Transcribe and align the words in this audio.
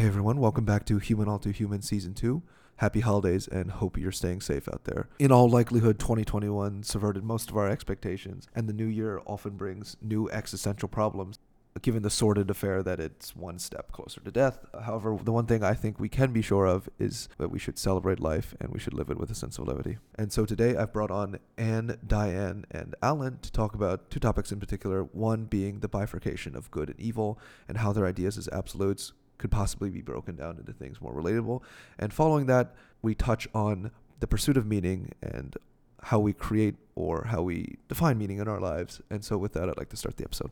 Hey 0.00 0.06
everyone, 0.06 0.38
welcome 0.38 0.64
back 0.64 0.86
to 0.86 0.96
Human 0.96 1.28
All 1.28 1.38
Too 1.38 1.50
Human 1.50 1.82
Season 1.82 2.14
2. 2.14 2.42
Happy 2.76 3.00
holidays 3.00 3.46
and 3.46 3.70
hope 3.70 3.98
you're 3.98 4.10
staying 4.10 4.40
safe 4.40 4.66
out 4.66 4.84
there. 4.84 5.10
In 5.18 5.30
all 5.30 5.46
likelihood, 5.46 5.98
2021 5.98 6.84
subverted 6.84 7.22
most 7.22 7.50
of 7.50 7.56
our 7.58 7.68
expectations, 7.68 8.48
and 8.54 8.66
the 8.66 8.72
new 8.72 8.86
year 8.86 9.20
often 9.26 9.58
brings 9.58 9.98
new 10.00 10.30
existential 10.30 10.88
problems, 10.88 11.38
given 11.82 12.02
the 12.02 12.08
sordid 12.08 12.48
affair 12.48 12.82
that 12.82 12.98
it's 12.98 13.36
one 13.36 13.58
step 13.58 13.92
closer 13.92 14.22
to 14.22 14.30
death. 14.30 14.64
However, 14.84 15.18
the 15.22 15.32
one 15.32 15.44
thing 15.44 15.62
I 15.62 15.74
think 15.74 16.00
we 16.00 16.08
can 16.08 16.32
be 16.32 16.40
sure 16.40 16.64
of 16.64 16.88
is 16.98 17.28
that 17.36 17.50
we 17.50 17.58
should 17.58 17.78
celebrate 17.78 18.20
life 18.20 18.54
and 18.58 18.70
we 18.70 18.78
should 18.78 18.94
live 18.94 19.10
it 19.10 19.18
with 19.18 19.30
a 19.30 19.34
sense 19.34 19.58
of 19.58 19.68
levity. 19.68 19.98
And 20.14 20.32
so 20.32 20.46
today 20.46 20.76
I've 20.76 20.94
brought 20.94 21.10
on 21.10 21.40
Anne, 21.58 21.98
Diane, 22.06 22.64
and 22.70 22.94
Alan 23.02 23.38
to 23.40 23.52
talk 23.52 23.74
about 23.74 24.08
two 24.08 24.18
topics 24.18 24.50
in 24.50 24.60
particular 24.60 25.02
one 25.02 25.44
being 25.44 25.80
the 25.80 25.88
bifurcation 25.88 26.56
of 26.56 26.70
good 26.70 26.88
and 26.88 26.98
evil 26.98 27.38
and 27.68 27.76
how 27.76 27.92
their 27.92 28.06
ideas 28.06 28.38
as 28.38 28.48
absolutes 28.48 29.12
could 29.40 29.50
possibly 29.50 29.90
be 29.90 30.02
broken 30.02 30.36
down 30.36 30.58
into 30.58 30.72
things 30.72 31.00
more 31.00 31.12
relatable. 31.12 31.62
And 31.98 32.12
following 32.12 32.46
that, 32.46 32.74
we 33.02 33.14
touch 33.14 33.48
on 33.54 33.90
the 34.20 34.26
pursuit 34.26 34.56
of 34.56 34.66
meaning 34.66 35.12
and 35.22 35.56
how 36.02 36.18
we 36.20 36.32
create 36.32 36.76
or 36.94 37.24
how 37.24 37.42
we 37.42 37.78
define 37.88 38.18
meaning 38.18 38.38
in 38.38 38.46
our 38.46 38.60
lives. 38.60 39.00
And 39.10 39.24
so, 39.24 39.38
with 39.38 39.54
that, 39.54 39.68
I'd 39.68 39.78
like 39.78 39.88
to 39.88 39.96
start 39.96 40.16
the 40.18 40.24
episode. 40.24 40.50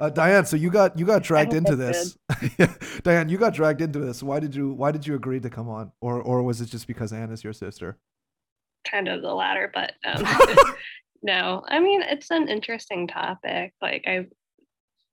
Uh, 0.00 0.08
Diane, 0.08 0.46
so 0.46 0.56
you 0.56 0.70
got 0.70 0.98
you 0.98 1.04
got 1.04 1.22
dragged 1.22 1.52
into 1.52 1.76
this. 1.76 2.16
Diane, 3.02 3.28
you 3.28 3.36
got 3.36 3.52
dragged 3.52 3.82
into 3.82 3.98
this. 3.98 4.22
Why 4.22 4.40
did 4.40 4.54
you 4.54 4.72
Why 4.72 4.92
did 4.92 5.06
you 5.06 5.14
agree 5.14 5.40
to 5.40 5.50
come 5.50 5.68
on, 5.68 5.92
or 6.00 6.22
or 6.22 6.42
was 6.42 6.62
it 6.62 6.66
just 6.66 6.86
because 6.86 7.12
Anne 7.12 7.30
is 7.30 7.44
your 7.44 7.52
sister? 7.52 7.98
Kind 8.90 9.08
of 9.08 9.20
the 9.20 9.32
latter, 9.34 9.70
but 9.74 9.92
um, 10.06 10.24
no. 11.22 11.62
I 11.68 11.80
mean, 11.80 12.00
it's 12.00 12.30
an 12.30 12.48
interesting 12.48 13.08
topic. 13.08 13.74
Like 13.82 14.04
I 14.06 14.26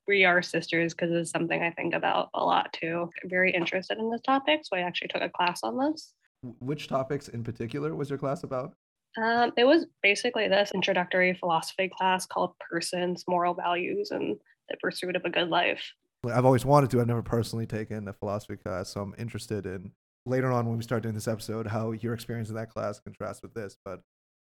we 0.08 0.26
are 0.26 0.42
sisters 0.42 0.94
because 0.94 1.12
it's 1.12 1.32
something 1.32 1.62
I 1.62 1.72
think 1.72 1.94
about 1.94 2.30
a 2.34 2.44
lot 2.44 2.72
too. 2.74 3.10
I'm 3.24 3.30
very 3.30 3.52
interested 3.52 3.98
in 3.98 4.10
this 4.10 4.22
topic, 4.22 4.62
so 4.64 4.78
I 4.78 4.82
actually 4.82 5.10
took 5.10 5.22
a 5.22 5.30
class 5.30 5.62
on 5.64 5.78
this. 5.78 6.14
Which 6.60 6.88
topics 6.88 7.28
in 7.28 7.44
particular 7.44 7.96
was 7.96 8.10
your 8.10 8.20
class 8.20 8.44
about? 8.44 8.74
Um, 9.22 9.52
it 9.58 9.66
was 9.66 9.88
basically 10.04 10.48
this 10.48 10.72
introductory 10.74 11.34
philosophy 11.34 11.90
class 11.98 12.26
called 12.26 12.54
Persons, 12.70 13.24
Moral 13.28 13.54
Values, 13.54 14.12
and 14.12 14.38
the 14.70 14.78
Pursuit 14.78 15.16
of 15.16 15.26
a 15.26 15.30
Good 15.30 15.50
Life. 15.50 15.84
I've 16.26 16.46
always 16.46 16.66
wanted 16.66 16.90
to. 16.92 17.02
I've 17.02 17.08
never 17.08 17.24
personally 17.24 17.66
taken 17.66 18.08
a 18.08 18.14
philosophy 18.14 18.58
class, 18.58 18.90
so 18.90 19.02
I'm 19.02 19.16
interested 19.18 19.66
in 19.66 19.92
later 20.26 20.52
on 20.52 20.68
when 20.68 20.78
we 20.78 20.84
start 20.84 21.04
doing 21.04 21.16
this 21.16 21.28
episode 21.28 21.68
how 21.68 21.92
your 21.92 22.14
experience 22.14 22.50
in 22.50 22.56
that 22.56 22.70
class 22.70 23.00
contrasts 23.00 23.42
with 23.42 23.54
this. 23.54 23.78
But 23.84 24.02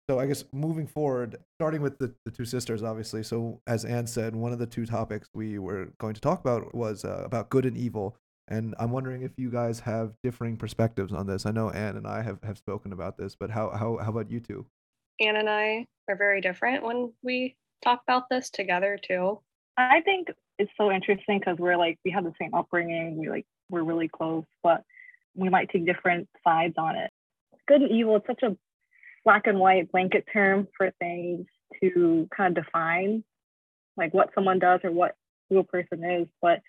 so 0.08 0.18
I 0.18 0.26
guess 0.26 0.44
moving 0.52 0.86
forward, 0.86 1.36
starting 1.58 1.82
with 1.82 1.98
the, 1.98 2.14
the 2.24 2.30
two 2.30 2.44
sisters, 2.44 2.82
obviously. 2.82 3.22
So 3.22 3.60
as 3.66 3.84
Anne 3.84 4.06
said, 4.06 4.34
one 4.34 4.52
of 4.52 4.58
the 4.58 4.66
two 4.66 4.86
topics 4.86 5.28
we 5.34 5.58
were 5.58 5.92
going 5.98 6.14
to 6.14 6.20
talk 6.20 6.40
about 6.40 6.74
was 6.74 7.04
uh, 7.04 7.22
about 7.24 7.50
good 7.50 7.66
and 7.66 7.76
evil. 7.76 8.16
And 8.48 8.74
I'm 8.80 8.90
wondering 8.90 9.22
if 9.22 9.32
you 9.36 9.50
guys 9.50 9.78
have 9.80 10.14
differing 10.24 10.56
perspectives 10.56 11.12
on 11.12 11.26
this. 11.26 11.46
I 11.46 11.52
know 11.52 11.70
Anne 11.70 11.96
and 11.96 12.06
I 12.06 12.22
have, 12.22 12.42
have 12.42 12.58
spoken 12.58 12.92
about 12.92 13.16
this, 13.16 13.36
but 13.38 13.50
how, 13.50 13.70
how, 13.70 13.98
how 13.98 14.10
about 14.10 14.30
you 14.30 14.40
two? 14.40 14.66
Anne 15.20 15.36
and 15.36 15.48
I 15.48 15.86
are 16.08 16.16
very 16.16 16.40
different 16.40 16.82
when 16.82 17.12
we 17.22 17.56
talk 17.84 18.02
about 18.06 18.24
this 18.30 18.50
together 18.50 18.98
too. 19.06 19.40
I 19.76 20.00
think 20.00 20.28
it's 20.58 20.72
so 20.76 20.90
interesting 20.90 21.38
because 21.38 21.58
we're 21.58 21.76
like 21.76 21.98
we 22.04 22.10
have 22.10 22.24
the 22.24 22.34
same 22.40 22.54
upbringing. 22.54 23.16
We 23.16 23.28
like 23.28 23.46
we're 23.70 23.82
really 23.82 24.08
close, 24.08 24.44
but 24.62 24.82
we 25.34 25.48
might 25.48 25.70
take 25.70 25.86
different 25.86 26.28
sides 26.44 26.74
on 26.76 26.96
it. 26.96 27.10
Good 27.66 27.82
and 27.82 27.90
evil. 27.90 28.16
It's 28.16 28.26
such 28.26 28.42
a 28.42 28.56
black 29.24 29.46
and 29.46 29.58
white 29.58 29.90
blanket 29.92 30.24
term 30.32 30.68
for 30.76 30.90
things 30.98 31.46
to 31.82 32.28
kind 32.36 32.56
of 32.56 32.64
define 32.64 33.24
like 33.96 34.14
what 34.14 34.30
someone 34.34 34.58
does 34.58 34.80
or 34.82 34.90
what 34.90 35.14
who 35.48 35.58
a 35.58 35.64
person 35.64 36.04
is. 36.04 36.26
But 36.40 36.60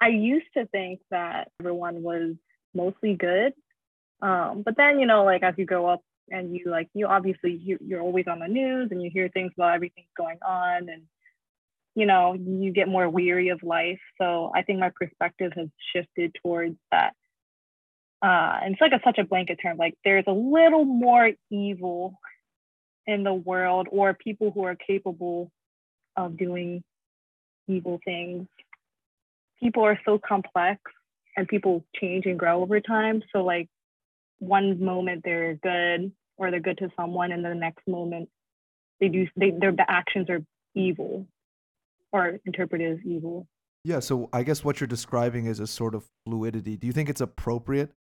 I 0.00 0.08
used 0.08 0.46
to 0.56 0.66
think 0.66 1.00
that 1.10 1.48
everyone 1.60 2.02
was 2.02 2.34
mostly 2.74 3.14
good. 3.14 3.52
Um, 4.20 4.62
but 4.64 4.76
then, 4.76 4.98
you 4.98 5.06
know, 5.06 5.24
like 5.24 5.42
as 5.42 5.54
you 5.56 5.64
grow 5.64 5.86
up 5.86 6.02
and 6.30 6.54
you 6.54 6.64
like, 6.66 6.88
you 6.94 7.06
obviously 7.06 7.52
you, 7.52 7.78
you're 7.80 8.00
always 8.00 8.26
on 8.26 8.40
the 8.40 8.48
news 8.48 8.88
and 8.90 9.02
you 9.02 9.10
hear 9.12 9.28
things 9.28 9.52
about 9.56 9.74
everything 9.74 10.04
going 10.16 10.38
on 10.46 10.88
and, 10.88 11.02
you 11.94 12.06
know, 12.06 12.34
you 12.34 12.72
get 12.72 12.88
more 12.88 13.08
weary 13.08 13.48
of 13.50 13.62
life. 13.62 14.00
So 14.20 14.50
I 14.54 14.62
think 14.62 14.80
my 14.80 14.90
perspective 14.94 15.52
has 15.56 15.68
shifted 15.94 16.34
towards 16.42 16.76
that 16.90 17.14
uh, 18.24 18.58
and 18.62 18.72
it's 18.72 18.80
like 18.80 18.92
a, 18.92 19.00
such 19.04 19.18
a 19.18 19.24
blanket 19.24 19.58
term 19.62 19.76
like 19.76 19.94
there's 20.02 20.24
a 20.26 20.32
little 20.32 20.84
more 20.84 21.30
evil 21.50 22.18
in 23.06 23.22
the 23.22 23.34
world 23.34 23.86
or 23.90 24.14
people 24.14 24.50
who 24.50 24.64
are 24.64 24.74
capable 24.74 25.50
of 26.16 26.38
doing 26.38 26.82
evil 27.68 28.00
things. 28.04 28.46
People 29.60 29.84
are 29.84 30.00
so 30.06 30.18
complex 30.18 30.80
and 31.36 31.46
people 31.48 31.84
change 32.00 32.24
and 32.24 32.38
grow 32.38 32.62
over 32.62 32.80
time. 32.80 33.22
So 33.30 33.44
like 33.44 33.68
one 34.38 34.82
moment 34.82 35.22
they're 35.22 35.54
good 35.54 36.12
or 36.38 36.50
they're 36.50 36.60
good 36.60 36.78
to 36.78 36.88
someone 36.96 37.30
and 37.30 37.44
the 37.44 37.54
next 37.54 37.86
moment 37.86 38.30
they 39.00 39.08
do 39.08 39.26
they 39.36 39.50
their 39.50 39.72
the 39.72 39.84
actions 39.86 40.30
are 40.30 40.40
evil 40.74 41.26
or 42.10 42.38
interpreted 42.46 42.98
as 42.98 43.04
evil. 43.04 43.46
Yeah 43.84 44.00
so 44.00 44.30
i 44.32 44.42
guess 44.42 44.64
what 44.64 44.80
you're 44.80 44.88
describing 44.88 45.44
is 45.44 45.60
a 45.60 45.66
sort 45.66 45.94
of 45.94 46.04
fluidity. 46.24 46.78
Do 46.78 46.86
you 46.86 46.92
think 46.94 47.10
it's 47.10 47.20
appropriate 47.20 47.92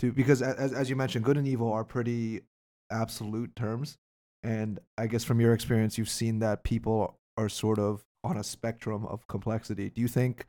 to 0.00 0.12
because 0.12 0.42
as 0.42 0.72
as 0.72 0.90
you 0.90 0.96
mentioned, 0.96 1.24
good 1.24 1.36
and 1.36 1.46
evil 1.46 1.72
are 1.72 1.84
pretty 1.84 2.42
absolute 2.90 3.54
terms, 3.54 3.96
and 4.42 4.78
I 4.98 5.06
guess 5.06 5.24
from 5.24 5.40
your 5.40 5.52
experience, 5.52 5.98
you've 5.98 6.08
seen 6.08 6.38
that 6.40 6.64
people 6.64 7.18
are 7.36 7.48
sort 7.48 7.78
of 7.78 8.04
on 8.24 8.36
a 8.36 8.44
spectrum 8.44 9.06
of 9.06 9.26
complexity. 9.28 9.90
Do 9.90 10.00
you 10.00 10.08
think 10.08 10.46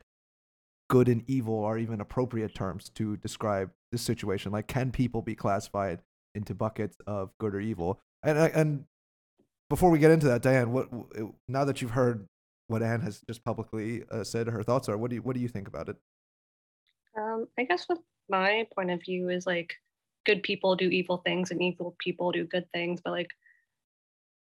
good 0.90 1.08
and 1.08 1.22
evil 1.26 1.64
are 1.64 1.78
even 1.78 2.00
appropriate 2.00 2.54
terms 2.54 2.90
to 2.96 3.16
describe 3.16 3.70
this 3.90 4.02
situation? 4.02 4.52
Like, 4.52 4.66
can 4.66 4.90
people 4.90 5.22
be 5.22 5.34
classified 5.34 6.02
into 6.34 6.54
buckets 6.54 6.96
of 7.06 7.30
good 7.38 7.54
or 7.54 7.60
evil? 7.60 8.00
And 8.22 8.38
and 8.38 8.84
before 9.70 9.90
we 9.90 9.98
get 9.98 10.10
into 10.10 10.26
that, 10.26 10.42
Diane, 10.42 10.72
what 10.72 10.88
now 11.48 11.64
that 11.64 11.80
you've 11.80 11.92
heard 11.92 12.26
what 12.68 12.82
Anne 12.82 13.00
has 13.00 13.22
just 13.26 13.44
publicly 13.44 14.04
uh, 14.10 14.24
said 14.24 14.46
her 14.46 14.62
thoughts 14.62 14.88
are, 14.88 14.96
what 14.96 15.10
do 15.10 15.16
you 15.16 15.22
what 15.22 15.34
do 15.34 15.40
you 15.40 15.48
think 15.48 15.68
about 15.68 15.88
it? 15.88 15.96
Um, 17.16 17.46
I 17.58 17.64
guess 17.64 17.86
with 17.88 17.98
my 18.28 18.66
point 18.74 18.90
of 18.90 19.02
view 19.02 19.28
is 19.28 19.46
like 19.46 19.74
good 20.24 20.42
people 20.42 20.76
do 20.76 20.88
evil 20.88 21.18
things 21.18 21.50
and 21.50 21.60
evil 21.60 21.96
people 21.98 22.30
do 22.30 22.44
good 22.46 22.70
things 22.72 23.00
but 23.04 23.10
like 23.10 23.30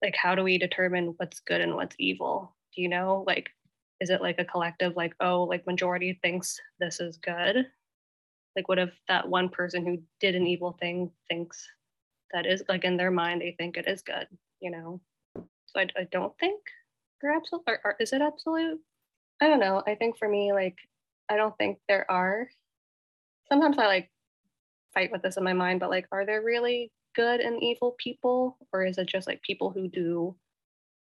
like 0.03 0.17
how 0.17 0.35
do 0.35 0.43
we 0.43 0.59
determine 0.59 1.15
what's 1.17 1.41
good 1.41 1.61
and 1.61 1.75
what's 1.75 1.97
evil? 1.99 2.55
Do 2.75 2.83
you 2.83 2.89
know? 2.89 3.25
Like 3.27 3.51
is 4.01 4.11
it 4.11 4.23
like 4.23 4.39
a 4.39 4.45
collective 4.45 4.95
like 4.97 5.15
oh 5.21 5.45
like 5.45 5.67
majority 5.67 6.19
thinks 6.23 6.61
this 6.79 7.01
is 7.01 7.17
good? 7.19 7.67
Like 8.57 8.69
what 8.69 8.79
if 8.79 8.91
that 9.09 9.29
one 9.29 9.49
person 9.49 9.85
who 9.87 9.99
did 10.21 10.35
an 10.35 10.47
evil 10.47 10.77
thing 10.81 11.11
thinks 11.29 11.67
that 12.33 12.47
is 12.47 12.63
like 12.69 12.85
in 12.85 12.97
their 12.97 13.11
mind 13.11 13.41
they 13.41 13.55
think 13.59 13.77
it 13.77 13.89
is 13.89 14.03
good 14.03 14.27
you 14.61 14.71
know? 14.71 15.01
So 15.37 15.81
i, 15.81 15.87
I 15.97 16.05
don't 16.11 16.37
think 16.39 16.61
they're 17.21 17.33
absolute 17.33 17.65
or, 17.67 17.81
or 17.85 17.97
is 18.01 18.13
it 18.13 18.23
absolute? 18.23 18.81
I 19.41 19.49
don't 19.49 19.61
know. 19.61 19.83
I 19.87 19.95
think 19.95 20.19
for 20.19 20.29
me 20.29 20.53
like 20.53 20.77
i 21.29 21.37
don't 21.37 21.57
think 21.59 21.79
there 21.89 22.11
are 22.11 22.49
sometimes 23.49 23.79
I 23.79 23.87
like 23.87 24.11
fight 24.95 25.11
with 25.13 25.23
this 25.23 25.37
in 25.37 25.45
my 25.45 25.53
mind, 25.53 25.81
but 25.81 25.91
like, 25.91 26.07
are 26.13 26.25
there 26.25 26.43
really 26.43 26.91
good 27.15 27.41
and 27.41 27.63
evil 27.63 27.97
people, 27.99 28.57
or 28.73 28.85
is 28.85 28.99
it 28.99 29.07
just 29.07 29.27
like 29.27 29.43
people 29.43 29.71
who 29.71 29.89
do 29.89 30.37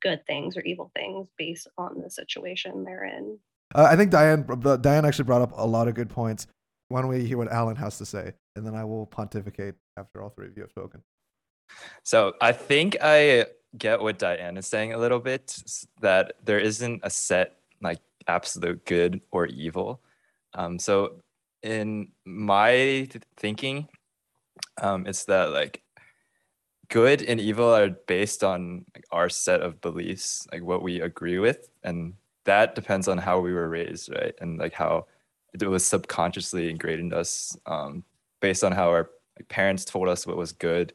good 0.03 0.25
things 0.27 0.56
or 0.56 0.61
evil 0.62 0.91
things 0.94 1.28
based 1.37 1.69
on 1.77 2.00
the 2.00 2.11
situation 2.11 2.84
they're 2.84 3.05
in? 3.05 3.39
Uh, 3.75 3.89
I 3.91 3.97
think 3.97 4.11
Diane 4.11 4.47
Diane 4.81 5.05
actually 5.05 5.25
brought 5.25 5.43
up 5.43 5.53
a 5.56 5.66
lot 5.66 5.89
of 5.89 5.94
good 5.94 6.09
points. 6.09 6.47
Why 6.89 7.03
don't 7.03 7.10
we 7.10 7.25
hear 7.25 7.37
what 7.37 7.53
Alan 7.53 7.77
has 7.77 7.99
to 7.99 8.06
say, 8.06 8.33
and 8.56 8.66
then 8.66 8.75
I 8.75 8.84
will 8.84 9.06
pontificate 9.06 9.75
after 9.97 10.22
all 10.22 10.31
three 10.31 10.47
of 10.47 10.56
you 10.56 10.62
have 10.62 10.71
spoken. 10.71 11.03
So 12.03 12.33
I 12.41 12.53
think 12.53 12.97
I 13.03 13.47
get 13.77 14.00
what 14.00 14.19
Diane 14.19 14.56
is 14.56 14.66
saying 14.66 14.95
a 14.95 14.99
little 14.99 15.19
bit 15.19 15.62
that 16.00 16.33
there 16.43 16.59
isn't 16.59 17.00
a 17.03 17.10
set 17.10 17.59
like 17.83 18.00
absolute 18.27 18.84
good 18.87 19.21
or 19.31 19.47
evil. 19.47 20.00
Um, 20.54 20.78
so 20.78 21.20
in 21.62 22.09
my 22.25 23.09
thinking, 23.36 23.89
um, 24.80 25.06
it's 25.06 25.24
that 25.27 25.50
like 25.50 25.83
good 26.89 27.22
and 27.22 27.41
evil 27.41 27.74
are 27.74 27.91
based 28.06 28.42
on 28.42 28.84
like, 28.95 29.04
our 29.10 29.28
set 29.28 29.60
of 29.60 29.80
beliefs, 29.80 30.47
like 30.53 30.62
what 30.62 30.83
we 30.83 31.00
agree 31.00 31.39
with, 31.39 31.68
and 31.84 32.15
that 32.45 32.74
depends 32.74 33.09
on 33.09 33.18
how 33.18 33.41
we 33.41 33.53
were 33.53 33.68
raised, 33.68 34.10
right? 34.10 34.34
And 34.41 34.59
like 34.59 34.72
how 34.72 35.06
it 35.53 35.66
was 35.66 35.84
subconsciously 35.84 36.71
ingrained 36.71 37.01
in 37.01 37.12
us, 37.12 37.56
um, 37.66 38.04
based 38.41 38.65
on 38.65 38.72
how 38.72 38.89
our 38.89 39.10
like, 39.39 39.48
parents 39.48 39.84
told 39.84 40.09
us 40.09 40.27
what 40.27 40.36
was 40.36 40.53
good, 40.53 40.92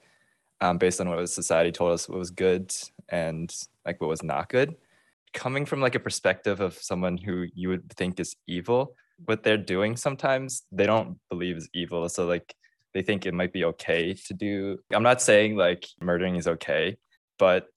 um, 0.61 0.77
based 0.77 0.99
on 0.99 1.09
what 1.09 1.29
society 1.29 1.71
told 1.71 1.91
us 1.91 2.09
what 2.09 2.17
was 2.17 2.31
good, 2.31 2.73
and 3.09 3.53
like 3.85 3.99
what 4.01 4.09
was 4.09 4.23
not 4.23 4.49
good. 4.49 4.75
Coming 5.33 5.65
from 5.65 5.81
like 5.81 5.95
a 5.95 5.99
perspective 5.99 6.59
of 6.61 6.73
someone 6.75 7.17
who 7.17 7.47
you 7.53 7.69
would 7.69 7.91
think 7.93 8.19
is 8.19 8.35
evil, 8.47 8.95
what 9.25 9.43
they're 9.43 9.57
doing 9.57 9.95
sometimes 9.95 10.63
they 10.71 10.85
don't 10.85 11.17
believe 11.29 11.57
is 11.57 11.69
evil 11.73 12.07
so 12.09 12.25
like 12.25 12.53
they 12.93 13.01
think 13.01 13.25
it 13.25 13.33
might 13.33 13.53
be 13.53 13.65
okay 13.65 14.13
to 14.13 14.33
do 14.33 14.77
i'm 14.91 15.03
not 15.03 15.21
saying 15.21 15.55
like 15.55 15.87
murdering 16.01 16.35
is 16.35 16.47
okay 16.47 16.95
but 17.39 17.67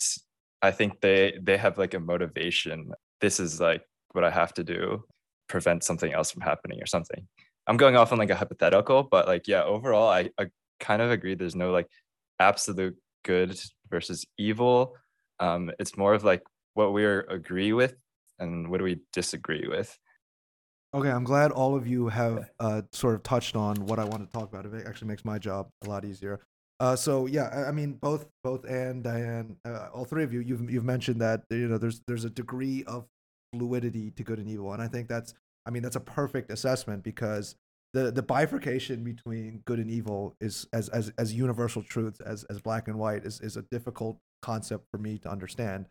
i 0.62 0.70
think 0.70 1.00
they 1.00 1.38
they 1.42 1.56
have 1.56 1.78
like 1.78 1.94
a 1.94 2.00
motivation 2.00 2.90
this 3.20 3.40
is 3.40 3.60
like 3.60 3.82
what 4.12 4.24
i 4.24 4.30
have 4.30 4.52
to 4.52 4.64
do 4.64 5.02
prevent 5.48 5.84
something 5.84 6.12
else 6.12 6.30
from 6.30 6.42
happening 6.42 6.82
or 6.82 6.86
something 6.86 7.26
I'm 7.66 7.76
going 7.76 7.96
off 7.96 8.12
on 8.12 8.18
like 8.18 8.30
a 8.30 8.36
hypothetical, 8.36 9.02
but 9.02 9.26
like 9.26 9.48
yeah, 9.48 9.64
overall, 9.64 10.08
I, 10.08 10.30
I 10.38 10.46
kind 10.78 11.02
of 11.02 11.10
agree. 11.10 11.34
There's 11.34 11.56
no 11.56 11.72
like 11.72 11.88
absolute 12.38 12.96
good 13.24 13.58
versus 13.90 14.24
evil. 14.38 14.94
Um, 15.40 15.72
it's 15.78 15.96
more 15.96 16.14
of 16.14 16.22
like 16.22 16.42
what 16.74 16.92
we 16.92 17.04
agree 17.04 17.72
with 17.72 17.94
and 18.38 18.70
what 18.70 18.78
do 18.78 18.84
we 18.84 19.00
disagree 19.12 19.66
with. 19.66 19.96
Okay, 20.96 21.10
I'm 21.10 21.24
glad 21.24 21.52
all 21.52 21.76
of 21.76 21.86
you 21.86 22.08
have 22.08 22.48
uh, 22.58 22.80
sort 22.90 23.16
of 23.16 23.22
touched 23.22 23.54
on 23.54 23.76
what 23.84 23.98
I 23.98 24.04
want 24.04 24.26
to 24.26 24.32
talk 24.32 24.50
about. 24.50 24.64
It 24.64 24.86
actually 24.86 25.08
makes 25.08 25.26
my 25.26 25.38
job 25.38 25.68
a 25.84 25.90
lot 25.90 26.06
easier. 26.06 26.40
Uh, 26.80 26.96
so 26.96 27.26
yeah, 27.26 27.50
I, 27.52 27.68
I 27.68 27.70
mean, 27.70 27.98
both 28.00 28.24
both 28.42 28.64
Anne, 28.64 29.02
Diane, 29.02 29.58
uh, 29.66 29.88
all 29.92 30.06
three 30.06 30.24
of 30.24 30.32
you, 30.32 30.40
you've 30.40 30.70
you've 30.70 30.86
mentioned 30.86 31.20
that 31.20 31.42
you 31.50 31.68
know 31.68 31.76
there's 31.76 32.00
there's 32.06 32.24
a 32.24 32.30
degree 32.30 32.82
of 32.84 33.04
fluidity 33.52 34.10
to 34.12 34.22
good 34.22 34.38
and 34.38 34.48
evil, 34.48 34.72
and 34.72 34.80
I 34.80 34.88
think 34.88 35.06
that's 35.06 35.34
I 35.66 35.70
mean 35.70 35.82
that's 35.82 35.96
a 35.96 36.00
perfect 36.00 36.50
assessment 36.50 37.02
because 37.02 37.56
the 37.92 38.10
the 38.10 38.22
bifurcation 38.22 39.04
between 39.04 39.60
good 39.66 39.78
and 39.78 39.90
evil 39.90 40.34
is 40.40 40.66
as 40.72 40.88
as 40.88 41.12
as 41.18 41.34
universal 41.34 41.82
truths 41.82 42.20
as 42.20 42.44
as 42.44 42.58
black 42.58 42.88
and 42.88 42.98
white 42.98 43.26
is 43.26 43.38
is 43.42 43.58
a 43.58 43.62
difficult 43.70 44.16
concept 44.40 44.86
for 44.90 44.96
me 44.96 45.18
to 45.18 45.30
understand 45.30 45.88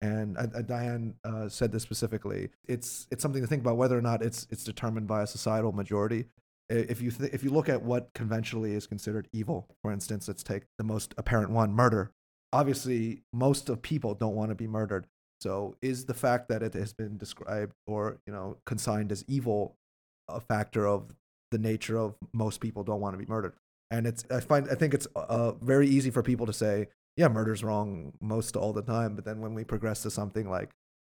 and 0.00 0.36
uh, 0.36 0.46
uh, 0.54 0.62
Diane 0.62 1.14
uh, 1.24 1.48
said 1.48 1.72
this 1.72 1.82
specifically. 1.82 2.50
It's 2.66 3.06
it's 3.10 3.22
something 3.22 3.42
to 3.42 3.48
think 3.48 3.62
about 3.62 3.76
whether 3.76 3.98
or 3.98 4.02
not 4.02 4.22
it's 4.22 4.46
it's 4.50 4.64
determined 4.64 5.06
by 5.06 5.22
a 5.22 5.26
societal 5.26 5.72
majority. 5.72 6.26
If 6.70 7.00
you 7.00 7.10
th- 7.10 7.32
if 7.32 7.42
you 7.42 7.50
look 7.50 7.68
at 7.68 7.82
what 7.82 8.12
conventionally 8.14 8.74
is 8.74 8.86
considered 8.86 9.28
evil, 9.32 9.66
for 9.82 9.90
instance, 9.90 10.28
let's 10.28 10.42
take 10.42 10.64
the 10.76 10.84
most 10.84 11.14
apparent 11.16 11.50
one, 11.50 11.72
murder. 11.72 12.12
Obviously, 12.52 13.22
most 13.32 13.68
of 13.68 13.82
people 13.82 14.14
don't 14.14 14.34
want 14.34 14.50
to 14.50 14.54
be 14.54 14.66
murdered. 14.66 15.06
So, 15.40 15.76
is 15.80 16.04
the 16.04 16.14
fact 16.14 16.48
that 16.48 16.62
it 16.62 16.74
has 16.74 16.92
been 16.92 17.16
described 17.16 17.72
or 17.86 18.18
you 18.26 18.32
know 18.32 18.58
consigned 18.66 19.12
as 19.12 19.24
evil 19.26 19.76
a 20.28 20.40
factor 20.40 20.86
of 20.86 21.14
the 21.50 21.58
nature 21.58 21.96
of 21.96 22.14
most 22.34 22.60
people 22.60 22.84
don't 22.84 23.00
want 23.00 23.14
to 23.14 23.18
be 23.18 23.26
murdered? 23.26 23.54
And 23.90 24.06
it's 24.06 24.24
I 24.30 24.40
find 24.40 24.68
I 24.70 24.74
think 24.74 24.94
it's 24.94 25.06
uh, 25.16 25.52
very 25.52 25.88
easy 25.88 26.10
for 26.10 26.22
people 26.22 26.44
to 26.46 26.52
say 26.52 26.88
yeah, 27.18 27.26
murder's 27.26 27.64
wrong 27.64 28.12
most 28.20 28.54
all 28.54 28.72
the 28.72 28.80
time. 28.80 29.16
But 29.16 29.24
then 29.24 29.40
when 29.40 29.52
we 29.52 29.64
progress 29.64 30.02
to 30.04 30.10
something 30.10 30.48
like 30.48 30.70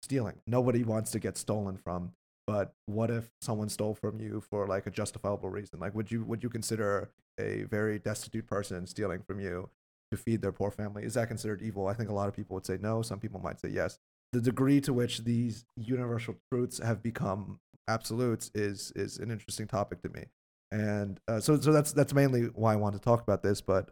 stealing, 0.02 0.36
nobody 0.48 0.84
wants 0.84 1.12
to 1.12 1.20
get 1.20 1.38
stolen 1.38 1.78
from. 1.78 2.14
But 2.48 2.74
what 2.86 3.12
if 3.12 3.30
someone 3.42 3.68
stole 3.68 3.94
from 3.94 4.22
you 4.22 4.42
for 4.50 4.66
like 4.66 4.88
a 4.88 4.92
justifiable 4.92 5.50
reason? 5.50 5.78
Like, 5.82 5.94
would 5.94 6.10
you 6.10 6.24
would 6.24 6.42
you 6.42 6.50
consider 6.50 7.12
a 7.38 7.64
very 7.64 8.00
destitute 8.00 8.48
person 8.48 8.88
stealing 8.88 9.22
from 9.28 9.42
you 9.42 9.70
to 10.10 10.18
feed 10.18 10.42
their 10.42 10.54
poor 10.54 10.72
family? 10.72 11.04
Is 11.04 11.16
that 11.16 11.28
considered 11.28 11.62
evil? 11.62 11.88
I 11.88 11.94
think 11.94 12.10
a 12.10 12.14
lot 12.14 12.30
of 12.30 12.34
people 12.34 12.56
would 12.56 12.66
say 12.66 12.78
no. 12.82 13.02
Some 13.02 13.20
people 13.20 13.42
might 13.42 13.60
say 13.60 13.68
yes. 13.68 14.00
The 14.32 14.40
degree 14.40 14.80
to 14.82 14.94
which 14.94 15.26
these 15.26 15.66
universal 15.76 16.36
truths 16.50 16.80
have 16.80 17.04
become 17.04 17.60
absolutes 17.90 18.52
is 18.56 18.94
is 18.96 19.18
an 19.18 19.32
interesting 19.32 19.68
topic 19.68 20.02
to 20.04 20.10
me. 20.10 20.28
And 20.72 21.20
uh, 21.28 21.42
so 21.42 21.60
so 21.60 21.74
that's 21.74 21.92
that's 21.92 22.14
mainly 22.14 22.44
why 22.56 22.72
I 22.72 22.78
want 22.78 22.96
to 22.96 23.02
talk 23.02 23.22
about 23.22 23.44
this. 23.44 23.60
But 23.60 23.90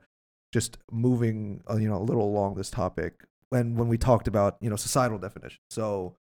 just 0.58 0.80
moving 0.92 1.62
uh, 1.70 1.76
you 1.76 1.88
know 1.88 1.98
a 1.98 2.08
little 2.10 2.24
along 2.24 2.56
this 2.56 2.72
topic 2.72 3.24
when 3.50 3.76
when 3.76 3.88
we 3.88 3.96
talked 3.96 4.28
about 4.28 4.58
you 4.60 4.70
know 4.72 4.76
societal 4.76 5.20
definition. 5.20 5.60
So 5.70 6.16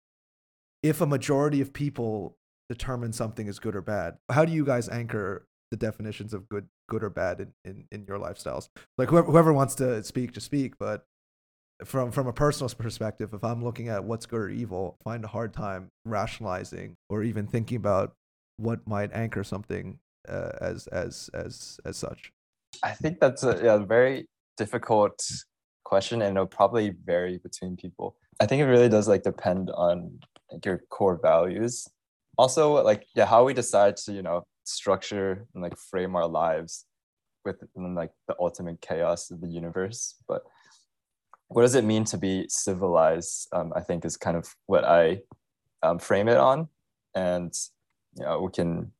if 0.83 1.01
a 1.01 1.07
majority 1.07 1.63
of 1.63 1.73
people 1.73 2.37
determine 2.69 3.15
something 3.15 3.47
is 3.47 3.59
good 3.59 3.75
or 3.75 3.81
bad 3.81 4.19
how 4.29 4.45
do 4.45 4.53
you 4.53 4.65
guys 4.65 4.89
anchor 4.91 5.47
the 5.71 5.77
definitions 5.77 6.35
of 6.35 6.49
good 6.51 6.69
good 6.87 7.03
or 7.03 7.09
bad 7.09 7.41
in 7.41 7.53
in, 7.65 7.85
in 7.91 8.05
your 8.07 8.19
lifestyles? 8.19 8.69
Like 8.99 9.09
whoever, 9.09 9.31
whoever 9.31 9.53
wants 9.55 9.75
to 9.77 10.05
speak 10.05 10.33
to 10.33 10.41
speak 10.41 10.75
but 10.79 11.07
from 11.85 12.11
from 12.11 12.27
a 12.27 12.33
personal 12.33 12.71
perspective 12.71 13.35
if 13.35 13.45
i'm 13.45 13.63
looking 13.63 13.89
at 13.89 14.03
what's 14.03 14.25
good 14.25 14.41
or 14.41 14.49
evil 14.49 14.97
I 15.01 15.11
find 15.11 15.25
a 15.25 15.29
hard 15.29 15.53
time 15.53 15.91
rationalizing 16.07 16.97
or 17.11 17.23
even 17.23 17.47
thinking 17.47 17.77
about 17.77 18.15
what 18.57 18.89
might 18.89 19.13
anchor 19.13 19.45
something 19.45 19.99
uh, 20.27 20.53
as 20.59 20.87
as 20.87 21.29
as 21.35 21.79
as 21.85 21.99
such 21.99 22.33
I 22.83 22.93
think 22.93 23.21
that's 23.21 23.43
a 23.43 23.61
yeah, 23.63 23.79
very 23.79 24.29
difficult 24.57 25.23
question 25.85 26.23
and 26.23 26.37
it'll 26.37 26.47
probably 26.47 26.95
vary 27.05 27.39
between 27.39 27.77
people. 27.77 28.17
I 28.41 28.47
think 28.47 28.61
it 28.61 28.67
really 28.67 28.89
does 28.89 29.09
like 29.09 29.23
depend 29.23 29.71
on 29.71 30.19
like, 30.51 30.65
your 30.65 30.83
core 30.91 31.19
values. 31.23 31.89
Also, 32.39 32.83
like 32.83 33.07
yeah, 33.15 33.27
how 33.27 33.45
we 33.45 33.55
decide 33.55 33.97
to, 33.99 34.13
you 34.13 34.23
know, 34.23 34.45
structure 34.65 35.47
and 35.55 35.63
like 35.63 35.77
frame 35.77 36.17
our 36.17 36.27
lives 36.27 36.85
within 37.45 37.95
like 37.95 38.11
the 38.29 38.35
ultimate 38.39 38.81
chaos 38.81 39.31
of 39.31 39.41
the 39.41 39.49
universe. 39.49 40.17
But 40.29 40.43
what 41.49 41.63
does 41.63 41.77
it 41.77 41.85
mean 41.85 42.05
to 42.07 42.19
be 42.19 42.47
civilized? 42.49 43.49
Um, 43.53 43.73
I 43.75 43.81
think 43.81 44.05
is 44.05 44.17
kind 44.17 44.37
of 44.37 44.55
what 44.67 44.85
I 44.85 45.21
um, 45.83 45.99
frame 45.99 46.29
it 46.29 46.37
on. 46.37 46.69
And 47.15 47.55
you 48.17 48.25
know, 48.25 48.41
we 48.43 48.51
can 48.51 48.93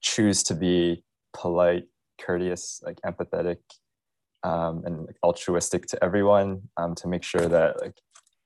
choose 0.00 0.42
to 0.44 0.54
be 0.54 1.02
polite 1.32 1.84
courteous, 2.18 2.82
like 2.84 3.00
empathetic, 3.06 3.58
um, 4.42 4.82
and 4.84 5.06
like, 5.06 5.16
altruistic 5.22 5.86
to 5.86 6.04
everyone 6.04 6.62
um, 6.76 6.94
to 6.96 7.08
make 7.08 7.22
sure 7.22 7.48
that 7.48 7.80
like 7.80 7.96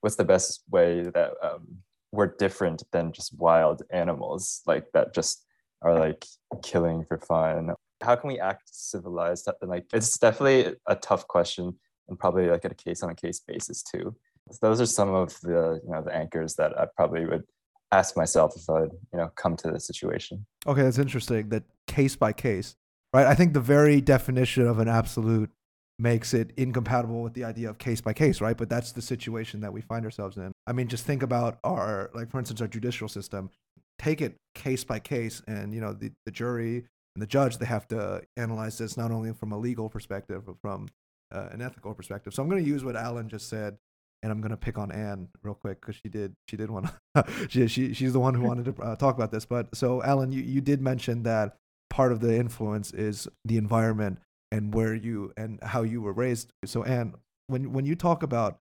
what's 0.00 0.16
the 0.16 0.24
best 0.24 0.62
way 0.70 1.02
that 1.02 1.32
um, 1.42 1.66
we're 2.12 2.34
different 2.38 2.82
than 2.92 3.12
just 3.12 3.38
wild 3.38 3.82
animals 3.90 4.62
like 4.66 4.86
that 4.92 5.14
just 5.14 5.44
are 5.82 5.98
like 5.98 6.24
killing 6.62 7.04
for 7.04 7.18
fun. 7.18 7.72
How 8.02 8.16
can 8.16 8.28
we 8.28 8.38
act 8.38 8.74
civilized? 8.74 9.48
And 9.60 9.70
like 9.70 9.86
it's 9.92 10.18
definitely 10.18 10.74
a 10.86 10.96
tough 10.96 11.26
question 11.28 11.74
and 12.08 12.18
probably 12.18 12.48
like 12.48 12.64
at 12.64 12.72
a 12.72 12.74
case 12.74 13.02
on 13.02 13.10
a 13.10 13.14
case 13.14 13.40
basis 13.40 13.82
too. 13.82 14.14
So 14.50 14.58
those 14.60 14.80
are 14.80 14.86
some 14.86 15.14
of 15.14 15.38
the 15.42 15.80
you 15.84 15.92
know 15.92 16.02
the 16.02 16.14
anchors 16.14 16.54
that 16.56 16.78
I 16.78 16.86
probably 16.96 17.26
would 17.26 17.44
ask 17.92 18.16
myself 18.16 18.54
if 18.56 18.68
I'd 18.68 18.90
you 19.12 19.18
know 19.18 19.30
come 19.36 19.56
to 19.56 19.70
the 19.70 19.80
situation. 19.80 20.46
Okay, 20.66 20.82
that's 20.82 20.98
interesting. 20.98 21.48
That 21.50 21.64
case 21.86 22.16
by 22.16 22.32
case 22.32 22.76
right? 23.12 23.26
I 23.26 23.34
think 23.34 23.52
the 23.52 23.60
very 23.60 24.00
definition 24.00 24.66
of 24.66 24.78
an 24.78 24.88
absolute 24.88 25.50
makes 25.98 26.34
it 26.34 26.52
incompatible 26.56 27.22
with 27.22 27.34
the 27.34 27.44
idea 27.44 27.68
of 27.70 27.78
case 27.78 28.00
by 28.00 28.12
case, 28.12 28.40
right? 28.40 28.56
But 28.56 28.68
that's 28.68 28.92
the 28.92 29.02
situation 29.02 29.60
that 29.60 29.72
we 29.72 29.80
find 29.80 30.04
ourselves 30.04 30.36
in. 30.36 30.52
I 30.66 30.72
mean, 30.72 30.88
just 30.88 31.04
think 31.04 31.22
about 31.22 31.58
our, 31.62 32.10
like, 32.14 32.30
for 32.30 32.38
instance, 32.38 32.60
our 32.60 32.66
judicial 32.66 33.08
system. 33.08 33.50
Take 33.98 34.20
it 34.20 34.36
case 34.54 34.82
by 34.82 34.98
case, 34.98 35.42
and 35.46 35.72
you 35.72 35.80
know, 35.80 35.92
the, 35.92 36.10
the 36.24 36.32
jury 36.32 36.84
and 37.14 37.22
the 37.22 37.26
judge 37.26 37.58
they 37.58 37.66
have 37.66 37.86
to 37.88 38.22
analyze 38.36 38.78
this 38.78 38.96
not 38.96 39.10
only 39.10 39.32
from 39.32 39.52
a 39.52 39.58
legal 39.58 39.88
perspective 39.88 40.46
but 40.46 40.56
from 40.60 40.88
uh, 41.32 41.48
an 41.50 41.62
ethical 41.62 41.94
perspective. 41.94 42.34
So 42.34 42.42
I'm 42.42 42.48
going 42.48 42.62
to 42.62 42.68
use 42.68 42.84
what 42.84 42.96
Alan 42.96 43.28
just 43.28 43.48
said, 43.48 43.78
and 44.22 44.30
I'm 44.30 44.40
going 44.40 44.50
to 44.50 44.56
pick 44.56 44.78
on 44.78 44.92
Anne 44.92 45.28
real 45.42 45.54
quick 45.54 45.80
because 45.80 45.96
she 45.96 46.08
did 46.08 46.34
she 46.48 46.56
did 46.56 46.70
want 46.70 46.90
she, 47.48 47.66
she 47.68 47.94
she's 47.94 48.12
the 48.12 48.20
one 48.20 48.34
who 48.34 48.42
wanted 48.42 48.76
to 48.76 48.82
uh, 48.82 48.96
talk 48.96 49.14
about 49.14 49.30
this. 49.30 49.44
But 49.44 49.74
so 49.74 50.02
Alan, 50.02 50.32
you 50.32 50.42
you 50.42 50.60
did 50.60 50.80
mention 50.80 51.22
that 51.22 51.56
part 51.92 52.10
of 52.10 52.20
the 52.20 52.34
influence 52.34 52.90
is 52.92 53.28
the 53.44 53.58
environment 53.58 54.18
and 54.50 54.72
where 54.74 54.94
you 54.94 55.30
and 55.36 55.62
how 55.62 55.82
you 55.82 56.00
were 56.00 56.14
raised. 56.14 56.52
So, 56.64 56.82
Anne, 56.82 57.14
when 57.48 57.72
when 57.72 57.84
you 57.84 57.94
talk 57.94 58.22
about 58.22 58.58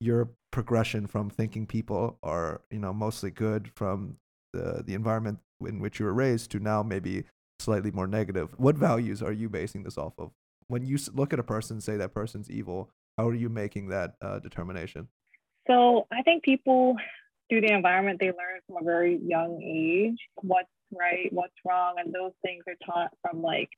your 0.00 0.28
progression 0.52 1.06
from 1.06 1.30
thinking 1.30 1.66
people 1.66 2.18
are 2.22 2.60
you 2.70 2.78
know 2.78 2.92
mostly 2.92 3.30
good 3.30 3.70
from 3.74 4.18
the 4.52 4.84
the 4.86 4.94
environment 4.94 5.38
in 5.66 5.80
which 5.80 5.98
you 5.98 6.04
were 6.04 6.12
raised 6.12 6.50
to 6.50 6.58
now 6.58 6.82
maybe 6.82 7.24
slightly 7.58 7.90
more 7.90 8.06
negative, 8.06 8.50
what 8.58 8.76
values 8.76 9.22
are 9.22 9.32
you 9.32 9.48
basing 9.48 9.82
this 9.82 9.96
off 9.96 10.12
of? 10.18 10.30
When 10.66 10.84
you 10.84 10.98
look 11.14 11.32
at 11.32 11.38
a 11.38 11.44
person, 11.44 11.80
say 11.80 11.96
that 11.96 12.12
person's 12.12 12.50
evil, 12.50 12.90
how 13.16 13.28
are 13.28 13.34
you 13.34 13.48
making 13.48 13.88
that 13.88 14.16
uh, 14.20 14.40
determination? 14.40 15.08
So 15.66 16.06
I 16.12 16.20
think 16.22 16.42
people 16.42 16.96
the 17.50 17.72
environment 17.72 18.18
they 18.20 18.28
learn 18.28 18.60
from 18.66 18.76
a 18.80 18.84
very 18.84 19.18
young 19.22 19.60
age 19.62 20.18
what's 20.36 20.68
right, 20.92 21.28
what's 21.32 21.54
wrong, 21.66 21.94
and 21.98 22.12
those 22.12 22.32
things 22.42 22.64
are 22.66 22.86
taught 22.86 23.10
from 23.22 23.42
like, 23.42 23.68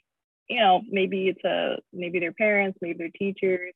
you 0.49 0.61
know, 0.61 0.83
maybe 0.89 1.29
it's 1.29 1.45
a 1.45 1.79
maybe 1.93 2.21
their 2.21 2.33
parents, 2.33 2.79
maybe 2.81 2.99
their 2.99 3.11
teachers, 3.17 3.73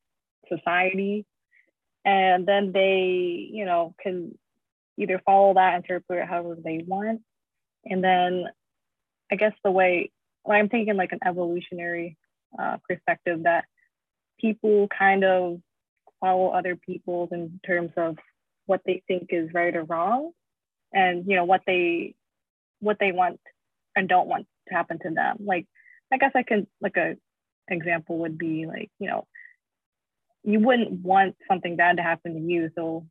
society, 0.49 1.25
and 2.04 2.47
then 2.47 2.73
they, 2.73 3.49
you 3.52 3.64
know, 3.64 3.94
can 4.00 4.38
either 4.99 5.20
follow 5.25 5.54
that, 5.54 5.76
interpret 5.76 6.23
it 6.23 6.28
however 6.28 6.56
they 6.62 6.85
want, 6.87 7.20
and 7.85 8.02
then 8.04 8.44
I 9.32 9.37
guess 9.37 9.52
the 9.64 9.70
way 9.70 10.11
well, 10.44 10.59
I'm 10.59 10.68
thinking 10.68 10.97
like 10.97 11.12
an 11.12 11.20
evolutionary 11.25 12.16
uh, 12.59 12.78
perspective 12.88 13.44
that 13.44 13.64
people 14.40 14.88
kind 14.97 15.25
of 15.25 15.61
follow 16.20 16.49
other 16.49 16.76
people's 16.76 17.30
in 17.32 17.61
terms 17.66 17.92
of 17.97 18.16
what 18.70 18.82
they 18.86 19.02
think 19.08 19.26
is 19.30 19.52
right 19.52 19.74
or 19.76 19.84
wrong 19.84 20.30
and 20.92 21.24
you 21.26 21.36
know 21.36 21.44
what 21.44 21.62
they 21.66 22.14
what 22.80 22.96
they 22.98 23.12
want 23.12 23.38
and 23.94 24.08
don't 24.08 24.28
want 24.28 24.46
to 24.68 24.74
happen 24.74 24.98
to 25.02 25.10
them. 25.10 25.36
Like, 25.44 25.66
I 26.12 26.18
guess 26.18 26.32
I 26.34 26.42
can, 26.42 26.66
like, 26.80 26.96
a 26.96 27.16
example 27.68 28.18
would 28.18 28.38
be 28.38 28.66
like, 28.66 28.90
you 28.98 29.08
know, 29.08 29.26
you 30.42 30.58
wouldn't 30.60 31.04
want 31.04 31.36
something 31.48 31.76
bad 31.76 31.98
to 31.98 32.02
happen 32.02 32.34
to 32.34 32.40
you. 32.40 32.70
So 32.74 33.06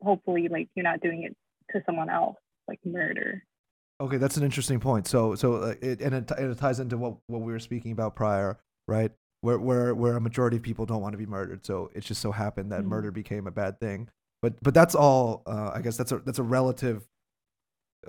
hopefully, 0.00 0.48
like, 0.48 0.68
you're 0.74 0.84
not 0.84 1.00
doing 1.00 1.24
it 1.24 1.36
to 1.72 1.82
someone 1.86 2.10
else, 2.10 2.36
like 2.66 2.80
murder. 2.84 3.42
Okay, 4.00 4.16
that's 4.16 4.36
an 4.36 4.42
interesting 4.42 4.80
point. 4.80 5.06
So, 5.06 5.34
so 5.34 5.54
uh, 5.56 5.74
it 5.80 6.00
and 6.00 6.14
it, 6.14 6.30
it 6.36 6.58
ties 6.58 6.80
into 6.80 6.96
what 6.96 7.14
what 7.28 7.42
we 7.42 7.52
were 7.52 7.60
speaking 7.60 7.92
about 7.92 8.16
prior, 8.16 8.58
right? 8.88 9.12
Where 9.42 9.58
where 9.58 9.94
where 9.94 10.16
a 10.16 10.20
majority 10.20 10.56
of 10.56 10.62
people 10.62 10.86
don't 10.86 11.02
want 11.02 11.12
to 11.12 11.18
be 11.18 11.26
murdered. 11.26 11.64
So 11.64 11.90
it 11.94 12.00
just 12.00 12.20
so 12.20 12.32
happened 12.32 12.72
that 12.72 12.80
mm-hmm. 12.80 12.88
murder 12.88 13.10
became 13.12 13.46
a 13.46 13.52
bad 13.52 13.78
thing. 13.78 14.08
But 14.42 14.62
but 14.62 14.74
that's 14.74 14.94
all. 14.94 15.42
Uh, 15.46 15.70
I 15.74 15.80
guess 15.80 15.96
that's 15.96 16.12
a 16.12 16.18
that's 16.18 16.38
a 16.38 16.42
relative 16.42 17.06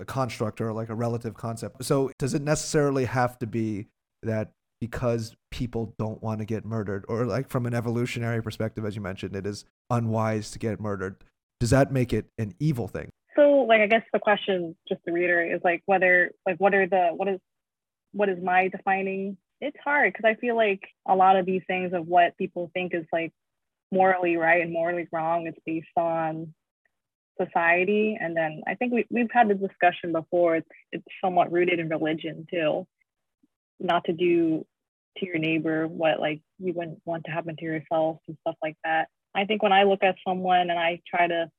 construct 0.07 0.59
or 0.59 0.73
like 0.73 0.89
a 0.89 0.95
relative 0.95 1.35
concept. 1.35 1.83
So 1.85 2.11
does 2.17 2.33
it 2.33 2.41
necessarily 2.41 3.05
have 3.05 3.37
to 3.39 3.47
be 3.47 3.87
that 4.23 4.51
because 4.81 5.35
people 5.51 5.93
don't 5.97 6.21
want 6.21 6.39
to 6.39 6.45
get 6.45 6.65
murdered 6.65 7.05
or 7.07 7.25
like 7.25 7.49
from 7.49 7.65
an 7.65 7.73
evolutionary 7.73 8.41
perspective 8.41 8.83
as 8.83 8.95
you 8.97 9.01
mentioned 9.01 9.33
it 9.33 9.45
is 9.45 9.63
unwise 9.89 10.51
to 10.51 10.59
get 10.59 10.77
murdered 10.77 11.23
does 11.61 11.69
that 11.69 11.93
make 11.93 12.11
it 12.11 12.25
an 12.37 12.53
evil 12.59 12.85
thing 12.89 13.09
So 13.35 13.65
like 13.67 13.81
I 13.81 13.87
guess 13.87 14.03
the 14.11 14.19
question, 14.19 14.75
just 14.87 15.01
to 15.05 15.11
reiterate, 15.11 15.53
is 15.53 15.61
like 15.63 15.81
whether 15.85 16.31
like 16.45 16.57
what 16.57 16.73
are 16.73 16.87
the 16.87 17.09
what 17.15 17.27
is 17.27 17.39
what 18.11 18.29
is 18.29 18.37
my 18.43 18.67
defining? 18.67 19.37
It's 19.61 19.77
hard 19.83 20.13
because 20.13 20.25
I 20.25 20.35
feel 20.39 20.55
like 20.55 20.81
a 21.07 21.15
lot 21.15 21.35
of 21.35 21.45
these 21.45 21.61
things 21.65 21.93
of 21.93 22.07
what 22.07 22.37
people 22.37 22.69
think 22.73 22.93
is 22.93 23.05
like 23.11 23.31
morally 23.93 24.35
right 24.35 24.62
and 24.62 24.73
morally 24.73 25.07
wrong 25.12 25.47
is 25.47 25.53
based 25.65 25.88
on 25.95 26.53
society. 27.39 28.17
And 28.19 28.35
then 28.35 28.62
I 28.67 28.75
think 28.75 28.93
we, 28.93 29.05
we've 29.09 29.31
had 29.31 29.47
the 29.50 29.55
discussion 29.55 30.12
before. 30.12 30.57
It's 30.57 30.67
it's 30.91 31.05
somewhat 31.23 31.51
rooted 31.51 31.79
in 31.79 31.89
religion 31.89 32.47
too. 32.51 32.88
Not 33.79 34.05
to 34.05 34.13
do 34.13 34.65
to 35.17 35.25
your 35.25 35.38
neighbor 35.38 35.88
what 35.88 36.19
like 36.19 36.41
you 36.59 36.73
wouldn't 36.73 37.00
want 37.05 37.25
to 37.25 37.31
happen 37.31 37.55
to 37.57 37.65
yourself 37.65 38.17
and 38.27 38.38
stuff 38.41 38.55
like 38.62 38.77
that. 38.83 39.07
I 39.35 39.45
think 39.45 39.63
when 39.63 39.73
I 39.73 39.83
look 39.83 40.03
at 40.03 40.15
someone 40.27 40.69
and 40.69 40.79
I 40.79 41.01
try 41.07 41.27
to 41.27 41.50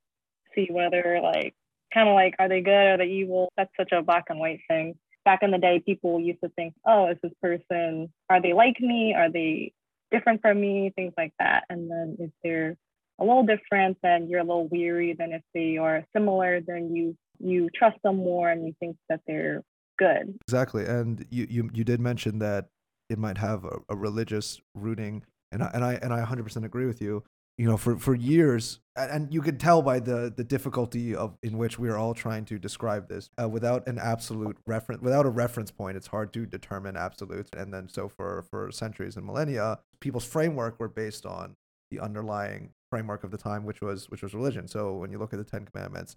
see 0.54 0.68
whether 0.70 1.20
like 1.22 1.54
kind 1.92 2.08
of 2.08 2.14
like 2.14 2.34
are 2.38 2.48
they 2.48 2.60
good 2.60 2.72
are 2.72 2.98
they 2.98 3.06
evil 3.06 3.52
that's 3.56 3.70
such 3.78 3.92
a 3.92 4.02
black 4.02 4.24
and 4.28 4.38
white 4.38 4.60
thing 4.68 4.94
back 5.24 5.40
in 5.42 5.50
the 5.50 5.58
day 5.58 5.82
people 5.84 6.20
used 6.20 6.40
to 6.42 6.48
think 6.50 6.74
oh 6.86 7.10
is 7.10 7.16
this 7.22 7.32
person 7.40 8.12
are 8.28 8.42
they 8.42 8.52
like 8.52 8.80
me 8.80 9.14
are 9.14 9.30
they 9.30 9.72
different 10.14 10.40
from 10.40 10.60
me 10.60 10.92
things 10.94 11.12
like 11.16 11.32
that. 11.38 11.64
And 11.68 11.90
then 11.90 12.16
if 12.18 12.30
they're 12.42 12.76
a 13.20 13.24
little 13.24 13.44
different 13.44 13.98
then 14.02 14.28
you're 14.28 14.40
a 14.40 14.44
little 14.44 14.68
weary 14.68 15.14
then 15.16 15.32
if 15.32 15.42
they 15.54 15.76
are 15.76 16.04
similar 16.12 16.60
then 16.60 16.94
you 16.94 17.16
you 17.38 17.68
trust 17.74 17.96
them 18.02 18.16
more 18.16 18.48
and 18.48 18.66
you 18.66 18.74
think 18.80 18.96
that 19.08 19.20
they're 19.26 19.62
good. 19.98 20.36
Exactly. 20.48 20.84
And 20.84 21.24
you 21.30 21.46
you, 21.48 21.70
you 21.72 21.84
did 21.84 22.00
mention 22.00 22.38
that 22.40 22.68
it 23.08 23.18
might 23.18 23.38
have 23.38 23.64
a, 23.64 23.78
a 23.88 23.96
religious 23.96 24.60
rooting 24.74 25.24
and 25.52 25.62
I, 25.62 25.70
and 25.74 25.84
I 25.84 25.94
and 25.94 26.12
I 26.12 26.24
100% 26.24 26.64
agree 26.64 26.86
with 26.86 27.00
you 27.00 27.22
you 27.56 27.66
know 27.66 27.76
for 27.76 27.96
for 27.98 28.14
years 28.14 28.80
and 28.96 29.32
you 29.32 29.42
can 29.42 29.58
tell 29.58 29.82
by 29.82 29.98
the 29.98 30.32
the 30.36 30.44
difficulty 30.44 31.14
of 31.14 31.36
in 31.42 31.58
which 31.58 31.78
we 31.78 31.88
are 31.88 31.96
all 31.96 32.14
trying 32.14 32.44
to 32.44 32.58
describe 32.58 33.08
this 33.08 33.30
uh, 33.40 33.48
without 33.48 33.86
an 33.86 33.98
absolute 33.98 34.56
reference 34.66 35.02
without 35.02 35.26
a 35.26 35.30
reference 35.30 35.70
point 35.70 35.96
it's 35.96 36.06
hard 36.08 36.32
to 36.32 36.46
determine 36.46 36.96
absolutes. 36.96 37.50
And 37.56 37.72
then 37.72 37.88
so 37.88 38.08
for 38.08 38.44
for 38.50 38.70
centuries 38.70 39.16
and 39.16 39.26
millennia 39.26 39.78
people's 40.00 40.24
framework 40.24 40.78
were 40.78 40.88
based 40.88 41.26
on 41.26 41.56
the 41.90 42.00
underlying 42.00 42.70
framework 42.90 43.24
of 43.24 43.30
the 43.30 43.38
time 43.38 43.64
which 43.64 43.80
was 43.80 44.10
which 44.10 44.22
was 44.22 44.34
religion. 44.34 44.68
So 44.68 44.94
when 44.94 45.10
you 45.10 45.18
look 45.18 45.32
at 45.32 45.38
the 45.38 45.44
10 45.44 45.66
commandments 45.66 46.16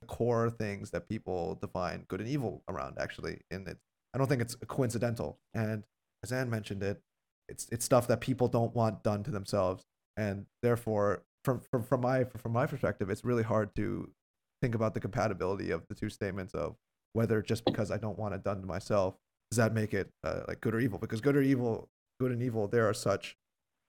the 0.00 0.06
core 0.06 0.50
things 0.50 0.90
that 0.90 1.08
people 1.08 1.56
define 1.60 2.04
good 2.08 2.20
and 2.20 2.28
evil 2.28 2.62
around 2.68 2.96
actually 2.98 3.40
and 3.52 3.68
it 3.68 3.78
i 4.14 4.18
don't 4.18 4.26
think 4.28 4.42
it's 4.42 4.56
coincidental. 4.66 5.40
And 5.54 5.84
as 6.22 6.30
anne 6.30 6.50
mentioned 6.50 6.82
it 6.84 7.02
it's 7.48 7.68
it's 7.72 7.84
stuff 7.84 8.06
that 8.06 8.20
people 8.20 8.46
don't 8.46 8.74
want 8.76 9.02
done 9.02 9.24
to 9.24 9.32
themselves 9.32 9.84
and 10.16 10.46
therefore 10.62 11.22
from 11.44 11.60
from, 11.70 11.82
from 11.82 12.00
my 12.00 12.24
from 12.24 12.52
my 12.52 12.66
perspective 12.66 13.10
it's 13.10 13.24
really 13.24 13.42
hard 13.42 13.74
to 13.74 14.10
think 14.60 14.74
about 14.74 14.94
the 14.94 15.00
compatibility 15.00 15.70
of 15.70 15.82
the 15.88 15.94
two 15.94 16.08
statements 16.08 16.54
of 16.54 16.76
whether 17.14 17.42
just 17.42 17.64
because 17.64 17.90
i 17.90 17.96
don't 17.96 18.18
want 18.18 18.34
it 18.34 18.44
done 18.44 18.60
to 18.60 18.66
myself 18.66 19.16
does 19.52 19.58
that 19.58 19.74
make 19.74 19.92
it 19.92 20.08
uh, 20.24 20.40
like 20.48 20.62
good 20.62 20.74
or 20.74 20.80
evil? 20.80 20.98
Because 20.98 21.20
good 21.20 21.36
or 21.36 21.42
evil 21.42 21.90
good 22.18 22.32
and 22.32 22.42
evil 22.42 22.68
there 22.68 22.88
are 22.88 22.94
such 22.94 23.36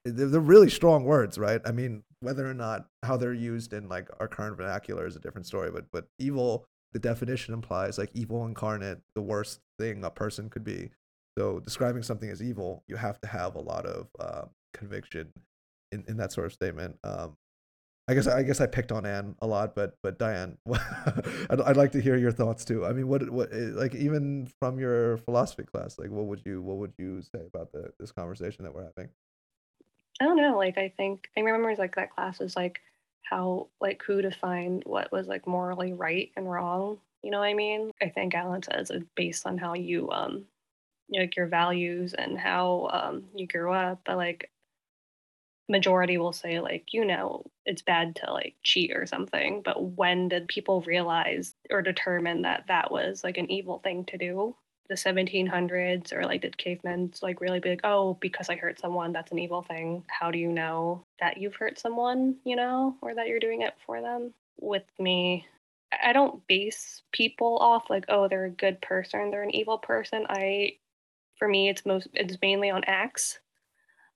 they're, 0.04 0.28
they're 0.28 0.42
really 0.42 0.70
strong 0.70 1.06
words 1.06 1.38
right? 1.38 1.62
I 1.64 1.72
mean 1.72 2.04
whether 2.20 2.46
or 2.46 2.54
not 2.54 2.88
how 3.02 3.16
they're 3.16 3.34
used 3.34 3.72
in 3.72 3.88
like 3.88 4.10
our 4.20 4.28
current 4.28 4.58
vernacular 4.58 5.08
is 5.08 5.16
a 5.16 5.22
different 5.22 5.48
story 5.48 5.72
but 5.72 5.86
but 5.94 6.08
evil 6.20 6.66
the 6.92 7.00
definition 7.00 7.54
implies 7.54 7.98
like 7.98 8.10
evil 8.14 8.46
incarnate 8.46 9.00
the 9.16 9.22
worst 9.22 9.62
thing 9.80 10.04
a 10.04 10.10
person 10.10 10.50
could 10.50 10.66
be. 10.66 10.90
So 11.38 11.62
describing 11.62 12.04
something 12.04 12.30
as 12.30 12.44
evil 12.44 12.84
you 12.90 12.98
have 12.98 13.22
to 13.22 13.28
have 13.30 13.56
a 13.56 13.62
lot 13.62 13.86
of 13.86 14.08
uh, 14.20 14.46
conviction 14.74 15.32
in, 15.94 16.04
in 16.08 16.18
that 16.18 16.32
sort 16.32 16.48
of 16.48 16.54
statement 16.54 16.98
um, 17.04 17.38
I 18.08 18.14
guess 18.16 18.28
I 18.28 18.44
guess 18.44 18.60
I 18.60 18.66
picked 18.66 18.92
on 18.92 19.06
Anne 19.06 19.36
a 19.42 19.48
lot, 19.48 19.76
but 19.76 19.98
but 20.04 20.20
Diane, 20.20 20.58
I'd, 21.50 21.62
I'd 21.62 21.78
like 21.78 21.94
to 21.94 22.02
hear 22.02 22.18
your 22.18 22.34
thoughts 22.34 22.66
too. 22.66 22.86
I 22.86 22.92
mean, 22.92 23.08
what 23.08 23.30
what 23.30 23.54
eh, 23.54 23.70
like 23.72 23.96
even 23.96 24.52
from 24.60 24.78
your 24.78 25.18
philosophy 25.18 25.64
class, 25.64 25.98
like 25.98 26.10
what 26.10 26.26
would 26.26 26.42
you 26.46 26.62
what 26.62 26.78
would 26.78 26.94
you 26.98 27.22
say 27.22 27.46
about 27.46 27.72
the 27.72 27.94
this 28.00 28.12
conversation 28.12 28.66
that 28.66 28.76
we're 28.76 28.84
having? 28.84 29.10
I 30.20 30.26
don't 30.26 30.36
know. 30.36 30.58
Like 30.58 30.78
I 30.78 30.92
think 30.98 31.30
I 31.38 31.40
remember 31.40 31.74
like 31.78 31.96
that 31.96 32.14
class 32.14 32.40
was 32.40 32.58
like 32.58 32.82
how 33.22 33.70
like 33.80 34.04
who 34.06 34.22
defined 34.22 34.84
what 34.86 35.10
was 35.14 35.28
like 35.28 35.48
morally 35.48 35.94
right 35.94 36.30
and 36.36 36.52
wrong. 36.52 37.00
You 37.22 37.32
know 37.32 37.40
what 37.40 37.46
I 37.46 37.54
mean? 37.54 37.92
I 38.02 38.10
think 38.10 38.36
Alan 38.36 38.64
says 38.64 38.90
it's 38.90 39.06
based 39.16 39.48
on 39.48 39.58
how 39.58 39.76
you 39.76 40.12
um 40.12 40.44
like 41.10 41.38
your 41.38 41.48
values 41.48 42.14
and 42.14 42.38
how 42.38 42.90
um 42.92 43.24
you 43.34 43.48
grew 43.48 43.72
up. 43.72 44.02
But 44.06 44.18
like 44.18 44.52
majority 45.70 46.18
will 46.18 46.34
say 46.34 46.60
like 46.60 46.88
you 46.92 47.06
know 47.06 47.46
it's 47.66 47.82
bad 47.82 48.16
to 48.16 48.32
like 48.32 48.56
cheat 48.64 48.92
or 48.92 49.06
something 49.06 49.62
but 49.64 49.82
when 49.82 50.28
did 50.28 50.48
people 50.48 50.82
realize 50.82 51.56
or 51.70 51.82
determine 51.82 52.42
that 52.42 52.66
that 52.68 52.92
was 52.92 53.24
like 53.24 53.38
an 53.38 53.50
evil 53.52 53.80
thing 53.80 54.06
to 54.06 54.18
do? 54.18 54.56
The 54.90 54.96
1700s 54.96 56.12
or 56.12 56.24
like 56.26 56.42
did 56.42 56.58
cavemen 56.58 57.14
like 57.22 57.40
really 57.40 57.62
be 57.62 57.70
like 57.70 57.82
oh 57.86 58.18
because 58.20 58.50
i 58.50 58.56
hurt 58.56 58.80
someone 58.80 59.14
that's 59.14 59.32
an 59.32 59.40
evil 59.40 59.62
thing. 59.62 60.04
How 60.08 60.30
do 60.30 60.38
you 60.38 60.52
know 60.52 61.06
that 61.22 61.38
you've 61.38 61.56
hurt 61.56 61.80
someone 61.80 62.36
you 62.44 62.56
know 62.58 62.98
or 63.02 63.16
that 63.16 63.28
you're 63.28 63.40
doing 63.40 63.62
it 63.62 63.74
for 63.86 64.02
them? 64.02 64.34
With 64.60 64.84
me 65.00 65.48
i 66.04 66.12
don't 66.12 66.46
base 66.48 67.04
people 67.12 67.58
off 67.60 67.90
like 67.90 68.06
oh 68.10 68.28
they're 68.28 68.46
a 68.46 68.50
good 68.50 68.82
person 68.82 69.32
they're 69.32 69.44
an 69.44 69.56
evil 69.56 69.78
person. 69.78 70.26
I 70.30 70.74
for 71.38 71.48
me 71.48 71.70
it's 71.70 71.86
most 71.86 72.10
it's 72.14 72.38
mainly 72.42 72.70
on 72.70 72.84
acts 72.86 73.40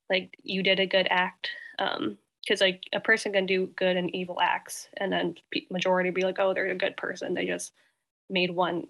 like 0.10 0.36
you 0.44 0.64
did 0.64 0.80
a 0.80 0.86
good 0.86 1.08
act 1.10 1.50
um 1.80 2.18
because 2.42 2.62
like 2.62 2.84
a 2.94 3.00
person 3.00 3.34
can 3.34 3.46
do 3.46 3.68
good 3.76 3.98
and 3.98 4.14
evil 4.16 4.40
acts 4.42 4.88
and 4.98 5.12
then 5.12 5.36
majority 5.70 6.10
be 6.12 6.24
like 6.24 6.40
oh 6.40 6.54
they're 6.54 6.68
a 6.68 6.76
good 6.76 6.98
person. 6.98 7.34
They 7.34 7.46
just 7.46 7.74
made 8.30 8.52
one 8.52 8.88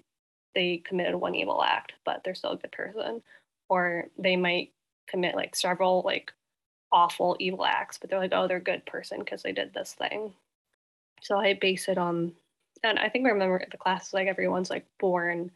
they 0.55 0.77
committed 0.85 1.15
one 1.15 1.35
evil 1.35 1.63
act 1.63 1.93
but 2.05 2.23
they're 2.23 2.35
still 2.35 2.51
a 2.51 2.57
good 2.57 2.71
person. 2.71 3.21
Or 3.69 4.05
they 4.17 4.35
might 4.35 4.71
commit 5.07 5.35
like 5.35 5.55
several 5.55 6.01
like 6.05 6.31
awful 6.91 7.35
evil 7.39 7.65
acts 7.65 7.97
but 7.97 8.09
they're 8.09 8.19
like 8.19 8.31
oh 8.33 8.47
they're 8.47 8.57
a 8.57 8.61
good 8.61 8.85
person 8.85 9.19
because 9.19 9.43
they 9.43 9.51
did 9.51 9.73
this 9.73 9.93
thing. 9.93 10.33
So 11.21 11.37
i 11.37 11.53
base 11.53 11.89
it 11.89 11.97
on 11.97 12.33
and 12.83 12.99
i 12.99 13.09
think 13.09 13.25
i 13.25 13.29
remember 13.29 13.65
the 13.71 13.77
class 13.77 14.13
like 14.13 14.27
everyone's 14.27 14.69
like 14.69 14.85
born 14.99 15.51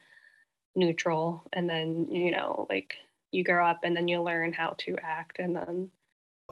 neutral 0.76 1.44
and 1.54 1.70
then 1.70 2.08
you 2.10 2.32
know 2.32 2.66
like 2.70 2.96
you 3.32 3.44
grow 3.44 3.66
up 3.66 3.80
and 3.84 3.96
then 3.96 4.08
you 4.08 4.22
learn 4.22 4.54
how 4.54 4.76
to 4.78 4.96
act 5.04 5.40
and 5.40 5.56
then 5.56 5.90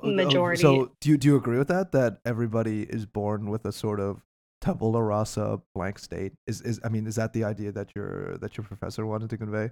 Oh, 0.02 0.08
oh, 0.08 0.12
majority 0.12 0.62
So 0.62 0.92
do 1.02 1.10
you 1.10 1.18
do 1.18 1.28
you 1.28 1.36
agree 1.36 1.58
with 1.58 1.68
that? 1.68 1.92
That 1.92 2.20
everybody 2.26 2.84
is 2.84 3.06
born 3.06 3.50
with 3.50 3.66
a 3.66 3.72
sort 3.72 4.00
of 4.00 4.22
tabula 4.62 5.04
rasa 5.04 5.62
blank 5.76 6.00
state? 6.00 6.34
Is 6.48 6.62
is 6.62 6.80
I 6.84 6.90
mean, 6.90 7.06
is 7.06 7.16
that 7.16 7.34
the 7.34 7.44
idea 7.44 7.72
that 7.74 7.92
your 7.96 8.38
that 8.38 8.58
your 8.58 8.64
professor 8.64 9.06
wanted 9.06 9.30
to 9.32 9.38
convey? 9.38 9.72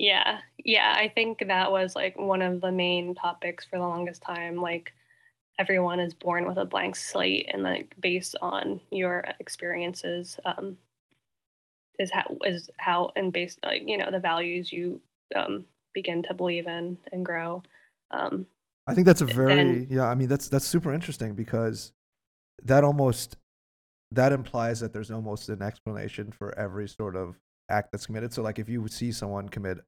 yeah 0.00 0.38
yeah 0.64 0.94
i 0.96 1.08
think 1.08 1.42
that 1.48 1.72
was 1.72 1.96
like 1.96 2.16
one 2.16 2.40
of 2.40 2.60
the 2.60 2.70
main 2.70 3.16
topics 3.16 3.64
for 3.64 3.78
the 3.78 3.84
longest 3.84 4.22
time 4.22 4.56
like 4.56 4.92
everyone 5.58 5.98
is 5.98 6.14
born 6.14 6.46
with 6.46 6.56
a 6.56 6.64
blank 6.64 6.94
slate 6.94 7.50
and 7.52 7.64
like 7.64 7.96
based 7.98 8.36
on 8.40 8.80
your 8.90 9.24
experiences 9.40 10.38
um 10.44 10.76
is 11.98 12.12
how 12.12 12.38
is 12.44 12.70
how 12.78 13.10
and 13.16 13.32
based 13.32 13.58
like 13.64 13.82
you 13.84 13.98
know 13.98 14.08
the 14.08 14.20
values 14.20 14.72
you 14.72 15.00
um 15.34 15.64
begin 16.00 16.22
to 16.22 16.32
believe 16.34 16.66
in 16.66 16.96
and 17.12 17.24
grow 17.30 17.62
um 18.10 18.46
I 18.88 18.94
think 18.94 19.06
that's 19.06 19.20
a 19.20 19.26
very 19.26 19.86
yeah. 19.90 20.06
I 20.08 20.14
mean, 20.14 20.28
that's 20.32 20.48
that's 20.48 20.64
super 20.64 20.94
interesting 20.94 21.34
because 21.34 21.92
that 22.64 22.84
almost 22.84 23.36
that 24.12 24.32
implies 24.32 24.80
that 24.80 24.94
there's 24.94 25.10
almost 25.10 25.50
an 25.50 25.60
explanation 25.60 26.32
for 26.32 26.58
every 26.58 26.88
sort 26.88 27.14
of 27.14 27.36
act 27.68 27.92
that's 27.92 28.06
committed. 28.06 28.32
So, 28.32 28.40
like, 28.42 28.58
if 28.58 28.66
you 28.66 28.88
see 28.88 29.12
someone 29.12 29.46
commit, 29.50 29.78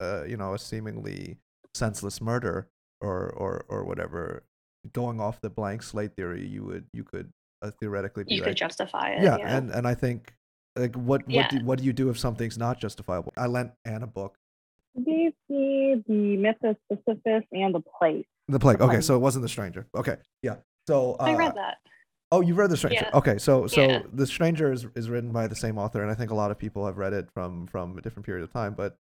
uh, 0.00 0.22
you 0.30 0.36
know, 0.36 0.54
a 0.54 0.58
seemingly 0.60 1.38
senseless 1.74 2.20
murder 2.20 2.68
or 3.00 3.30
or 3.42 3.64
or 3.68 3.84
whatever, 3.84 4.44
going 4.92 5.18
off 5.20 5.40
the 5.40 5.50
blank 5.50 5.82
slate 5.82 6.14
theory, 6.14 6.46
you 6.46 6.62
would 6.62 6.84
you 6.92 7.02
could 7.02 7.32
uh, 7.62 7.72
theoretically 7.80 8.22
be 8.22 8.34
you 8.36 8.40
like, 8.42 8.50
could 8.50 8.56
justify 8.56 9.10
it 9.10 9.22
yeah, 9.24 9.38
yeah 9.40 9.56
and 9.56 9.72
and 9.72 9.88
I 9.88 9.94
think 9.94 10.36
like 10.76 10.94
what 10.94 11.26
what 11.26 11.34
Yeah. 11.34 11.48
do, 11.48 11.64
what 11.64 11.78
do 11.80 11.84
you 11.84 11.92
do 11.92 12.10
if 12.10 12.16
something's 12.18 12.58
not 12.58 12.78
justifiable? 12.78 13.32
I 13.36 13.46
lent 13.48 13.72
Anne 13.84 14.04
a 14.04 14.06
book. 14.06 14.38
Gave 15.04 15.32
me 15.48 16.02
the 16.06 16.36
myth 16.36 16.56
of 16.64 16.76
Sisyphus 16.90 17.44
and 17.52 17.74
the 17.74 17.82
place 17.98 18.26
The 18.48 18.58
plague. 18.58 18.80
Okay, 18.80 19.00
so 19.00 19.14
it 19.16 19.20
wasn't 19.20 19.42
the 19.42 19.48
stranger. 19.48 19.86
Okay, 19.94 20.16
yeah. 20.42 20.56
So 20.86 21.16
uh, 21.18 21.24
i 21.24 21.34
read 21.34 21.54
that 21.54 21.78
Oh, 22.32 22.40
you 22.40 22.54
read 22.54 22.70
The 22.70 22.76
Stranger. 22.76 23.06
Yeah. 23.08 23.18
Okay, 23.18 23.38
so 23.38 23.68
so 23.68 23.82
Yeah. 23.82 24.02
The 24.12 24.26
Stranger 24.26 24.72
is, 24.72 24.84
is 24.96 25.08
written 25.08 25.30
by 25.30 25.46
the 25.46 25.54
same 25.54 25.78
author, 25.78 26.02
and 26.02 26.10
I 26.10 26.14
think 26.14 26.32
a 26.32 26.34
lot 26.34 26.50
of 26.50 26.58
people 26.58 26.84
have 26.84 26.98
read 26.98 27.12
it 27.12 27.28
from 27.32 27.66
from 27.68 27.96
a 27.96 28.00
different 28.00 28.26
period 28.26 28.42
of 28.42 28.52
time. 28.52 28.74
But 28.74 28.98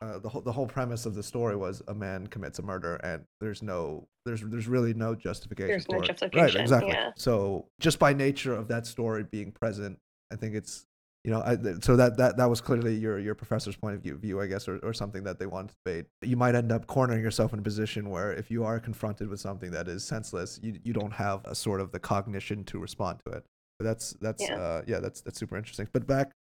uh, 0.00 0.18
the 0.18 0.28
whole 0.28 0.40
the 0.42 0.52
whole 0.52 0.66
premise 0.66 1.06
of 1.06 1.14
the 1.14 1.22
story 1.22 1.54
was 1.54 1.82
a 1.86 1.94
man 1.94 2.26
commits 2.26 2.58
a 2.58 2.62
murder, 2.62 2.96
and 2.96 3.24
there's 3.40 3.62
no 3.62 4.08
there's 4.26 4.42
there's 4.42 4.66
really 4.66 4.92
no 4.92 5.14
justification. 5.14 5.68
There's 5.68 5.88
no 5.88 6.00
justification, 6.00 6.40
Right, 6.40 6.62
exactly. 6.62 6.92
yeah. 6.92 7.10
So 7.16 7.68
just 7.80 8.00
by 8.00 8.12
nature 8.12 8.54
of 8.54 8.66
that 8.68 8.86
story 8.86 9.22
being 9.22 9.52
present, 9.52 9.98
I 10.32 10.36
think 10.36 10.56
it's 10.56 10.86
you 11.24 11.32
know, 11.32 11.40
I, 11.40 11.56
so 11.80 11.96
that, 11.96 12.16
that 12.16 12.36
that 12.36 12.48
was 12.48 12.60
clearly 12.60 12.94
your 12.94 13.18
your 13.18 13.34
professor's 13.34 13.76
point 13.76 13.96
of 13.96 14.02
view, 14.02 14.16
view 14.16 14.40
I 14.40 14.46
guess, 14.46 14.68
or, 14.68 14.78
or 14.78 14.92
something 14.92 15.24
that 15.24 15.38
they 15.38 15.46
wanted 15.46 15.70
to 15.70 15.74
debate. 15.84 16.06
You 16.22 16.36
might 16.36 16.54
end 16.54 16.72
up 16.72 16.86
cornering 16.86 17.22
yourself 17.22 17.52
in 17.52 17.58
a 17.58 17.62
position 17.62 18.08
where 18.10 18.32
if 18.32 18.50
you 18.50 18.64
are 18.64 18.78
confronted 18.80 19.28
with 19.28 19.40
something 19.40 19.70
that 19.72 19.88
is 19.88 20.04
senseless, 20.04 20.58
you 20.62 20.78
you 20.84 20.92
don't 20.92 21.12
have 21.12 21.44
a 21.44 21.54
sort 21.54 21.80
of 21.80 21.92
the 21.92 21.98
cognition 21.98 22.64
to 22.64 22.78
respond 22.78 23.20
to 23.26 23.32
it. 23.32 23.44
But 23.78 23.84
that's 23.84 24.12
that's 24.20 24.42
Yeah. 24.42 24.56
uh, 24.56 24.82
yeah, 24.86 25.00
that's 25.00 25.20
that's 25.20 25.38
super 25.38 25.56
interesting. 25.56 25.88
But 25.92 26.06
back 26.06 26.32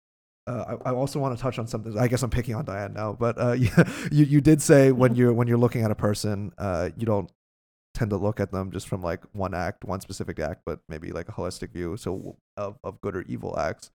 uh, 0.48 0.78
I, 0.86 0.90
I 0.90 0.94
also 0.94 1.20
want 1.20 1.36
to 1.36 1.42
touch 1.42 1.60
on 1.60 1.68
something. 1.68 1.98
I 1.98 2.08
guess 2.08 2.24
I'm 2.24 2.30
picking 2.30 2.56
on 2.56 2.66
Diane 2.66 2.94
now, 2.94 3.14
but 3.14 3.38
uh, 3.38 3.52
yeah, 3.60 3.84
you 4.12 4.26
you 4.26 4.42
did 4.42 4.62
say 4.62 4.92
when 4.92 5.16
you're 5.16 5.34
when 5.34 5.48
you're 5.48 5.58
looking 5.58 5.84
at 5.84 5.92
a 5.92 5.96
person, 5.96 6.54
uh, 6.58 6.90
you 6.96 7.06
don't 7.06 7.30
tend 7.94 8.12
to 8.12 8.18
look 8.18 8.40
at 8.40 8.52
them 8.52 8.72
just 8.72 8.88
from 8.88 9.02
like 9.02 9.24
one 9.34 9.54
act, 9.54 9.84
one 9.84 10.00
specific 10.02 10.40
act, 10.40 10.62
but 10.66 10.80
maybe 10.88 11.12
like 11.12 11.28
a 11.28 11.32
holistic 11.34 11.72
view. 11.72 11.98
So 11.98 12.38
of 12.56 12.78
of 12.84 13.02
good 13.02 13.16
or 13.16 13.22
evil 13.24 13.60
acts. 13.60 13.92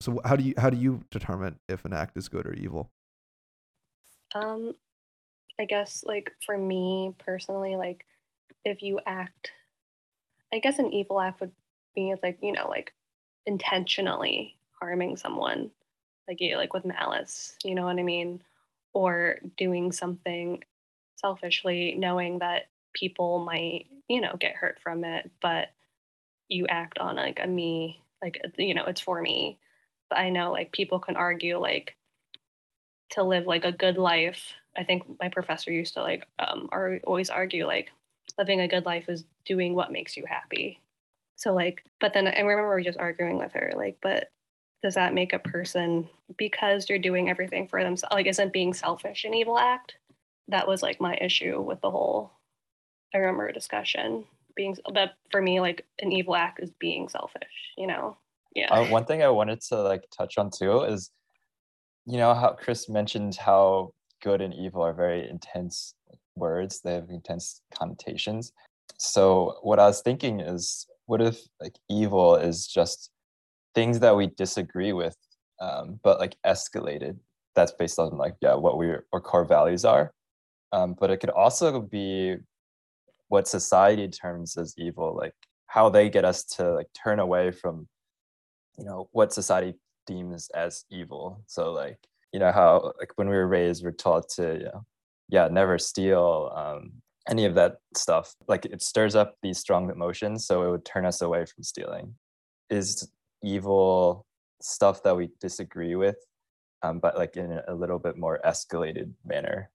So 0.00 0.20
how 0.24 0.36
do 0.36 0.44
you 0.44 0.54
how 0.58 0.70
do 0.70 0.76
you 0.76 1.02
determine 1.10 1.58
if 1.68 1.84
an 1.84 1.92
act 1.92 2.16
is 2.16 2.28
good 2.28 2.46
or 2.46 2.52
evil? 2.52 2.90
Um, 4.34 4.74
I 5.60 5.64
guess 5.66 6.04
like 6.04 6.32
for 6.44 6.58
me 6.58 7.14
personally, 7.18 7.76
like 7.76 8.04
if 8.64 8.82
you 8.82 9.00
act, 9.06 9.52
I 10.52 10.58
guess 10.58 10.78
an 10.78 10.92
evil 10.92 11.20
act 11.20 11.40
would 11.40 11.52
be 11.94 12.14
like 12.22 12.38
you 12.42 12.52
know 12.52 12.68
like 12.68 12.92
intentionally 13.46 14.58
harming 14.80 15.16
someone, 15.16 15.70
like 16.28 16.40
you 16.40 16.56
like 16.56 16.74
with 16.74 16.84
malice. 16.84 17.56
You 17.64 17.74
know 17.74 17.84
what 17.84 17.98
I 17.98 18.02
mean? 18.02 18.42
Or 18.94 19.38
doing 19.56 19.92
something 19.92 20.64
selfishly, 21.16 21.94
knowing 21.96 22.40
that 22.40 22.70
people 22.94 23.44
might 23.44 23.86
you 24.08 24.20
know 24.20 24.36
get 24.38 24.56
hurt 24.56 24.80
from 24.80 25.04
it, 25.04 25.30
but 25.40 25.68
you 26.48 26.66
act 26.68 26.98
on 26.98 27.16
like 27.16 27.40
a 27.42 27.46
me, 27.46 28.02
like 28.22 28.40
you 28.58 28.74
know 28.74 28.84
it's 28.86 29.00
for 29.00 29.20
me. 29.22 29.58
I 30.10 30.30
know 30.30 30.52
like 30.52 30.72
people 30.72 30.98
can 30.98 31.16
argue 31.16 31.58
like 31.58 31.96
to 33.10 33.22
live 33.22 33.46
like 33.46 33.64
a 33.64 33.72
good 33.72 33.98
life. 33.98 34.52
I 34.76 34.84
think 34.84 35.04
my 35.20 35.28
professor 35.28 35.72
used 35.72 35.94
to 35.94 36.02
like 36.02 36.26
um 36.38 36.68
or 36.72 37.00
always 37.04 37.30
argue 37.30 37.66
like 37.66 37.90
living 38.38 38.60
a 38.60 38.68
good 38.68 38.84
life 38.84 39.08
is 39.08 39.24
doing 39.44 39.74
what 39.74 39.92
makes 39.92 40.16
you 40.16 40.24
happy. 40.26 40.80
So 41.36 41.52
like 41.54 41.84
but 42.00 42.14
then 42.14 42.26
i 42.26 42.40
remember 42.40 42.80
just 42.80 42.98
arguing 42.98 43.38
with 43.38 43.52
her 43.52 43.72
like 43.76 43.98
but 44.00 44.30
does 44.82 44.94
that 44.94 45.14
make 45.14 45.32
a 45.32 45.38
person 45.38 46.08
because 46.36 46.88
you're 46.88 46.98
doing 46.98 47.28
everything 47.28 47.66
for 47.68 47.82
themselves 47.82 48.12
like 48.14 48.26
isn't 48.26 48.52
being 48.52 48.72
selfish 48.72 49.24
an 49.24 49.34
evil 49.34 49.58
act? 49.58 49.96
That 50.48 50.68
was 50.68 50.82
like 50.82 51.00
my 51.00 51.16
issue 51.20 51.60
with 51.60 51.80
the 51.80 51.90
whole 51.90 52.32
i 53.14 53.18
remember 53.18 53.50
discussion 53.52 54.24
being 54.54 54.76
but 54.92 55.14
for 55.30 55.42
me 55.42 55.60
like 55.60 55.84
an 56.00 56.12
evil 56.12 56.34
act 56.34 56.60
is 56.62 56.70
being 56.78 57.08
selfish 57.08 57.72
you 57.76 57.86
know 57.86 58.16
yeah 58.56 58.72
Uh, 58.72 58.86
one 58.86 59.04
thing 59.04 59.22
I 59.22 59.28
wanted 59.28 59.60
to 59.68 59.76
like 59.82 60.04
touch 60.16 60.38
on 60.38 60.50
too 60.50 60.82
is, 60.82 61.10
you 62.06 62.16
know, 62.16 62.32
how 62.34 62.50
Chris 62.62 62.88
mentioned 62.88 63.36
how 63.36 63.92
good 64.22 64.40
and 64.40 64.54
evil 64.54 64.82
are 64.82 64.94
very 64.94 65.28
intense 65.28 65.94
words. 66.34 66.80
They 66.80 66.94
have 66.94 67.10
intense 67.10 67.60
connotations. 67.78 68.52
So 68.98 69.58
what 69.62 69.78
I 69.78 69.86
was 69.86 70.00
thinking 70.00 70.40
is, 70.40 70.86
what 71.04 71.20
if 71.20 71.38
like 71.60 71.76
evil 71.88 72.36
is 72.36 72.66
just 72.66 73.10
things 73.74 74.00
that 74.00 74.16
we 74.16 74.28
disagree 74.28 74.92
with, 74.92 75.16
um, 75.60 76.00
but 76.02 76.18
like 76.18 76.36
escalated? 76.44 77.16
That's 77.54 77.72
based 77.72 77.98
on 77.98 78.16
like 78.16 78.36
yeah, 78.40 78.54
what 78.54 78.78
we 78.78 78.86
our 79.12 79.20
core 79.20 79.44
values 79.44 79.84
are. 79.84 80.12
Um, 80.72 80.96
but 80.98 81.10
it 81.10 81.18
could 81.20 81.30
also 81.30 81.80
be 81.80 82.36
what 83.28 83.48
society 83.48 84.08
terms 84.08 84.56
as 84.56 84.74
evil, 84.78 85.14
like 85.16 85.34
how 85.66 85.88
they 85.90 86.08
get 86.08 86.24
us 86.24 86.44
to 86.56 86.72
like 86.74 86.88
turn 86.92 87.18
away 87.18 87.50
from 87.50 87.86
you 88.78 88.84
know 88.84 89.08
what 89.12 89.32
society 89.32 89.74
deems 90.06 90.48
as 90.50 90.84
evil 90.90 91.42
so 91.46 91.72
like 91.72 91.98
you 92.32 92.38
know 92.38 92.52
how 92.52 92.92
like 92.98 93.12
when 93.16 93.28
we 93.28 93.36
were 93.36 93.46
raised 93.46 93.84
we're 93.84 93.90
taught 93.90 94.28
to 94.28 94.58
you 94.58 94.64
know, 94.64 94.84
yeah 95.28 95.48
never 95.48 95.78
steal 95.78 96.52
um 96.54 96.92
any 97.28 97.44
of 97.44 97.54
that 97.54 97.76
stuff 97.96 98.34
like 98.46 98.64
it 98.66 98.82
stirs 98.82 99.16
up 99.16 99.34
these 99.42 99.58
strong 99.58 99.90
emotions 99.90 100.46
so 100.46 100.62
it 100.62 100.70
would 100.70 100.84
turn 100.84 101.04
us 101.04 101.22
away 101.22 101.44
from 101.44 101.64
stealing 101.64 102.14
is 102.70 103.10
evil 103.42 104.24
stuff 104.60 105.02
that 105.02 105.16
we 105.16 105.28
disagree 105.40 105.96
with 105.96 106.16
um 106.82 106.98
but 106.98 107.16
like 107.16 107.36
in 107.36 107.60
a 107.68 107.74
little 107.74 107.98
bit 107.98 108.16
more 108.16 108.40
escalated 108.44 109.12
manner 109.24 109.70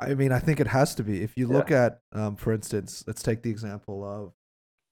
I 0.00 0.14
mean, 0.14 0.32
I 0.32 0.38
think 0.38 0.60
it 0.60 0.66
has 0.68 0.94
to 0.94 1.04
be. 1.04 1.22
If 1.22 1.36
you 1.36 1.46
Yeah. 1.46 1.56
look 1.58 1.70
at, 1.70 2.00
um, 2.12 2.34
for 2.36 2.52
instance, 2.52 3.04
let's 3.06 3.22
take 3.22 3.42
the 3.42 3.50
example 3.50 4.02
of 4.02 4.32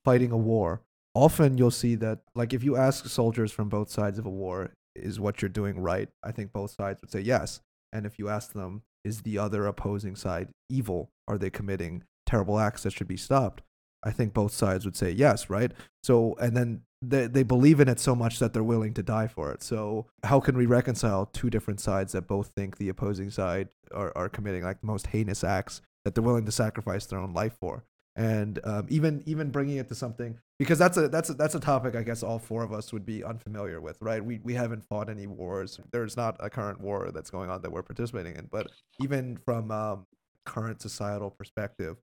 fighting 0.04 0.32
a 0.32 0.36
war. 0.36 0.82
Often 1.14 1.58
you'll 1.58 1.70
see 1.70 1.94
that, 1.96 2.20
like, 2.34 2.52
if 2.52 2.62
you 2.62 2.76
ask 2.76 3.06
soldiers 3.06 3.50
from 3.50 3.68
both 3.68 3.90
sides 3.90 4.18
of 4.18 4.26
a 4.26 4.30
war, 4.30 4.72
is 4.94 5.20
what 5.20 5.40
you're 5.40 5.48
doing 5.48 5.80
right? 5.80 6.08
I 6.22 6.32
think 6.32 6.52
both 6.52 6.72
sides 6.72 7.00
would 7.00 7.10
say 7.10 7.20
yes. 7.20 7.60
And 7.92 8.06
if 8.06 8.18
you 8.18 8.28
ask 8.28 8.52
them, 8.52 8.82
is 9.04 9.22
the 9.22 9.38
other 9.38 9.66
opposing 9.66 10.16
side 10.16 10.48
evil? 10.68 11.10
Are 11.26 11.38
they 11.38 11.50
committing 11.50 12.04
terrible 12.26 12.58
acts 12.58 12.82
that 12.82 12.92
should 12.92 13.08
be 13.08 13.16
stopped? 13.16 13.62
I 14.04 14.10
think 14.10 14.32
both 14.32 14.52
sides 14.52 14.84
would 14.84 14.96
say 14.96 15.10
yes, 15.10 15.50
right? 15.50 15.72
So, 16.02 16.34
and 16.40 16.56
then 16.56 16.82
they, 17.02 17.26
they 17.26 17.42
believe 17.42 17.80
in 17.80 17.88
it 17.88 17.98
so 17.98 18.14
much 18.14 18.38
that 18.38 18.52
they're 18.52 18.62
willing 18.62 18.94
to 18.94 19.02
die 19.02 19.26
for 19.26 19.50
it. 19.52 19.62
So, 19.62 20.06
how 20.24 20.40
can 20.40 20.56
we 20.56 20.66
reconcile 20.66 21.26
two 21.26 21.50
different 21.50 21.80
sides 21.80 22.12
that 22.12 22.28
both 22.28 22.52
think 22.56 22.76
the 22.76 22.88
opposing 22.88 23.30
side 23.30 23.68
are, 23.92 24.12
are 24.16 24.28
committing 24.28 24.62
like 24.62 24.80
the 24.80 24.86
most 24.86 25.08
heinous 25.08 25.42
acts 25.42 25.80
that 26.04 26.14
they're 26.14 26.22
willing 26.22 26.44
to 26.46 26.52
sacrifice 26.52 27.06
their 27.06 27.18
own 27.18 27.32
life 27.32 27.56
for? 27.60 27.84
And 28.18 28.58
um, 28.64 28.86
even 28.88 29.22
even 29.26 29.50
bringing 29.50 29.76
it 29.76 29.88
to 29.90 29.94
something 29.94 30.36
because 30.58 30.76
that's 30.76 30.96
a 30.96 31.08
that's 31.08 31.30
a 31.30 31.34
that's 31.34 31.54
a 31.54 31.60
topic 31.60 31.94
I 31.94 32.02
guess 32.02 32.24
all 32.24 32.40
four 32.40 32.64
of 32.64 32.72
us 32.72 32.92
would 32.92 33.06
be 33.06 33.22
unfamiliar 33.22 33.80
with, 33.80 33.96
right? 34.00 34.24
We 34.24 34.40
we 34.42 34.54
haven't 34.54 34.82
fought 34.88 35.08
any 35.08 35.28
wars. 35.28 35.78
There's 35.92 36.16
not 36.16 36.36
a 36.40 36.50
current 36.50 36.80
war 36.80 37.12
that's 37.14 37.30
going 37.30 37.48
on 37.48 37.62
that 37.62 37.70
we're 37.70 37.84
participating 37.84 38.34
in, 38.34 38.48
but 38.50 38.72
even 39.00 39.38
from 39.44 39.70
um, 39.70 40.06
current 40.44 40.82
societal 40.82 41.30
perspective, 41.30 41.96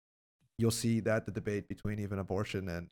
you'll 0.57 0.71
see 0.71 1.01
that 1.01 1.27
the 1.27 1.33
debate 1.33 1.67
between 1.67 1.99
even 1.99 2.21
abortion 2.21 2.69
and 2.69 2.87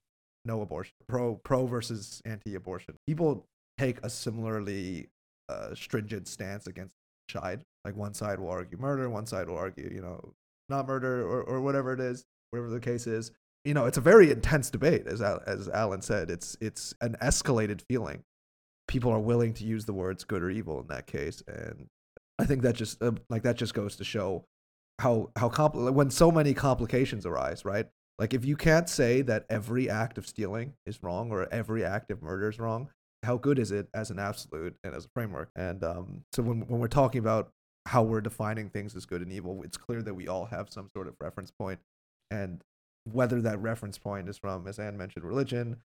no 0.44 0.60
abortion, 0.60 0.94
pro 1.08 1.36
pro 1.36 1.64
versus 1.66 2.20
anti-abortion, 2.24 2.96
people 3.06 3.46
take 3.78 3.98
a 4.02 4.10
similarly 4.10 5.06
uh, 5.48 5.76
stringent 5.76 6.26
stance 6.26 6.66
against 6.66 6.96
side. 7.30 7.62
Like 7.84 7.96
one 7.96 8.14
side 8.14 8.40
will 8.40 8.50
argue 8.50 8.78
murder, 8.78 9.08
one 9.08 9.26
side 9.26 9.48
will 9.48 9.58
argue, 9.58 9.90
you 9.94 10.02
know, 10.02 10.34
not 10.68 10.88
murder 10.88 11.24
or, 11.26 11.42
or 11.42 11.60
whatever 11.60 11.92
it 11.92 12.00
is, 12.00 12.24
whatever 12.52 12.70
the 12.70 12.80
case 12.80 13.06
is. 13.06 13.32
You 13.64 13.74
know, 13.74 13.86
it's 13.86 13.98
a 13.98 14.02
very 14.02 14.30
intense 14.30 14.70
debate, 14.70 15.06
as 15.06 15.22
as 15.22 15.68
Alan 15.68 16.02
said. 16.02 16.30
It's 16.30 16.56
it's 16.60 16.94
an 17.00 17.16
escalated 17.22 17.82
feeling. 17.88 18.24
People 18.88 19.12
are 19.12 19.20
willing 19.20 19.54
to 19.54 19.64
use 19.64 19.84
the 19.84 19.92
words 19.92 20.24
good 20.24 20.42
or 20.42 20.50
evil 20.50 20.80
in 20.80 20.88
that 20.88 21.06
case, 21.06 21.42
and 21.46 21.86
I 22.38 22.44
think 22.44 22.62
that 22.62 22.74
just 22.74 23.02
uh, 23.02 23.12
like 23.30 23.42
that 23.44 23.56
just 23.56 23.74
goes 23.74 23.96
to 23.96 24.04
show 24.04 24.44
how 24.98 25.30
how 25.36 25.48
compl- 25.48 25.92
when 25.92 26.10
so 26.10 26.30
many 26.30 26.54
complications 26.54 27.24
arise, 27.24 27.64
right? 27.64 27.86
Like 28.18 28.34
if 28.34 28.44
you 28.44 28.56
can't 28.56 28.88
say 28.88 29.22
that 29.22 29.46
every 29.48 29.88
act 29.88 30.18
of 30.18 30.26
stealing 30.26 30.74
is 30.84 31.02
wrong 31.02 31.30
or 31.30 31.52
every 31.52 31.84
act 31.84 32.10
of 32.10 32.22
murder 32.22 32.48
is 32.48 32.58
wrong, 32.58 32.88
how 33.22 33.36
good 33.36 33.58
is 33.58 33.70
it 33.70 33.88
as 33.94 34.10
an 34.10 34.18
absolute 34.18 34.76
and 34.84 34.94
as 34.94 35.06
a 35.06 35.08
framework? 35.14 35.50
And 35.56 35.82
um, 35.84 36.24
so 36.32 36.42
when 36.42 36.62
when 36.62 36.80
we're 36.80 36.88
talking 36.88 37.20
about 37.20 37.50
how 37.86 38.02
we're 38.02 38.20
defining 38.20 38.68
things 38.68 38.94
as 38.94 39.06
good 39.06 39.22
and 39.22 39.32
evil, 39.32 39.62
it's 39.64 39.76
clear 39.76 40.02
that 40.02 40.14
we 40.14 40.28
all 40.28 40.46
have 40.46 40.68
some 40.70 40.88
sort 40.94 41.08
of 41.08 41.14
reference 41.20 41.50
point, 41.50 41.80
and 42.32 42.62
whether 43.04 43.40
that 43.42 43.60
reference 43.60 43.98
point 43.98 44.28
is 44.28 44.38
from, 44.38 44.66
as 44.66 44.78
Anne 44.78 44.96
mentioned, 44.96 45.24
religion. 45.24 45.76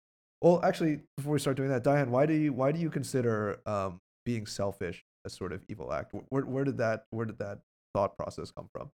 Well, 0.41 0.61
actually, 0.63 1.01
before 1.17 1.33
we 1.33 1.39
start 1.39 1.57
doing 1.57 1.69
that, 1.69 1.83
Diane, 1.83 2.11
why 2.11 2.25
do 2.25 2.33
you 2.33 2.53
why 2.53 2.71
do 2.71 2.79
you 2.79 2.89
consider 2.89 3.59
um, 3.65 3.99
being 4.25 4.45
selfish 4.45 5.03
a 5.25 5.29
sort 5.29 5.51
of 5.51 5.63
evil 5.67 5.91
act? 5.91 6.13
Where 6.29 6.45
where 6.45 6.63
did 6.63 6.77
that 6.77 7.05
where 7.09 7.25
did 7.25 7.39
that 7.39 7.59
thought 7.93 8.15
process 8.15 8.51
come 8.51 8.69
from? 8.71 8.91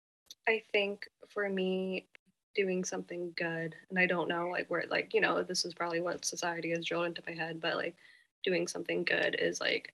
I 0.47 0.63
think 0.71 1.07
for 1.29 1.47
me, 1.47 2.07
doing 2.55 2.83
something 2.83 3.33
good, 3.37 3.75
and 3.89 3.99
I 3.99 4.07
don't 4.07 4.27
know, 4.27 4.47
like, 4.49 4.67
where, 4.69 4.83
like, 4.89 5.13
you 5.13 5.21
know, 5.21 5.43
this 5.43 5.63
is 5.63 5.73
probably 5.73 6.01
what 6.01 6.25
society 6.25 6.71
has 6.71 6.85
drilled 6.85 7.05
into 7.05 7.21
my 7.27 7.33
head, 7.33 7.61
but 7.61 7.75
like, 7.75 7.95
doing 8.43 8.67
something 8.67 9.03
good 9.03 9.35
is 9.39 9.61
like 9.61 9.93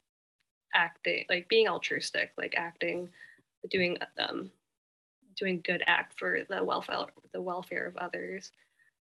acting, 0.74 1.26
like, 1.30 1.50
being 1.50 1.68
altruistic, 1.68 2.32
like, 2.38 2.56
acting, 2.56 3.10
doing, 3.70 3.98
um, 4.18 4.50
doing 5.36 5.62
good 5.66 5.84
act 5.88 6.18
for 6.20 6.40
the 6.50 6.64
welfare, 6.64 7.06
the 7.34 7.42
welfare 7.42 7.86
of 7.88 7.98
others. 7.98 8.52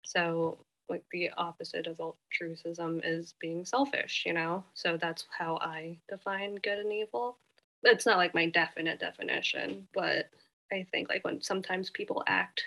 So, 0.03 0.57
like, 0.89 1.03
the 1.11 1.31
opposite 1.37 1.87
of 1.87 1.99
altruism 1.99 3.01
is 3.03 3.33
being 3.39 3.65
selfish, 3.65 4.23
you 4.25 4.33
know? 4.33 4.63
So 4.73 4.97
that's 4.97 5.25
how 5.37 5.57
I 5.61 5.97
define 6.09 6.55
good 6.55 6.79
and 6.79 6.93
evil. 6.93 7.37
It's 7.83 8.05
not 8.05 8.17
like 8.17 8.33
my 8.33 8.49
definite 8.49 8.99
definition, 8.99 9.87
but 9.93 10.29
I 10.71 10.85
think 10.91 11.09
like 11.09 11.23
when 11.23 11.41
sometimes 11.41 11.89
people 11.89 12.23
act, 12.27 12.63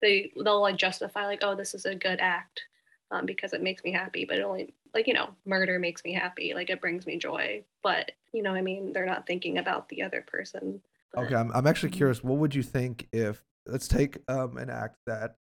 they 0.00 0.32
they'll 0.42 0.60
like 0.62 0.76
justify 0.76 1.26
like, 1.26 1.40
oh, 1.42 1.54
this 1.54 1.74
is 1.74 1.84
a 1.86 1.94
good 1.94 2.20
act 2.20 2.62
um, 3.10 3.26
because 3.26 3.52
it 3.52 3.62
makes 3.62 3.84
me 3.84 3.92
happy. 3.92 4.24
But 4.24 4.38
it 4.38 4.42
only 4.42 4.74
like 4.94 5.06
you 5.06 5.14
know, 5.14 5.30
murder 5.44 5.78
makes 5.78 6.04
me 6.04 6.12
happy. 6.12 6.54
Like 6.54 6.70
it 6.70 6.80
brings 6.80 7.06
me 7.06 7.18
joy. 7.18 7.64
But 7.82 8.12
you 8.32 8.42
know, 8.42 8.54
I 8.54 8.62
mean, 8.62 8.92
they're 8.92 9.06
not 9.06 9.26
thinking 9.26 9.58
about 9.58 9.88
the 9.88 10.02
other 10.02 10.24
person. 10.26 10.80
Okay, 11.16 11.34
I'm, 11.34 11.50
I'm 11.52 11.66
actually 11.66 11.90
curious. 11.90 12.24
What 12.24 12.38
would 12.38 12.54
you 12.54 12.62
think 12.62 13.08
if 13.12 13.42
let's 13.66 13.86
take 13.86 14.18
um, 14.28 14.56
an 14.56 14.70
act 14.70 14.96
that 15.06 15.36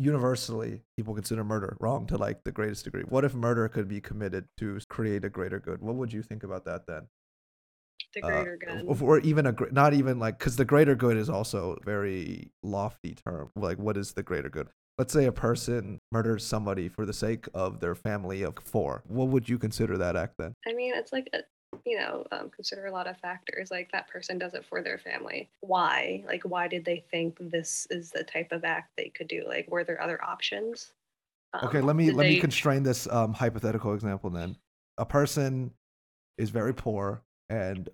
universally 0.00 0.80
people 0.96 1.14
consider 1.14 1.44
murder 1.44 1.76
wrong 1.78 2.06
to 2.06 2.16
like 2.16 2.42
the 2.42 2.50
greatest 2.50 2.84
degree. 2.84 3.02
What 3.08 3.24
if 3.24 3.34
murder 3.34 3.68
could 3.68 3.86
be 3.86 4.00
committed 4.00 4.46
to 4.58 4.80
create 4.88 5.24
a 5.24 5.28
greater 5.28 5.60
good? 5.60 5.82
What 5.82 5.96
would 5.96 6.12
you 6.12 6.22
think 6.22 6.42
about 6.42 6.64
that 6.64 6.86
then? 6.86 7.06
The 8.14 8.24
Uh, 8.24 8.30
greater 8.42 8.56
good. 8.56 9.02
Or, 9.02 9.18
even 9.20 9.46
a 9.46 9.54
not 9.70 9.92
even 9.92 10.18
like 10.18 10.38
because 10.38 10.56
the 10.56 10.64
greater 10.64 10.94
good 10.94 11.16
is 11.16 11.28
also 11.28 11.76
a 11.80 11.84
very 11.84 12.50
lofty 12.62 13.14
term. 13.14 13.50
Like, 13.54 13.78
what 13.78 13.96
is 13.96 14.12
the 14.12 14.22
greater 14.22 14.48
good? 14.48 14.68
Let's 14.96 15.12
say 15.12 15.26
a 15.26 15.32
person 15.32 15.98
murders 16.10 16.44
somebody 16.44 16.88
for 16.88 17.06
the 17.06 17.12
sake 17.12 17.46
of 17.54 17.80
their 17.80 17.94
family 17.94 18.42
of 18.42 18.58
four. 18.58 19.02
What 19.06 19.28
would 19.28 19.48
you 19.48 19.58
consider 19.58 19.98
that 19.98 20.16
act 20.16 20.34
then? 20.38 20.54
I 20.66 20.72
mean, 20.72 20.94
it's 20.94 21.12
like, 21.12 21.28
a, 21.32 21.38
you 21.84 21.98
know, 21.98 22.24
um, 22.32 22.50
consider 22.50 22.86
a 22.86 22.92
lot 22.92 23.06
of 23.06 23.18
factors. 23.18 23.70
Like 23.70 23.90
that 23.92 24.08
person 24.08 24.38
does 24.38 24.54
it 24.54 24.64
for 24.64 24.82
their 24.82 24.98
family. 24.98 25.50
Why? 25.60 26.24
Like, 26.26 26.42
why 26.44 26.68
did 26.68 26.84
they 26.84 27.04
think 27.10 27.36
this 27.40 27.86
is 27.90 28.10
the 28.10 28.24
type 28.24 28.52
of 28.52 28.64
act 28.64 28.92
they 28.96 29.08
could 29.08 29.28
do? 29.28 29.44
Like, 29.46 29.70
were 29.70 29.84
there 29.84 30.00
other 30.00 30.22
options? 30.22 30.92
Okay, 31.64 31.78
Um, 31.78 31.86
let 31.86 31.96
me 31.96 32.10
let 32.12 32.28
me 32.28 32.38
constrain 32.38 32.82
this 32.82 33.08
um, 33.10 33.32
hypothetical 33.32 33.94
example 33.94 34.30
then. 34.30 34.56
A 34.98 35.06
person 35.06 35.72
is 36.38 36.50
very 36.50 36.74
poor 36.74 37.22
and 37.48 37.88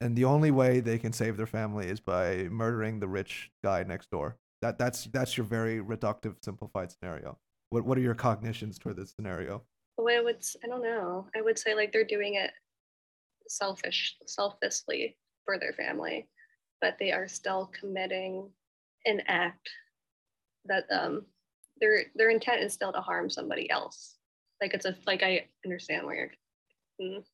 and 0.00 0.16
the 0.16 0.24
only 0.24 0.50
way 0.50 0.80
they 0.80 0.98
can 0.98 1.12
save 1.12 1.36
their 1.36 1.46
family 1.46 1.86
is 1.86 2.00
by 2.00 2.48
murdering 2.50 2.98
the 2.98 3.08
rich 3.08 3.50
guy 3.62 3.82
next 3.84 4.10
door. 4.10 4.36
That 4.60 4.78
that's 4.78 5.04
that's 5.06 5.36
your 5.36 5.46
very 5.46 5.78
reductive 5.78 6.34
simplified 6.42 6.90
scenario. 6.90 7.38
What 7.70 7.84
what 7.84 7.96
are 7.96 8.02
your 8.02 8.14
cognitions 8.14 8.78
toward 8.78 8.96
this 8.96 9.12
scenario? 9.14 9.62
Well, 9.96 10.18
I 10.18 10.22
would, 10.22 10.44
I 10.64 10.66
don't 10.66 10.82
know. 10.82 11.26
I 11.36 11.42
would 11.42 11.58
say 11.58 11.74
like 11.74 11.92
they're 11.92 12.04
doing 12.04 12.34
it 12.34 12.50
selfish, 13.52 14.16
selflessly 14.26 15.16
for 15.44 15.58
their 15.58 15.72
family, 15.72 16.28
but 16.80 16.96
they 16.98 17.12
are 17.12 17.28
still 17.28 17.70
committing 17.78 18.48
an 19.06 19.20
act 19.28 19.68
that 20.66 20.84
um 20.92 21.24
their 21.80 22.04
their 22.14 22.30
intent 22.30 22.62
is 22.62 22.72
still 22.72 22.92
to 22.92 23.00
harm 23.00 23.28
somebody 23.28 23.68
else. 23.70 24.16
Like 24.60 24.74
it's 24.74 24.86
a 24.86 24.94
like 25.06 25.22
I 25.22 25.46
understand 25.64 26.06
where 26.06 26.14
you're. 26.16 26.30
Mm. 27.00 27.24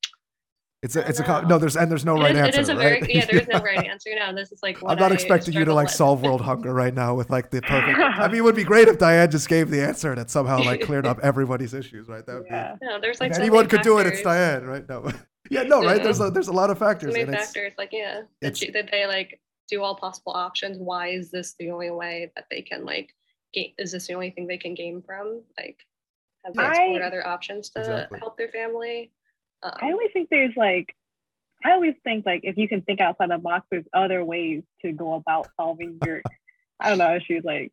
It's 0.81 0.95
a, 0.95 1.01
it's 1.09 1.19
a 1.19 1.43
no. 1.49 1.59
There's 1.59 1.77
and 1.77 1.91
there's 1.91 2.05
no 2.05 2.15
It 2.17 2.21
right 2.21 2.37
is- 2.37 2.39
answer. 2.39 2.61
It 2.61 2.63
is 2.63 2.69
a 2.69 2.77
right? 2.77 3.01
very 3.03 3.15
yeah. 3.15 3.27
There's 3.29 3.49
no 3.49 3.59
right 3.65 3.85
answer. 3.85 4.11
No, 4.17 4.33
this 4.33 4.53
is 4.53 4.61
like 4.63 4.79
I'm 4.87 4.97
not 4.97 5.11
I 5.11 5.15
expecting 5.15 5.55
you 5.55 5.65
to 5.65 5.75
like 5.75 5.89
with. 5.89 5.95
solve 5.97 6.23
world 6.23 6.41
hunger 6.41 6.73
right 6.73 6.95
now 6.95 7.17
with 7.17 7.31
like 7.31 7.51
the 7.51 7.61
perfect. 7.61 7.99
I 7.99 8.29
mean, 8.29 8.37
it 8.37 8.45
would 8.45 8.55
be 8.55 8.63
great 8.63 8.87
if 8.87 8.97
Diane 8.97 9.29
just 9.29 9.49
gave 9.49 9.71
the 9.71 9.83
answer 9.83 10.13
and 10.13 10.21
it 10.21 10.31
somehow 10.31 10.63
like 10.63 10.83
cleared 10.83 11.05
up 11.05 11.19
everybody's 11.23 11.75
issues, 11.75 12.09
right? 12.09 12.25
That 12.25 12.35
would 12.37 12.45
be. 12.45 12.51
Yeah. 12.51 12.77
No, 12.81 13.01
there's 13.01 13.19
like 13.19 13.35
so 13.35 13.41
anyone 13.41 13.67
could 13.67 13.83
do 13.83 13.99
it, 13.99 14.07
it's. 14.07 14.23
Diane, 14.23 14.65
right? 14.67 14.89
No, 14.89 15.11
yeah, 15.51 15.63
no, 15.63 15.83
right? 15.83 16.03
There's 16.03 16.21
a, 16.21 16.31
there's 16.31 16.49
a 16.49 16.53
lot 16.53 16.71
of 16.71 16.79
So 16.79 16.85
factors, 16.87 17.13
many 17.13 17.23
and 17.25 17.35
it's 17.35 17.45
factors. 17.47 17.73
Like 17.79 17.91
yeah, 17.93 18.23
it's- 18.41 18.59
did, 18.61 18.63
you, 18.63 18.73
did 18.73 18.89
they 18.93 19.07
like 19.07 19.41
do 19.69 19.83
all 19.83 19.95
possible 19.95 20.33
options? 20.33 20.79
Why 20.79 21.09
is 21.09 21.31
this 21.31 21.55
the 21.59 21.71
only 21.71 21.91
way 21.91 22.31
that 22.37 22.47
they 22.51 22.63
can 22.63 22.85
like 22.85 23.15
gain? 23.53 23.73
Is 23.79 23.93
this 23.93 24.07
the 24.07 24.15
only 24.15 24.31
thing 24.31 24.47
they 24.47 24.59
can 24.59 24.75
gain 24.75 25.03
from? 25.03 25.43
Like, 25.59 25.79
have 26.45 26.55
they 26.55 26.67
explored 26.67 27.03
I- 27.03 27.07
other 27.07 27.27
options 27.27 27.71
to 27.71 27.81
Exactly. 27.81 28.19
help 28.21 28.37
their 28.39 28.49
family? 28.49 29.11
Um, 29.63 29.73
I 29.77 29.91
always 29.93 30.11
think 30.13 30.29
there's 30.31 30.55
like, 30.57 30.95
I 31.65 31.73
always 31.73 31.95
think 32.05 32.25
like 32.25 32.41
if 32.45 32.57
you 32.57 32.69
can 32.69 32.81
think 32.83 33.01
outside 33.01 33.31
the 33.31 33.39
box, 33.39 33.67
there's 33.71 33.85
other 33.93 34.25
ways 34.25 34.63
to 34.83 34.93
go 34.93 35.15
about 35.15 35.49
solving 35.57 35.99
your, 36.07 36.23
I 36.81 36.89
don't 36.91 36.99
know, 36.99 37.17
issues 37.17 37.43
like. 37.45 37.73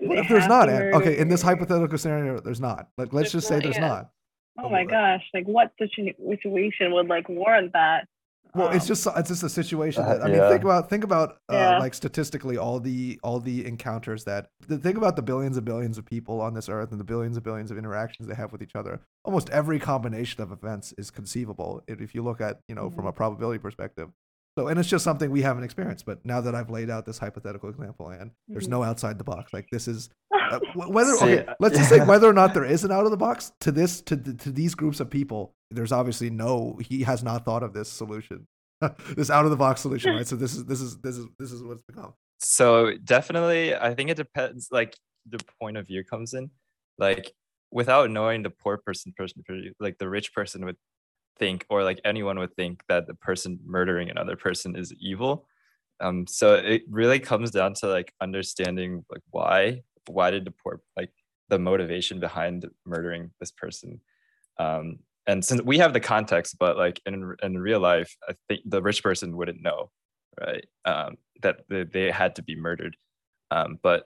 do 0.00 0.08
What 0.08 0.16
they 0.16 0.20
if 0.22 0.28
there's 0.28 0.48
not? 0.48 0.68
Okay, 0.68 1.16
in 1.18 1.28
this 1.28 1.40
hypothetical 1.40 1.96
scenario, 1.98 2.40
there's 2.40 2.60
not. 2.60 2.88
Like, 2.98 3.12
let's 3.12 3.30
There's 3.30 3.44
just 3.44 3.48
say 3.48 3.54
not, 3.56 3.62
there's 3.62 3.76
yeah. 3.76 3.88
not. 3.88 4.10
Oh 4.58 4.68
my 4.68 4.84
gosh! 4.84 5.22
Like 5.32 5.46
what 5.46 5.72
situ- 5.78 6.12
situation 6.28 6.92
would 6.92 7.08
like 7.08 7.28
warrant 7.28 7.72
that? 7.72 8.06
Well, 8.52 8.70
it's 8.70 8.84
Um, 8.84 8.88
just 8.88 9.06
it's 9.16 9.28
just 9.28 9.42
a 9.44 9.48
situation 9.48 10.04
that 10.04 10.22
I 10.22 10.26
mean, 10.26 10.36
yeah. 10.36 10.48
think 10.50 10.64
about 10.64 10.90
think 10.90 11.04
about 11.04 11.38
uh, 11.48 11.54
Yeah. 11.54 11.78
like 11.78 11.94
statistically 11.94 12.56
all 12.58 12.80
the 12.80 13.20
all 13.22 13.38
the 13.38 13.64
encounters 13.64 14.24
that 14.24 14.48
the 14.66 14.76
think 14.76 14.96
about 14.96 15.14
the 15.14 15.22
billions 15.22 15.56
and 15.56 15.64
billions 15.64 15.98
of 15.98 16.04
people 16.04 16.40
on 16.40 16.54
this 16.54 16.68
earth 16.68 16.90
and 16.90 16.98
the 16.98 17.04
billions 17.04 17.36
and 17.36 17.44
billions 17.44 17.70
of 17.70 17.78
interactions 17.78 18.26
they 18.28 18.34
have 18.34 18.50
with 18.50 18.60
each 18.60 18.74
other. 18.74 19.00
Almost 19.24 19.50
every 19.50 19.78
combination 19.78 20.42
of 20.42 20.50
events 20.50 20.92
is 20.98 21.12
conceivable 21.12 21.82
if 21.86 22.00
if 22.00 22.12
you 22.14 22.22
look 22.24 22.40
at 22.40 22.58
you 22.66 22.74
know 22.74 22.90
from 22.90 23.06
a 23.06 23.12
probability 23.12 23.60
perspective. 23.60 24.08
So, 24.58 24.66
and 24.66 24.80
it's 24.80 24.88
just 24.88 25.04
something 25.04 25.30
we 25.30 25.42
haven't 25.42 25.62
experienced. 25.62 26.04
But 26.04 26.26
now 26.26 26.40
that 26.40 26.56
I've 26.56 26.70
laid 26.70 26.90
out 26.90 27.06
this 27.06 27.18
hypothetical 27.18 27.68
example, 27.70 28.08
and 28.08 28.32
there's 28.48 28.66
Mhm. 28.66 28.70
no 28.70 28.82
outside 28.82 29.16
the 29.16 29.24
box. 29.24 29.52
Like 29.52 29.68
this 29.70 29.86
is 29.86 30.10
uh, 30.50 30.60
whether 30.74 31.14
See, 31.16 31.38
okay, 31.38 31.54
let's 31.60 31.76
just 31.76 31.88
say 31.90 32.04
whether 32.04 32.28
or 32.28 32.32
not 32.32 32.54
there 32.54 32.64
is 32.64 32.84
an 32.84 32.92
out 32.92 33.04
of 33.04 33.10
the 33.10 33.16
box 33.16 33.52
to 33.60 33.72
this 33.72 34.00
to 34.02 34.16
to 34.16 34.50
these 34.50 34.74
groups 34.74 35.00
of 35.00 35.10
people. 35.10 35.54
There's 35.70 35.92
obviously 35.92 36.30
no. 36.30 36.78
He 36.80 37.02
has 37.02 37.22
not 37.22 37.44
thought 37.44 37.62
of 37.62 37.72
this 37.72 37.88
solution, 37.88 38.46
this 39.16 39.30
out 39.30 39.44
of 39.44 39.50
the 39.50 39.56
box 39.56 39.80
solution, 39.80 40.14
right? 40.14 40.26
So 40.26 40.36
this 40.36 40.54
is 40.54 40.64
this 40.66 40.80
is 40.80 40.98
this 40.98 41.16
is 41.16 41.26
this 41.38 41.52
is 41.52 41.62
what's 41.62 41.82
become. 41.82 42.14
So 42.38 42.96
definitely, 43.04 43.74
I 43.74 43.94
think 43.94 44.10
it 44.10 44.16
depends. 44.16 44.68
Like 44.70 44.96
the 45.28 45.38
point 45.60 45.76
of 45.76 45.86
view 45.86 46.04
comes 46.04 46.34
in, 46.34 46.50
like 46.98 47.32
without 47.70 48.10
knowing 48.10 48.42
the 48.42 48.50
poor 48.50 48.78
person, 48.78 49.12
person, 49.16 49.42
like 49.78 49.98
the 49.98 50.08
rich 50.08 50.34
person 50.34 50.64
would 50.64 50.76
think, 51.38 51.64
or 51.68 51.84
like 51.84 52.00
anyone 52.04 52.38
would 52.38 52.54
think 52.56 52.82
that 52.88 53.06
the 53.06 53.14
person 53.14 53.60
murdering 53.64 54.10
another 54.10 54.36
person 54.36 54.76
is 54.76 54.92
evil. 54.98 55.46
Um, 56.00 56.26
so 56.26 56.54
it 56.54 56.82
really 56.88 57.20
comes 57.20 57.50
down 57.50 57.74
to 57.74 57.86
like 57.86 58.12
understanding 58.20 59.04
like 59.10 59.22
why, 59.30 59.82
why 60.10 60.30
did 60.30 60.44
the 60.44 60.50
poor 60.50 60.80
like 60.96 61.10
the 61.48 61.58
motivation 61.58 62.20
behind 62.20 62.66
murdering 62.86 63.30
this 63.40 63.50
person. 63.50 64.00
Um, 64.58 65.00
and 65.26 65.44
since 65.44 65.62
we 65.62 65.78
have 65.78 65.92
the 65.92 66.00
context, 66.00 66.56
but 66.58 66.76
like 66.76 67.00
in 67.06 67.34
in 67.42 67.58
real 67.58 67.80
life, 67.80 68.16
I 68.28 68.34
think 68.48 68.62
the 68.66 68.82
rich 68.82 69.02
person 69.02 69.36
wouldn't 69.36 69.62
know 69.62 69.90
right? 70.40 70.64
Um, 70.84 71.16
that 71.42 71.60
they, 71.68 71.84
they 71.84 72.10
had 72.10 72.36
to 72.36 72.42
be 72.42 72.56
murdered. 72.56 72.96
Um, 73.50 73.78
but 73.82 74.04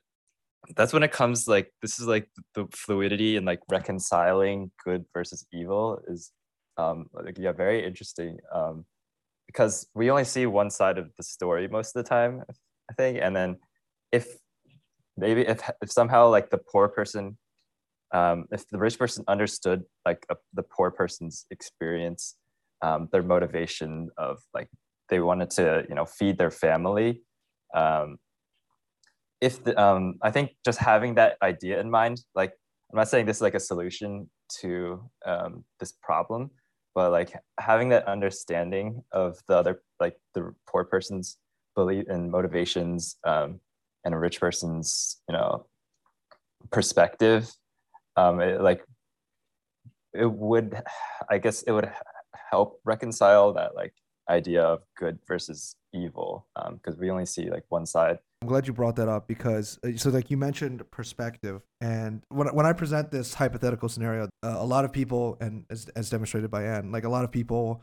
that's 0.77 0.93
when 0.93 1.03
it 1.03 1.13
comes 1.13 1.47
like 1.47 1.73
this 1.83 2.01
is 2.01 2.07
like 2.07 2.29
the 2.55 2.67
fluidity 2.73 3.37
and 3.37 3.45
like 3.45 3.61
reconciling 3.69 4.71
good 4.83 5.05
versus 5.13 5.47
evil 5.53 6.01
is 6.09 6.33
um, 6.79 7.07
like 7.13 7.39
yeah 7.39 7.53
very 7.53 7.85
interesting 7.85 8.39
um, 8.53 8.87
because 9.47 9.87
we 9.95 10.11
only 10.11 10.25
see 10.25 10.47
one 10.47 10.71
side 10.71 10.97
of 10.97 11.11
the 11.17 11.23
story 11.23 11.69
most 11.69 11.95
of 11.95 12.03
the 12.03 12.09
time 12.09 12.43
I 12.91 12.95
think 12.95 13.19
and 13.21 13.37
then 13.37 13.59
if 14.11 14.39
maybe 15.17 15.43
if, 15.43 15.71
if 15.83 15.91
somehow 15.91 16.29
like 16.29 16.51
the 16.51 16.59
poor 16.59 16.89
person 16.89 17.39
um, 18.13 18.47
if 18.53 18.69
the 18.69 18.79
rich 18.79 18.99
person 18.99 19.25
understood 19.27 19.83
like 20.07 20.25
a, 20.31 20.37
the 20.53 20.63
poor 20.63 20.91
person's 20.91 21.47
experience 21.51 22.37
um, 22.83 23.09
their 23.13 23.23
motivation 23.23 24.11
of 24.17 24.39
like 24.55 24.69
they 25.09 25.21
wanted 25.21 25.51
to 25.51 25.85
you 25.89 25.95
know 25.95 26.05
feed 26.05 26.39
their 26.39 26.51
family 26.51 27.23
um, 27.75 28.19
if 29.41 29.63
the, 29.65 29.81
um, 29.81 30.15
i 30.23 30.31
think 30.31 30.51
just 30.65 30.79
having 30.79 31.15
that 31.15 31.37
idea 31.43 31.81
in 31.81 31.91
mind 31.91 32.21
like 32.35 32.53
i'm 32.93 32.97
not 32.97 33.09
saying 33.09 33.27
this 33.27 33.39
is 33.39 33.43
like 33.43 33.55
a 33.55 33.61
solution 33.61 34.29
to 34.49 35.01
um, 35.27 35.65
this 35.81 35.93
problem 36.03 36.51
but 36.95 37.11
like 37.11 37.33
having 37.59 37.89
that 37.89 38.07
understanding 38.07 39.03
of 39.13 39.39
the 39.49 39.57
other 39.57 39.83
like 40.01 40.17
the 40.35 40.55
poor 40.69 40.85
person's 40.85 41.39
belief 41.75 42.05
and 42.09 42.31
motivations 42.31 43.17
um, 43.25 43.61
and 44.05 44.15
a 44.15 44.19
rich 44.19 44.41
person's 44.41 45.21
you 45.29 45.33
know 45.33 45.67
perspective 46.71 47.51
um, 48.17 48.41
it, 48.41 48.61
like 48.61 48.85
it 50.13 50.31
would 50.31 50.81
i 51.31 51.39
guess 51.39 51.63
it 51.63 51.73
would 51.73 51.91
help 52.51 52.81
reconcile 52.85 53.53
that 53.53 53.75
like 53.75 53.95
idea 54.31 54.63
of 54.63 54.81
good 54.97 55.19
versus 55.29 55.77
evil 55.93 56.47
because 56.75 56.99
we 56.99 57.11
only 57.11 57.27
see 57.27 57.51
like 57.51 57.65
one 57.69 57.85
side 57.85 58.19
I'm 58.45 58.49
glad 58.49 58.67
you 58.67 58.73
brought 58.73 58.97
that 58.97 59.09
up 59.09 59.27
because 59.27 59.79
uh, 59.85 59.97
so 59.97 60.11
like 60.11 60.31
you 60.31 60.37
mentioned 60.37 60.83
perspective 60.91 61.63
and 61.81 62.23
when 62.29 62.49
when 62.49 62.67
I 62.67 62.75
present 62.75 63.11
this 63.11 63.33
hypothetical 63.33 63.89
scenario, 63.89 64.25
uh, 64.43 64.57
a 64.59 64.67
lot 64.67 64.85
of 64.85 64.93
people 64.93 65.39
and 65.41 65.65
as 65.71 65.89
as 65.97 66.11
demonstrated 66.11 66.51
by 66.51 66.65
Anne, 66.65 66.93
like 66.93 67.05
a 67.05 67.09
lot 67.09 67.25
of 67.25 67.33
people 67.33 67.83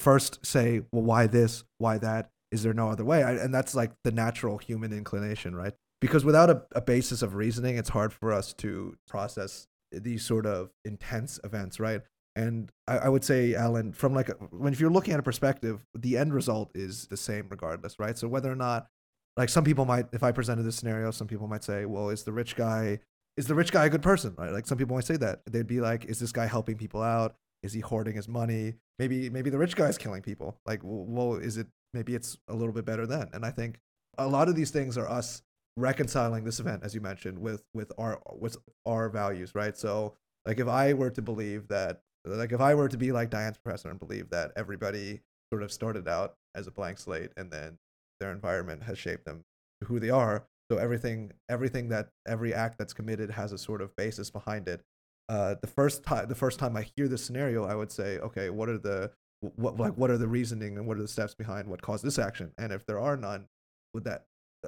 first 0.00 0.44
say, 0.44 0.82
well, 0.92 1.04
why 1.04 1.26
this, 1.26 1.62
why 1.78 1.98
that? 1.98 2.30
Is 2.50 2.62
there 2.62 2.74
no 2.74 2.90
other 2.90 3.04
way? 3.04 3.22
I, 3.22 3.32
and 3.32 3.54
that's 3.54 3.74
like 3.74 3.92
the 4.04 4.12
natural 4.12 4.58
human 4.58 4.92
inclination, 4.92 5.54
right? 5.54 5.74
Because 6.00 6.24
without 6.24 6.50
a, 6.50 6.62
a 6.72 6.80
basis 6.80 7.22
of 7.22 7.34
reasoning, 7.34 7.76
it's 7.76 7.90
hard 7.90 8.12
for 8.12 8.32
us 8.32 8.52
to 8.54 8.96
process 9.06 9.66
these 9.92 10.24
sort 10.24 10.46
of 10.46 10.70
intense 10.84 11.38
events, 11.44 11.78
right? 11.78 12.00
And 12.36 12.70
I, 12.86 12.98
I 12.98 13.08
would 13.08 13.24
say, 13.24 13.54
Alan, 13.54 13.92
from 13.92 14.14
like 14.14 14.28
a, 14.28 14.32
when 14.50 14.72
if 14.72 14.80
you're 14.80 14.90
looking 14.90 15.14
at 15.14 15.20
a 15.20 15.22
perspective, 15.22 15.84
the 15.94 16.16
end 16.16 16.32
result 16.32 16.70
is 16.74 17.06
the 17.06 17.16
same 17.16 17.46
regardless, 17.50 17.98
right? 17.98 18.16
So 18.16 18.28
whether 18.28 18.50
or 18.50 18.56
not 18.56 18.86
like 19.36 19.48
some 19.48 19.64
people 19.64 19.84
might 19.84 20.06
if 20.12 20.22
i 20.22 20.32
presented 20.32 20.62
this 20.62 20.76
scenario 20.76 21.10
some 21.10 21.26
people 21.26 21.46
might 21.46 21.64
say 21.64 21.84
well 21.84 22.10
is 22.10 22.24
the 22.24 22.32
rich 22.32 22.56
guy 22.56 22.98
is 23.36 23.46
the 23.46 23.54
rich 23.54 23.72
guy 23.72 23.86
a 23.86 23.90
good 23.90 24.02
person 24.02 24.34
right 24.36 24.52
like 24.52 24.66
some 24.66 24.78
people 24.78 24.94
might 24.94 25.04
say 25.04 25.16
that 25.16 25.40
they'd 25.50 25.66
be 25.66 25.80
like 25.80 26.04
is 26.04 26.18
this 26.18 26.32
guy 26.32 26.46
helping 26.46 26.76
people 26.76 27.02
out 27.02 27.36
is 27.62 27.72
he 27.72 27.80
hoarding 27.80 28.14
his 28.16 28.28
money? 28.28 28.74
Maybe 28.98 29.30
maybe 29.30 29.50
the 29.50 29.58
rich 29.58 29.76
guy's 29.76 29.98
killing 29.98 30.22
people. 30.22 30.58
Like 30.66 30.80
well 30.82 31.34
is 31.36 31.56
it 31.56 31.66
maybe 31.94 32.14
it's 32.14 32.38
a 32.48 32.54
little 32.54 32.72
bit 32.72 32.84
better 32.84 33.06
then. 33.06 33.28
And 33.32 33.44
i 33.44 33.50
think 33.50 33.78
a 34.18 34.26
lot 34.26 34.48
of 34.48 34.56
these 34.56 34.70
things 34.70 34.98
are 34.98 35.08
us 35.08 35.42
reconciling 35.76 36.44
this 36.44 36.60
event 36.60 36.82
as 36.84 36.94
you 36.94 37.00
mentioned 37.00 37.38
with 37.38 37.62
with 37.74 37.92
our 37.98 38.20
with 38.38 38.56
our 38.86 39.08
values 39.08 39.54
right? 39.54 39.76
So 39.76 40.16
like 40.46 40.58
if 40.58 40.68
i 40.68 40.92
were 40.92 41.10
to 41.10 41.22
believe 41.22 41.68
that 41.68 42.02
like 42.24 42.52
if 42.52 42.60
i 42.60 42.74
were 42.74 42.88
to 42.88 42.96
be 42.96 43.12
like 43.12 43.30
diane's 43.30 43.58
professor 43.58 43.90
and 43.90 43.98
believe 43.98 44.30
that 44.30 44.52
everybody 44.56 45.20
sort 45.52 45.62
of 45.62 45.72
started 45.72 46.08
out 46.08 46.36
as 46.54 46.66
a 46.66 46.70
blank 46.70 46.98
slate 46.98 47.30
and 47.36 47.50
then 47.50 47.78
their 48.20 48.32
environment 48.32 48.82
has 48.82 48.98
shaped 48.98 49.24
them 49.24 49.44
to 49.80 49.86
who 49.86 49.98
they 50.00 50.10
are 50.10 50.46
So 50.70 50.78
everything 50.78 51.32
everything 51.48 51.88
that 51.88 52.10
every 52.28 52.54
act 52.54 52.78
that's 52.78 52.92
committed 52.92 53.30
has 53.32 53.52
a 53.52 53.58
sort 53.58 53.82
of 53.82 53.94
basis 53.96 54.30
behind 54.30 54.68
it. 54.68 54.82
Uh, 55.30 55.54
the 55.60 55.66
first 55.68 56.02
time 56.02 56.26
the 56.28 56.34
first 56.34 56.58
time 56.58 56.76
I 56.76 56.84
hear 56.96 57.06
this 57.06 57.24
scenario, 57.24 57.64
I 57.64 57.76
would 57.76 57.92
say, 57.92 58.18
okay, 58.18 58.50
what 58.50 58.68
are 58.68 58.78
the 58.78 59.12
what 59.40 59.78
like 59.78 59.96
what 59.96 60.10
are 60.10 60.18
the 60.18 60.26
reasoning 60.26 60.76
and 60.76 60.88
what 60.88 60.98
are 60.98 61.02
the 61.02 61.08
steps 61.08 61.34
behind 61.34 61.68
what 61.68 61.80
caused 61.80 62.04
this 62.04 62.18
action? 62.18 62.50
And 62.58 62.72
if 62.72 62.84
there 62.84 62.98
are 62.98 63.16
none, 63.16 63.46
would 63.94 64.02
that 64.04 64.24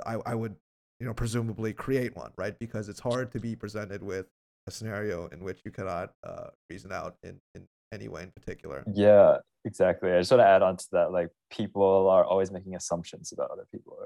I, 0.06 0.18
I 0.24 0.36
would 0.36 0.54
you 1.00 1.06
know 1.06 1.14
presumably 1.14 1.72
create 1.72 2.14
one, 2.14 2.30
right? 2.38 2.56
Because 2.60 2.88
it's 2.88 3.00
hard 3.00 3.32
to 3.32 3.40
be 3.40 3.56
presented 3.56 4.04
with 4.04 4.26
a 4.68 4.70
scenario 4.70 5.26
in 5.32 5.42
which 5.42 5.62
you 5.64 5.72
cannot 5.72 6.12
uh, 6.24 6.50
reason 6.70 6.92
out 6.92 7.16
in, 7.24 7.40
in 7.56 7.66
any 7.92 8.06
way 8.06 8.22
in 8.22 8.30
particular. 8.30 8.84
Yeah, 8.94 9.38
exactly. 9.64 10.12
I 10.12 10.20
just 10.20 10.30
want 10.30 10.42
to 10.42 10.46
add 10.46 10.62
on 10.62 10.76
to 10.76 10.86
that. 10.92 11.10
Like 11.10 11.30
people 11.50 12.08
are 12.08 12.24
always 12.24 12.52
making 12.52 12.76
assumptions 12.76 13.32
about 13.32 13.50
other 13.50 13.66
people. 13.72 13.96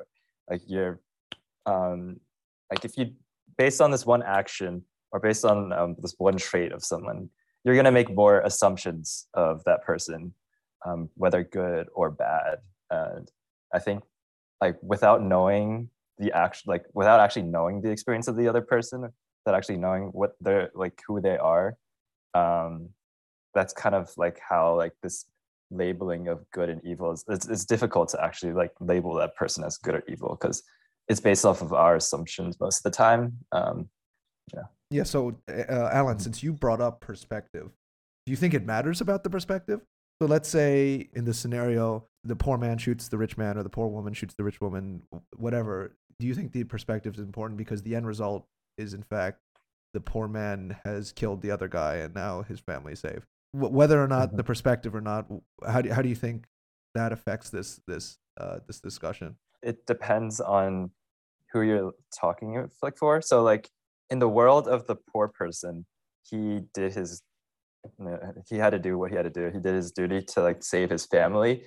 Like 0.48 0.62
you're, 0.66 1.00
um, 1.66 2.18
like 2.70 2.86
if 2.86 2.96
you 2.96 3.12
based 3.58 3.82
on 3.82 3.90
this 3.90 4.06
one 4.06 4.22
action 4.22 4.82
or 5.12 5.20
based 5.20 5.44
on 5.44 5.72
um, 5.72 5.96
this 6.00 6.14
one 6.18 6.36
trait 6.36 6.72
of 6.72 6.84
someone, 6.84 7.30
you're 7.64 7.76
gonna 7.76 7.92
make 7.92 8.14
more 8.14 8.40
assumptions 8.40 9.26
of 9.34 9.62
that 9.64 9.82
person, 9.84 10.32
um, 10.84 11.08
whether 11.14 11.42
good 11.42 11.88
or 11.94 12.10
bad. 12.10 12.58
And 12.90 13.30
I 13.74 13.78
think 13.78 14.02
like 14.60 14.76
without 14.82 15.22
knowing 15.22 15.90
the 16.18 16.32
actual, 16.32 16.72
like 16.72 16.84
without 16.94 17.20
actually 17.20 17.42
knowing 17.42 17.82
the 17.82 17.90
experience 17.90 18.28
of 18.28 18.36
the 18.36 18.48
other 18.48 18.62
person, 18.62 19.10
that 19.46 19.54
actually 19.54 19.78
knowing 19.78 20.08
what 20.08 20.34
they're 20.40 20.70
like 20.74 21.00
who 21.06 21.20
they 21.20 21.38
are 21.38 21.76
um 22.34 22.90
that's 23.54 23.72
kind 23.72 23.94
of 23.94 24.10
like 24.18 24.38
how 24.46 24.76
like 24.76 24.92
this 25.02 25.24
labeling 25.70 26.28
of 26.28 26.44
good 26.50 26.68
and 26.68 26.84
evil 26.84 27.12
is 27.12 27.24
it's, 27.28 27.48
it's 27.48 27.64
difficult 27.64 28.08
to 28.10 28.22
actually 28.22 28.52
like 28.52 28.72
label 28.80 29.14
that 29.14 29.34
person 29.34 29.64
as 29.64 29.78
good 29.78 29.94
or 29.94 30.02
evil 30.08 30.36
because 30.38 30.62
it's 31.08 31.20
based 31.20 31.46
off 31.46 31.62
of 31.62 31.72
our 31.72 31.96
assumptions 31.96 32.60
most 32.60 32.78
of 32.78 32.82
the 32.82 32.96
time 32.96 33.38
um 33.52 33.88
yeah 34.54 34.64
yeah 34.90 35.02
so 35.02 35.36
uh, 35.48 35.88
alan 35.92 36.18
since 36.18 36.42
you 36.42 36.52
brought 36.52 36.80
up 36.80 37.00
perspective 37.00 37.70
do 38.24 38.30
you 38.30 38.36
think 38.36 38.54
it 38.54 38.64
matters 38.64 39.00
about 39.00 39.24
the 39.24 39.30
perspective 39.30 39.80
so 40.20 40.26
let's 40.26 40.48
say 40.48 41.08
in 41.14 41.24
this 41.24 41.38
scenario 41.38 42.04
the 42.24 42.36
poor 42.36 42.58
man 42.58 42.78
shoots 42.78 43.08
the 43.08 43.18
rich 43.18 43.36
man 43.36 43.56
or 43.58 43.62
the 43.62 43.68
poor 43.68 43.88
woman 43.88 44.12
shoots 44.12 44.34
the 44.34 44.44
rich 44.44 44.60
woman 44.60 45.02
whatever 45.36 45.96
do 46.18 46.26
you 46.26 46.34
think 46.34 46.52
the 46.52 46.64
perspective 46.64 47.14
is 47.14 47.20
important 47.20 47.58
because 47.58 47.82
the 47.82 47.94
end 47.94 48.06
result 48.06 48.46
is 48.78 48.94
in 48.94 49.02
fact 49.02 49.38
the 49.96 50.00
poor 50.00 50.28
man 50.28 50.76
has 50.84 51.10
killed 51.10 51.40
the 51.40 51.50
other 51.50 51.68
guy 51.68 51.96
and 51.96 52.14
now 52.14 52.42
his 52.42 52.60
family's 52.60 53.00
safe. 53.00 53.26
Whether 53.54 54.02
or 54.02 54.06
not 54.06 54.28
mm-hmm. 54.28 54.36
the 54.36 54.44
perspective 54.44 54.94
or 54.94 55.00
not, 55.00 55.26
how 55.66 55.80
do, 55.80 55.90
how 55.90 56.02
do 56.02 56.10
you 56.10 56.14
think 56.14 56.44
that 56.94 57.12
affects 57.12 57.48
this 57.48 57.80
this 57.86 58.18
uh, 58.38 58.58
this 58.66 58.78
discussion? 58.78 59.36
It 59.62 59.86
depends 59.86 60.38
on 60.38 60.90
who 61.50 61.62
you're 61.62 61.92
talking 62.14 62.68
like 62.82 62.98
for. 62.98 63.22
So 63.22 63.42
like 63.42 63.70
in 64.10 64.18
the 64.18 64.28
world 64.28 64.68
of 64.68 64.86
the 64.86 64.96
poor 64.96 65.28
person, 65.28 65.86
he 66.22 66.60
did 66.74 66.92
his 66.92 67.22
he 68.48 68.56
had 68.56 68.70
to 68.70 68.80
do 68.80 68.98
what 68.98 69.10
he 69.10 69.16
had 69.16 69.22
to 69.22 69.30
do. 69.30 69.48
He 69.52 69.60
did 69.60 69.74
his 69.74 69.92
duty 69.92 70.20
to 70.20 70.42
like 70.42 70.64
save 70.64 70.90
his 70.90 71.06
family. 71.06 71.62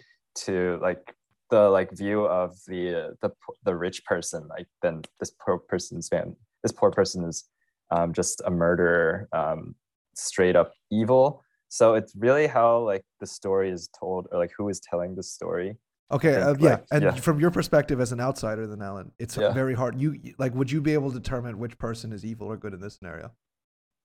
To 0.45 0.77
like 0.81 1.15
the 1.49 1.69
like 1.69 1.91
view 1.91 2.25
of 2.25 2.55
the 2.67 3.15
the 3.21 3.31
the 3.63 3.75
rich 3.75 4.05
person, 4.05 4.47
like 4.47 4.67
then 4.81 5.01
this 5.19 5.31
poor 5.43 5.57
person's 5.57 6.07
family 6.07 6.35
this 6.63 6.71
poor 6.71 6.91
person 6.91 7.23
is 7.23 7.45
um, 7.91 8.13
just 8.13 8.41
a 8.45 8.51
murderer, 8.51 9.27
um, 9.33 9.75
straight 10.15 10.55
up 10.55 10.73
evil. 10.91 11.43
So 11.69 11.95
it's 11.95 12.13
really 12.15 12.47
how 12.47 12.79
like 12.79 13.03
the 13.19 13.27
story 13.27 13.69
is 13.69 13.89
told, 13.99 14.27
or 14.31 14.39
like 14.39 14.51
who 14.57 14.69
is 14.69 14.79
telling 14.79 15.15
the 15.15 15.23
story. 15.23 15.77
Okay, 16.11 16.35
uh, 16.35 16.55
yeah, 16.59 16.69
like, 16.69 16.85
and 16.91 17.03
yeah. 17.03 17.11
from 17.11 17.39
your 17.39 17.51
perspective 17.51 18.01
as 18.01 18.11
an 18.11 18.19
outsider, 18.19 18.65
then 18.65 18.81
Alan, 18.81 19.11
it's 19.19 19.37
yeah. 19.37 19.51
very 19.53 19.75
hard. 19.75 19.99
You 19.99 20.19
like, 20.39 20.55
would 20.55 20.71
you 20.71 20.81
be 20.81 20.93
able 20.93 21.11
to 21.11 21.19
determine 21.19 21.59
which 21.59 21.77
person 21.77 22.11
is 22.11 22.25
evil 22.25 22.47
or 22.47 22.57
good 22.57 22.73
in 22.73 22.81
this 22.81 22.95
scenario? 22.95 23.31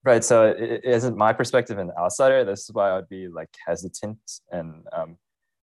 Right. 0.03 0.23
So 0.23 0.45
it, 0.45 0.59
it 0.59 0.85
isn't 0.85 1.17
my 1.17 1.33
perspective 1.33 1.79
an 1.79 1.91
outsider. 1.97 2.45
This 2.45 2.61
is 2.61 2.71
why 2.73 2.91
I 2.91 2.95
would 2.95 3.09
be 3.09 3.27
like 3.27 3.49
hesitant, 3.65 4.19
and 4.51 4.83
um, 4.93 5.17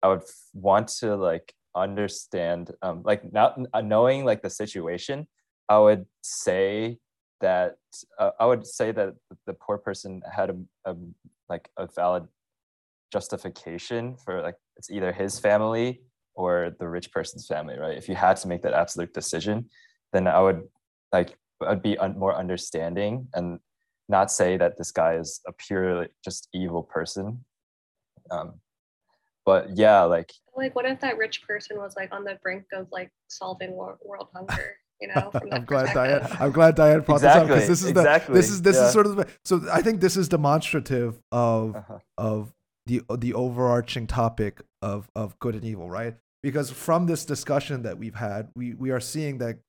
I 0.01 0.07
would 0.07 0.23
want 0.53 0.87
to 0.99 1.15
like 1.15 1.53
understand, 1.75 2.71
um, 2.81 3.03
like 3.05 3.31
not 3.31 3.59
knowing 3.83 4.25
like 4.25 4.41
the 4.41 4.49
situation 4.49 5.27
I 5.69 5.79
would 5.79 6.05
say 6.21 6.97
that 7.41 7.75
uh, 8.19 8.31
I 8.39 8.45
would 8.45 8.65
say 8.65 8.91
that 8.91 9.15
the 9.45 9.53
poor 9.53 9.77
person 9.77 10.21
had 10.29 10.49
a, 10.49 10.91
a 10.91 10.95
like 11.49 11.69
a 11.77 11.87
valid 11.87 12.27
justification 13.11 14.15
for 14.17 14.41
like 14.41 14.55
it's 14.77 14.89
either 14.89 15.11
his 15.11 15.39
family 15.39 16.01
or 16.35 16.75
the 16.79 16.87
rich 16.87 17.11
person's 17.11 17.47
family, 17.47 17.77
right? 17.77 17.97
If 17.97 18.09
you 18.09 18.15
had 18.15 18.37
to 18.37 18.47
make 18.47 18.61
that 18.63 18.73
absolute 18.73 19.13
decision, 19.13 19.69
then 20.11 20.27
I 20.27 20.39
would 20.39 20.63
like 21.11 21.37
I'd 21.65 21.81
be 21.81 21.97
un- 21.97 22.17
more 22.17 22.35
understanding 22.35 23.27
and 23.33 23.59
not 24.09 24.31
say 24.31 24.57
that 24.57 24.77
this 24.77 24.91
guy 24.91 25.15
is 25.15 25.39
a 25.47 25.53
purely 25.53 26.07
just 26.23 26.49
evil 26.53 26.83
person. 26.83 27.45
Um, 28.31 28.55
but 29.45 29.77
yeah, 29.77 30.01
like 30.03 30.31
like 30.55 30.75
what 30.75 30.85
if 30.85 30.99
that 31.01 31.17
rich 31.17 31.41
person 31.47 31.77
was 31.77 31.95
like 31.95 32.13
on 32.13 32.23
the 32.23 32.37
brink 32.41 32.65
of 32.73 32.87
like 32.91 33.11
solving 33.27 33.73
world 33.73 34.27
hunger? 34.33 34.77
you 35.03 35.09
know. 35.13 35.31
I'm 35.51 35.65
glad 35.65 35.93
Diane. 35.93 36.27
I'm 36.39 36.51
glad 36.51 36.75
Diane 36.75 37.01
brought 37.01 37.17
exactly, 37.17 37.47
this 37.47 37.51
up 37.51 37.55
because 37.55 37.67
this 37.67 37.83
is 37.83 37.89
exactly. 37.89 38.33
the 38.33 38.39
this 38.39 38.49
is 38.49 38.61
this 38.61 38.75
yeah. 38.77 38.85
is 38.87 38.93
sort 38.93 39.05
of 39.05 39.15
the, 39.17 39.27
so 39.43 39.61
I 39.71 39.81
think 39.81 40.01
this 40.01 40.17
is 40.17 40.29
demonstrative 40.29 41.21
of 41.31 41.75
uh-huh. 41.75 41.97
of 42.17 42.53
the 42.85 43.01
the 43.17 43.33
overarching 43.33 44.07
topic 44.07 44.61
of 44.83 45.09
of 45.15 45.39
good 45.39 45.55
and 45.55 45.63
evil, 45.63 45.89
right? 45.89 46.15
Because 46.43 46.69
from 46.69 47.05
this 47.05 47.25
discussion 47.25 47.83
that 47.83 47.97
we've 47.97 48.15
had, 48.15 48.49
we 48.55 48.73
we 48.73 48.91
are 48.91 48.99
seeing 48.99 49.37
that 49.39 49.59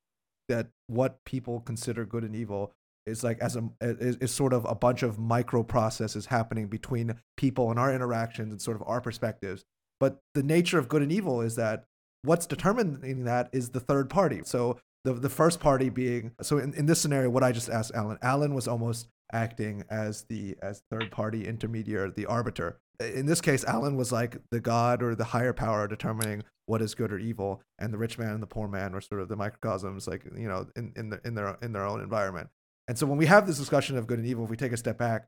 that 0.48 0.68
what 0.88 1.24
people 1.24 1.60
consider 1.60 2.04
good 2.04 2.24
and 2.24 2.34
evil 2.34 2.72
is 3.06 3.22
like 3.22 3.38
as 3.38 3.56
a 3.56 3.70
is, 3.80 4.16
is 4.16 4.32
sort 4.32 4.52
of 4.52 4.64
a 4.64 4.74
bunch 4.74 5.02
of 5.02 5.18
micro 5.18 5.62
processes 5.62 6.26
happening 6.26 6.66
between 6.66 7.14
people 7.36 7.70
and 7.70 7.78
our 7.78 7.94
interactions 7.94 8.52
and 8.52 8.60
sort 8.60 8.76
of 8.76 8.82
our 8.86 9.00
perspectives. 9.00 9.64
But 10.00 10.18
the 10.34 10.42
nature 10.42 10.78
of 10.78 10.88
good 10.88 11.02
and 11.02 11.12
evil 11.12 11.40
is 11.40 11.54
that 11.56 11.84
what's 12.22 12.46
determining 12.46 13.24
that 13.24 13.48
is 13.52 13.70
the 13.70 13.80
third 13.80 14.10
party. 14.10 14.42
So 14.44 14.78
the 15.04 15.12
the 15.12 15.28
first 15.28 15.60
party 15.60 15.90
being 15.90 16.32
so 16.42 16.58
in, 16.58 16.74
in 16.74 16.86
this 16.86 17.00
scenario 17.00 17.30
what 17.30 17.44
i 17.44 17.52
just 17.52 17.68
asked 17.68 17.92
alan 17.94 18.18
alan 18.22 18.54
was 18.54 18.66
almost 18.66 19.08
acting 19.32 19.84
as 19.90 20.24
the 20.24 20.56
as 20.62 20.82
third 20.90 21.10
party 21.10 21.46
intermediary 21.46 22.10
the 22.16 22.26
arbiter 22.26 22.78
in 23.00 23.26
this 23.26 23.40
case 23.40 23.64
alan 23.64 23.96
was 23.96 24.12
like 24.12 24.36
the 24.50 24.60
god 24.60 25.02
or 25.02 25.14
the 25.14 25.24
higher 25.24 25.52
power 25.52 25.88
determining 25.88 26.42
what 26.66 26.80
is 26.80 26.94
good 26.94 27.12
or 27.12 27.18
evil 27.18 27.62
and 27.78 27.92
the 27.92 27.98
rich 27.98 28.18
man 28.18 28.30
and 28.30 28.42
the 28.42 28.46
poor 28.46 28.68
man 28.68 28.92
were 28.92 29.00
sort 29.00 29.20
of 29.20 29.28
the 29.28 29.36
microcosms 29.36 30.06
like 30.06 30.24
you 30.36 30.48
know 30.48 30.66
in 30.76 30.92
in, 30.96 31.10
the, 31.10 31.20
in 31.24 31.34
their 31.34 31.58
in 31.62 31.72
their 31.72 31.84
own 31.84 32.00
environment. 32.00 32.48
And 32.86 32.98
so 32.98 33.06
when 33.06 33.16
we 33.16 33.26
have 33.26 33.46
this 33.46 33.58
discussion 33.58 33.96
of 33.96 34.06
good 34.06 34.18
and 34.18 34.28
evil 34.28 34.44
if 34.44 34.50
we 34.50 34.56
take 34.56 34.72
a 34.72 34.76
step 34.76 34.98
back 34.98 35.26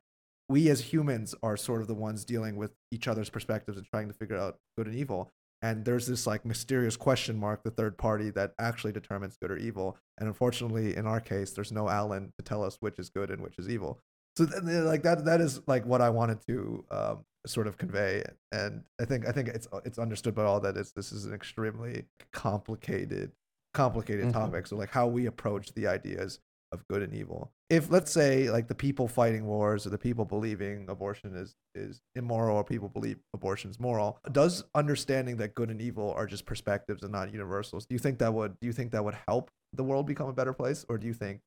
we 0.49 0.69
as 0.69 0.79
humans 0.93 1.35
are 1.43 1.57
sort 1.57 1.81
of 1.81 1.87
the 1.87 1.93
ones 1.93 2.23
dealing 2.23 2.55
with 2.55 2.71
each 2.91 3.07
other's 3.07 3.29
perspectives 3.29 3.77
and 3.77 3.85
trying 3.85 4.07
to 4.07 4.13
figure 4.13 4.37
out 4.37 4.57
good 4.77 4.87
and 4.87 4.95
evil. 4.95 5.29
And 5.61 5.83
there's 5.83 6.07
this 6.07 6.25
like 6.25 6.45
mysterious 6.45 6.95
question 6.95 7.37
mark 7.37 7.63
the 7.63 7.71
third 7.71 7.97
party 7.97 8.29
that 8.29 8.53
actually 8.57 8.93
determines 8.93 9.37
good 9.41 9.51
or 9.51 9.57
evil. 9.57 9.97
And 10.17 10.27
unfortunately 10.27 10.95
in 10.95 11.05
our 11.05 11.19
case 11.19 11.51
there's 11.51 11.71
no 11.71 11.89
alan 11.89 12.31
to 12.37 12.43
tell 12.43 12.63
us 12.63 12.77
which 12.79 12.97
is 12.97 13.09
good 13.09 13.29
and 13.29 13.41
which 13.41 13.59
is 13.59 13.67
evil. 13.67 13.99
So 14.37 14.45
like 14.63 15.03
that 15.03 15.25
that 15.25 15.41
is 15.41 15.61
like 15.67 15.85
what 15.85 15.99
i 15.99 16.11
wanted 16.11 16.45
to 16.47 16.85
um, 16.91 17.25
sort 17.47 17.67
of 17.67 17.77
convey 17.77 18.23
and 18.51 18.83
i 19.01 19.05
think 19.05 19.27
i 19.27 19.31
think 19.31 19.47
it's 19.47 19.67
it's 19.85 19.99
understood 19.99 20.35
by 20.35 20.43
all 20.43 20.59
that 20.59 20.77
it's 20.77 20.91
this 20.91 21.11
is 21.11 21.25
an 21.25 21.33
extremely 21.33 22.05
complicated 22.31 23.31
complicated 23.73 24.25
mm-hmm. 24.25 24.39
topic 24.39 24.67
so 24.67 24.75
like 24.75 24.89
how 24.89 25.07
we 25.07 25.25
approach 25.25 25.73
the 25.73 25.87
ideas 25.87 26.39
of 26.71 26.87
good 26.87 27.01
and 27.01 27.13
evil. 27.13 27.51
If 27.69 27.89
let's 27.89 28.11
say 28.11 28.49
like 28.49 28.67
the 28.67 28.75
people 28.75 29.07
fighting 29.07 29.45
wars 29.45 29.85
or 29.85 29.89
the 29.89 29.97
people 29.97 30.25
believing 30.25 30.85
abortion 30.89 31.35
is 31.35 31.55
is 31.75 32.01
immoral 32.15 32.57
or 32.57 32.63
people 32.63 32.89
believe 32.89 33.17
abortion 33.33 33.69
is 33.69 33.79
moral, 33.79 34.19
does 34.31 34.63
understanding 34.75 35.37
that 35.37 35.55
good 35.55 35.69
and 35.69 35.81
evil 35.81 36.13
are 36.15 36.25
just 36.25 36.45
perspectives 36.45 37.03
and 37.03 37.11
not 37.11 37.31
universals, 37.31 37.85
do 37.85 37.95
you 37.95 37.99
think 37.99 38.19
that 38.19 38.33
would 38.33 38.59
do 38.59 38.67
you 38.67 38.73
think 38.73 38.91
that 38.91 39.03
would 39.03 39.17
help 39.27 39.51
the 39.73 39.83
world 39.83 40.07
become 40.07 40.29
a 40.29 40.33
better 40.33 40.53
place 40.53 40.85
or 40.89 40.97
do 40.97 41.07
you 41.07 41.13
think 41.13 41.41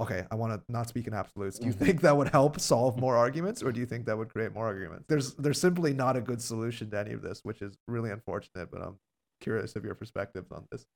okay, 0.00 0.24
I 0.30 0.34
want 0.34 0.52
to 0.52 0.72
not 0.72 0.88
speak 0.88 1.06
in 1.06 1.14
absolutes. 1.14 1.58
Do 1.58 1.66
you 1.66 1.72
mm-hmm. 1.72 1.84
think 1.84 2.00
that 2.02 2.16
would 2.16 2.28
help 2.28 2.60
solve 2.60 2.98
more 2.98 3.16
arguments, 3.16 3.62
or 3.62 3.72
do 3.72 3.80
you 3.80 3.86
think 3.86 4.06
that 4.06 4.16
would 4.16 4.28
create 4.28 4.52
more 4.52 4.66
arguments? 4.66 5.04
There's 5.08 5.34
there's 5.34 5.60
simply 5.60 5.92
not 5.92 6.16
a 6.16 6.20
good 6.20 6.40
solution 6.42 6.90
to 6.90 6.98
any 6.98 7.12
of 7.12 7.22
this, 7.22 7.40
which 7.42 7.62
is 7.62 7.76
really 7.86 8.10
unfortunate. 8.10 8.70
But 8.70 8.82
I'm 8.82 8.98
curious 9.40 9.76
of 9.76 9.84
your 9.84 9.94
perspectives 9.94 10.50
on 10.50 10.66
this 10.70 10.86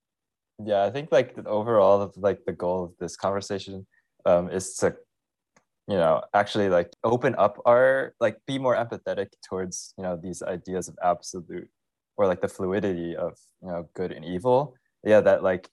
yeah 0.65 0.85
i 0.85 0.91
think 0.91 1.11
like 1.11 1.35
overall 1.47 2.13
like 2.17 2.45
the 2.45 2.53
goal 2.53 2.85
of 2.85 2.93
this 2.99 3.17
conversation 3.17 3.87
um, 4.27 4.51
is 4.51 4.75
to 4.75 4.95
you 5.89 5.97
know 5.97 6.23
actually 6.35 6.69
like 6.69 6.91
open 7.05 7.35
up 7.37 7.59
our 7.65 8.15
like 8.21 8.37
be 8.47 8.59
more 8.59 8.77
empathetic 8.77 9.29
towards 9.49 9.95
you 9.97 10.03
know 10.03 10.17
these 10.17 10.43
ideas 10.43 10.89
of 10.89 10.97
absolute 11.03 11.69
or 12.17 12.27
like 12.27 12.41
the 12.41 12.49
fluidity 12.49 13.17
of 13.17 13.39
you 13.63 13.69
know 13.69 13.89
good 13.95 14.13
and 14.13 14.25
evil 14.25 14.75
yeah 15.05 15.21
that 15.21 15.43
like 15.43 15.69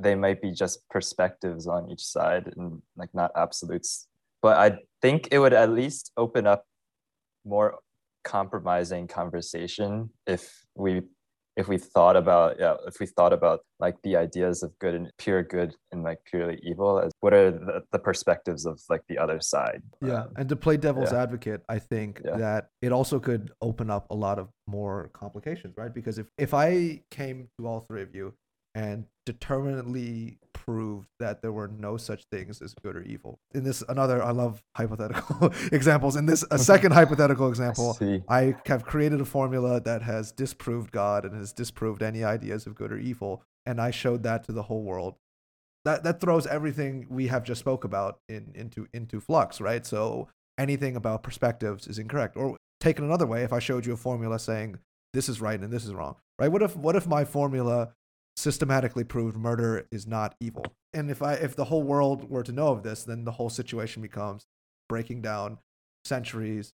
they 0.00 0.14
might 0.14 0.40
be 0.40 0.50
just 0.52 0.88
perspectives 0.88 1.66
on 1.66 1.90
each 1.90 2.04
side 2.04 2.52
and 2.56 2.80
like 2.96 3.12
not 3.14 3.30
absolutes 3.36 4.06
but 4.42 4.56
i 4.58 4.76
think 5.02 5.28
it 5.30 5.38
would 5.38 5.52
at 5.52 5.70
least 5.70 6.12
open 6.16 6.46
up 6.46 6.64
more 7.44 7.78
compromising 8.24 9.06
conversation 9.06 10.10
if 10.26 10.64
we 10.74 11.00
if 11.56 11.66
we 11.66 11.78
thought 11.78 12.16
about 12.16 12.56
yeah 12.58 12.74
if 12.86 13.00
we 13.00 13.06
thought 13.06 13.32
about 13.32 13.60
like 13.80 13.96
the 14.02 14.14
ideas 14.16 14.62
of 14.62 14.70
good 14.78 14.94
and 14.94 15.10
pure 15.18 15.42
good 15.42 15.74
and 15.92 16.02
like 16.04 16.18
purely 16.24 16.58
evil 16.62 17.00
as 17.00 17.10
what 17.20 17.32
are 17.32 17.50
the, 17.50 17.80
the 17.90 17.98
perspectives 17.98 18.66
of 18.66 18.80
like 18.88 19.00
the 19.08 19.18
other 19.18 19.40
side 19.40 19.82
Yeah, 20.02 20.22
Um, 20.24 20.32
and 20.36 20.48
to 20.48 20.56
play 20.56 20.76
devil's 20.76 21.12
yeah. 21.12 21.22
advocate, 21.22 21.62
I 21.68 21.78
think 21.78 22.20
Yeah. 22.24 22.36
that 22.36 22.68
it 22.82 22.92
also 22.92 23.18
could 23.18 23.50
open 23.60 23.90
up 23.90 24.04
a 24.10 24.14
lot 24.14 24.38
of 24.38 24.48
more 24.66 25.10
complications, 25.12 25.74
right? 25.76 25.92
Because 25.92 26.18
if 26.22 26.26
if 26.38 26.52
I 26.54 27.00
came 27.10 27.48
to 27.58 27.66
all 27.68 27.80
three 27.80 28.02
of 28.02 28.14
you 28.14 28.34
and 28.78 29.06
determinedly 29.26 30.38
proved 30.52 31.08
that 31.18 31.42
there 31.42 31.50
were 31.50 31.66
no 31.66 31.96
such 31.96 32.24
things 32.30 32.62
as 32.62 32.74
good 32.74 32.94
or 32.94 33.02
evil, 33.02 33.40
in 33.52 33.64
this 33.64 33.82
another 33.88 34.22
I 34.22 34.30
love 34.30 34.62
hypothetical 34.76 35.52
examples. 35.72 36.14
In 36.14 36.26
this 36.26 36.44
a 36.52 36.58
second 36.72 36.92
hypothetical 36.92 37.48
example, 37.48 37.94
see. 37.94 38.22
I 38.28 38.54
have 38.66 38.84
created 38.84 39.20
a 39.20 39.24
formula 39.24 39.80
that 39.80 40.02
has 40.02 40.30
disproved 40.30 40.92
God 40.92 41.24
and 41.24 41.34
has 41.34 41.52
disproved 41.52 42.02
any 42.02 42.22
ideas 42.22 42.66
of 42.66 42.76
good 42.76 42.92
or 42.92 42.98
evil, 42.98 43.42
and 43.66 43.80
I 43.80 43.90
showed 43.90 44.22
that 44.22 44.44
to 44.44 44.52
the 44.52 44.62
whole 44.62 44.84
world. 44.84 45.16
That 45.84 46.04
that 46.04 46.20
throws 46.20 46.46
everything 46.46 47.06
we 47.10 47.26
have 47.26 47.42
just 47.42 47.60
spoke 47.60 47.82
about 47.82 48.20
in 48.28 48.52
into 48.54 48.86
into 48.94 49.20
flux, 49.20 49.60
right? 49.60 49.84
So 49.84 50.28
anything 50.56 50.94
about 50.94 51.24
perspectives 51.24 51.88
is 51.88 51.98
incorrect. 51.98 52.36
Or 52.36 52.56
taken 52.80 53.04
another 53.04 53.26
way, 53.26 53.42
if 53.42 53.52
I 53.52 53.58
showed 53.58 53.86
you 53.86 53.92
a 53.92 53.96
formula 53.96 54.38
saying 54.38 54.78
this 55.12 55.28
is 55.28 55.40
right 55.40 55.58
and 55.58 55.72
this 55.72 55.84
is 55.84 55.92
wrong, 55.94 56.14
right? 56.38 56.52
What 56.52 56.62
if 56.62 56.76
what 56.76 56.94
if 56.94 57.08
my 57.08 57.24
formula 57.24 57.90
systematically 58.38 59.04
proved 59.04 59.36
murder 59.36 59.86
is 59.90 60.06
not 60.06 60.34
evil? 60.40 60.64
And 60.92 61.10
if 61.10 61.22
I 61.22 61.34
if 61.34 61.56
the 61.56 61.66
whole 61.66 61.82
world 61.82 62.30
were 62.30 62.42
to 62.42 62.52
know 62.52 62.68
of 62.68 62.82
this, 62.82 63.04
then 63.04 63.24
the 63.24 63.32
whole 63.32 63.50
situation 63.50 64.00
becomes 64.00 64.46
breaking 64.88 65.22
down 65.22 65.58
centuries 66.04 66.72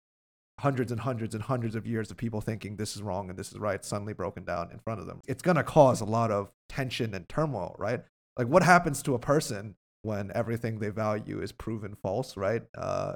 hundreds 0.60 0.91
and 0.91 1.02
hundreds 1.02 1.34
and 1.34 1.43
hundreds 1.43 1.76
of 1.76 1.88
years 1.88 2.12
of 2.12 2.17
people 2.17 2.41
thinking 2.41 2.76
this 2.76 2.95
is 2.95 3.02
wrong 3.02 3.30
and 3.30 3.39
this 3.39 3.52
is 3.52 3.58
right 3.58 3.84
suddenly 3.84 4.13
broken 4.13 4.43
down 4.43 4.69
in 4.71 4.80
front 4.80 5.00
of 5.00 5.08
them. 5.08 5.21
It's 5.28 5.41
going 5.41 5.58
to 5.58 5.63
cause 5.63 6.02
a 6.02 6.06
lot 6.06 6.30
of 6.30 6.52
tension 6.69 7.15
and 7.15 7.28
turmoil, 7.28 7.76
right? 7.80 8.02
Like 8.38 8.47
what 8.47 8.63
happens 8.63 9.02
to 9.04 9.15
a 9.15 9.19
person 9.19 9.76
when 10.04 10.32
everything 10.36 10.80
they 10.80 10.89
value 10.89 11.41
is 11.41 11.52
proven 11.52 11.95
false, 11.95 12.38
right? 12.38 12.63
Uh, 12.78 13.13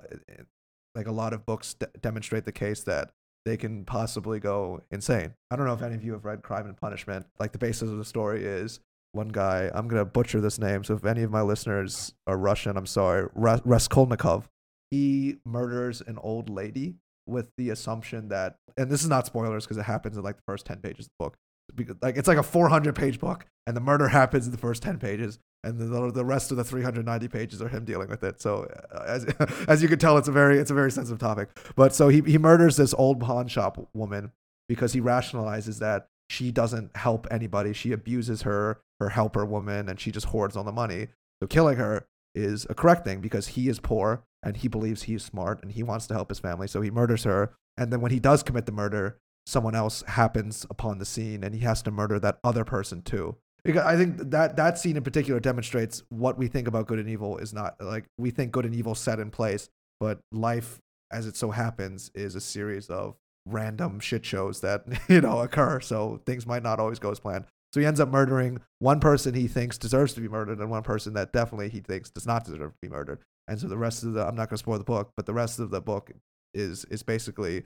like 0.95 1.08
a 1.08 1.12
lot 1.12 1.34
of 1.34 1.45
books 1.45 1.75
de- 1.75 1.88
demonstrate 2.01 2.45
the 2.45 2.51
case 2.51 2.84
that 2.84 3.12
they 3.45 3.58
can 3.58 3.86
possibly 3.86 4.39
go 4.39 4.81
insane. 4.91 5.34
I 5.51 5.55
don't 5.55 5.65
know 5.65 5.73
if 5.73 5.84
any 5.84 5.95
of 5.95 6.03
you 6.03 6.13
have 6.13 6.25
read 6.25 6.41
Crime 6.41 6.65
and 6.65 6.75
Punishment. 6.75 7.25
Like 7.39 7.51
the 7.51 7.60
basis 7.60 7.89
of 7.89 7.97
the 7.97 8.05
story 8.05 8.43
is 8.43 8.79
one 9.12 9.29
guy, 9.29 9.71
I'm 9.73 9.88
going 9.88 10.01
to 10.01 10.05
butcher 10.05 10.41
this 10.41 10.60
name. 10.60 10.84
So 10.84 10.95
if 10.95 11.05
any 11.05 11.23
of 11.23 11.31
my 11.31 11.41
listeners 11.41 12.13
are 12.27 12.38
Russian, 12.38 12.75
I'm 12.75 12.86
sorry, 12.86 13.29
Ra- 13.34 13.62
Raskolnikov. 13.63 14.49
He 14.91 15.38
murders 15.45 16.01
an 16.01 16.17
old 16.17 16.49
lady 16.49 16.95
with 17.25 17.49
the 17.58 17.69
assumption 17.69 18.29
that, 18.29 18.58
and 18.77 18.91
this 18.91 19.03
is 19.03 19.10
not 19.10 19.25
spoilers 19.25 19.65
because 19.65 19.77
it 19.77 19.84
happens 19.84 20.17
in 20.17 20.23
like 20.23 20.38
the 20.38 20.43
first 20.45 20.65
10 20.65 20.77
pages 20.77 21.05
of 21.05 21.12
the 21.17 21.23
book. 21.23 21.38
Because, 21.73 21.95
like 22.01 22.17
it's 22.17 22.28
like 22.28 22.38
a 22.38 22.43
400 22.43 22.95
page 22.95 23.19
book 23.19 23.45
and 23.67 23.75
the 23.75 23.82
murder 23.82 24.08
happens 24.08 24.45
in 24.45 24.51
the 24.51 24.58
first 24.58 24.84
10 24.84 24.99
pages 24.99 25.39
and 25.65 25.80
the, 25.80 26.12
the 26.12 26.23
rest 26.23 26.51
of 26.51 26.58
the 26.58 26.63
390 26.63 27.28
pages 27.28 27.62
are 27.62 27.67
him 27.67 27.86
dealing 27.86 28.08
with 28.08 28.23
it. 28.23 28.39
So 28.39 28.71
uh, 28.93 29.04
as, 29.08 29.25
as 29.67 29.82
you 29.82 29.89
can 29.89 29.97
tell 29.97 30.17
it's 30.17 30.28
a 30.28 30.32
very 30.32 30.60
it's 30.60 30.71
a 30.71 30.75
very 30.75 30.91
sensitive 30.91 31.19
topic. 31.19 31.49
But 31.75 31.93
so 31.93 32.08
he, 32.08 32.21
he 32.21 32.38
murders 32.38 32.78
this 32.78 32.93
old 32.93 33.19
pawn 33.19 33.47
shop 33.47 33.89
woman 33.93 34.32
because 34.69 34.93
he 34.93 35.01
rationalizes 35.01 35.80
that 35.80 36.08
she 36.30 36.51
doesn't 36.51 36.95
help 36.95 37.28
anybody. 37.32 37.73
She 37.73 37.91
abuses 37.91 38.43
her 38.43 38.80
her 38.99 39.10
helper 39.10 39.43
woman 39.43 39.89
and 39.89 39.99
she 39.99 40.12
just 40.12 40.28
hoards 40.28 40.56
all 40.56 40.63
the 40.63 40.71
money. 40.71 41.08
So 41.41 41.47
killing 41.47 41.78
her 41.78 42.06
is 42.34 42.67
a 42.69 42.75
correct 42.75 43.04
thing 43.04 43.19
because 43.19 43.49
he 43.49 43.67
is 43.67 43.80
poor 43.80 44.23
and 44.43 44.58
he 44.58 44.67
believes 44.67 45.04
he's 45.04 45.23
smart 45.23 45.62
and 45.63 45.71
he 45.71 45.84
wants 45.84 46.06
to 46.08 46.13
help 46.13 46.30
his 46.30 46.39
family. 46.39 46.67
So 46.67 46.82
he 46.82 46.91
murders 46.91 47.23
her 47.23 47.54
and 47.75 47.91
then 47.91 48.01
when 48.01 48.12
he 48.12 48.19
does 48.19 48.43
commit 48.43 48.67
the 48.67 48.71
murder 48.71 49.19
someone 49.45 49.75
else 49.75 50.03
happens 50.08 50.65
upon 50.69 50.97
the 50.97 51.05
scene 51.05 51.43
and 51.43 51.53
he 51.53 51.62
has 51.62 51.81
to 51.81 51.91
murder 51.91 52.19
that 52.19 52.39
other 52.43 52.65
person 52.65 53.01
too 53.01 53.38
because 53.65 53.84
I 53.84 53.97
think 53.97 54.17
that 54.29 54.55
that 54.58 54.77
scene 54.77 54.95
in 54.95 55.03
particular 55.03 55.39
demonstrates 55.39 56.03
what 56.10 56.38
we 56.38 56.47
think 56.47 56.67
about 56.67 56.86
good 56.86 56.99
and 56.99 57.10
evil 57.10 57.38
is 57.39 57.51
not 57.51 57.75
like 57.81 58.05
we 58.17 58.29
think 58.29 58.51
good 58.51 58.65
and 58.65 58.75
evil 58.75 58.93
set 58.93 59.19
in 59.19 59.31
place, 59.31 59.69
but 59.99 60.19
life, 60.31 60.79
as 61.12 61.25
it 61.25 61.36
so 61.36 61.49
happens, 61.49 62.12
is 62.13 62.36
a 62.36 62.41
series 62.41 62.89
of 62.89 63.15
random 63.47 63.99
shit 63.99 64.23
shows 64.23 64.62
that 64.62 64.86
you 65.10 65.19
know 65.19 65.39
occur. 65.39 65.79
So 65.79 66.21
things 66.27 66.45
might 66.45 66.62
not 66.62 66.79
always 66.79 66.99
go 66.99 67.10
as 67.10 67.19
planned. 67.19 67.45
So 67.73 67.79
he 67.79 67.88
ends 67.88 67.99
up 67.99 68.10
murdering 68.10 68.62
one 68.79 68.99
person 68.99 69.34
he 69.34 69.47
thinks 69.47 69.79
deserves 69.79 70.13
to 70.13 70.21
be 70.21 70.29
murdered 70.29 70.60
and 70.60 70.69
one 70.69 70.84
person 70.84 71.13
that 71.15 71.34
definitely 71.34 71.69
he 71.69 71.79
thinks 71.79 72.12
does 72.12 72.27
not 72.27 72.45
deserve 72.45 72.71
to 72.71 72.77
be 72.81 72.88
murdered. 72.88 73.19
And 73.47 73.60
so 73.60 73.67
the 73.67 73.77
rest 73.77 74.03
of 74.03 74.13
the 74.13 74.21
I'm 74.27 74.36
not 74.36 74.49
going 74.49 74.58
to 74.58 74.60
spoil 74.60 74.77
the 74.77 74.84
book, 74.84 75.10
but 75.17 75.25
the 75.25 75.34
rest 75.34 75.58
of 75.60 75.71
the 75.71 75.81
book 75.81 76.12
is 76.53 76.86
is 76.86 77.01
basically 77.01 77.63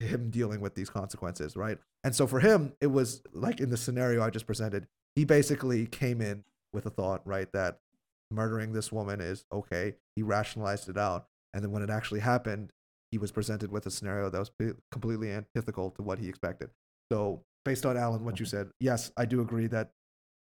him 0.00 0.30
dealing 0.30 0.60
with 0.60 0.74
these 0.74 0.90
consequences, 0.90 1.56
right? 1.56 1.78
And 2.04 2.14
so 2.14 2.26
for 2.26 2.40
him, 2.40 2.74
it 2.80 2.88
was 2.88 3.22
like 3.32 3.60
in 3.60 3.70
the 3.70 3.76
scenario 3.76 4.22
I 4.22 4.30
just 4.30 4.46
presented, 4.46 4.86
he 5.14 5.24
basically 5.24 5.86
came 5.86 6.20
in 6.20 6.44
with 6.72 6.86
a 6.86 6.90
thought, 6.90 7.22
right, 7.24 7.50
that 7.52 7.78
murdering 8.30 8.72
this 8.72 8.92
woman 8.92 9.20
is 9.20 9.44
okay. 9.52 9.94
He 10.14 10.22
rationalized 10.22 10.88
it 10.88 10.98
out. 10.98 11.26
And 11.54 11.64
then 11.64 11.70
when 11.72 11.82
it 11.82 11.90
actually 11.90 12.20
happened, 12.20 12.72
he 13.10 13.18
was 13.18 13.32
presented 13.32 13.72
with 13.72 13.86
a 13.86 13.90
scenario 13.90 14.28
that 14.28 14.38
was 14.38 14.50
completely 14.90 15.30
antithetical 15.30 15.90
to 15.92 16.02
what 16.02 16.18
he 16.18 16.28
expected. 16.28 16.70
So, 17.10 17.42
based 17.64 17.86
on 17.86 17.96
Alan, 17.96 18.24
what 18.24 18.38
you 18.38 18.46
said, 18.46 18.70
yes, 18.80 19.10
I 19.16 19.24
do 19.24 19.40
agree 19.40 19.68
that 19.68 19.92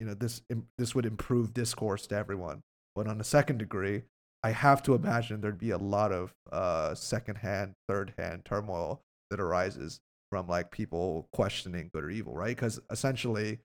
you 0.01 0.07
know 0.07 0.15
this 0.15 0.43
this 0.79 0.95
would 0.95 1.07
improve 1.07 1.55
discourse 1.55 2.07
to 2.09 2.17
everyone. 2.17 2.63
But 2.97 3.07
on 3.07 3.21
a 3.21 3.25
second 3.25 3.59
degree, 3.59 4.03
I 4.43 4.51
have 4.51 4.83
to 4.85 4.95
imagine 4.95 5.41
there'd 5.41 5.59
be 5.59 5.71
a 5.71 5.79
lot 5.79 6.11
of 6.11 6.33
uh, 6.51 6.95
secondhand, 6.95 7.75
third-hand 7.89 8.45
turmoil 8.45 9.03
that 9.31 9.41
arises 9.41 10.01
from 10.31 10.49
like 10.49 10.71
people 10.71 11.29
questioning 11.33 11.91
good 11.93 12.05
or 12.05 12.11
evil, 12.11 12.35
right? 12.35 12.57
Because 12.57 12.81
essentially, 12.91 13.61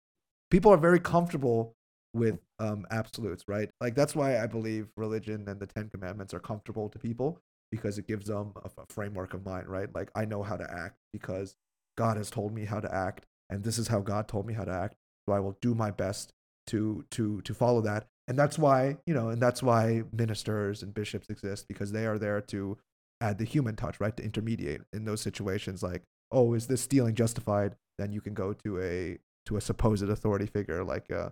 people 0.51 0.71
are 0.71 0.77
very 0.77 0.99
comfortable 0.99 1.75
with 2.13 2.39
um, 2.59 2.85
absolutes, 2.91 3.43
right? 3.47 3.69
Like 3.81 3.95
that's 3.95 4.15
why 4.15 4.41
I 4.41 4.47
believe 4.47 4.87
religion 4.97 5.47
and 5.47 5.59
the 5.59 5.67
Ten 5.67 5.89
Commandments 5.89 6.33
are 6.33 6.39
comfortable 6.39 6.89
to 6.89 6.99
people 6.99 7.39
because 7.71 7.97
it 7.97 8.07
gives 8.07 8.27
them 8.27 8.53
a, 8.63 8.69
a 8.81 8.85
framework 8.89 9.33
of 9.33 9.45
mind, 9.45 9.67
right? 9.67 9.93
Like 9.93 10.09
I 10.15 10.25
know 10.25 10.43
how 10.43 10.57
to 10.57 10.71
act 10.71 10.97
because 11.13 11.55
God 11.97 12.17
has 12.17 12.29
told 12.29 12.53
me 12.53 12.65
how 12.65 12.79
to 12.79 12.93
act, 12.93 13.25
and 13.49 13.63
this 13.63 13.77
is 13.77 13.87
how 13.87 13.99
God 13.99 14.27
told 14.27 14.45
me 14.45 14.53
how 14.53 14.63
to 14.63 14.71
act. 14.71 14.95
So 15.27 15.33
I 15.33 15.39
will 15.39 15.57
do 15.61 15.75
my 15.75 15.91
best 15.91 16.33
to 16.67 17.03
to 17.11 17.41
to 17.41 17.53
follow 17.53 17.81
that, 17.81 18.07
and 18.27 18.37
that's 18.37 18.57
why 18.57 18.97
you 19.05 19.13
know, 19.13 19.29
and 19.29 19.41
that's 19.41 19.61
why 19.61 20.03
ministers 20.11 20.81
and 20.81 20.93
bishops 20.93 21.29
exist 21.29 21.67
because 21.67 21.91
they 21.91 22.05
are 22.05 22.17
there 22.17 22.41
to 22.41 22.77
add 23.21 23.37
the 23.37 23.45
human 23.45 23.75
touch, 23.75 23.99
right? 23.99 24.15
To 24.17 24.23
intermediate 24.23 24.81
in 24.93 25.05
those 25.05 25.21
situations, 25.21 25.83
like 25.83 26.03
oh, 26.31 26.53
is 26.53 26.67
this 26.67 26.81
stealing 26.81 27.15
justified? 27.15 27.75
Then 27.97 28.11
you 28.11 28.21
can 28.21 28.33
go 28.33 28.53
to 28.53 28.81
a 28.81 29.17
to 29.45 29.57
a 29.57 29.61
supposed 29.61 30.07
authority 30.07 30.45
figure 30.45 30.83
like 30.83 31.11
uh, 31.11 31.29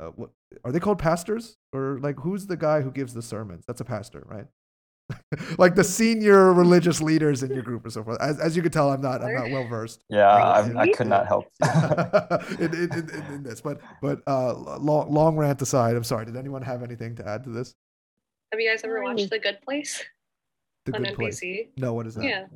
uh 0.00 0.10
what 0.16 0.30
are 0.64 0.72
they 0.72 0.80
called 0.80 0.98
pastors? 0.98 1.56
Or 1.72 1.98
like 2.00 2.20
who's 2.20 2.46
the 2.46 2.56
guy 2.56 2.82
who 2.82 2.90
gives 2.90 3.14
the 3.14 3.22
sermons? 3.22 3.64
That's 3.66 3.80
a 3.80 3.84
pastor 3.84 4.24
right? 4.26 4.46
Like 5.58 5.74
the 5.74 5.84
senior 5.84 6.52
religious 6.52 7.02
leaders 7.02 7.42
in 7.42 7.52
your 7.52 7.62
group 7.62 7.84
or 7.84 7.90
so 7.90 8.02
forth. 8.02 8.20
As, 8.22 8.40
as 8.40 8.56
you 8.56 8.62
can 8.62 8.72
tell 8.72 8.90
i'm 8.90 9.02
not 9.02 9.22
i'm 9.22 9.34
not 9.34 9.50
well 9.50 9.68
versed 9.68 10.02
yeah 10.08 10.28
I, 10.28 10.80
I 10.80 10.88
could 10.92 11.08
not 11.08 11.26
help. 11.26 11.46
In, 12.58 12.74
in, 12.74 12.92
in, 12.92 13.10
in, 13.10 13.34
in 13.34 13.42
this. 13.42 13.60
But 13.60 13.80
but 14.00 14.22
uh 14.26 14.54
long, 14.54 15.12
long 15.12 15.36
rant 15.36 15.60
aside 15.60 15.96
i'm 15.96 16.04
sorry 16.04 16.24
did 16.24 16.36
anyone 16.36 16.62
have 16.62 16.82
anything 16.82 17.16
to 17.16 17.28
add 17.28 17.44
to 17.44 17.50
this? 17.50 17.74
Have 18.52 18.60
you 18.60 18.70
guys 18.70 18.82
ever 18.84 19.02
watched 19.02 19.30
The 19.30 19.38
Good 19.38 19.58
Place 19.62 20.02
the 20.84 20.94
on 20.94 21.02
good 21.02 21.14
place 21.14 21.40
NBC? 21.40 21.68
no 21.76 21.92
what 21.94 22.06
is 22.06 22.14
that 22.14 22.24
Yeah. 22.24 22.46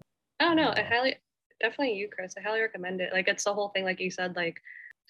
I 0.40 0.44
don't 0.44 0.56
know. 0.56 0.72
I 0.76 0.82
highly, 0.82 1.16
definitely 1.60 1.94
you, 1.94 2.08
Chris. 2.08 2.34
I 2.38 2.42
highly 2.42 2.60
recommend 2.60 3.00
it. 3.00 3.12
Like, 3.12 3.28
it's 3.28 3.44
the 3.44 3.54
whole 3.54 3.70
thing, 3.70 3.84
like 3.84 4.00
you 4.00 4.10
said, 4.10 4.36
like 4.36 4.60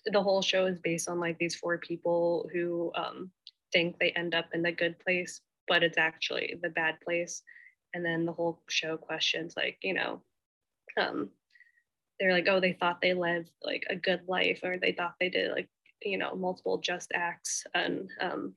the 0.06 0.22
whole 0.22 0.42
show 0.42 0.66
is 0.66 0.78
based 0.78 1.08
on 1.08 1.20
like 1.20 1.38
these 1.38 1.54
four 1.54 1.78
people 1.78 2.48
who 2.52 2.92
um, 2.94 3.30
think 3.72 3.98
they 3.98 4.10
end 4.10 4.34
up 4.34 4.46
in 4.54 4.62
the 4.62 4.72
good 4.72 4.98
place, 5.00 5.40
but 5.66 5.82
it's 5.82 5.98
actually 5.98 6.56
the 6.62 6.70
bad 6.70 7.00
place. 7.00 7.42
And 7.94 8.04
then 8.04 8.24
the 8.24 8.32
whole 8.32 8.62
show 8.68 8.96
questions, 8.96 9.54
like, 9.56 9.78
you 9.82 9.94
know, 9.94 10.22
um, 10.96 11.30
they're 12.18 12.32
like, 12.32 12.48
oh, 12.48 12.60
they 12.60 12.72
thought 12.72 13.00
they 13.00 13.14
lived 13.14 13.50
like 13.62 13.84
a 13.90 13.96
good 13.96 14.22
life, 14.26 14.60
or 14.62 14.76
they 14.78 14.92
thought 14.92 15.14
they 15.20 15.28
did 15.28 15.52
like, 15.52 15.68
you 16.02 16.18
know, 16.18 16.34
multiple 16.34 16.78
just 16.78 17.12
acts, 17.14 17.64
and 17.74 18.10
um, 18.20 18.54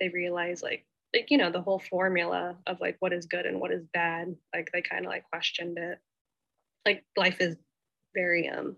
they 0.00 0.08
realize 0.10 0.62
like 0.62 0.86
like 1.14 1.30
you 1.30 1.38
know 1.38 1.50
the 1.50 1.62
whole 1.62 1.78
formula 1.78 2.56
of 2.66 2.80
like 2.80 2.96
what 2.98 3.12
is 3.12 3.26
good 3.26 3.46
and 3.46 3.60
what 3.60 3.70
is 3.70 3.84
bad 3.94 4.34
like 4.52 4.68
they 4.72 4.82
kind 4.82 5.06
of 5.06 5.10
like 5.10 5.24
questioned 5.30 5.78
it. 5.78 5.98
Like 6.84 7.04
life 7.16 7.40
is 7.40 7.56
very 8.14 8.48
um 8.48 8.76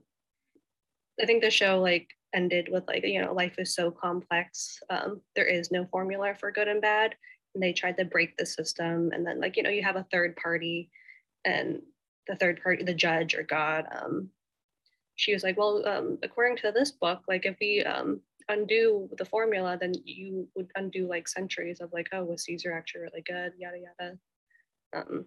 i 1.21 1.27
think 1.27 1.43
the 1.43 1.51
show 1.51 1.81
like 1.81 2.09
ended 2.35 2.69
with 2.71 2.85
like 2.89 3.05
you 3.05 3.21
know 3.21 3.33
life 3.33 3.55
is 3.59 3.75
so 3.75 3.91
complex 3.91 4.79
um 4.91 5.21
there 5.37 5.45
is 5.45 5.71
no 5.71 5.87
formula 5.87 6.35
for 6.39 6.51
good 6.51 6.69
and 6.69 6.81
bad 6.81 7.15
and 7.55 7.63
they 7.63 7.73
tried 7.73 7.97
to 7.97 8.05
break 8.05 8.37
the 8.37 8.47
system 8.47 9.11
and 9.13 9.27
then 9.27 9.41
like 9.41 9.57
you 9.57 9.63
know 9.63 9.71
you 9.71 9.83
have 9.83 9.97
a 9.97 10.07
third 10.11 10.35
party 10.37 10.91
and 11.45 11.81
the 12.27 12.37
third 12.37 12.61
party 12.63 12.83
the 12.83 12.95
judge 12.95 13.35
or 13.35 13.43
god 13.43 13.87
um 13.93 14.29
she 15.15 15.33
was 15.33 15.43
like 15.43 15.57
well 15.57 15.87
um 15.87 16.19
according 16.23 16.57
to 16.57 16.73
this 16.73 16.91
book 16.91 17.23
like 17.29 17.47
if 17.47 17.57
we 17.61 17.83
um 17.85 18.21
undo 18.49 19.09
the 19.19 19.25
formula, 19.25 19.77
then 19.81 19.93
you 20.05 20.49
would 20.55 20.71
undo 20.77 21.09
like 21.09 21.29
centuries 21.29 21.81
of 21.81 21.93
like, 21.93 22.09
oh, 22.13 22.25
was 22.25 22.45
Caesar 22.45 22.73
actually 22.73 23.03
really 23.03 23.23
good? 23.27 23.53
Yada 23.59 23.77
yada. 23.79 24.19
Um, 24.95 25.27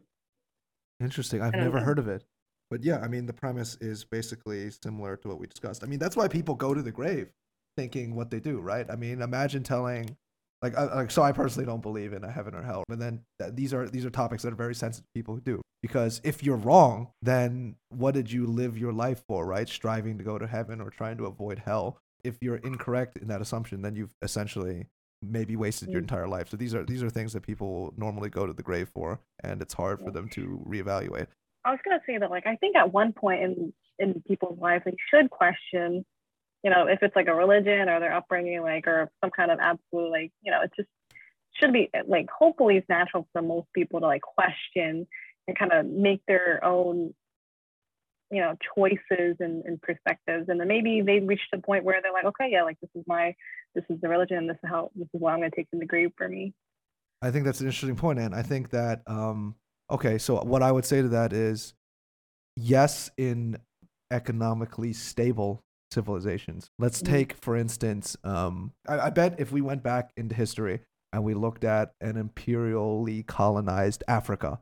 interesting 1.00 1.42
i've 1.42 1.54
never 1.54 1.80
know. 1.80 1.86
heard 1.86 2.00
of 2.00 2.08
it 2.08 2.24
But 2.70 2.84
yeah, 2.84 3.00
I 3.00 3.08
mean, 3.08 3.26
the 3.26 3.34
premise 3.34 3.78
is 3.82 4.06
basically 4.06 4.70
similar 4.70 5.18
to 5.18 5.28
what 5.28 5.40
we 5.40 5.48
discussed. 5.48 5.84
I 5.84 5.88
mean, 5.88 6.00
that's 6.00 6.16
why 6.16 6.28
people 6.28 6.56
go 6.56 6.74
to 6.74 6.82
the 6.82 6.92
grave 6.92 7.32
thinking 7.76 8.16
what 8.16 8.30
they 8.30 8.40
do, 8.40 8.60
right? 8.60 8.86
I 8.90 8.96
mean, 8.96 9.22
imagine 9.22 9.64
telling, 9.64 10.16
like, 10.62 10.78
I, 10.78 10.84
like 10.96 11.12
so 11.12 11.24
I 11.24 11.32
personally 11.32 11.66
don't 11.66 11.82
believe 11.82 12.14
in 12.14 12.24
a 12.24 12.32
heaven 12.32 12.54
or 12.54 12.62
hell, 12.62 12.84
but 12.88 13.00
then 13.00 13.22
th- 13.42 13.56
these 13.56 13.74
are 13.74 13.90
these 13.90 14.06
are 14.06 14.10
topics 14.10 14.44
that 14.44 14.54
are 14.54 14.58
very 14.58 14.76
sensitive 14.76 15.06
to 15.06 15.20
people 15.20 15.34
who 15.34 15.42
do. 15.42 15.62
Because 15.82 16.20
if 16.24 16.44
you're 16.44 16.58
wrong, 16.58 17.08
then 17.22 17.76
what 17.90 18.14
did 18.14 18.32
you 18.32 18.46
live 18.46 18.78
your 18.78 18.92
life 18.94 19.24
for, 19.28 19.46
right? 19.46 19.68
Striving 19.68 20.18
to 20.18 20.24
go 20.24 20.38
to 20.38 20.46
heaven 20.46 20.82
or 20.82 20.90
trying 20.90 21.18
to 21.18 21.26
avoid 21.26 21.60
hell. 21.66 22.02
If 22.24 22.38
you're 22.42 22.58
incorrect 22.58 23.18
in 23.18 23.28
that 23.30 23.42
assumption, 23.42 23.82
then 23.82 23.96
you've 23.96 24.14
essentially 24.22 24.88
maybe 25.22 25.56
wasted 25.56 25.90
your 25.90 26.00
Mm. 26.00 26.04
entire 26.06 26.28
life. 26.28 26.48
So 26.50 26.58
these 26.58 26.74
are 26.74 26.84
these 26.84 27.04
are 27.04 27.10
things 27.10 27.34
that 27.34 27.42
people 27.42 27.94
normally 27.98 28.30
go 28.30 28.46
to 28.46 28.54
the 28.54 28.64
grave 28.64 28.90
for, 28.90 29.20
and 29.44 29.62
it's 29.62 29.74
hard 29.74 30.00
for 30.00 30.12
them 30.12 30.30
to 30.30 30.62
reevaluate. 30.66 31.28
I 31.66 31.72
was 31.72 31.80
gonna 31.84 32.02
say 32.06 32.18
that 32.18 32.30
like 32.32 32.48
I 32.48 32.56
think 32.56 32.76
at 32.78 32.92
one 32.94 33.12
point 33.14 33.42
in 33.44 33.74
in 34.00 34.22
people's 34.28 34.60
lives 34.60 34.84
they 34.86 34.96
should 35.10 35.30
question, 35.30 36.06
you 36.64 36.70
know, 36.70 36.88
if 36.88 37.04
it's 37.04 37.16
like 37.16 37.28
a 37.28 37.36
religion 37.36 37.90
or 37.90 38.00
their 38.00 38.14
upbringing, 38.14 38.62
like 38.62 38.88
or 38.88 39.12
some 39.22 39.30
kind 39.32 39.52
of 39.52 39.60
absolute 39.60 40.10
like, 40.10 40.32
you 40.42 40.52
know, 40.52 40.62
it 40.62 40.72
just 40.76 40.88
should 41.56 41.74
be 41.74 41.90
like 42.08 42.30
hopefully 42.30 42.78
it's 42.78 42.88
natural 42.88 43.28
for 43.34 43.42
most 43.42 43.68
people 43.74 44.00
to 44.00 44.06
like 44.06 44.22
question 44.22 45.06
and 45.48 45.58
kind 45.58 45.74
of 45.74 45.86
make 45.86 46.22
their 46.28 46.64
own, 46.64 47.14
you 48.32 48.42
know, 48.42 48.56
choices 48.76 49.38
and, 49.40 49.64
and 49.66 49.82
perspectives. 49.82 50.50
And 50.50 50.60
then 50.60 50.68
maybe 50.68 51.02
they 51.02 51.20
reach 51.20 51.42
the 51.52 51.60
point 51.60 51.84
where 51.84 52.02
they're 52.02 52.14
like, 52.14 52.26
okay, 52.26 52.50
yeah, 52.52 52.64
like 52.64 52.80
this 52.80 52.92
is 52.96 53.04
my 53.08 53.36
this 53.76 53.84
is 53.90 54.00
the 54.02 54.10
religion, 54.10 54.48
this 54.48 54.58
is 54.64 54.70
how 54.70 54.92
this 54.96 55.08
is 55.14 55.22
what 55.22 55.34
I'm 55.34 55.40
gonna 55.40 55.52
take 55.56 55.68
in 55.74 55.80
the 55.80 55.86
grave 55.86 56.12
for 56.18 56.28
me. 56.28 56.54
I 57.22 57.32
think 57.32 57.46
that's 57.46 57.60
an 57.60 57.68
interesting 57.68 57.96
point, 57.96 58.20
and 58.20 58.34
I 58.34 58.42
think 58.42 58.70
that 58.70 59.02
um, 59.08 59.56
okay. 59.92 60.18
So 60.18 60.42
what 60.42 60.64
I 60.64 60.72
would 60.72 60.86
say 60.86 61.02
to 61.02 61.10
that 61.10 61.34
is, 61.34 61.74
yes, 62.56 63.12
in 63.18 63.58
economically 64.12 64.94
stable 64.94 65.62
civilizations. 65.92 66.70
Let's 66.78 67.02
Mhm. 67.02 67.06
take, 67.08 67.34
for 67.34 67.56
instance, 67.56 68.16
um, 68.24 68.74
I, 68.88 69.00
I 69.00 69.10
bet 69.10 69.40
if 69.40 69.52
we 69.52 69.62
went 69.62 69.84
back 69.84 70.12
into 70.16 70.36
history 70.36 70.82
and 71.12 71.24
we 71.24 71.34
looked 71.34 71.64
at 71.64 71.94
an 72.00 72.16
imperially 72.16 73.24
colonized 73.24 74.04
Africa, 74.08 74.60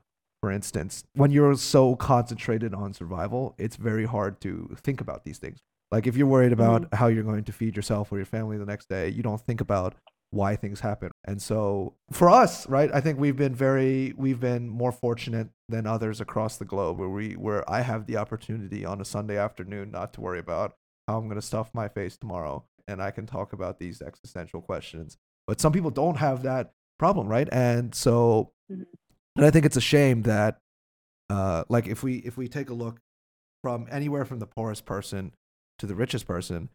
for 0.47 0.51
instance, 0.53 1.03
when 1.13 1.29
you're 1.29 1.57
so 1.57 1.97
concentrated 1.97 2.73
on 2.73 2.93
survival, 2.93 3.53
it's 3.57 3.75
very 3.75 4.05
hard 4.05 4.39
to 4.39 4.73
think 4.77 5.01
about 5.01 5.25
these 5.25 5.39
things. 5.39 5.59
Like 5.91 6.07
if 6.07 6.15
you're 6.15 6.25
worried 6.25 6.53
about 6.53 6.87
how 6.93 7.07
you're 7.07 7.25
going 7.25 7.43
to 7.43 7.51
feed 7.51 7.75
yourself 7.75 8.13
or 8.13 8.15
your 8.15 8.25
family 8.25 8.57
the 8.57 8.65
next 8.65 8.87
day, 8.87 9.09
you 9.09 9.21
don't 9.21 9.41
think 9.41 9.59
about 9.59 9.95
why 10.29 10.55
things 10.55 10.79
happen. 10.79 11.11
And 11.25 11.41
so 11.41 11.95
for 12.13 12.29
us, 12.29 12.65
right, 12.69 12.89
I 12.93 13.01
think 13.01 13.19
we've 13.19 13.35
been 13.35 13.53
very 13.55 14.13
we've 14.15 14.39
been 14.39 14.69
more 14.69 14.93
fortunate 14.93 15.49
than 15.67 15.85
others 15.85 16.21
across 16.21 16.55
the 16.55 16.63
globe 16.63 16.97
where 16.97 17.09
we 17.09 17.33
where 17.33 17.69
I 17.69 17.81
have 17.81 18.05
the 18.05 18.15
opportunity 18.15 18.85
on 18.85 19.01
a 19.01 19.05
Sunday 19.05 19.37
afternoon 19.37 19.91
not 19.91 20.13
to 20.13 20.21
worry 20.21 20.39
about 20.39 20.75
how 21.09 21.17
I'm 21.17 21.25
going 21.25 21.35
to 21.41 21.45
stuff 21.45 21.71
my 21.73 21.89
face 21.89 22.15
tomorrow 22.15 22.63
and 22.87 23.01
I 23.03 23.11
can 23.11 23.25
talk 23.25 23.51
about 23.51 23.79
these 23.79 24.01
existential 24.01 24.61
questions. 24.61 25.17
But 25.45 25.59
some 25.59 25.73
people 25.73 25.91
don't 25.91 26.15
have 26.15 26.43
that 26.43 26.71
problem, 26.97 27.27
right? 27.27 27.49
And 27.51 27.93
so 27.93 28.53
Mhm. 28.71 28.85
And 29.37 29.45
I 29.45 29.51
think 29.51 29.65
it's 29.65 29.77
a 29.77 29.81
shame 29.81 30.23
that 30.23 30.57
uh 31.29 31.63
like 31.69 31.87
if 31.87 32.03
we 32.03 32.17
if 32.17 32.37
we 32.37 32.47
take 32.47 32.69
a 32.69 32.73
look 32.73 32.99
from 33.63 33.87
anywhere 33.89 34.25
from 34.25 34.39
the 34.39 34.47
poorest 34.47 34.85
person 34.85 35.33
to 35.79 35.85
the 35.85 35.95
richest 35.95 36.27
person, 36.27 36.69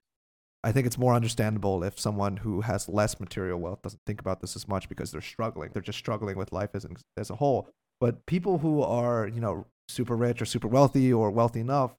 I 0.64 0.70
think 0.72 0.86
it's 0.86 0.98
more 0.98 1.14
understandable 1.14 1.82
if 1.82 1.98
someone 1.98 2.38
who 2.38 2.60
has 2.60 2.88
less 2.88 3.18
material 3.18 3.58
wealth 3.58 3.82
doesn't 3.82 4.02
think 4.06 4.20
about 4.20 4.40
this 4.40 4.54
as 4.54 4.68
much 4.68 4.88
because 4.88 5.10
they're 5.10 5.20
struggling. 5.20 5.70
They're 5.72 5.82
just 5.82 5.98
struggling 5.98 6.36
with 6.36 6.52
life 6.52 6.70
as, 6.74 6.86
as 7.16 7.30
a 7.30 7.36
whole. 7.36 7.68
But 8.00 8.26
people 8.26 8.58
who 8.58 8.82
are, 8.82 9.26
you 9.26 9.40
know, 9.40 9.66
super 9.88 10.16
rich 10.16 10.40
or 10.40 10.44
super 10.44 10.68
wealthy 10.68 11.12
or 11.12 11.30
wealthy 11.30 11.60
enough, 11.60 11.94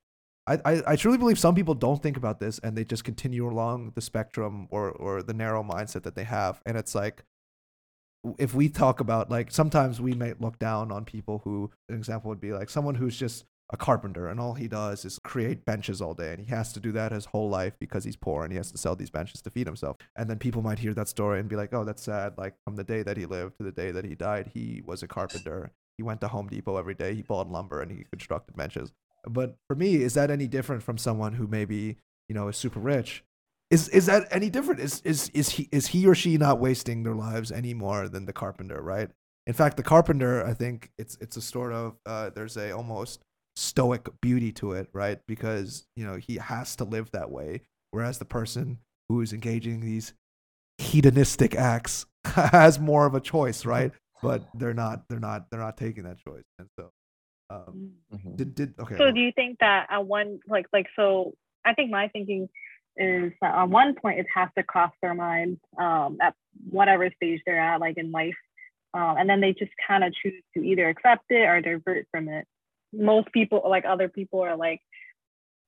I, 0.47 0.59
I, 0.64 0.82
I 0.88 0.95
truly 0.95 1.18
believe 1.18 1.39
some 1.39 1.55
people 1.55 1.74
don't 1.74 2.01
think 2.01 2.16
about 2.16 2.39
this 2.39 2.59
and 2.59 2.78
they 2.78 2.86
just 2.86 3.03
continue 3.03 3.47
along 3.47 3.93
the 3.95 4.01
spectrum 4.01 4.68
or, 4.72 4.91
or 4.91 5.22
the 5.22 5.34
narrow 5.34 5.64
mindset 5.64 6.03
that 6.03 6.16
they 6.16 6.26
have. 6.26 6.61
And 6.66 6.78
it's 6.78 6.95
like, 6.95 7.24
if 8.38 8.53
we 8.53 8.69
talk 8.69 8.99
about 8.99 9.30
like 9.30 9.51
sometimes 9.51 9.99
we 9.99 10.13
may 10.13 10.34
look 10.39 10.57
down 10.59 10.91
on 10.91 11.05
people 11.05 11.41
who 11.43 11.69
an 11.89 11.95
example 11.95 12.30
would 12.30 12.41
be 12.41 12.53
like 12.53 12.69
someone 12.69 12.95
who's 12.95 13.17
just 13.17 13.45
a 13.71 13.78
carpenter 13.78 14.28
and 14.28 14.39
all 14.39 14.53
he 14.53 14.67
does 14.67 15.03
is 15.03 15.19
create 15.24 15.65
benches 15.65 16.01
all 16.01 16.13
day 16.13 16.32
and 16.34 16.39
he 16.39 16.45
has 16.45 16.71
to 16.74 16.80
do 16.80 16.91
that 16.91 17.11
his 17.11 17.26
whole 17.26 17.49
life 17.49 17.74
because 17.80 18.03
he's 18.03 18.15
poor 18.15 18.43
and 18.43 18.51
he 18.51 18.57
has 18.57 18.71
to 18.71 18.78
sell 18.78 18.95
these 18.95 19.09
benches 19.09 19.41
to 19.41 19.49
feed 19.49 19.65
himself. 19.65 19.97
And 20.15 20.30
then 20.30 20.38
people 20.38 20.61
might 20.61 20.80
hear 20.80 20.93
that 20.93 21.07
story 21.07 21.39
and 21.39 21.49
be 21.49 21.55
like 21.55 21.74
oh 21.74 21.84
that's 21.84 22.03
sad. 22.03 22.38
Like 22.38 22.55
from 22.65 22.76
the 22.76 22.84
day 22.84 23.03
that 23.03 23.17
he 23.17 23.26
lived 23.26 23.57
to 23.57 23.63
the 23.63 23.71
day 23.71 23.91
that 23.91 24.05
he 24.05 24.15
died 24.15 24.51
he 24.53 24.82
was 24.86 25.03
a 25.03 25.07
carpenter. 25.07 25.71
He 25.97 26.03
went 26.03 26.21
to 26.21 26.28
home 26.28 26.47
depot 26.47 26.78
every 26.78 26.95
day. 26.95 27.13
He 27.15 27.21
bought 27.21 27.51
lumber 27.51 27.82
and 27.82 27.91
he 27.91 28.05
constructed 28.11 28.55
benches. 28.55 28.91
But 29.28 29.57
for 29.67 29.76
me 29.76 29.95
is 29.95 30.13
that 30.13 30.32
any 30.32 30.47
different 30.47 30.84
from 30.84 30.97
someone 30.97 31.34
who 31.34 31.47
maybe 31.47 31.97
you 32.30 32.36
know 32.36 32.47
is 32.47 32.57
super 32.57 32.80
rich 32.80 33.24
is 33.74 33.89
is 33.89 34.05
that 34.05 34.21
any 34.32 34.49
different 34.49 34.80
is 34.88 35.01
is 35.01 35.30
is 35.34 35.49
he 35.49 35.63
is 35.71 35.88
he 35.88 36.07
or 36.07 36.15
she 36.15 36.38
not 36.38 36.59
wasting 36.59 37.03
their 37.03 37.15
lives 37.28 37.51
any 37.51 37.74
more 37.74 38.01
than 38.13 38.26
the 38.26 38.34
carpenter 38.41 38.80
right 38.82 39.09
in 39.47 39.53
fact 39.53 39.78
the 39.78 39.84
carpenter 39.93 40.34
i 40.51 40.53
think 40.61 40.91
it's 41.01 41.15
it's 41.24 41.38
a 41.38 41.41
sort 41.41 41.71
of 41.74 41.88
uh, 42.05 42.30
there's 42.36 42.57
a 42.57 42.71
almost 42.71 43.24
stoic 43.55 44.09
beauty 44.21 44.51
to 44.51 44.71
it, 44.74 44.88
right? 44.93 45.19
Because, 45.28 45.86
you 45.95 46.05
know, 46.05 46.15
he 46.15 46.36
has 46.38 46.76
to 46.78 46.84
live 46.84 47.11
that 47.11 47.30
way. 47.30 47.61
Whereas 47.91 48.17
the 48.17 48.26
person 48.26 48.80
who 49.09 49.21
is 49.21 49.34
engaging 49.34 49.80
these 49.82 50.13
hedonistic 50.80 51.55
acts 51.55 52.05
has 52.26 52.80
more 52.80 53.05
of 53.05 53.13
a 53.13 53.19
choice, 53.19 53.65
right? 53.65 53.91
But 54.21 54.43
they're 54.55 54.74
not 54.74 55.03
they're 55.09 55.19
not 55.19 55.49
they're 55.51 55.59
not 55.59 55.78
taking 55.78 56.03
that 56.05 56.17
choice. 56.17 56.43
And 56.59 56.67
so 56.80 56.89
um 57.49 57.91
Mhm. 58.13 58.36
did 58.38 58.55
did 58.55 58.74
okay. 58.80 58.97
So 58.97 59.11
do 59.11 59.19
you 59.19 59.32
think 59.34 59.59
that 59.59 59.88
at 59.89 60.05
one 60.05 60.39
like 60.47 60.65
like 60.74 60.88
so 60.95 61.34
I 61.65 61.74
think 61.74 61.91
my 61.91 62.07
thinking 62.07 62.49
is 62.97 63.31
on 63.41 63.71
one 63.71 63.95
point 63.95 64.19
it 64.19 64.27
has 64.33 64.49
to 64.57 64.63
cross 64.63 64.91
their 65.01 65.13
mind 65.13 65.57
um, 65.79 66.17
at 66.21 66.35
whatever 66.69 67.09
stage 67.15 67.41
they're 67.45 67.59
at 67.59 67.79
like 67.79 67.97
in 67.97 68.11
life 68.11 68.35
um, 68.93 69.17
and 69.17 69.29
then 69.29 69.41
they 69.41 69.53
just 69.53 69.71
kind 69.87 70.03
of 70.03 70.13
choose 70.13 70.41
to 70.55 70.63
either 70.63 70.87
accept 70.87 71.25
it 71.29 71.47
or 71.47 71.61
divert 71.61 72.05
from 72.11 72.27
it 72.27 72.45
most 72.93 73.31
people 73.31 73.61
like 73.67 73.85
other 73.85 74.07
people 74.07 74.41
are 74.41 74.55
like 74.55 74.79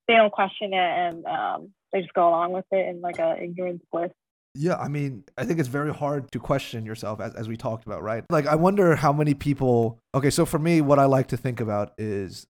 they 0.08 0.16
don't 0.16 0.32
question 0.32 0.74
it 0.74 0.78
and 0.78 1.26
um, 1.26 1.70
they 1.92 2.02
just 2.02 2.14
go 2.14 2.28
along 2.28 2.52
with 2.52 2.66
it 2.72 2.88
in 2.90 3.02
like 3.02 3.20
a 3.20 3.42
ignorance 3.42 3.82
bliss 3.92 4.12
Yeah, 4.54 4.78
I 4.78 4.88
mean, 4.88 5.24
I 5.38 5.46
think 5.46 5.60
it's 5.60 5.70
very 5.70 5.94
hard 5.94 6.32
to 6.32 6.40
question 6.40 6.86
yourself 6.86 7.20
as, 7.20 7.34
as 7.34 7.48
we 7.48 7.58
talked 7.58 7.86
about, 7.86 8.04
right? 8.04 8.24
Like, 8.30 8.46
I 8.46 8.56
wonder 8.56 8.96
how 8.96 9.12
many 9.12 9.34
people. 9.34 10.00
Okay, 10.14 10.30
so 10.30 10.46
for 10.46 10.60
me, 10.60 10.82
what 10.82 11.00
I 11.00 11.06
like 11.06 11.28
to 11.30 11.38
think 11.38 11.60
about 11.60 11.94
is 11.98 12.46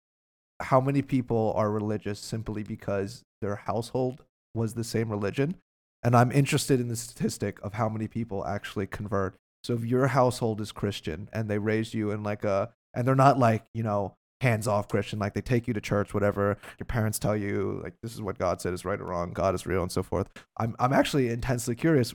how 0.60 0.80
many 0.80 1.02
people 1.02 1.52
are 1.56 1.70
religious 1.70 2.18
simply 2.18 2.62
because 2.62 3.22
their 3.40 3.56
household 3.56 4.24
was 4.55 4.74
the 4.74 4.84
same 4.84 5.11
religion. 5.11 5.57
And 6.03 6.16
I'm 6.16 6.32
interested 6.32 6.80
in 6.80 6.88
the 6.88 6.96
statistic 6.96 7.59
of 7.62 7.74
how 7.74 7.88
many 7.88 8.09
people 8.09 8.44
actually 8.44 8.86
convert. 8.86 9.36
So 9.64 9.74
if 9.74 9.84
your 9.84 10.09
household 10.09 10.61
is 10.61 10.72
Christian 10.72 11.28
and 11.32 11.48
they 11.48 11.59
raised 11.59 11.94
you 11.94 12.11
in 12.11 12.22
like 12.22 12.44
a, 12.44 12.70
and 12.94 13.07
they're 13.07 13.14
not 13.14 13.38
like, 13.38 13.64
you 13.72 13.82
know, 13.82 14.14
hands 14.40 14.66
off 14.66 14.88
Christian, 14.88 15.20
like 15.20 15.34
they 15.34 15.40
take 15.40 15.68
you 15.68 15.74
to 15.74 15.80
church, 15.80 16.12
whatever. 16.12 16.59
Your 16.78 16.86
parents 16.86 17.20
tell 17.20 17.36
you, 17.36 17.80
like, 17.84 17.94
this 18.03 18.12
is 18.12 18.20
what 18.20 18.38
God 18.38 18.61
said 18.61 18.74
is 18.74 18.84
right 18.84 19.00
or 19.00 19.05
wrong, 19.05 19.32
God 19.32 19.55
is 19.55 19.66
real, 19.66 19.82
and 19.82 19.92
so 19.92 20.03
forth. 20.03 20.28
I'm, 20.57 20.74
I'm 20.80 20.92
actually 20.92 21.28
intensely 21.28 21.76
curious 21.76 22.12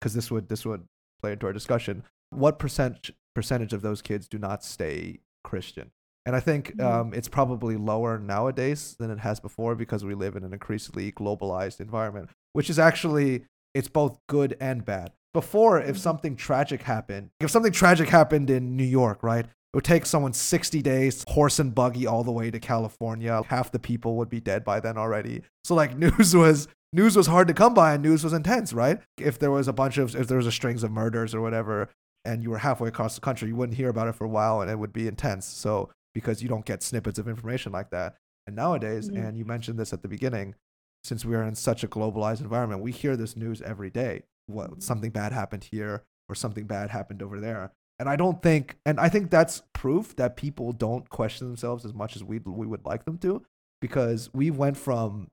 because 0.00 0.14
this 0.14 0.30
would, 0.30 0.48
this 0.48 0.66
would 0.66 0.84
play 1.22 1.32
into 1.32 1.46
our 1.46 1.52
discussion. 1.52 2.02
What 2.30 2.58
percent, 2.58 3.10
percentage 3.34 3.72
of 3.72 3.82
those 3.82 4.02
kids 4.02 4.26
do 4.26 4.38
not 4.38 4.64
stay 4.64 5.20
Christian? 5.44 5.92
And 6.28 6.36
I 6.36 6.40
think 6.40 6.76
Mhm. 6.76 6.84
um, 6.84 7.14
it's 7.14 7.26
probably 7.26 7.78
lower 7.78 8.18
nowadays 8.18 8.94
than 8.98 9.10
it 9.10 9.20
has 9.20 9.40
before 9.40 9.74
because 9.74 10.04
we 10.04 10.14
live 10.14 10.36
in 10.36 10.44
an 10.44 10.52
increasingly 10.52 11.10
globalized 11.10 11.80
environment, 11.80 12.28
which 12.52 12.68
is 12.68 12.78
actually 12.78 13.46
it's 13.74 13.88
both 13.88 14.18
good 14.28 14.54
and 14.60 14.84
bad. 14.84 15.12
Before, 15.32 15.80
if 15.80 15.96
Mhm. 15.96 16.00
something 16.00 16.36
tragic 16.36 16.82
happened, 16.82 17.30
if 17.40 17.50
something 17.50 17.72
tragic 17.72 18.10
happened 18.10 18.50
in 18.50 18.76
New 18.76 18.84
York, 18.84 19.22
right, 19.22 19.46
it 19.46 19.50
would 19.72 19.84
take 19.84 20.04
someone 20.04 20.34
60 20.34 20.82
days, 20.82 21.24
horse 21.28 21.58
and 21.58 21.74
buggy 21.74 22.06
all 22.06 22.22
the 22.24 22.32
way 22.32 22.50
to 22.50 22.60
California. 22.60 23.40
Half 23.46 23.72
the 23.72 23.78
people 23.78 24.16
would 24.16 24.28
be 24.28 24.40
dead 24.40 24.64
by 24.64 24.80
then 24.80 24.98
already. 24.98 25.40
So 25.64 25.74
like 25.74 25.96
news 25.98 26.36
was 26.36 26.68
news 26.92 27.16
was 27.16 27.28
hard 27.28 27.48
to 27.48 27.54
come 27.54 27.72
by 27.72 27.94
and 27.94 28.02
news 28.02 28.22
was 28.22 28.34
intense, 28.34 28.74
right? 28.74 29.00
If 29.16 29.38
there 29.38 29.50
was 29.50 29.66
a 29.66 29.72
bunch 29.72 29.96
of 29.96 30.14
if 30.14 30.28
there 30.28 30.36
was 30.36 30.46
a 30.46 30.52
strings 30.52 30.82
of 30.82 30.90
murders 30.90 31.34
or 31.34 31.40
whatever 31.40 31.88
and 32.26 32.42
you 32.42 32.50
were 32.50 32.58
halfway 32.58 32.88
across 32.88 33.14
the 33.14 33.22
country, 33.22 33.48
you 33.48 33.56
wouldn't 33.56 33.78
hear 33.78 33.88
about 33.88 34.08
it 34.08 34.14
for 34.14 34.24
a 34.24 34.28
while 34.28 34.60
and 34.60 34.70
it 34.70 34.78
would 34.78 34.92
be 34.92 35.08
intense. 35.08 35.46
So 35.46 35.88
because 36.18 36.42
you 36.42 36.48
don't 36.48 36.64
get 36.64 36.82
snippets 36.82 37.16
of 37.20 37.28
information 37.28 37.70
like 37.70 37.90
that. 37.90 38.16
And 38.44 38.56
nowadays, 38.56 39.08
Mhm. 39.08 39.24
and 39.28 39.38
you 39.38 39.44
mentioned 39.44 39.78
this 39.78 39.92
at 39.92 40.02
the 40.02 40.08
beginning, 40.08 40.56
since 41.04 41.24
we 41.24 41.36
are 41.36 41.44
in 41.44 41.54
such 41.54 41.84
a 41.84 41.88
globalized 41.88 42.40
environment, 42.40 42.82
we 42.82 42.90
hear 42.90 43.16
this 43.16 43.36
news 43.36 43.62
every 43.62 43.88
day. 43.88 44.24
What 44.46 44.82
something 44.82 45.12
bad 45.12 45.30
happened 45.32 45.62
here 45.70 46.02
or 46.28 46.34
something 46.34 46.66
bad 46.66 46.90
happened 46.90 47.22
over 47.22 47.38
there. 47.38 47.70
And 48.00 48.08
I 48.08 48.16
don't 48.16 48.42
think, 48.42 48.78
and 48.84 48.98
I 48.98 49.08
think 49.08 49.30
that's 49.30 49.62
proof 49.72 50.16
that 50.16 50.36
people 50.36 50.72
don't 50.72 51.08
question 51.08 51.46
themselves 51.46 51.84
as 51.84 51.94
much 51.94 52.16
as 52.16 52.24
we 52.24 52.40
we 52.40 52.66
would 52.66 52.84
like 52.84 53.04
them 53.04 53.18
to, 53.18 53.44
because 53.80 54.34
we 54.34 54.50
went 54.50 54.76
from, 54.76 55.28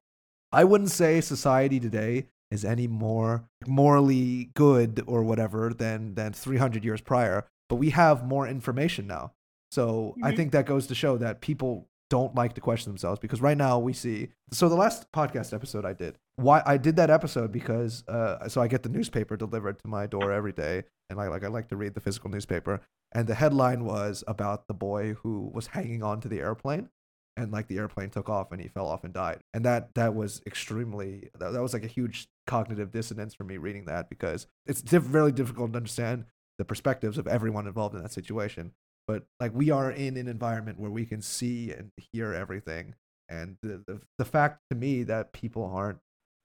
I 0.51 0.63
wouldn't 0.65 0.91
say 0.91 1.19
society 1.19 1.79
today 1.79 2.27
is 2.51 2.63
any 2.63 2.88
more 2.88 3.45
morally 3.65 4.51
good 4.53 5.03
or 5.07 5.23
whatever 5.23 5.73
than 5.73 6.13
than 6.13 6.31
300 6.33 6.83
years 6.86 7.01
prior, 7.01 7.47
but 7.69 7.77
we 7.77 7.89
have 7.89 8.23
more 8.23 8.47
information 8.47 9.07
now. 9.07 9.33
So 9.76 10.15
I 10.23 10.32
Mhm. 10.32 10.36
think 10.38 10.51
that 10.53 10.65
goes 10.65 10.88
to 10.88 10.95
show 10.95 11.17
that 11.17 11.41
people 11.41 11.89
don't 12.09 12.36
like 12.36 12.53
to 12.53 12.61
question 12.61 12.91
themselves 12.91 13.19
because 13.19 13.41
right 13.41 13.57
now 13.57 13.80
we 13.80 13.91
see 13.91 14.30
so 14.51 14.69
the 14.69 14.76
last 14.76 15.11
podcast 15.11 15.53
episode 15.53 15.84
I 15.86 15.93
did 15.93 16.19
why 16.36 16.61
I 16.63 16.78
did 16.78 16.95
that 16.97 17.09
episode 17.09 17.51
because 17.51 18.07
uh 18.07 18.47
so 18.47 18.61
I 18.61 18.67
get 18.67 18.84
the 18.84 18.89
newspaper 18.89 19.36
delivered 19.36 19.80
to 19.80 19.88
my 19.88 20.05
door 20.05 20.32
every 20.32 20.51
day 20.53 20.84
and 21.09 21.19
I 21.19 21.28
like 21.30 21.43
I 21.43 21.47
like 21.47 21.67
to 21.69 21.76
read 21.76 21.95
the 21.95 21.99
physical 21.99 22.30
newspaper 22.30 22.80
and 23.11 23.28
the 23.28 23.34
headline 23.34 23.86
was 23.86 24.23
about 24.28 24.67
the 24.67 24.76
boy 24.76 25.13
who 25.23 25.49
was 25.51 25.65
hanging 25.67 26.03
on 26.03 26.21
to 26.21 26.28
the 26.28 26.39
airplane 26.41 26.89
and 27.38 27.51
like 27.51 27.67
the 27.67 27.80
airplane 27.80 28.11
took 28.11 28.30
off 28.30 28.51
and 28.51 28.61
he 28.61 28.67
fell 28.67 28.86
off 28.88 29.03
and 29.03 29.13
died 29.13 29.39
and 29.55 29.65
that 29.65 29.95
that 29.95 30.13
was 30.13 30.41
extremely 30.45 31.30
that, 31.39 31.53
that 31.53 31.61
was 31.63 31.73
like 31.73 31.84
a 31.84 31.88
huge 31.88 32.28
cognitive 32.45 32.91
dissonance 32.91 33.34
for 33.34 33.45
me 33.45 33.57
reading 33.57 33.86
that 33.86 34.09
because 34.11 34.45
it's 34.67 34.84
diff- 34.84 35.11
really 35.11 35.32
difficult 35.32 35.71
to 35.73 35.78
understand 35.78 36.26
the 36.59 36.65
perspectives 36.65 37.17
of 37.17 37.28
everyone 37.28 37.65
involved 37.67 37.95
in 37.95 38.01
that 38.03 38.13
situation 38.13 38.71
but 39.08 39.26
like 39.39 39.53
we 39.53 39.70
are 39.70 39.91
in 39.91 40.18
an 40.18 40.28
environment 40.28 40.80
where 40.80 40.91
we 40.91 41.06
can 41.06 41.22
see 41.22 41.72
and 41.72 41.91
hear 42.12 42.34
everything 42.34 42.95
and 43.30 43.58
the 43.62 43.84
the, 43.88 44.01
the 44.18 44.26
fact 44.26 44.62
to 44.70 44.76
me 44.76 45.03
that 45.03 45.34
people 45.34 45.64
aren't 45.64 45.99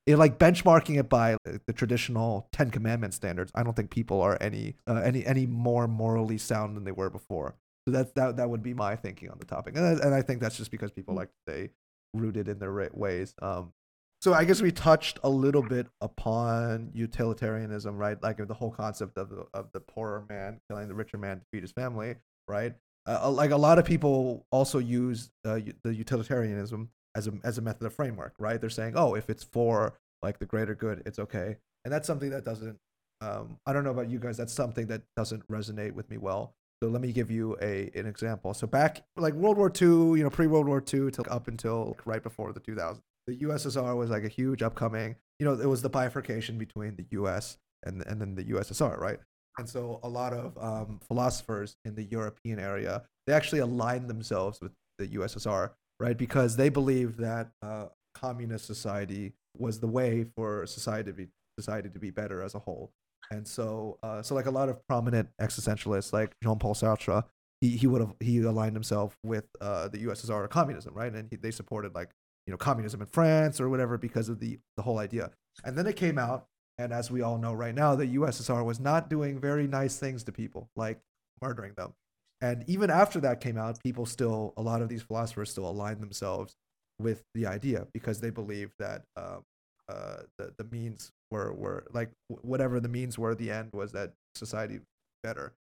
it, 0.06 0.16
like 0.16 0.38
benchmarking 0.38 0.98
it 0.98 1.08
by 1.08 1.36
the 1.44 1.72
traditional 1.72 2.48
Ten 2.52 2.70
Commandment 2.70 3.14
standards, 3.14 3.52
I 3.54 3.62
don't 3.62 3.76
think 3.76 3.90
people 3.90 4.20
are 4.20 4.38
any 4.40 4.76
uh, 4.86 5.00
any 5.04 5.24
any 5.26 5.46
more 5.46 5.86
morally 5.86 6.38
sound 6.38 6.76
than 6.76 6.84
they 6.84 6.92
were 6.92 7.10
before. 7.10 7.54
So 7.86 7.92
that 7.92 8.14
that 8.14 8.36
that 8.36 8.50
would 8.50 8.62
be 8.62 8.74
my 8.74 8.96
thinking 8.96 9.30
on 9.30 9.38
the 9.38 9.44
topic, 9.44 9.76
and 9.76 9.84
I, 9.84 9.90
and 10.04 10.14
I 10.14 10.22
think 10.22 10.40
that's 10.40 10.56
just 10.56 10.70
because 10.70 10.90
people 10.90 11.14
like 11.14 11.28
to 11.28 11.52
stay 11.52 11.70
rooted 12.14 12.48
in 12.48 12.58
their 12.58 12.72
right 12.72 12.96
ways. 12.96 13.34
Um, 13.40 13.72
so 14.20 14.34
I 14.34 14.44
guess 14.44 14.60
we 14.60 14.70
touched 14.70 15.18
a 15.22 15.30
little 15.30 15.62
bit 15.62 15.86
upon 16.00 16.90
utilitarianism, 16.92 17.96
right? 17.96 18.22
Like 18.22 18.46
the 18.46 18.52
whole 18.52 18.70
concept 18.70 19.16
of 19.16 19.30
the, 19.30 19.46
of 19.54 19.72
the 19.72 19.80
poorer 19.80 20.26
man 20.28 20.60
killing 20.68 20.88
the 20.88 20.94
richer 20.94 21.16
man 21.16 21.38
to 21.38 21.46
feed 21.50 21.62
his 21.62 21.72
family, 21.72 22.16
right? 22.48 22.74
Uh, 23.06 23.30
like 23.30 23.50
a 23.50 23.56
lot 23.56 23.78
of 23.78 23.84
people 23.84 24.46
also 24.52 24.78
use 24.78 25.30
uh, 25.44 25.58
the 25.84 25.94
utilitarianism 25.94 26.90
as 27.14 27.26
a 27.26 27.32
as 27.42 27.58
a 27.58 27.62
method 27.62 27.86
of 27.86 27.94
framework, 27.94 28.34
right? 28.38 28.60
They're 28.60 28.70
saying, 28.70 28.94
oh, 28.96 29.14
if 29.14 29.30
it's 29.30 29.42
for 29.42 29.94
like 30.22 30.38
the 30.38 30.46
greater 30.46 30.74
good, 30.74 31.02
it's 31.06 31.18
okay, 31.18 31.56
and 31.84 31.92
that's 31.92 32.06
something 32.06 32.30
that 32.30 32.44
doesn't. 32.44 32.78
Um, 33.22 33.58
I 33.66 33.72
don't 33.72 33.84
know 33.84 33.90
about 33.90 34.08
you 34.10 34.18
guys. 34.18 34.36
That's 34.36 34.52
something 34.52 34.86
that 34.86 35.02
doesn't 35.16 35.46
resonate 35.48 35.92
with 35.92 36.08
me 36.10 36.18
well. 36.18 36.54
So 36.82 36.88
let 36.88 37.02
me 37.02 37.12
give 37.12 37.30
you 37.30 37.56
a 37.60 37.90
an 37.94 38.06
example. 38.06 38.54
So 38.54 38.66
back 38.66 39.04
like 39.16 39.34
World 39.34 39.58
War 39.58 39.70
II, 39.70 40.18
you 40.18 40.22
know, 40.22 40.30
pre 40.30 40.46
World 40.46 40.66
War 40.66 40.78
II 40.78 41.10
till 41.10 41.24
up 41.28 41.48
until 41.48 41.96
right 42.04 42.22
before 42.22 42.52
the 42.52 42.60
2000s, 42.60 43.00
the 43.26 43.36
USSR 43.38 43.96
was 43.96 44.10
like 44.10 44.24
a 44.24 44.28
huge 44.28 44.62
upcoming. 44.62 45.16
You 45.38 45.46
know, 45.46 45.54
it 45.54 45.66
was 45.66 45.82
the 45.82 45.90
bifurcation 45.90 46.58
between 46.58 46.96
the 46.96 47.06
US 47.18 47.58
and 47.82 48.02
and 48.06 48.20
then 48.20 48.34
the 48.34 48.44
USSR, 48.44 48.98
right? 48.98 49.18
And 49.60 49.68
so 49.68 50.00
a 50.02 50.08
lot 50.08 50.32
of 50.32 50.58
um, 50.58 51.00
philosophers 51.06 51.76
in 51.84 51.94
the 51.94 52.04
European 52.04 52.58
area 52.58 53.02
they 53.26 53.32
actually 53.32 53.60
aligned 53.60 54.08
themselves 54.08 54.60
with 54.60 54.72
the 54.98 55.06
USSR, 55.08 55.70
right? 56.00 56.16
Because 56.16 56.56
they 56.56 56.68
believed 56.68 57.18
that 57.18 57.50
uh, 57.62 57.86
communist 58.14 58.66
society 58.66 59.34
was 59.56 59.78
the 59.78 59.86
way 59.86 60.26
for 60.34 60.66
society 60.66 61.10
to 61.10 61.16
be 61.16 61.28
society 61.58 61.88
to 61.90 61.98
be 61.98 62.10
better 62.10 62.42
as 62.42 62.54
a 62.54 62.58
whole. 62.58 62.90
And 63.30 63.46
so, 63.46 63.98
uh, 64.02 64.22
so 64.22 64.34
like 64.34 64.46
a 64.46 64.50
lot 64.50 64.68
of 64.68 64.84
prominent 64.88 65.28
existentialists, 65.40 66.12
like 66.12 66.32
Jean-Paul 66.42 66.74
Sartre, 66.74 67.22
he 67.60 67.76
he 67.76 67.86
would 67.86 68.00
have 68.00 68.14
he 68.18 68.38
aligned 68.38 68.74
himself 68.74 69.16
with 69.22 69.44
uh, 69.60 69.88
the 69.88 69.98
USSR 69.98 70.30
or 70.30 70.48
communism, 70.48 70.94
right? 70.94 71.12
And 71.12 71.28
he, 71.30 71.36
they 71.36 71.50
supported 71.50 71.94
like 71.94 72.10
you 72.46 72.50
know 72.50 72.56
communism 72.56 73.00
in 73.00 73.06
France 73.06 73.60
or 73.60 73.68
whatever 73.68 73.98
because 73.98 74.28
of 74.28 74.40
the 74.40 74.58
the 74.76 74.82
whole 74.82 74.98
idea. 74.98 75.30
And 75.64 75.76
then 75.76 75.86
it 75.86 75.96
came 75.96 76.18
out, 76.18 76.46
and 76.80 76.94
as 76.94 77.10
we 77.10 77.20
all 77.20 77.36
know 77.36 77.52
right 77.52 77.74
now, 77.74 77.94
the 77.94 78.06
USSR 78.06 78.64
was 78.64 78.80
not 78.80 79.10
doing 79.10 79.38
very 79.38 79.66
nice 79.66 79.98
things 79.98 80.24
to 80.24 80.32
people, 80.32 80.70
like 80.76 80.98
murdering 81.42 81.74
them. 81.76 81.92
And 82.40 82.64
even 82.68 82.88
after 82.88 83.20
that 83.20 83.42
came 83.42 83.58
out, 83.58 83.78
people 83.82 84.06
still 84.06 84.54
a 84.56 84.62
lot 84.62 84.80
of 84.80 84.88
these 84.88 85.02
philosophers 85.02 85.50
still 85.50 85.68
aligned 85.68 86.00
themselves 86.00 86.54
with 86.98 87.22
the 87.34 87.46
idea 87.46 87.86
because 87.92 88.20
they 88.20 88.30
believed 88.30 88.72
that 88.78 89.02
um, 89.14 89.42
uh, 89.90 90.22
the 90.38 90.54
the 90.56 90.64
means 90.64 91.10
were 91.30 91.52
were 91.52 91.84
like 91.92 92.10
whatever 92.28 92.80
the 92.80 92.88
means 92.88 93.18
were, 93.18 93.34
the 93.34 93.50
end 93.50 93.68
was 93.74 93.92
that 93.92 94.14
society 94.34 94.80
better. 95.22 95.52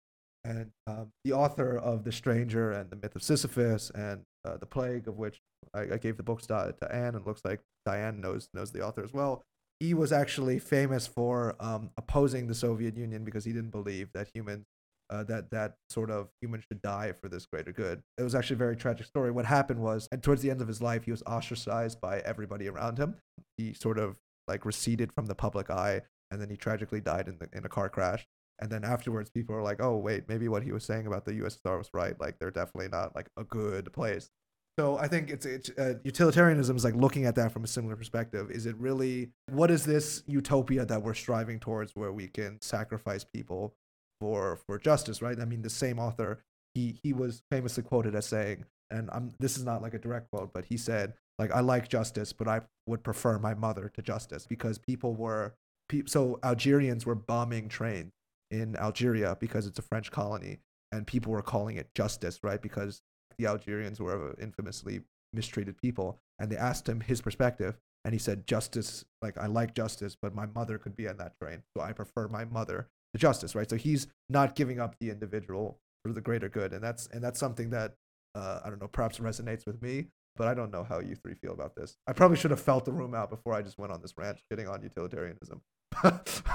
And 0.44 0.70
um, 0.86 1.10
the 1.24 1.32
author 1.32 1.76
of 1.76 2.04
The 2.04 2.12
Stranger 2.12 2.70
and 2.70 2.88
the 2.90 2.96
Myth 2.96 3.16
of 3.16 3.24
Sisyphus 3.24 3.90
and 3.90 4.22
uh, 4.44 4.56
The 4.56 4.66
Plague, 4.66 5.08
of 5.08 5.18
which 5.18 5.40
I, 5.74 5.80
I 5.80 5.96
gave 5.96 6.16
the 6.16 6.22
books 6.22 6.46
to, 6.46 6.76
to 6.80 6.94
Anne, 6.94 7.16
and 7.16 7.26
looks 7.26 7.42
like 7.44 7.58
Diane 7.84 8.20
knows 8.20 8.48
knows 8.54 8.70
the 8.70 8.86
author 8.86 9.02
as 9.02 9.12
well. 9.12 9.42
He 9.80 9.94
was 9.94 10.12
actually 10.12 10.58
famous 10.58 11.06
for 11.06 11.54
um, 11.60 11.90
opposing 11.96 12.48
the 12.48 12.54
Soviet 12.54 12.96
Union 12.96 13.24
because 13.24 13.44
he 13.44 13.52
didn't 13.52 13.70
believe 13.70 14.08
that 14.12 14.28
humans 14.34 14.66
uh, 15.10 15.24
that 15.24 15.50
that 15.50 15.74
sort 15.88 16.10
of 16.10 16.28
humans 16.40 16.64
should 16.68 16.82
die 16.82 17.12
for 17.12 17.28
this 17.28 17.46
greater 17.46 17.72
good. 17.72 18.02
It 18.18 18.22
was 18.22 18.34
actually 18.34 18.54
a 18.54 18.58
very 18.58 18.76
tragic 18.76 19.06
story. 19.06 19.30
What 19.30 19.46
happened 19.46 19.80
was, 19.80 20.08
and 20.12 20.22
towards 20.22 20.42
the 20.42 20.50
end 20.50 20.60
of 20.60 20.68
his 20.68 20.82
life, 20.82 21.04
he 21.04 21.10
was 21.10 21.22
ostracized 21.22 22.00
by 22.00 22.20
everybody 22.20 22.68
around 22.68 22.98
him. 22.98 23.16
He 23.56 23.72
sort 23.72 23.98
of 23.98 24.18
like 24.46 24.64
receded 24.64 25.12
from 25.12 25.26
the 25.26 25.34
public 25.34 25.70
eye, 25.70 26.02
and 26.30 26.40
then 26.40 26.50
he 26.50 26.56
tragically 26.56 27.00
died 27.00 27.28
in 27.28 27.38
the 27.38 27.48
in 27.52 27.64
a 27.64 27.68
car 27.68 27.88
crash. 27.88 28.26
And 28.60 28.70
then 28.70 28.84
afterwards, 28.84 29.30
people 29.30 29.54
were 29.54 29.62
like, 29.62 29.80
"Oh, 29.80 29.96
wait, 29.96 30.28
maybe 30.28 30.48
what 30.48 30.62
he 30.62 30.72
was 30.72 30.84
saying 30.84 31.06
about 31.06 31.24
the 31.24 31.34
USSR 31.34 31.78
was 31.78 31.90
right. 31.94 32.18
Like, 32.20 32.38
they're 32.38 32.50
definitely 32.50 32.88
not 32.88 33.14
like 33.14 33.28
a 33.36 33.44
good 33.44 33.92
place." 33.92 34.30
So 34.78 34.96
I 34.96 35.08
think 35.08 35.28
it's, 35.28 35.44
it's 35.44 35.70
uh, 35.70 35.94
utilitarianism 36.04 36.76
is 36.76 36.84
like 36.84 36.94
looking 36.94 37.24
at 37.24 37.34
that 37.34 37.50
from 37.50 37.64
a 37.64 37.66
similar 37.66 37.96
perspective. 37.96 38.48
Is 38.52 38.64
it 38.64 38.76
really 38.78 39.30
what 39.50 39.72
is 39.72 39.84
this 39.84 40.22
utopia 40.28 40.84
that 40.86 41.02
we're 41.02 41.14
striving 41.14 41.58
towards, 41.58 41.96
where 41.96 42.12
we 42.12 42.28
can 42.28 42.60
sacrifice 42.60 43.24
people 43.24 43.74
for 44.20 44.60
for 44.68 44.78
justice, 44.78 45.20
right? 45.20 45.40
I 45.40 45.46
mean, 45.46 45.62
the 45.62 45.70
same 45.70 45.98
author 45.98 46.44
he 46.74 46.96
he 47.02 47.12
was 47.12 47.42
famously 47.50 47.82
quoted 47.82 48.14
as 48.14 48.26
saying, 48.26 48.66
and 48.88 49.10
I'm 49.10 49.32
this 49.40 49.56
is 49.56 49.64
not 49.64 49.82
like 49.82 49.94
a 49.94 49.98
direct 49.98 50.30
quote, 50.30 50.52
but 50.52 50.66
he 50.66 50.76
said 50.76 51.14
like 51.40 51.50
I 51.50 51.58
like 51.58 51.88
justice, 51.88 52.32
but 52.32 52.46
I 52.46 52.60
would 52.86 53.02
prefer 53.02 53.36
my 53.40 53.54
mother 53.54 53.90
to 53.94 54.00
justice 54.00 54.46
because 54.46 54.78
people 54.78 55.12
were 55.12 55.54
so 56.06 56.38
Algerians 56.44 57.04
were 57.04 57.16
bombing 57.16 57.68
trains 57.68 58.12
in 58.52 58.76
Algeria 58.76 59.36
because 59.40 59.66
it's 59.66 59.80
a 59.80 59.82
French 59.82 60.12
colony, 60.12 60.60
and 60.92 61.04
people 61.04 61.32
were 61.32 61.42
calling 61.42 61.76
it 61.76 61.92
justice, 61.96 62.38
right? 62.44 62.62
Because 62.62 63.02
the 63.39 63.47
Algerians 63.47 64.01
were 64.01 64.34
infamously 64.41 65.01
mistreated 65.32 65.76
people, 65.80 66.18
and 66.39 66.51
they 66.51 66.57
asked 66.57 66.89
him 66.89 67.01
his 67.01 67.20
perspective, 67.20 67.78
and 68.05 68.14
he 68.14 68.18
said 68.18 68.47
justice 68.47 69.05
like 69.22 69.36
i 69.39 69.47
like 69.47 69.74
justice 69.74 70.16
but 70.20 70.34
my 70.34 70.47
mother 70.55 70.78
could 70.78 70.97
be 70.97 71.09
on 71.09 71.16
that 71.16 71.34
train 71.41 71.62
so 71.76 71.82
i 71.82 71.93
prefer 71.93 72.28
my 72.28 72.45
mother 72.45 72.89
to 73.14 73.18
justice 73.18 73.55
right? 73.55 73.68
So 73.68 73.76
he's 73.76 74.07
not 74.28 74.55
giving 74.55 74.80
up 74.80 74.97
the 75.01 75.11
individual 75.11 75.78
for 76.03 76.12
the 76.12 76.20
greater 76.20 76.49
good 76.49 76.72
and 76.72 76.82
that's 76.82 77.07
and 77.09 77.22
that's 77.22 77.39
something 77.39 77.70
that 77.70 77.95
uh, 78.34 78.61
i 78.64 78.70
don't 78.70 78.80
know 78.80 78.89
perhaps 78.89 79.18
resonates 79.18 79.66
with 79.66 79.82
me 79.82 80.07
but 80.36 80.49
i 80.49 80.55
don't 80.55 80.70
know 80.70 80.84
how 80.84 81.01
you 81.01 81.16
three 81.16 81.34
feel 81.34 81.53
about 81.53 81.74
this. 81.74 81.97
I 82.07 82.12
probably 82.12 82.36
should 82.36 82.51
have 82.51 82.61
felt 82.61 82.84
the 82.84 82.93
room 82.93 83.14
out 83.14 83.30
before 83.30 83.55
i 83.55 83.62
just 83.62 83.78
went 83.78 83.93
on 83.93 84.01
this 84.01 84.14
rant 84.16 84.39
shitting 84.51 84.70
on 84.70 84.82
utilitarianism. 84.82 85.61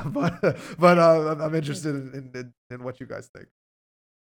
But 0.06 0.58
but 0.80 0.98
uh, 0.98 1.36
i'm 1.40 1.56
interested 1.56 1.96
in, 1.96 2.32
in, 2.34 2.54
in 2.72 2.84
what 2.84 3.00
you 3.00 3.06
guys 3.06 3.30
think. 3.36 3.48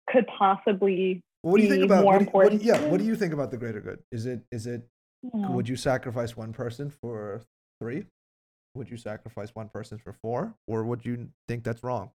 Could 0.10 0.28
possibly 0.28 1.22
what 1.44 1.58
do 1.58 1.64
you 1.64 1.70
think 1.70 1.84
about 1.84 2.04
what 2.04 2.18
do 2.20 2.26
you- 2.26 2.32
what 2.32 2.42
do 2.42 2.48
important 2.56 2.64
you- 2.64 2.74
yeah 2.74 2.82
what 2.90 2.98
do 3.00 3.06
you 3.06 3.16
think 3.16 3.32
about 3.34 3.52
the 3.52 3.58
greater 3.58 3.80
good 3.82 4.00
is 4.12 4.26
it 4.26 4.42
is 4.52 4.66
it 4.68 4.88
Hmm. 5.32 5.54
would 5.54 5.70
you 5.70 5.78
sacrifice 5.78 6.36
one 6.36 6.52
person 6.52 6.90
for 6.90 7.42
three 7.82 8.08
would 8.76 8.90
you 8.90 8.98
sacrifice 8.98 9.56
one 9.56 9.70
person 9.70 9.98
for 9.98 10.12
four 10.12 10.54
or 10.68 10.84
would 10.84 11.06
you 11.06 11.30
think 11.48 11.64
that's 11.64 11.82
wrong 11.82 12.12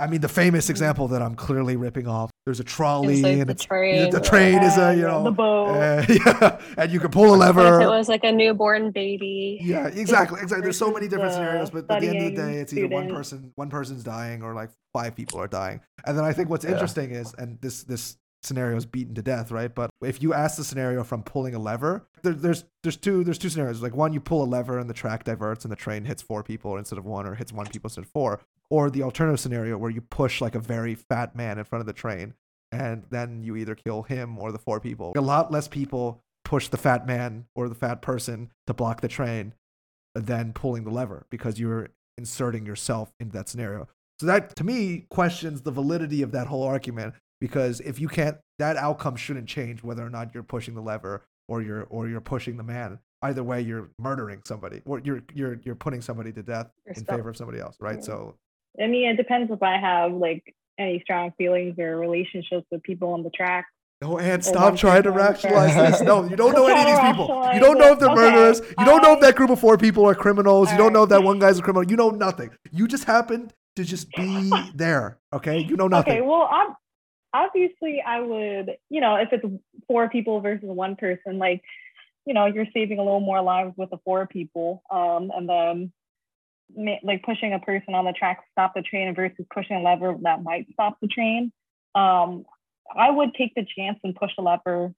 i 0.00 0.08
mean 0.08 0.20
the 0.20 0.28
famous 0.28 0.68
example 0.68 1.06
that 1.06 1.22
i'm 1.22 1.36
clearly 1.36 1.76
ripping 1.76 2.08
off 2.08 2.30
there's 2.44 2.58
a 2.58 2.64
trolley 2.64 3.22
like 3.22 3.32
and 3.38 3.46
the 3.48 3.52
it's 3.52 3.62
train. 3.64 4.10
the 4.10 4.20
train 4.20 4.60
is 4.60 4.76
a 4.76 4.92
you 4.96 5.02
know 5.10 5.22
the 5.22 5.30
boat. 5.30 5.68
uh, 5.68 6.04
yeah, 6.08 6.60
and 6.78 6.90
you 6.90 6.98
can 6.98 7.12
pull 7.12 7.32
a 7.32 7.36
lever. 7.36 7.76
if 7.80 7.84
it 7.84 7.88
was 7.88 8.08
like 8.08 8.24
a 8.24 8.32
newborn 8.32 8.90
baby? 8.90 9.60
yeah 9.62 9.86
exactly 10.04 10.40
exactly 10.42 10.62
there's 10.64 10.76
so 10.78 10.90
many 10.90 11.06
different 11.06 11.32
scenarios 11.34 11.70
but 11.70 11.88
at 11.88 12.00
the 12.00 12.08
end 12.08 12.18
of 12.26 12.34
the 12.34 12.42
day 12.42 12.54
it's 12.58 12.72
either 12.72 12.88
one 12.88 13.08
person 13.08 13.52
one 13.54 13.70
person's 13.70 14.02
dying 14.02 14.42
or 14.42 14.52
like 14.52 14.70
five 14.92 15.14
people 15.14 15.38
are 15.40 15.46
dying 15.46 15.80
and 16.06 16.18
then 16.18 16.24
i 16.24 16.32
think 16.32 16.48
what's 16.50 16.64
Yeah. 16.64 16.72
interesting 16.72 17.12
is 17.12 17.32
and 17.38 17.60
this 17.60 17.84
this 17.84 18.16
scenario 18.42 18.76
is 18.76 18.86
beaten 18.86 19.14
to 19.14 19.22
death 19.22 19.50
right? 19.50 19.74
But 19.74 19.90
if 20.02 20.22
you 20.22 20.34
ask 20.34 20.56
the 20.56 20.64
scenario 20.64 21.04
from 21.04 21.22
pulling 21.22 21.54
a 21.54 21.58
lever 21.58 22.06
there, 22.22 22.32
there's 22.32 22.64
there's 22.82 22.96
two 22.96 23.24
there's 23.24 23.38
two 23.38 23.48
scenarios. 23.48 23.82
Like 23.82 23.94
one 23.94 24.12
you 24.12 24.20
pull 24.20 24.42
a 24.42 24.46
lever 24.46 24.78
and 24.78 24.88
the 24.88 24.94
track 24.94 25.24
diverts 25.24 25.64
and 25.64 25.72
the 25.72 25.76
train 25.76 26.04
hits 26.04 26.22
four 26.22 26.42
people 26.42 26.76
instead 26.76 26.98
of 26.98 27.04
one 27.04 27.26
or 27.26 27.34
hits 27.34 27.52
one 27.52 27.66
people 27.66 27.88
instead 27.88 28.04
of 28.04 28.10
four. 28.10 28.40
Or 28.70 28.90
the 28.90 29.02
alternative 29.02 29.40
scenario 29.40 29.76
where 29.76 29.90
you 29.90 30.00
push 30.00 30.40
like 30.40 30.54
a 30.54 30.60
very 30.60 30.94
fat 30.94 31.36
man 31.36 31.58
in 31.58 31.64
front 31.64 31.80
of 31.80 31.86
the 31.86 31.92
train 31.92 32.34
and 32.70 33.04
then 33.10 33.42
you 33.42 33.56
either 33.56 33.74
kill 33.74 34.02
him 34.02 34.38
or 34.38 34.50
the 34.50 34.58
four 34.58 34.80
people. 34.80 35.12
A 35.16 35.20
lot 35.20 35.52
less 35.52 35.68
people 35.68 36.22
push 36.44 36.68
the 36.68 36.78
fat 36.78 37.06
man 37.06 37.46
or 37.54 37.68
the 37.68 37.74
fat 37.74 38.02
person 38.02 38.50
to 38.66 38.74
block 38.74 39.00
the 39.00 39.08
train 39.08 39.54
than 40.14 40.52
pulling 40.52 40.84
the 40.84 40.90
lever 40.90 41.26
because 41.30 41.58
you're 41.58 41.88
inserting 42.18 42.66
yourself 42.66 43.12
into 43.20 43.32
that 43.32 43.48
scenario. 43.48 43.88
So 44.18 44.26
that 44.26 44.54
to 44.56 44.64
me 44.64 45.06
questions 45.10 45.62
the 45.62 45.70
validity 45.70 46.22
of 46.22 46.32
that 46.32 46.46
whole 46.46 46.62
argument 46.62 47.14
because 47.42 47.80
if 47.80 47.98
you 47.98 48.06
can't 48.06 48.36
that 48.60 48.76
outcome 48.76 49.16
shouldn't 49.16 49.48
change 49.48 49.82
whether 49.82 50.06
or 50.06 50.10
not 50.10 50.32
you're 50.32 50.44
pushing 50.44 50.76
the 50.76 50.80
lever 50.80 51.26
or 51.48 51.60
you're 51.60 51.82
or 51.90 52.08
you're 52.08 52.20
pushing 52.20 52.56
the 52.56 52.62
man. 52.62 53.00
Either 53.20 53.42
way 53.42 53.60
you're 53.60 53.90
murdering 53.98 54.40
somebody 54.44 54.80
or 54.84 55.00
you're 55.00 55.22
you're 55.34 55.58
you're 55.64 55.74
putting 55.74 56.00
somebody 56.00 56.32
to 56.32 56.42
death 56.42 56.70
You're 56.86 56.94
in 56.94 57.04
favor 57.04 57.30
of 57.30 57.36
somebody 57.36 57.58
else, 57.58 57.76
right? 57.80 57.96
Yeah. 57.96 58.04
So 58.04 58.36
I 58.80 58.86
mean, 58.86 59.08
it 59.10 59.16
depends 59.16 59.50
if 59.50 59.60
I 59.60 59.76
have 59.76 60.12
like 60.12 60.54
any 60.78 61.00
strong 61.00 61.32
feelings 61.36 61.78
or 61.80 61.98
relationships 61.98 62.66
with 62.70 62.82
people 62.84 63.08
on 63.12 63.24
the 63.24 63.30
track. 63.30 63.66
No, 64.00 64.18
and 64.18 64.44
stop 64.44 64.76
trying 64.76 65.02
to 65.04 65.10
rationalize 65.10 65.74
this. 65.74 66.00
No, 66.02 66.24
you 66.28 66.36
don't 66.36 66.52
know 66.58 66.66
any 66.66 66.80
of 66.80 66.86
these 66.86 67.10
people. 67.10 67.50
You 67.54 67.60
don't 67.60 67.78
know 67.78 67.92
if 67.92 67.98
they're 67.98 68.10
Okay, 68.10 68.20
murderers. 68.20 68.60
You 68.78 68.84
don't 68.84 69.02
know 69.02 69.14
if 69.14 69.20
that 69.20 69.34
group 69.36 69.50
of 69.50 69.60
four 69.60 69.78
people 69.78 70.04
are 70.08 70.14
criminals. 70.14 70.70
You 70.70 70.78
don't 70.78 70.92
know 70.92 71.04
if 71.04 71.08
that 71.08 71.22
one 71.22 71.40
guy's 71.40 71.58
a 71.58 71.62
criminal. 71.62 71.88
You 71.88 71.96
know 71.96 72.10
nothing. 72.10 72.50
You 72.70 72.86
just 72.86 73.04
happened 73.04 73.52
to 73.76 73.84
just 73.84 74.10
be 74.12 74.52
there. 74.74 75.18
Okay, 75.32 75.58
you 75.58 75.76
know 75.76 75.88
nothing. 75.88 76.14
Okay, 76.14 76.22
well, 76.22 76.48
I'm 76.52 76.74
obviously 77.32 78.02
I 78.06 78.20
would, 78.20 78.76
you 78.90 79.00
know, 79.00 79.16
if 79.16 79.28
it's 79.32 79.44
four 79.86 80.08
people 80.08 80.40
versus 80.40 80.68
one 80.68 80.96
person, 80.96 81.38
like, 81.38 81.62
you 82.26 82.34
know, 82.34 82.46
you're 82.46 82.66
saving 82.72 82.98
a 82.98 83.02
little 83.02 83.20
more 83.20 83.42
lives 83.42 83.74
with 83.76 83.90
the 83.90 83.98
four 84.04 84.26
people, 84.26 84.82
um, 84.90 85.30
and 85.34 85.48
then 85.48 85.92
like 87.02 87.22
pushing 87.22 87.52
a 87.52 87.58
person 87.58 87.94
on 87.94 88.04
the 88.04 88.12
track 88.12 88.38
to 88.38 88.44
stop 88.52 88.74
the 88.74 88.82
train 88.82 89.14
versus 89.14 89.44
pushing 89.52 89.76
a 89.76 89.82
lever 89.82 90.16
that 90.22 90.42
might 90.42 90.66
stop 90.72 90.98
the 91.00 91.08
train. 91.08 91.52
Um, 91.94 92.44
I 92.94 93.10
would 93.10 93.34
take 93.34 93.54
the 93.54 93.66
chance 93.76 93.98
and 94.04 94.14
push 94.14 94.30
the 94.36 94.42
lever 94.42 94.94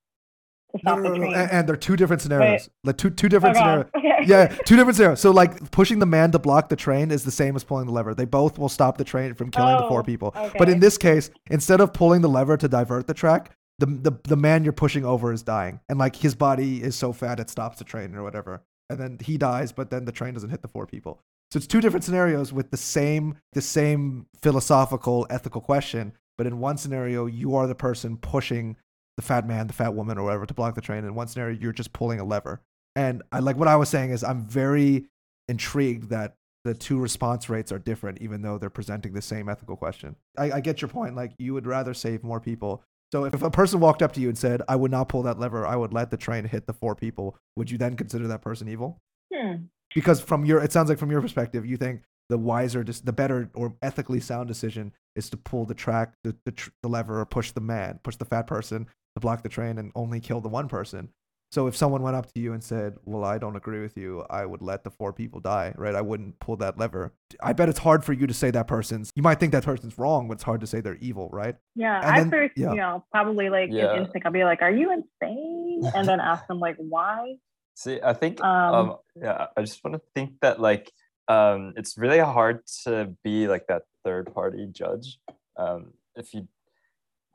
No, 0.82 0.96
no, 0.96 1.02
no, 1.02 1.10
the 1.10 1.16
train. 1.18 1.34
And, 1.34 1.50
and 1.50 1.68
they're 1.68 1.76
two 1.76 1.96
different 1.96 2.22
scenarios. 2.22 2.68
Like 2.82 2.96
two 2.96 3.10
different 3.10 3.54
God. 3.54 3.54
scenarios. 3.54 3.86
Okay. 3.96 4.26
Yeah, 4.26 4.46
two 4.64 4.76
different 4.76 4.96
scenarios. 4.96 5.20
So 5.20 5.30
like 5.30 5.70
pushing 5.70 5.98
the 5.98 6.06
man 6.06 6.30
to 6.32 6.38
block 6.38 6.68
the 6.68 6.76
train 6.76 7.10
is 7.10 7.24
the 7.24 7.30
same 7.30 7.56
as 7.56 7.64
pulling 7.64 7.86
the 7.86 7.92
lever. 7.92 8.14
They 8.14 8.24
both 8.24 8.58
will 8.58 8.68
stop 8.68 8.98
the 8.98 9.04
train 9.04 9.34
from 9.34 9.50
killing 9.50 9.76
the 9.76 9.88
four 9.88 10.02
people. 10.02 10.34
But 10.58 10.68
in 10.68 10.80
this 10.80 10.98
case, 10.98 11.30
instead 11.50 11.80
of 11.80 11.92
pulling 11.92 12.22
the 12.22 12.28
lever 12.28 12.56
to 12.56 12.68
divert 12.68 13.06
the 13.06 13.14
track, 13.14 13.52
the, 13.78 13.86
the 13.86 14.12
the 14.24 14.36
man 14.36 14.62
you're 14.62 14.72
pushing 14.72 15.04
over 15.04 15.32
is 15.32 15.42
dying, 15.42 15.80
and 15.88 15.98
like 15.98 16.14
his 16.16 16.34
body 16.34 16.82
is 16.82 16.94
so 16.94 17.12
fat 17.12 17.40
it 17.40 17.50
stops 17.50 17.78
the 17.78 17.84
train 17.84 18.14
or 18.14 18.22
whatever, 18.22 18.62
and 18.88 19.00
then 19.00 19.18
he 19.20 19.36
dies, 19.36 19.72
but 19.72 19.90
then 19.90 20.04
the 20.04 20.12
train 20.12 20.34
doesn't 20.34 20.50
hit 20.50 20.62
the 20.62 20.68
four 20.68 20.86
people. 20.86 21.20
So 21.50 21.56
it's 21.58 21.66
two 21.66 21.80
different 21.80 22.04
scenarios 22.04 22.52
with 22.52 22.70
the 22.70 22.76
same 22.76 23.36
the 23.52 23.60
same 23.60 24.26
philosophical 24.40 25.26
ethical 25.28 25.60
question, 25.60 26.12
but 26.38 26.46
in 26.46 26.60
one 26.60 26.76
scenario 26.76 27.26
you 27.26 27.56
are 27.56 27.66
the 27.66 27.74
person 27.74 28.16
pushing 28.16 28.76
the 29.16 29.22
fat 29.22 29.46
man, 29.46 29.66
the 29.66 29.72
fat 29.72 29.94
woman, 29.94 30.18
or 30.18 30.24
whatever 30.24 30.46
to 30.46 30.54
block 30.54 30.74
the 30.74 30.80
train. 30.80 31.04
In 31.04 31.14
one 31.14 31.28
scenario 31.28 31.58
you're 31.58 31.72
just 31.72 31.92
pulling 31.92 32.20
a 32.20 32.24
lever, 32.24 32.60
and 32.96 33.22
I 33.32 33.40
like 33.40 33.56
what 33.56 33.68
I 33.68 33.76
was 33.76 33.88
saying 33.88 34.10
is 34.10 34.22
I'm 34.24 34.46
very 34.46 35.06
intrigued 35.48 36.10
that 36.10 36.36
the 36.64 36.74
two 36.74 36.98
response 36.98 37.48
rates 37.48 37.70
are 37.70 37.78
different, 37.78 38.22
even 38.22 38.42
though 38.42 38.58
they're 38.58 38.70
presenting 38.70 39.12
the 39.12 39.22
same 39.22 39.48
ethical 39.48 39.76
question. 39.76 40.16
I, 40.36 40.52
I 40.52 40.60
get 40.60 40.80
your 40.80 40.88
point. 40.88 41.14
Like, 41.14 41.32
you 41.38 41.52
would 41.54 41.66
rather 41.66 41.92
save 41.92 42.24
more 42.24 42.40
people. 42.40 42.82
So, 43.12 43.24
if 43.24 43.42
a 43.42 43.50
person 43.50 43.80
walked 43.80 44.02
up 44.02 44.12
to 44.12 44.20
you 44.20 44.28
and 44.28 44.38
said, 44.38 44.62
I 44.66 44.76
would 44.76 44.90
not 44.90 45.08
pull 45.08 45.22
that 45.24 45.38
lever, 45.38 45.66
I 45.66 45.76
would 45.76 45.92
let 45.92 46.10
the 46.10 46.16
train 46.16 46.44
hit 46.46 46.66
the 46.66 46.72
four 46.72 46.94
people, 46.94 47.36
would 47.56 47.70
you 47.70 47.78
then 47.78 47.96
consider 47.96 48.26
that 48.28 48.40
person 48.40 48.68
evil? 48.68 49.00
Hmm. 49.32 49.66
Because 49.94 50.20
from 50.20 50.44
your, 50.44 50.60
it 50.62 50.72
sounds 50.72 50.88
like 50.88 50.98
from 50.98 51.10
your 51.10 51.20
perspective, 51.20 51.66
you 51.66 51.76
think 51.76 52.02
the 52.30 52.38
wiser, 52.38 52.82
the 52.82 53.12
better 53.12 53.50
or 53.54 53.76
ethically 53.82 54.18
sound 54.18 54.48
decision 54.48 54.92
is 55.14 55.28
to 55.30 55.36
pull 55.36 55.66
the 55.66 55.74
track, 55.74 56.14
the, 56.24 56.34
the, 56.46 56.52
tr- 56.52 56.70
the 56.82 56.88
lever, 56.88 57.20
or 57.20 57.26
push 57.26 57.52
the 57.52 57.60
man, 57.60 58.00
push 58.02 58.16
the 58.16 58.24
fat 58.24 58.46
person 58.46 58.88
to 59.14 59.20
block 59.20 59.42
the 59.42 59.48
train 59.48 59.78
and 59.78 59.92
only 59.94 60.20
kill 60.20 60.40
the 60.40 60.48
one 60.48 60.68
person. 60.68 61.08
So 61.52 61.68
if 61.68 61.76
someone 61.76 62.02
went 62.02 62.16
up 62.16 62.32
to 62.32 62.40
you 62.40 62.52
and 62.52 62.64
said, 62.64 62.96
"Well, 63.04 63.22
I 63.24 63.38
don't 63.38 63.54
agree 63.54 63.80
with 63.80 63.96
you. 63.96 64.24
I 64.28 64.44
would 64.44 64.60
let 64.60 64.82
the 64.82 64.90
four 64.90 65.12
people 65.12 65.38
die." 65.38 65.72
Right? 65.76 65.94
I 65.94 66.00
wouldn't 66.00 66.40
pull 66.40 66.56
that 66.56 66.78
lever. 66.78 67.12
I 67.40 67.52
bet 67.52 67.68
it's 67.68 67.78
hard 67.78 68.04
for 68.04 68.12
you 68.12 68.26
to 68.26 68.34
say 68.34 68.50
that 68.50 68.66
person's. 68.66 69.12
You 69.14 69.22
might 69.22 69.38
think 69.38 69.52
that 69.52 69.62
person's 69.64 69.96
wrong, 69.96 70.26
but 70.26 70.34
it's 70.34 70.42
hard 70.42 70.60
to 70.62 70.66
say 70.66 70.80
they're 70.80 70.96
evil, 70.96 71.28
right? 71.32 71.54
Yeah, 71.76 71.98
And 71.98 72.04
at 72.06 72.16
then- 72.18 72.30
first, 72.30 72.58
yeah. 72.58 72.70
you 72.70 72.76
know, 72.76 73.04
probably 73.12 73.50
like 73.50 73.70
Yeah. 73.70 73.92
an 73.92 74.02
instinct, 74.02 74.26
I'll 74.26 74.32
be 74.32 74.42
like, 74.42 74.62
"Are 74.62 74.70
you 74.70 74.90
insane?" 74.92 75.82
And 75.94 76.08
then 76.08 76.18
ask 76.18 76.44
them 76.48 76.58
like, 76.58 76.76
"Why?" 76.78 77.36
See, 77.76 78.00
I 78.02 78.14
think 78.14 78.42
Um, 78.42 78.74
um, 78.74 78.96
yeah, 79.14 79.46
I 79.56 79.60
just 79.60 79.82
want 79.84 79.94
to 79.94 80.02
think 80.14 80.40
that 80.40 80.60
like 80.60 80.90
um 81.28 81.72
it's 81.76 81.96
really 81.96 82.18
hard 82.18 82.66
to 82.84 83.14
be 83.22 83.46
like 83.48 83.66
that 83.68 83.82
third 84.04 84.32
party 84.34 84.66
judge. 84.72 85.18
Um 85.56 85.92
if 86.16 86.34
you 86.34 86.48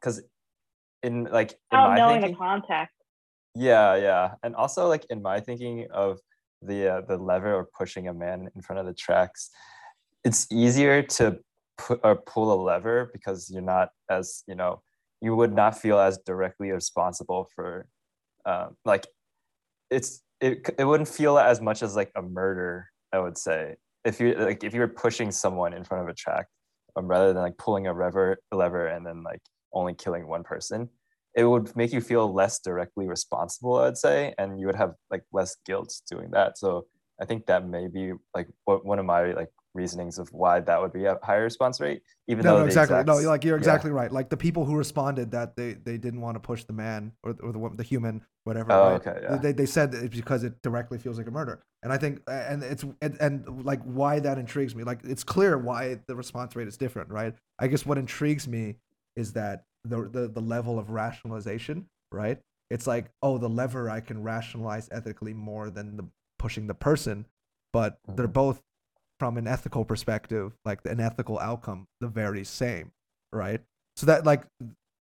because 0.02 0.22
in 1.04 1.26
like 1.26 1.54
in 1.72 1.82
Without 1.82 1.84
my 1.84 1.98
knowing 1.98 2.22
thinking, 2.22 2.32
the 2.32 2.38
context. 2.38 2.96
yeah, 3.56 3.96
yeah. 3.96 4.34
And 4.44 4.56
also 4.56 4.88
like 4.88 5.06
in 5.10 5.22
my 5.22 5.40
thinking 5.40 5.88
of 5.92 6.20
the 6.62 6.88
uh, 6.96 7.02
the 7.02 7.18
lever 7.18 7.54
or 7.56 7.66
pushing 7.78 8.08
a 8.08 8.14
man 8.14 8.50
in 8.56 8.62
front 8.62 8.80
of 8.80 8.86
the 8.86 8.94
tracks, 8.94 9.50
it's 10.24 10.48
easier 10.52 11.02
to 11.04 11.40
put 11.78 12.00
or 12.04 12.16
pull 12.16 12.54
a 12.54 12.60
lever 12.62 13.10
because 13.14 13.50
you're 13.50 13.62
not 13.62 13.90
as, 14.10 14.44
you 14.48 14.56
know, 14.56 14.82
you 15.22 15.36
would 15.36 15.54
not 15.54 15.78
feel 15.78 16.00
as 16.00 16.18
directly 16.26 16.72
responsible 16.72 17.50
for 17.56 17.88
um 18.46 18.76
like 18.86 19.06
it's 19.90 20.22
it, 20.40 20.70
it 20.78 20.86
wouldn't 20.86 21.10
feel 21.10 21.38
as 21.38 21.60
much 21.62 21.84
as 21.84 21.96
like 21.96 22.10
a 22.16 22.22
murder 22.22 22.88
i 23.12 23.20
would 23.20 23.38
say 23.38 23.76
if 24.06 24.22
you 24.22 24.34
like 24.36 24.64
if 24.64 24.74
you 24.74 24.80
were 24.80 24.88
pushing 24.88 25.30
someone 25.32 25.74
in 25.74 25.84
front 25.84 26.04
of 26.04 26.10
a 26.10 26.14
track 26.14 26.48
um, 26.96 27.06
rather 27.08 27.34
than 27.34 27.42
like 27.44 27.58
pulling 27.58 27.88
a 27.88 27.94
lever 27.94 28.38
lever 28.54 28.88
and 28.88 29.06
then 29.06 29.24
like 29.24 29.42
only 29.74 29.94
killing 29.94 30.28
one 30.28 30.44
person 30.44 30.90
it 31.36 31.44
would 31.44 31.76
make 31.76 31.94
you 31.94 32.02
feel 32.02 32.34
less 32.34 32.60
directly 32.60 33.08
responsible 33.08 33.78
i'd 33.78 33.98
say 33.98 34.34
and 34.38 34.60
you 34.60 34.66
would 34.66 34.76
have 34.76 34.94
like 35.12 35.24
less 35.32 35.58
guilt 35.66 35.94
doing 36.10 36.30
that 36.32 36.58
so 36.58 36.86
i 37.22 37.26
think 37.26 37.46
that 37.46 37.68
may 37.68 37.88
be 37.88 38.14
like 38.36 38.48
what, 38.66 38.86
one 38.86 39.00
of 39.00 39.06
my 39.06 39.32
like 39.34 39.50
reasonings 39.76 40.18
of 40.18 40.28
why 40.32 40.60
that 40.60 40.82
would 40.82 40.92
be 40.92 41.06
a 41.06 41.18
higher 41.24 41.44
response 41.44 41.80
rate 41.80 42.02
even 42.30 42.46
no, 42.46 42.54
though 42.54 42.60
no, 42.60 42.66
exactly. 42.68 43.04
No, 43.06 43.16
like 43.28 43.44
you're 43.44 43.56
yeah. 43.56 43.60
exactly 43.60 43.90
right. 43.90 44.12
Like 44.12 44.30
the 44.30 44.38
people 44.38 44.64
who 44.64 44.76
responded 44.76 45.32
that 45.32 45.56
they, 45.56 45.74
they 45.74 45.98
didn't 45.98 46.22
want 46.22 46.36
to 46.36 46.40
push 46.40 46.64
the 46.64 46.74
man 46.74 47.12
or, 47.24 47.36
or 47.42 47.52
the 47.52 47.72
the 47.78 47.82
human, 47.82 48.22
whatever. 48.44 48.72
Oh, 48.72 48.92
right? 48.92 49.08
okay, 49.08 49.20
yeah. 49.24 49.38
They, 49.38 49.52
they 49.52 49.66
said 49.66 49.96
it's 49.96 50.16
because 50.16 50.44
it 50.44 50.62
directly 50.62 51.00
feels 51.00 51.18
like 51.18 51.26
a 51.26 51.32
murder, 51.32 51.64
and 51.82 51.92
I 51.92 51.98
think 51.98 52.22
and 52.28 52.62
it's 52.62 52.86
and, 53.02 53.18
and 53.20 53.66
like 53.66 53.82
why 53.82 54.20
that 54.20 54.38
intrigues 54.38 54.76
me. 54.76 54.84
Like 54.84 55.00
it's 55.04 55.24
clear 55.24 55.58
why 55.58 55.98
the 56.06 56.16
response 56.16 56.56
rate 56.56 56.68
is 56.68 56.78
different, 56.78 57.10
right? 57.10 57.34
I 57.58 57.66
guess 57.66 57.84
what 57.84 57.98
intrigues 57.98 58.48
me 58.48 58.76
is 59.20 59.34
that 59.34 59.66
the 59.84 60.10
the, 60.10 60.28
the 60.28 60.42
level 60.42 60.80
of 60.80 60.90
rationalization, 60.90 61.88
right? 62.12 62.40
It's 62.70 62.88
like 62.88 63.12
oh, 63.22 63.38
the 63.38 63.50
lever 63.50 63.90
I 63.90 64.00
can 64.00 64.24
rationalize 64.24 64.90
ethically 64.92 65.34
more 65.34 65.70
than 65.70 65.98
the 65.98 66.06
pushing 66.38 66.68
the 66.68 66.74
person, 66.76 67.26
but 67.74 68.00
they're 68.08 68.28
Mhm. 68.28 68.34
both 68.34 68.62
from 69.20 69.38
an 69.38 69.48
ethical 69.48 69.84
perspective, 69.84 70.54
like 70.64 70.80
an 70.86 71.00
ethical 71.02 71.38
outcome, 71.40 71.88
the 72.00 72.08
very 72.08 72.46
same, 72.46 72.92
right? 73.34 73.62
So 73.98 74.06
that 74.06 74.26
like 74.26 74.44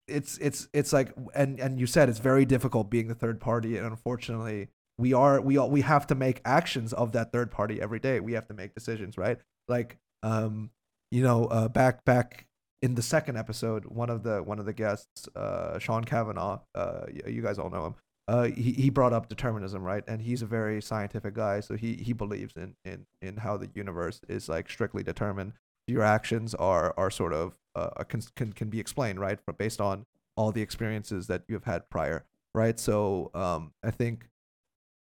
it's 0.08 0.38
it's 0.40 0.68
it's 0.74 0.92
like 0.94 1.14
and 1.36 1.60
and 1.60 1.80
you 1.80 1.86
said 1.86 2.10
it's 2.10 2.20
very 2.20 2.46
difficult 2.46 2.90
being 2.90 3.08
the 3.10 3.16
third 3.16 3.40
party, 3.40 3.78
and 3.78 3.86
unfortunately, 3.86 4.70
we 4.98 5.14
are 5.14 5.40
we 5.42 5.58
all 5.58 5.70
we 5.70 5.82
have 5.82 6.08
to 6.08 6.16
make 6.16 6.42
actions 6.46 6.94
of 6.94 7.12
that 7.12 7.32
third 7.32 7.52
party 7.52 7.80
every 7.82 8.00
day. 8.00 8.20
We 8.20 8.34
have 8.34 8.48
to 8.48 8.54
make 8.56 8.74
decisions, 8.74 9.18
right? 9.18 9.38
Like 9.68 9.98
um, 10.24 10.72
you 11.12 11.22
know, 11.22 11.46
uh, 11.46 11.68
back 11.68 12.04
back 12.06 12.47
in 12.82 12.96
the 12.96 13.02
second 13.02 13.38
episode, 13.38 13.86
one 13.86 14.10
of 14.10 14.24
the 14.24 14.44
one 14.44 14.60
of 14.60 14.66
the 14.66 14.74
guests, 14.74 15.28
uh, 15.36 15.80
Sean 15.80 16.04
Kavanaugh, 16.04 16.60
uh, 16.76 17.06
you 17.26 17.42
guys 17.42 17.58
all 17.58 17.70
know 17.70 17.86
him 17.86 17.96
uh, 18.28 18.44
he, 18.44 18.74
he 18.74 18.90
brought 18.90 19.14
up 19.14 19.30
determinism, 19.30 19.84
right? 19.84 20.04
And 20.08 20.22
he's 20.22 20.42
a 20.42 20.46
very 20.46 20.82
scientific 20.82 21.34
guy, 21.34 21.62
so 21.62 21.76
he, 21.76 21.96
he 21.96 22.14
believes 22.14 22.54
in, 22.58 22.76
in, 22.84 23.06
in 23.22 23.38
how 23.38 23.58
the 23.58 23.70
universe 23.74 24.20
is 24.28 24.50
like 24.50 24.70
strictly 24.70 25.02
determined. 25.02 25.54
Your 25.88 26.04
actions 26.04 26.54
are 26.54 26.94
are 26.98 27.10
sort 27.10 27.32
of 27.32 27.58
uh, 27.74 28.04
can, 28.04 28.22
can 28.36 28.52
can 28.52 28.70
be 28.70 28.82
explained, 28.82 29.22
right, 29.22 29.40
but 29.48 29.58
based 29.58 29.80
on 29.80 30.06
all 30.36 30.52
the 30.52 30.62
experiences 30.62 31.28
that 31.28 31.44
you've 31.48 31.64
had 31.64 31.90
prior, 31.90 32.26
right? 32.54 32.78
So 32.78 33.32
um, 33.34 33.72
I 33.82 33.92
think 33.92 34.28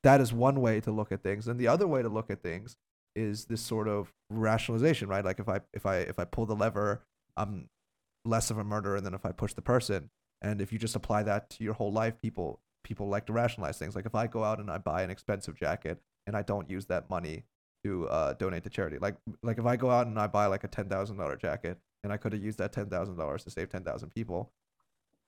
that 0.03 0.21
is 0.21 0.31
one 0.31 0.61
way 0.61 0.79
to 0.79 0.91
look 0.91 1.11
at 1.11 1.21
things, 1.21 1.49
and 1.49 1.59
the 1.59 1.67
other 1.67 1.87
way 1.87 2.01
to 2.01 2.07
look 2.07 2.31
at 2.31 2.41
things 2.41 2.77
is 3.17 3.45
this 3.45 3.59
sort 3.59 3.89
of 3.89 4.13
rationalization, 4.29 5.09
right? 5.09 5.25
Like 5.25 5.39
if 5.39 5.49
I 5.49 5.59
if 5.73 5.85
I 5.85 5.97
if 5.97 6.19
I 6.19 6.23
pull 6.23 6.45
the 6.45 6.55
lever, 6.55 7.01
I'm 7.37 7.69
less 8.25 8.51
of 8.51 8.57
a 8.57 8.63
murderer 8.63 8.99
than 9.01 9.13
if 9.13 9.25
I 9.25 9.31
push 9.31 9.53
the 9.53 9.61
person. 9.61 10.09
And 10.41 10.61
if 10.61 10.71
you 10.71 10.79
just 10.79 10.95
apply 10.95 11.23
that 11.23 11.49
to 11.51 11.63
your 11.63 11.73
whole 11.73 11.91
life, 11.91 12.19
people 12.21 12.59
people 12.83 13.09
like 13.09 13.25
to 13.25 13.33
rationalize 13.33 13.77
things. 13.77 13.95
Like 13.95 14.05
if 14.05 14.15
I 14.15 14.27
go 14.27 14.43
out 14.43 14.59
and 14.59 14.69
I 14.69 14.77
buy 14.77 15.03
an 15.03 15.09
expensive 15.09 15.55
jacket 15.55 15.99
and 16.25 16.37
I 16.37 16.41
don't 16.41 16.69
use 16.69 16.85
that 16.85 17.09
money 17.09 17.43
to 17.83 18.07
uh, 18.09 18.33
donate 18.33 18.63
to 18.63 18.69
charity, 18.69 18.97
like 18.99 19.15
like 19.43 19.57
if 19.57 19.65
I 19.65 19.75
go 19.75 19.89
out 19.89 20.07
and 20.07 20.19
I 20.19 20.27
buy 20.27 20.45
like 20.47 20.63
a 20.63 20.67
ten 20.67 20.87
thousand 20.89 21.17
dollar 21.17 21.35
jacket 21.35 21.77
and 22.03 22.13
I 22.13 22.17
could 22.17 22.33
have 22.33 22.43
used 22.43 22.59
that 22.59 22.71
ten 22.71 22.87
thousand 22.87 23.17
dollars 23.17 23.43
to 23.45 23.49
save 23.49 23.69
ten 23.69 23.83
thousand 23.83 24.09
people, 24.09 24.51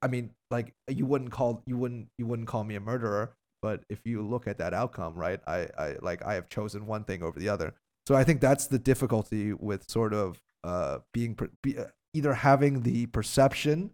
I 0.01 0.07
mean, 0.07 0.31
like 0.51 0.73
you 0.87 1.05
wouldn't 1.05 1.31
call 1.31 1.63
you 1.65 1.77
wouldn't 1.77 2.07
you 2.17 2.25
wouldn't 2.25 2.47
call 2.47 2.63
me 2.63 2.75
a 2.75 2.79
murderer. 2.79 3.33
But 3.61 3.83
if 3.89 3.99
you 4.05 4.21
look 4.21 4.47
at 4.47 4.57
that 4.59 4.73
outcome, 4.73 5.15
right, 5.15 5.41
I, 5.45 5.67
I 5.77 5.95
like 6.01 6.23
I 6.25 6.35
have 6.35 6.49
chosen 6.49 6.85
one 6.85 7.03
thing 7.03 7.23
over 7.23 7.39
the 7.39 7.49
other. 7.49 7.73
So 8.07 8.15
I 8.15 8.23
think 8.23 8.41
that's 8.41 8.67
the 8.67 8.79
difficulty 8.79 9.53
with 9.53 9.89
sort 9.89 10.13
of 10.13 10.41
uh, 10.63 10.99
being 11.13 11.37
be, 11.61 11.77
uh, 11.77 11.85
either 12.13 12.33
having 12.33 12.83
the 12.83 13.05
perception 13.07 13.91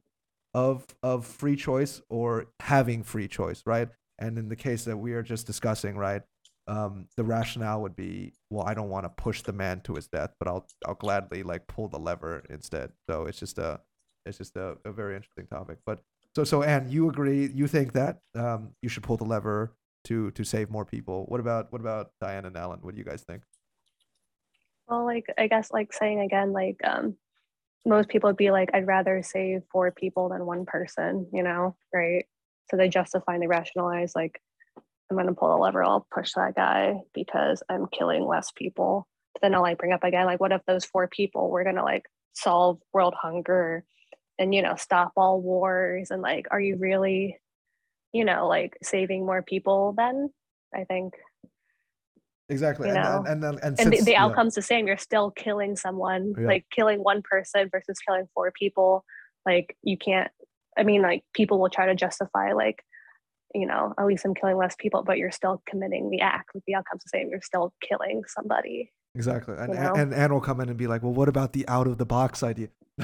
of 0.53 0.85
of 1.03 1.25
free 1.25 1.55
choice 1.55 2.01
or 2.09 2.47
having 2.61 3.03
free 3.03 3.27
choice, 3.27 3.61
right? 3.65 3.89
And 4.19 4.37
in 4.37 4.47
the 4.47 4.55
case 4.55 4.85
that 4.85 4.97
we 4.97 5.13
are 5.13 5.23
just 5.23 5.45
discussing, 5.45 5.97
right, 5.97 6.21
um, 6.67 7.07
the 7.17 7.23
rationale 7.23 7.81
would 7.81 7.95
be, 7.95 8.33
well, 8.49 8.65
I 8.65 8.73
don't 8.73 8.89
want 8.89 9.03
to 9.03 9.09
push 9.09 9.41
the 9.41 9.51
man 9.51 9.81
to 9.81 9.95
his 9.95 10.07
death, 10.07 10.33
but 10.39 10.47
I'll 10.47 10.65
I'll 10.85 10.95
gladly 10.95 11.43
like 11.43 11.67
pull 11.67 11.87
the 11.87 11.99
lever 11.99 12.43
instead. 12.49 12.91
So 13.09 13.25
it's 13.25 13.39
just 13.39 13.57
a 13.59 13.81
it's 14.25 14.37
just 14.37 14.55
a, 14.55 14.77
a 14.85 14.91
very 14.91 15.15
interesting 15.15 15.47
topic. 15.47 15.77
But 15.85 15.99
so 16.35 16.43
so 16.43 16.63
Anne, 16.63 16.89
you 16.89 17.09
agree? 17.09 17.49
You 17.53 17.67
think 17.67 17.93
that 17.93 18.19
um, 18.35 18.71
you 18.81 18.89
should 18.89 19.03
pull 19.03 19.17
the 19.17 19.25
lever 19.25 19.73
to 20.05 20.31
to 20.31 20.43
save 20.43 20.69
more 20.69 20.85
people? 20.85 21.25
What 21.25 21.39
about 21.39 21.71
what 21.71 21.81
about 21.81 22.11
Diane 22.21 22.45
and 22.45 22.55
Alan? 22.57 22.79
What 22.81 22.95
do 22.95 22.99
you 22.99 23.05
guys 23.05 23.23
think? 23.23 23.43
Well, 24.87 25.05
like 25.05 25.25
I 25.37 25.47
guess 25.47 25.71
like 25.71 25.93
saying 25.93 26.21
again, 26.21 26.53
like 26.53 26.79
um 26.83 27.15
most 27.85 28.09
people 28.09 28.29
would 28.29 28.37
be 28.37 28.51
like, 28.51 28.71
I'd 28.73 28.87
rather 28.87 29.21
save 29.23 29.61
four 29.71 29.91
people 29.91 30.29
than 30.29 30.45
one 30.45 30.65
person, 30.65 31.27
you 31.33 31.43
know, 31.43 31.75
right? 31.93 32.25
So 32.69 32.77
they 32.77 32.89
justify 32.89 33.33
and 33.33 33.43
they 33.43 33.47
rationalize 33.47 34.13
like 34.15 34.41
I'm 35.09 35.17
gonna 35.17 35.33
pull 35.33 35.49
the 35.49 35.57
lever, 35.57 35.83
I'll 35.83 36.07
push 36.13 36.33
that 36.33 36.55
guy 36.55 37.01
because 37.13 37.61
I'm 37.69 37.87
killing 37.87 38.25
less 38.25 38.51
people. 38.51 39.07
But 39.33 39.41
then 39.43 39.55
I'll 39.55 39.61
like 39.61 39.77
bring 39.77 39.93
up 39.93 40.03
again, 40.03 40.25
like 40.25 40.39
what 40.39 40.51
if 40.51 40.61
those 40.65 40.85
four 40.85 41.07
people 41.07 41.49
were 41.49 41.63
gonna 41.63 41.83
like 41.83 42.05
solve 42.33 42.79
world 42.91 43.13
hunger 43.19 43.85
and 44.37 44.53
you 44.53 44.61
know 44.61 44.75
stop 44.75 45.11
all 45.15 45.41
wars 45.41 46.11
and 46.11 46.21
like 46.21 46.47
are 46.51 46.59
you 46.59 46.77
really 46.77 47.37
you 48.11 48.25
know 48.25 48.47
like 48.47 48.77
saving 48.83 49.25
more 49.25 49.41
people 49.41 49.93
then 49.97 50.29
i 50.73 50.83
think 50.83 51.13
exactly 52.49 52.89
you 52.89 52.95
and, 52.95 53.03
know, 53.03 53.17
and 53.19 53.27
and 53.27 53.43
then 53.43 53.53
and, 53.63 53.79
and 53.79 53.91
the, 53.91 53.97
since- 53.97 54.05
the 54.05 54.11
yeah. 54.11 54.23
outcome's 54.23 54.55
the 54.55 54.61
same 54.61 54.87
you're 54.87 54.97
still 54.97 55.31
killing 55.31 55.75
someone 55.75 56.33
Yeah. 56.37 56.47
like 56.47 56.65
killing 56.71 56.99
one 57.03 57.21
person 57.23 57.69
versus 57.71 57.97
killing 58.05 58.27
four 58.33 58.51
people 58.51 59.03
like 59.45 59.75
you 59.81 59.97
can't 59.97 60.29
i 60.77 60.83
mean 60.83 61.01
like 61.01 61.23
people 61.33 61.59
will 61.59 61.69
try 61.69 61.87
to 61.87 61.95
justify 61.95 62.53
like 62.53 62.83
you 63.53 63.65
know 63.65 63.93
at 63.97 64.05
least 64.05 64.25
i'm 64.25 64.35
killing 64.35 64.57
less 64.57 64.75
people 64.77 65.03
but 65.03 65.17
you're 65.17 65.31
still 65.31 65.61
committing 65.67 66.09
the 66.09 66.21
act 66.21 66.51
like 66.53 66.63
the 66.67 66.75
outcome's 66.75 67.03
the 67.03 67.09
same 67.09 67.29
you're 67.29 67.41
still 67.41 67.73
killing 67.81 68.21
somebody 68.27 68.91
Exactly. 69.15 69.55
And, 69.57 69.73
you 69.73 69.79
know? 69.79 69.93
and 69.95 70.13
Anne 70.13 70.33
will 70.33 70.41
come 70.41 70.59
in 70.61 70.69
and 70.69 70.77
be 70.77 70.87
like, 70.87 71.01
well, 71.03 71.13
what 71.13 71.29
about 71.29 71.53
the 71.53 71.67
out 71.67 71.87
of 71.87 71.97
the 71.97 72.05
box 72.05 72.43
idea? 72.43 72.67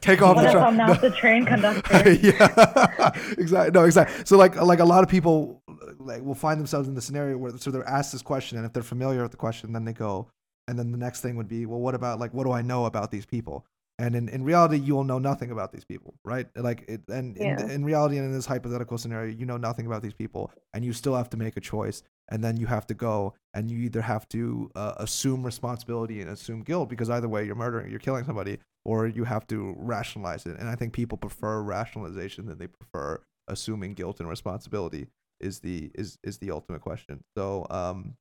Take 0.00 0.22
off 0.22 0.36
What 0.36 0.42
the 0.42 0.46
if 0.46 0.52
tra- 0.52 0.62
I'm 0.62 0.76
not 0.76 1.00
the 1.00 1.10
train 1.10 1.44
conductor? 1.44 2.12
yeah, 2.12 3.10
exactly. 3.38 3.70
No, 3.72 3.84
exactly. 3.84 4.24
So 4.24 4.36
like, 4.36 4.56
like 4.56 4.78
a 4.80 4.84
lot 4.84 5.02
of 5.02 5.08
people 5.08 5.62
like 5.98 6.22
will 6.22 6.34
find 6.34 6.58
themselves 6.60 6.88
in 6.88 6.94
the 6.94 7.00
scenario 7.02 7.36
where 7.38 7.56
so 7.58 7.70
they're 7.70 7.88
asked 7.88 8.12
this 8.12 8.22
question, 8.22 8.58
and 8.58 8.66
if 8.66 8.72
they're 8.72 8.82
familiar 8.82 9.22
with 9.22 9.30
the 9.30 9.36
question, 9.36 9.72
then 9.72 9.84
they 9.84 9.92
go, 9.92 10.28
and 10.68 10.78
then 10.78 10.92
the 10.92 10.98
next 10.98 11.20
thing 11.20 11.36
would 11.36 11.48
be, 11.48 11.66
well, 11.66 11.80
what 11.80 11.94
about 11.94 12.20
like, 12.20 12.32
what 12.34 12.44
do 12.44 12.52
I 12.52 12.62
know 12.62 12.84
about 12.86 13.10
these 13.10 13.26
people? 13.26 13.66
And 13.98 14.16
in, 14.16 14.28
in 14.28 14.42
reality, 14.42 14.78
you 14.78 14.94
will 14.94 15.04
know 15.04 15.18
nothing 15.18 15.50
about 15.50 15.70
these 15.72 15.84
people, 15.84 16.14
right? 16.24 16.46
Like, 16.56 16.84
it, 16.88 17.02
and 17.08 17.36
in, 17.36 17.42
Yeah. 17.46 17.66
in 17.70 17.84
reality, 17.84 18.16
and 18.16 18.26
in 18.26 18.32
this 18.32 18.46
hypothetical 18.46 18.96
scenario, 18.98 19.32
you 19.32 19.44
know 19.44 19.58
nothing 19.58 19.86
about 19.86 20.02
these 20.02 20.14
people, 20.14 20.50
and 20.72 20.84
you 20.84 20.92
still 20.92 21.14
have 21.14 21.30
to 21.30 21.36
make 21.36 21.56
a 21.56 21.60
choice, 21.60 22.02
and 22.30 22.42
then 22.42 22.56
you 22.56 22.66
have 22.66 22.86
to 22.86 22.94
go, 22.94 23.34
and 23.54 23.70
you 23.70 23.78
either 23.78 24.02
have 24.02 24.28
to 24.30 24.70
uh, 24.74 24.94
assume 24.96 25.44
responsibility 25.44 26.20
and 26.20 26.30
assume 26.30 26.62
guilt, 26.62 26.88
because 26.88 27.10
either 27.10 27.28
way, 27.28 27.44
you're 27.44 27.54
murdering, 27.54 27.90
you're 27.90 27.98
killing 27.98 28.24
somebody, 28.24 28.58
or 28.84 29.06
you 29.06 29.24
have 29.24 29.46
to 29.48 29.74
rationalize 29.78 30.46
it. 30.46 30.58
And 30.58 30.68
I 30.68 30.74
think 30.74 30.92
people 30.92 31.18
prefer 31.18 31.62
rationalization 31.62 32.46
than 32.46 32.58
they 32.58 32.66
prefer 32.66 33.20
assuming 33.48 33.94
guilt 33.94 34.20
and 34.20 34.28
responsibility 34.28 35.08
is 35.40 35.60
the 35.60 35.90
is 35.94 36.18
is 36.22 36.38
the 36.38 36.50
ultimate 36.50 36.80
question. 36.80 37.24
So 37.36 37.66
um 37.70 38.16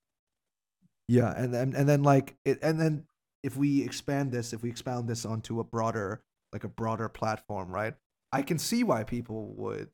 yeah, 1.08 1.34
and 1.36 1.54
then 1.54 1.74
and 1.76 1.88
then 1.88 2.04
like 2.04 2.36
it 2.46 2.60
and 2.62 2.80
then 2.80 3.06
if 3.44 3.56
we 3.58 3.84
expand 3.84 4.32
this, 4.32 4.54
if 4.54 4.62
we 4.62 4.70
expound 4.70 5.08
this 5.08 5.26
onto 5.26 5.60
a 5.60 5.64
broader 5.64 6.22
like 6.54 6.64
a 6.64 6.70
broader 6.70 7.08
platform, 7.08 7.72
right? 7.72 7.94
I 8.32 8.42
can 8.42 8.58
see 8.58 8.84
why 8.84 9.04
people 9.04 9.54
would 9.58 9.90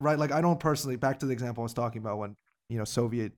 right 0.00 0.18
like 0.18 0.32
I 0.32 0.40
don't 0.40 0.60
personally 0.60 0.96
back 0.96 1.18
to 1.20 1.26
the 1.26 1.32
example 1.32 1.62
I 1.62 1.64
was 1.64 1.74
talking 1.74 2.00
about 2.00 2.18
when 2.18 2.36
you 2.68 2.78
know 2.78 2.84
Soviet 2.84 3.32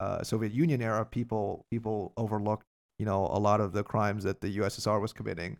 uh 0.00 0.22
Soviet 0.22 0.52
Union 0.52 0.82
era 0.82 1.04
people 1.04 1.64
people 1.70 2.12
overlooked 2.16 2.66
you 2.98 3.06
know 3.06 3.26
a 3.32 3.38
lot 3.38 3.60
of 3.60 3.72
the 3.72 3.82
crimes 3.82 4.24
that 4.24 4.40
the 4.40 4.58
USSR 4.58 5.00
was 5.00 5.12
committing 5.12 5.58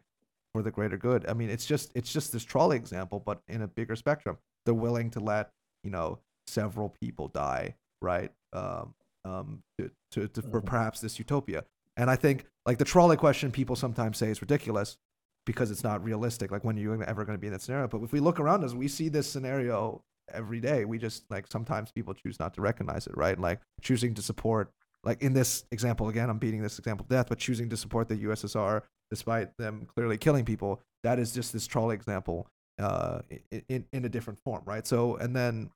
for 0.54 0.62
the 0.62 0.70
greater 0.70 0.96
good. 0.96 1.28
I 1.28 1.34
mean, 1.34 1.50
it's 1.50 1.66
just 1.66 1.90
it's 1.94 2.12
just 2.12 2.32
this 2.32 2.44
trolley 2.44 2.76
example, 2.76 3.20
but 3.24 3.40
in 3.48 3.62
a 3.62 3.66
bigger 3.68 3.96
spectrum. 3.96 4.38
They're 4.64 4.72
willing 4.74 5.10
to 5.10 5.20
let 5.20 5.50
you 5.82 5.90
know 5.90 6.20
several 6.46 6.94
people 7.00 7.28
die, 7.28 7.74
right? 8.00 8.32
Um, 8.52 8.94
um, 9.26 9.62
to, 9.78 9.90
to, 10.12 10.28
to 10.28 10.42
for 10.42 10.62
Mhm. 10.62 10.66
perhaps 10.66 11.00
this 11.00 11.18
utopia. 11.18 11.64
And 11.96 12.08
I 12.10 12.16
think 12.16 12.46
like 12.66 12.78
the 12.78 12.84
trolley 12.84 13.16
question, 13.16 13.50
people 13.50 13.76
sometimes 13.76 14.16
say 14.16 14.30
is 14.30 14.40
ridiculous 14.40 14.96
because 15.44 15.70
it's 15.70 15.84
not 15.84 16.02
realistic. 16.04 16.50
Like 16.50 16.64
when 16.64 16.76
are 16.76 16.80
you 16.80 17.02
ever 17.02 17.24
going 17.24 17.36
to 17.36 17.40
be 17.40 17.46
in 17.48 17.52
that 17.52 17.60
scenario? 17.62 17.88
But 17.88 18.02
if 18.02 18.12
we 18.12 18.20
look 18.20 18.40
around 18.40 18.64
us, 18.64 18.72
we 18.74 18.88
see 18.88 19.08
this 19.10 19.30
scenario 19.30 20.02
every 20.32 20.60
day. 20.60 20.84
We 20.84 20.98
just 20.98 21.24
like 21.30 21.46
sometimes 21.50 21.92
people 21.92 22.14
choose 22.14 22.38
not 22.38 22.54
to 22.54 22.60
recognize 22.60 23.06
it, 23.06 23.16
right? 23.16 23.38
Like 23.38 23.60
choosing 23.82 24.14
to 24.14 24.22
support 24.22 24.70
like 25.04 25.22
in 25.22 25.32
this 25.32 25.64
example 25.70 26.08
again 26.08 26.30
i'm 26.30 26.38
beating 26.38 26.62
this 26.62 26.78
example 26.78 27.04
to 27.04 27.14
death 27.14 27.26
but 27.28 27.38
choosing 27.38 27.68
to 27.68 27.76
support 27.76 28.08
the 28.08 28.16
ussr 28.16 28.82
despite 29.10 29.56
them 29.58 29.86
clearly 29.94 30.16
killing 30.18 30.44
people 30.44 30.80
that 31.02 31.18
is 31.18 31.32
just 31.32 31.52
this 31.52 31.66
trolley 31.66 31.94
example 31.94 32.48
uh 32.80 33.20
in 33.68 33.84
in 33.92 34.04
a 34.04 34.08
different 34.08 34.38
form 34.40 34.62
right 34.64 34.86
so 34.86 35.16
and 35.16 35.36
then 35.36 35.70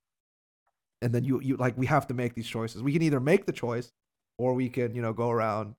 and 1.02 1.14
then 1.14 1.24
you 1.24 1.40
you 1.40 1.56
like 1.56 1.76
we 1.78 1.86
have 1.86 2.06
to 2.06 2.14
make 2.14 2.34
these 2.34 2.48
choices 2.48 2.82
we 2.82 2.92
can 2.92 3.02
either 3.02 3.20
make 3.20 3.46
the 3.46 3.52
choice 3.52 3.92
or 4.38 4.54
we 4.54 4.68
can 4.68 4.94
you 4.94 5.02
know 5.02 5.12
go 5.12 5.30
around 5.30 5.74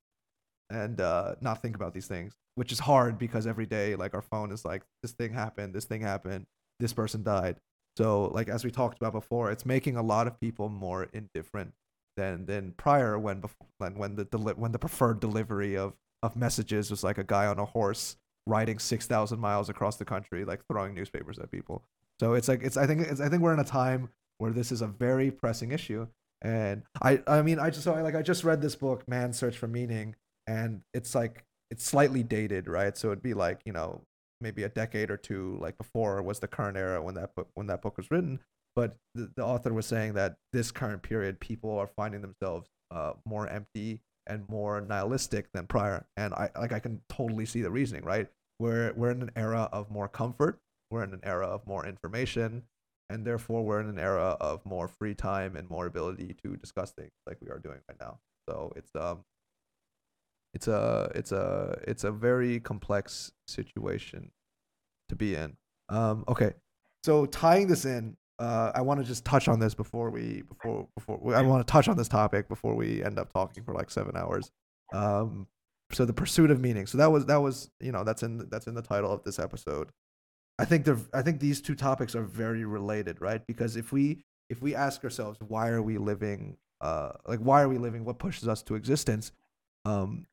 and 0.70 1.02
uh 1.02 1.36
not 1.42 1.62
think 1.62 1.76
about 1.76 1.94
these 1.94 2.08
things 2.08 2.34
which 2.56 2.72
is 2.72 2.80
hard 2.80 3.18
because 3.18 3.48
every 3.48 3.66
day 3.66 3.96
like 3.96 4.14
our 4.14 4.22
phone 4.22 4.52
is 4.52 4.64
like 4.64 4.84
this 5.02 5.12
thing 5.12 5.34
happened 5.34 5.74
this 5.74 5.86
thing 5.86 6.02
happened 6.02 6.46
this 6.80 6.94
person 6.94 7.24
died 7.24 7.58
so 7.98 8.26
like 8.34 8.50
as 8.50 8.64
we 8.64 8.72
talked 8.72 8.98
about 8.98 9.14
before 9.14 9.52
it's 9.52 9.66
making 9.66 9.96
a 9.96 10.02
lot 10.02 10.28
of 10.28 10.40
people 10.40 10.70
more 10.70 11.08
indifferent 11.14 11.74
than 12.20 12.46
than 12.46 12.74
prior 12.74 13.18
when 13.18 13.40
before 13.40 13.68
when, 13.78 13.96
when 13.98 14.16
the 14.16 14.26
deli- 14.26 14.54
when 14.54 14.72
the 14.72 14.80
preferred 14.80 15.20
delivery 15.20 15.78
of 15.78 15.94
of 16.22 16.36
messages 16.36 16.92
was 16.92 17.04
like 17.04 17.18
a 17.18 17.24
guy 17.24 17.46
on 17.46 17.58
a 17.60 17.66
horse 17.66 18.18
riding 18.46 18.80
6000 18.80 19.40
miles 19.40 19.70
across 19.70 19.96
the 19.96 20.06
country 20.06 20.44
like 20.44 20.62
throwing 20.68 20.94
newspapers 20.94 21.40
at 21.40 21.52
people. 21.52 21.84
So 22.20 22.34
it's 22.34 22.48
like 22.48 22.62
it's 22.62 22.76
i 22.76 22.86
think 22.86 23.02
it's 23.02 23.22
i 23.22 23.30
think 23.30 23.42
we're 23.42 23.54
in 23.54 23.60
a 23.60 23.64
time 23.64 24.10
where 24.40 24.52
this 24.52 24.72
is 24.72 24.82
a 24.82 24.88
very 24.88 25.32
pressing 25.32 25.72
issue. 25.72 26.08
And 26.42 26.84
i 27.02 27.22
i 27.28 27.42
mean 27.42 27.60
i 27.60 27.70
just 27.70 27.84
so 27.84 27.94
I, 27.94 28.02
like 28.02 28.16
i 28.16 28.22
just 28.22 28.44
read 28.44 28.62
this 28.62 28.76
book 28.76 29.08
man's 29.08 29.38
search 29.38 29.58
for 29.58 29.68
meaning 29.68 30.16
and 30.48 30.82
it's 30.94 31.16
like 31.16 31.44
it's 31.72 31.86
slightly 31.86 32.24
dated 32.24 32.68
right? 32.68 32.98
So 32.98 33.08
it'd 33.10 33.24
be 33.24 33.34
like 33.34 33.60
you 33.66 33.74
know 33.74 34.02
maybe 34.42 34.64
a 34.64 34.70
decade 34.70 35.12
or 35.12 35.18
two 35.18 35.58
like 35.62 35.78
before 35.78 36.22
was 36.22 36.40
the 36.40 36.48
current 36.48 36.78
era 36.78 37.02
when 37.02 37.16
that 37.16 37.36
book 37.36 37.48
when 37.54 37.68
that 37.68 37.82
book 37.82 37.98
was 37.98 38.10
written 38.12 38.40
but 38.76 38.96
the, 39.16 39.32
the 39.36 39.44
author 39.44 39.74
was 39.74 39.86
saying 39.86 40.14
that 40.14 40.36
this 40.54 40.72
current 40.72 41.02
period 41.02 41.40
people 41.40 41.78
are 41.78 41.90
finding 41.96 42.22
themselves 42.22 42.70
uh, 42.92 43.14
more 43.26 43.48
empty 43.48 44.02
and 44.28 44.48
more 44.50 44.82
nihilistic 44.82 45.52
than 45.54 45.66
prior 45.66 46.06
and 46.18 46.34
i 46.34 46.50
like 46.60 46.72
i 46.72 46.80
can 46.80 47.02
totally 47.10 47.46
see 47.46 47.62
the 47.62 47.72
reasoning 47.72 48.04
right? 48.04 48.28
We're 48.60 48.92
we're 48.94 49.12
in 49.12 49.22
an 49.22 49.32
era 49.38 49.70
of 49.72 49.90
more 49.90 50.10
comfort 50.10 50.60
we're 50.92 51.04
in 51.04 51.14
an 51.14 51.22
era 51.24 51.48
of 51.48 51.66
more 51.68 51.86
information 51.86 52.64
and 53.10 53.26
therefore 53.26 53.64
we're 53.64 53.80
in 53.80 53.90
an 53.90 54.00
era 54.00 54.38
of 54.40 54.66
more 54.66 54.88
free 54.88 55.16
time 55.16 55.56
and 55.56 55.70
more 55.70 55.86
ability 55.86 56.36
to 56.44 56.56
discuss 56.56 56.92
things 56.92 57.12
like 57.28 57.38
we 57.42 57.50
are 57.50 57.60
doing 57.60 57.80
right 57.88 57.98
now. 58.00 58.20
So 58.48 58.72
it's 58.76 58.92
um 58.96 59.24
it's 60.54 60.68
a 60.68 61.12
it's 61.16 61.32
a 61.32 61.80
it's 61.88 62.04
a 62.04 62.12
very 62.12 62.60
complex 62.60 63.32
situation 63.48 64.32
to 65.08 65.16
be 65.16 65.36
in 65.36 65.56
um 65.90 66.24
okay 66.28 66.54
so 67.04 67.26
tying 67.26 67.68
this 67.68 67.86
in 67.86 68.16
uh, 68.40 68.72
I 68.74 68.82
want 68.82 69.02
to 69.02 69.06
just 69.06 69.26
touch 69.26 69.48
on 69.50 69.60
this 69.60 69.74
before 69.74 70.10
we 70.10 70.44
before 70.48 70.88
before 70.96 71.36
I 71.36 71.42
want 71.42 71.66
to 71.66 71.70
touch 71.70 71.90
on 71.90 71.98
this 71.98 72.08
topic 72.08 72.48
before 72.48 72.74
we 72.74 73.04
end 73.04 73.20
up 73.20 73.34
talking 73.34 73.64
for 73.64 73.74
like 73.74 73.92
seven 73.92 74.16
hours. 74.16 74.50
Um, 74.94 75.48
so 75.92 76.06
the 76.06 76.14
pursuit 76.14 76.50
of 76.50 76.62
meaning. 76.62 76.88
So 76.88 76.98
that 77.00 77.12
was 77.12 77.26
that 77.26 77.42
was 77.42 77.70
you 77.82 77.92
know 77.92 78.04
that's 78.04 78.24
in 78.24 78.48
that's 78.50 78.68
in 78.68 78.76
the 78.76 78.82
title 78.82 79.12
of 79.12 79.24
this 79.24 79.40
episode. 79.40 79.90
I 80.58 80.66
think 80.66 80.86
they're 80.86 81.00
I 81.14 81.22
think 81.22 81.42
these 81.42 81.62
two 81.62 81.76
topics 81.76 82.16
are 82.16 82.24
very 82.24 82.64
related, 82.64 83.20
right? 83.20 83.46
Because 83.46 83.76
if 83.76 83.92
we 83.92 84.24
if 84.50 84.62
we 84.62 84.74
ask 84.74 85.04
ourselves 85.04 85.40
why 85.46 85.70
are 85.70 85.82
we 85.82 85.98
living, 85.98 86.56
uh, 86.80 87.12
like 87.28 87.40
why 87.40 87.62
are 87.62 87.70
we 87.70 87.78
living? 87.78 88.06
What 88.06 88.20
pushes 88.20 88.48
us 88.48 88.64
to 88.64 88.76
existence? 88.76 89.34
Um, 89.84 90.28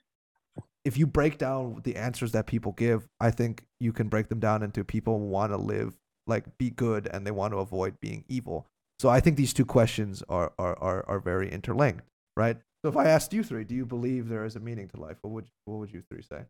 if 0.86 0.96
you 0.96 1.04
break 1.04 1.36
down 1.36 1.80
the 1.82 1.96
answers 1.96 2.30
that 2.30 2.46
people 2.46 2.70
give, 2.70 3.08
I 3.18 3.32
think 3.32 3.66
you 3.80 3.92
can 3.92 4.06
break 4.08 4.28
them 4.28 4.38
down 4.38 4.62
into 4.62 4.84
people 4.84 5.18
want 5.18 5.50
to 5.50 5.56
live 5.56 5.98
like 6.28 6.56
be 6.58 6.70
good 6.70 7.08
and 7.12 7.26
they 7.26 7.32
want 7.32 7.52
to 7.52 7.58
avoid 7.58 8.00
being 8.00 8.24
evil. 8.28 8.68
So 9.00 9.08
I 9.08 9.18
think 9.18 9.36
these 9.36 9.52
two 9.52 9.64
questions 9.64 10.22
are 10.28 10.52
are 10.60 10.78
are, 10.78 11.04
are 11.08 11.18
very 11.18 11.50
interlinked, 11.50 12.04
right? 12.36 12.56
So 12.82 12.88
if 12.88 12.96
I 12.96 13.06
asked 13.06 13.32
you 13.32 13.42
three, 13.42 13.64
do 13.64 13.74
you 13.74 13.84
believe 13.84 14.28
there 14.28 14.44
is 14.44 14.54
a 14.54 14.60
meaning 14.60 14.86
to 14.90 15.00
life? 15.00 15.16
What 15.22 15.32
would 15.32 15.50
what 15.64 15.78
would 15.78 15.92
you 15.92 16.02
three 16.08 16.22
say? 16.22 16.44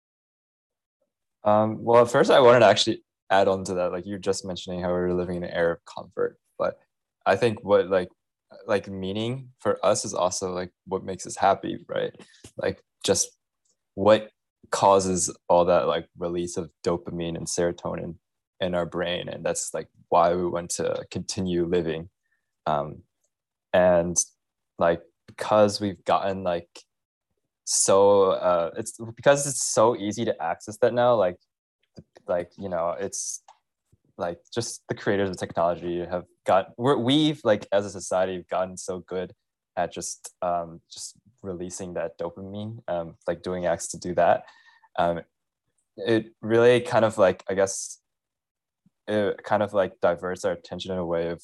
Um, 1.43 1.83
well, 1.83 2.03
at 2.03 2.11
first 2.11 2.31
I 2.31 2.41
wanted 2.41 2.61
to 2.61 2.67
actually 2.67 3.03
add 3.31 3.49
on 3.49 3.65
to 3.65 3.75
that, 3.75 3.91
like 3.91 4.05
you're 4.05 4.19
just 4.19 4.45
mentioning 4.45 4.83
how 4.83 4.91
we're 4.91 5.15
living 5.15 5.37
in 5.37 5.45
an 5.45 5.51
era 5.51 5.73
of 5.73 5.85
comfort, 5.87 6.39
but 6.59 6.79
I 7.25 7.37
think 7.37 7.65
what 7.65 7.89
like 7.89 8.11
like 8.67 8.87
meaning 8.87 9.49
for 9.61 9.79
us 9.83 10.05
is 10.05 10.13
also 10.13 10.53
like 10.53 10.73
what 10.87 11.05
makes 11.05 11.27
us 11.27 11.37
happy, 11.37 11.79
right? 11.89 12.13
Like 12.59 12.83
just 13.03 13.31
what 13.97 14.31
causes 14.71 15.35
all 15.49 15.65
that 15.65 15.89
like 15.89 16.07
release 16.17 16.57
of 16.57 16.71
dopamine 16.85 17.37
and 17.37 17.49
serotonin 17.49 18.15
in 18.61 18.75
our 18.75 18.87
brain, 18.87 19.29
and 19.29 19.45
that's 19.45 19.75
like 19.75 19.89
why 20.09 20.33
we 20.35 20.47
want 20.47 20.71
to 20.71 21.05
continue 21.11 21.67
living. 21.67 22.09
Um, 22.67 23.03
and 23.73 24.17
like 24.79 25.03
because 25.27 25.81
we've 25.81 26.03
gotten 26.05 26.43
like 26.45 26.69
so 27.65 28.31
uh 28.31 28.71
it's 28.77 28.99
because 29.17 29.47
it's 29.47 29.63
so 29.63 29.97
easy 29.97 30.25
to 30.25 30.43
access 30.43 30.77
that 30.79 30.95
now 30.95 31.15
like 31.15 31.37
like 32.29 32.51
you 32.57 32.69
know 32.69 32.95
it's 32.99 33.43
like 34.19 34.39
just 34.55 34.83
the 34.89 34.95
creators 34.95 35.29
of 35.29 35.37
technology 35.37 36.05
have 36.05 36.25
got 36.47 36.69
we're, 36.79 36.97
we've 36.97 37.41
like 37.45 37.67
as 37.73 37.85
a 37.85 37.91
society 37.91 38.37
have 38.37 38.49
gotten 38.49 38.77
so 38.77 39.01
good 39.01 39.33
at 39.77 39.93
just 39.93 40.33
um 40.43 40.81
just 40.91 41.17
releasing 41.47 41.95
that 41.95 42.19
dopamine 42.19 42.79
um 42.89 43.17
like 43.27 43.43
doing 43.43 43.67
acts 43.67 43.89
to 43.89 43.99
do 43.99 44.15
that 44.15 44.45
um 44.99 45.21
it 45.97 46.33
really 46.43 46.81
kind 46.81 47.05
of 47.05 47.17
like 47.19 47.45
i 47.49 47.55
guess 47.55 47.99
it 49.09 49.43
kind 49.45 49.63
of 49.63 49.73
like 49.73 50.01
diverts 50.01 50.45
our 50.45 50.53
attention 50.53 50.93
in 50.93 50.99
a 50.99 51.07
way 51.07 51.29
of 51.29 51.43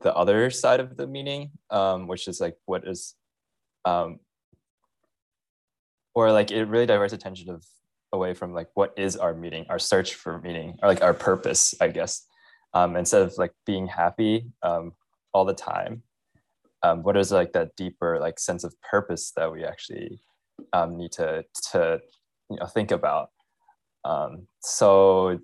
the 0.00 0.14
other 0.14 0.50
side 0.50 0.80
of 0.80 0.96
the 0.96 1.06
meaning, 1.06 1.50
um, 1.70 2.06
which 2.06 2.28
is 2.28 2.40
like 2.40 2.56
what 2.66 2.86
is, 2.86 3.14
um, 3.84 4.18
or 6.14 6.32
like 6.32 6.50
it 6.50 6.64
really 6.64 6.86
diverts 6.86 7.12
attention 7.12 7.50
of 7.50 7.64
away 8.12 8.34
from 8.34 8.52
like 8.52 8.68
what 8.74 8.92
is 8.96 9.16
our 9.16 9.34
meaning, 9.34 9.66
our 9.68 9.78
search 9.78 10.14
for 10.14 10.40
meaning, 10.40 10.78
or 10.82 10.88
like 10.88 11.02
our 11.02 11.14
purpose, 11.14 11.74
I 11.80 11.88
guess. 11.88 12.26
Um, 12.72 12.96
instead 12.96 13.22
of 13.22 13.34
like 13.36 13.52
being 13.66 13.86
happy 13.86 14.46
um, 14.62 14.92
all 15.32 15.44
the 15.44 15.54
time, 15.54 16.02
um, 16.82 17.02
what 17.02 17.16
is 17.16 17.30
like 17.32 17.52
that 17.52 17.76
deeper 17.76 18.18
like 18.20 18.38
sense 18.38 18.64
of 18.64 18.74
purpose 18.82 19.32
that 19.36 19.52
we 19.52 19.64
actually 19.64 20.20
um, 20.72 20.96
need 20.96 21.12
to 21.12 21.44
to 21.72 22.00
you 22.50 22.56
know 22.56 22.66
think 22.66 22.90
about? 22.90 23.30
Um, 24.04 24.46
so 24.60 25.38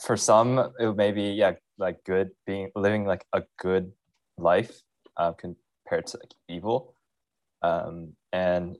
for 0.00 0.16
some, 0.16 0.72
it 0.78 0.96
may 0.96 1.12
be 1.12 1.30
yeah 1.32 1.52
like 1.78 2.02
good 2.04 2.30
being 2.46 2.70
living 2.74 3.04
like 3.06 3.24
a 3.32 3.42
good 3.58 3.92
life 4.36 4.82
uh, 5.16 5.32
compared 5.32 6.06
to 6.08 6.18
like 6.18 6.34
evil, 6.48 6.94
um, 7.62 8.14
and 8.32 8.76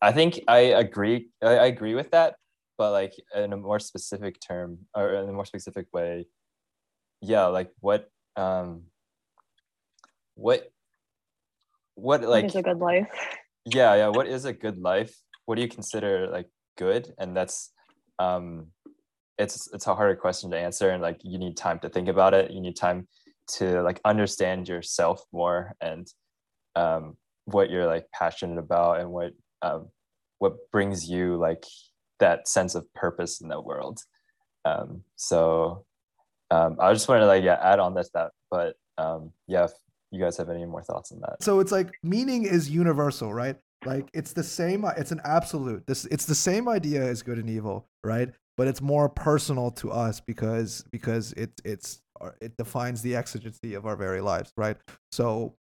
I 0.00 0.12
think 0.12 0.40
I 0.48 0.58
agree. 0.58 1.28
I, 1.42 1.56
I 1.56 1.66
agree 1.66 1.94
with 1.94 2.10
that, 2.12 2.36
but 2.78 2.92
like 2.92 3.14
in 3.34 3.52
a 3.52 3.56
more 3.56 3.78
specific 3.78 4.40
term 4.40 4.78
or 4.94 5.14
in 5.14 5.28
a 5.28 5.32
more 5.32 5.44
specific 5.44 5.86
way, 5.92 6.26
yeah. 7.20 7.46
Like 7.46 7.70
what, 7.80 8.08
um, 8.36 8.84
what, 10.40 10.70
what 11.94 12.22
like 12.22 12.46
is 12.46 12.56
a 12.56 12.62
good 12.62 12.78
life. 12.78 13.08
yeah, 13.66 13.94
yeah. 13.94 14.08
What 14.08 14.26
is 14.26 14.44
a 14.44 14.52
good 14.52 14.78
life? 14.78 15.14
What 15.46 15.56
do 15.56 15.62
you 15.62 15.68
consider 15.68 16.28
like 16.28 16.48
good? 16.78 17.12
And 17.18 17.36
that's, 17.36 17.72
um, 18.18 18.68
it's 19.38 19.68
it's 19.72 19.86
a 19.86 19.94
harder 19.94 20.16
question 20.16 20.50
to 20.50 20.58
answer, 20.58 20.90
and 20.90 21.02
like 21.02 21.20
you 21.22 21.38
need 21.38 21.56
time 21.56 21.78
to 21.80 21.88
think 21.88 22.08
about 22.08 22.34
it. 22.34 22.50
You 22.50 22.60
need 22.60 22.76
time 22.76 23.08
to 23.56 23.82
like 23.82 24.00
understand 24.04 24.68
yourself 24.68 25.24
more 25.32 25.74
and 25.80 26.06
um, 26.76 27.16
what 27.46 27.70
you're 27.70 27.86
like 27.86 28.06
passionate 28.12 28.58
about 28.58 29.00
and 29.00 29.10
what 29.10 29.32
um, 29.62 29.88
what 30.38 30.70
brings 30.70 31.08
you 31.08 31.36
like 31.36 31.64
that 32.18 32.48
sense 32.48 32.74
of 32.74 32.92
purpose 32.94 33.40
in 33.40 33.48
the 33.48 33.60
world. 33.60 34.00
Um, 34.64 35.02
so 35.16 35.86
um, 36.50 36.76
I 36.78 36.92
just 36.92 37.08
wanted 37.08 37.20
to 37.20 37.26
like 37.26 37.44
yeah 37.44 37.58
add 37.62 37.80
on 37.80 37.94
this 37.94 38.10
that, 38.14 38.32
but 38.50 38.76
um, 38.98 39.32
yeah, 39.46 39.68
you 40.10 40.20
guys 40.20 40.36
have 40.36 40.50
any 40.50 40.64
more 40.64 40.82
thoughts 40.82 41.12
on 41.12 41.20
that. 41.20 41.42
So 41.42 41.60
it's 41.60 41.72
like 41.72 41.92
meaning 42.02 42.44
is 42.44 42.68
universal, 42.68 43.32
right? 43.32 43.56
Like 43.84 44.10
it's 44.12 44.32
the 44.32 44.42
same. 44.42 44.84
Uh, 44.84 44.92
it's 44.96 45.12
an 45.12 45.20
absolute. 45.24 45.86
This 45.86 46.04
it's 46.06 46.26
the 46.26 46.34
same 46.34 46.68
idea 46.68 47.02
as 47.02 47.22
good 47.22 47.38
and 47.38 47.48
evil, 47.48 47.88
right? 48.04 48.30
But 48.56 48.68
it's 48.68 48.82
more 48.82 49.08
personal 49.08 49.70
to 49.72 49.90
us 49.90 50.20
because 50.20 50.84
because 50.90 51.32
it 51.32 51.50
it's 51.64 52.02
uh, 52.20 52.30
it 52.40 52.56
defines 52.56 53.02
the 53.02 53.16
exigency 53.16 53.74
of 53.74 53.86
our 53.86 53.96
very 53.96 54.20
lives, 54.20 54.52
right? 54.56 54.76
So 55.12 55.54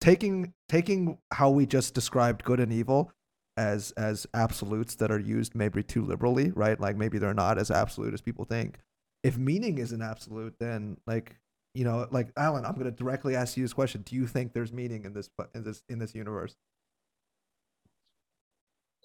taking 0.00 0.52
taking 0.68 1.18
how 1.32 1.50
we 1.50 1.66
just 1.66 1.94
described 1.94 2.44
good 2.44 2.58
and 2.58 2.72
evil 2.72 3.12
as 3.56 3.92
as 3.92 4.26
absolutes 4.34 4.96
that 4.96 5.12
are 5.12 5.20
used 5.20 5.54
maybe 5.54 5.82
too 5.82 6.04
liberally, 6.04 6.50
right? 6.50 6.80
Like 6.80 6.96
maybe 6.96 7.18
they're 7.18 7.34
not 7.34 7.58
as 7.58 7.70
absolute 7.70 8.14
as 8.14 8.20
people 8.20 8.46
think. 8.46 8.78
If 9.22 9.36
meaning 9.36 9.78
is 9.78 9.92
an 9.92 10.02
absolute, 10.02 10.54
then 10.58 10.96
like 11.06 11.36
you 11.74 11.84
know, 11.84 12.06
like 12.10 12.30
Alan, 12.36 12.64
I'm 12.64 12.74
going 12.74 12.86
to 12.86 12.90
directly 12.90 13.36
ask 13.36 13.56
you 13.56 13.62
this 13.64 13.72
question: 13.72 14.02
Do 14.02 14.16
you 14.16 14.26
think 14.26 14.52
there's 14.52 14.72
meaning 14.72 15.04
in 15.04 15.12
this 15.12 15.28
in 15.54 15.64
this 15.64 15.82
in 15.88 15.98
this 15.98 16.14
universe? 16.14 16.56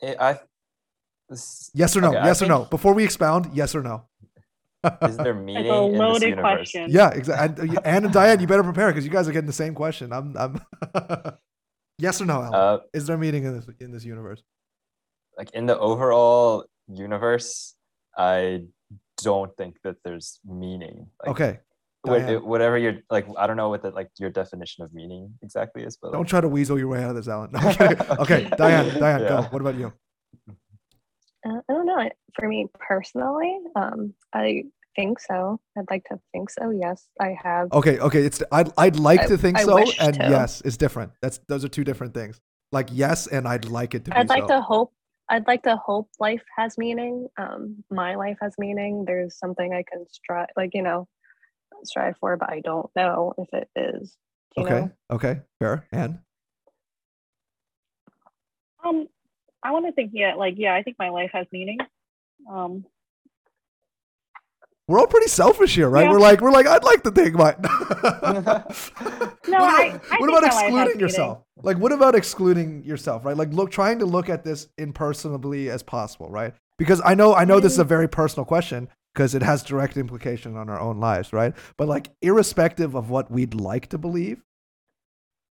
It, 0.01 0.17
I. 0.19 0.39
This, 1.29 1.71
yes 1.73 1.95
or 1.97 2.01
no? 2.01 2.09
okay, 2.09 2.23
yes 2.23 2.41
or 2.41 2.45
I 2.45 2.49
no? 2.49 2.65
Before 2.65 2.93
we 2.93 3.03
expound, 3.03 3.49
yes 3.53 3.73
or 3.73 3.81
no? 3.81 4.05
Is 5.01 5.17
there 5.17 5.35
It's 5.35 5.43
meaning 5.45 5.69
a 5.69 5.85
in 5.87 5.97
this 5.97 6.21
universe? 6.21 6.41
question. 6.43 6.87
yeah, 6.89 7.09
exactly. 7.09 7.69
And, 7.69 7.79
Anne 7.87 8.05
and 8.05 8.13
Diane, 8.13 8.39
you 8.39 8.45
better 8.45 8.63
prepare 8.63 8.89
because 8.89 9.03
you 9.05 9.09
guys 9.11 9.27
are 9.27 9.31
getting 9.31 9.47
the 9.47 9.53
same 9.53 9.73
question. 9.73 10.13
I'm, 10.13 10.35
I'm. 10.37 10.61
yes 11.97 12.21
or 12.21 12.25
no, 12.25 12.41
Alan? 12.43 12.53
Uh, 12.53 12.77
Is 12.93 13.07
there 13.07 13.17
meaning 13.17 13.45
in 13.45 13.55
this 13.55 13.67
in 13.79 13.91
this 13.91 14.05
universe? 14.05 14.43
like 15.37 15.51
in 15.51 15.65
the 15.65 15.77
overall 15.77 16.65
universe, 16.87 17.73
I 18.17 18.61
don't 19.17 19.51
think 19.57 19.77
that 19.83 19.97
there's 20.03 20.39
meaning. 20.45 21.07
Like, 21.21 21.31
Okay, 21.31 21.51
what- 21.51 21.64
Diane. 22.05 22.45
whatever 22.45 22.77
your 22.77 22.95
like, 23.09 23.27
I 23.37 23.47
don't 23.47 23.57
know 23.57 23.69
what 23.69 23.81
the 23.81 23.91
like 23.91 24.09
your 24.17 24.29
definition 24.29 24.83
of 24.83 24.93
meaning 24.93 25.33
exactly 25.41 25.83
is, 25.83 25.97
but 26.01 26.11
don't 26.11 26.21
like, 26.21 26.29
try 26.29 26.41
to 26.41 26.47
weasel 26.49 26.77
your 26.77 26.87
way 26.87 27.03
out 27.03 27.09
of 27.11 27.15
this, 27.15 27.27
Alan. 27.27 27.49
No, 27.53 27.59
I'm 27.59 28.19
okay, 28.19 28.49
Diane, 28.57 28.99
Diane, 28.99 29.21
go. 29.21 29.41
What 29.51 29.61
about 29.61 29.75
you? 29.75 29.93
Uh, 31.47 31.59
I 31.69 31.73
don't 31.73 31.85
know. 31.85 32.09
For 32.33 32.47
me 32.47 32.67
personally, 32.79 33.57
um, 33.75 34.13
I 34.33 34.63
think 34.95 35.19
so. 35.19 35.59
I'd 35.77 35.85
like 35.89 36.03
to 36.05 36.19
think 36.31 36.49
so. 36.49 36.69
Yes, 36.71 37.07
I 37.19 37.35
have. 37.43 37.71
Okay, 37.71 37.99
okay. 37.99 38.23
It's 38.25 38.41
I'd 38.51 38.71
I'd 38.77 38.97
like 38.97 39.21
I- 39.21 39.27
to 39.27 39.37
think 39.37 39.57
I 39.59 39.63
so, 39.63 39.77
and 39.99 40.15
to. 40.15 40.29
yes 40.29 40.61
is 40.61 40.77
different. 40.77 41.11
That's 41.21 41.39
those 41.47 41.63
are 41.63 41.69
two 41.69 41.83
different 41.83 42.13
things. 42.13 42.39
Like 42.71 42.89
yes, 42.91 43.27
and 43.27 43.47
I'd 43.47 43.65
like 43.65 43.93
it 43.95 44.05
to 44.05 44.17
I'd 44.17 44.29
like 44.29 44.43
so. 44.43 44.47
to 44.47 44.61
hope. 44.61 44.91
I'd 45.29 45.47
like 45.47 45.63
to 45.63 45.75
hope 45.77 46.09
life 46.19 46.43
has 46.57 46.77
meaning. 46.77 47.27
Um, 47.37 47.83
my 47.89 48.15
life 48.15 48.37
has 48.41 48.53
meaning. 48.57 49.05
There's 49.05 49.37
something 49.37 49.73
I 49.73 49.83
can 49.91 50.05
strive, 50.11 50.47
like 50.55 50.71
you 50.73 50.81
know, 50.83 51.07
strive 51.87 52.15
for, 52.19 52.37
but 52.37 52.49
I 52.51 52.59
don't 52.61 52.89
know 52.95 53.33
if 53.37 53.47
it 53.53 53.69
is. 53.75 54.15
Okay, 54.57 54.69
know? 54.71 54.91
okay, 55.11 55.41
fair. 55.59 55.85
And 55.91 56.19
Um, 58.85 59.07
I 59.63 59.71
want 59.71 59.85
to 59.87 59.91
think. 59.91 60.11
Yeah, 60.13 60.35
like 60.35 60.55
yeah, 60.57 60.73
I 60.75 60.83
think 60.83 60.97
my 60.99 61.09
life 61.09 61.31
has 61.33 61.47
meaning. 61.51 61.79
Um, 62.49 62.85
we're 64.87 64.99
all 64.99 65.07
pretty 65.07 65.27
selfish 65.27 65.73
here, 65.73 65.89
right? 65.89 66.05
Yeah. 66.05 66.11
We're 66.11 66.19
like 66.19 66.41
we're 66.41 66.51
like 66.51 66.67
I'd 66.67 66.83
like 66.83 67.01
to 67.03 67.11
think 67.11 67.33
my. 67.35 67.55
No, 69.47 69.59
what 69.59 69.73
I- 69.73 69.85
about, 69.85 70.01
I 70.11 70.17
what 70.19 70.29
about 70.29 70.41
my 70.41 70.47
life 70.47 70.51
has 70.51 70.61
excluding 70.61 70.85
meaning. 70.85 70.99
yourself? 70.99 71.43
Like 71.63 71.77
what 71.77 71.91
about 71.91 72.15
excluding 72.15 72.83
yourself? 72.83 73.25
Right? 73.25 73.37
Like 73.37 73.53
look, 73.53 73.71
trying 73.71 73.99
to 73.99 74.05
look 74.05 74.29
at 74.29 74.43
this 74.43 74.67
impersonably 74.77 75.69
as 75.69 75.81
possible, 75.83 76.29
right? 76.29 76.53
Because 76.77 77.01
I 77.03 77.15
know 77.15 77.33
I 77.33 77.45
know 77.45 77.59
this 77.59 77.73
is 77.73 77.79
a 77.79 77.83
very 77.83 78.07
personal 78.07 78.45
question 78.45 78.87
because 79.15 79.33
it 79.33 79.41
has 79.41 79.63
direct 79.63 79.95
implication 79.95 80.57
on 80.57 80.69
our 80.69 80.79
own 80.79 80.99
lives, 80.99 81.31
right? 81.31 81.53
But 81.77 81.87
like 81.87 82.11
irrespective 82.21 82.95
of 82.95 83.09
what 83.09 83.31
we'd 83.31 83.53
like 83.53 83.87
to 83.87 83.97
believe, 83.97 84.43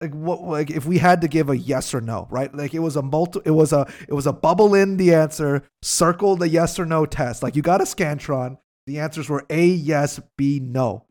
like 0.01 0.13
what 0.13 0.43
like 0.43 0.69
if 0.69 0.85
we 0.85 0.97
had 0.97 1.21
to 1.21 1.29
give 1.29 1.49
a 1.49 1.57
yes 1.57 1.93
or 1.93 2.01
no, 2.01 2.27
right? 2.29 2.53
Like 2.53 2.73
it 2.73 2.79
was 2.79 2.97
a 2.97 3.01
multi 3.01 3.39
it 3.45 3.51
was 3.51 3.71
a 3.71 3.87
it 4.07 4.13
was 4.13 4.27
a 4.27 4.33
bubble 4.33 4.75
in 4.75 4.97
the 4.97 5.13
answer, 5.13 5.63
circle 5.81 6.35
the 6.35 6.49
yes 6.49 6.77
or 6.77 6.85
no 6.85 7.05
test. 7.05 7.41
Like 7.41 7.55
you 7.55 7.61
got 7.61 7.79
a 7.79 7.85
scantron, 7.85 8.57
the 8.85 8.99
answers 8.99 9.29
were 9.29 9.45
A 9.49 9.65
yes, 9.65 10.19
B 10.37 10.59
no. 10.59 11.05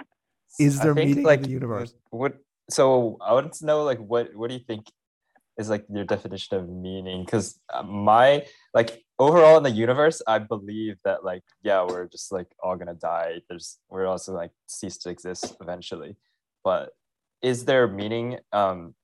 Is 0.58 0.80
there 0.80 0.94
meaning 0.94 1.18
in 1.18 1.22
like, 1.24 1.42
the 1.42 1.48
universe? 1.48 1.94
What? 2.10 2.34
So 2.68 3.16
I 3.22 3.32
want 3.32 3.54
to 3.54 3.66
know, 3.66 3.82
like, 3.84 3.98
what 3.98 4.36
what 4.36 4.48
do 4.48 4.54
you 4.54 4.62
think 4.66 4.86
is 5.58 5.68
like 5.68 5.84
your 5.92 6.04
definition 6.04 6.56
of 6.56 6.68
meaning? 6.68 7.24
Because 7.24 7.60
my 7.84 8.44
like 8.74 9.04
overall 9.18 9.56
in 9.56 9.62
the 9.62 9.70
universe, 9.70 10.22
I 10.26 10.38
believe 10.38 10.96
that 11.04 11.24
like 11.24 11.42
yeah, 11.62 11.84
we're 11.84 12.06
just 12.06 12.32
like 12.32 12.48
all 12.62 12.76
gonna 12.76 12.94
die. 12.94 13.40
There's 13.48 13.78
we're 13.88 14.06
also 14.06 14.32
like 14.32 14.50
cease 14.66 14.98
to 14.98 15.10
exist 15.10 15.56
eventually. 15.60 16.16
But 16.64 16.90
is 17.42 17.64
there 17.64 17.86
meaning 17.88 18.38
um 18.52 18.94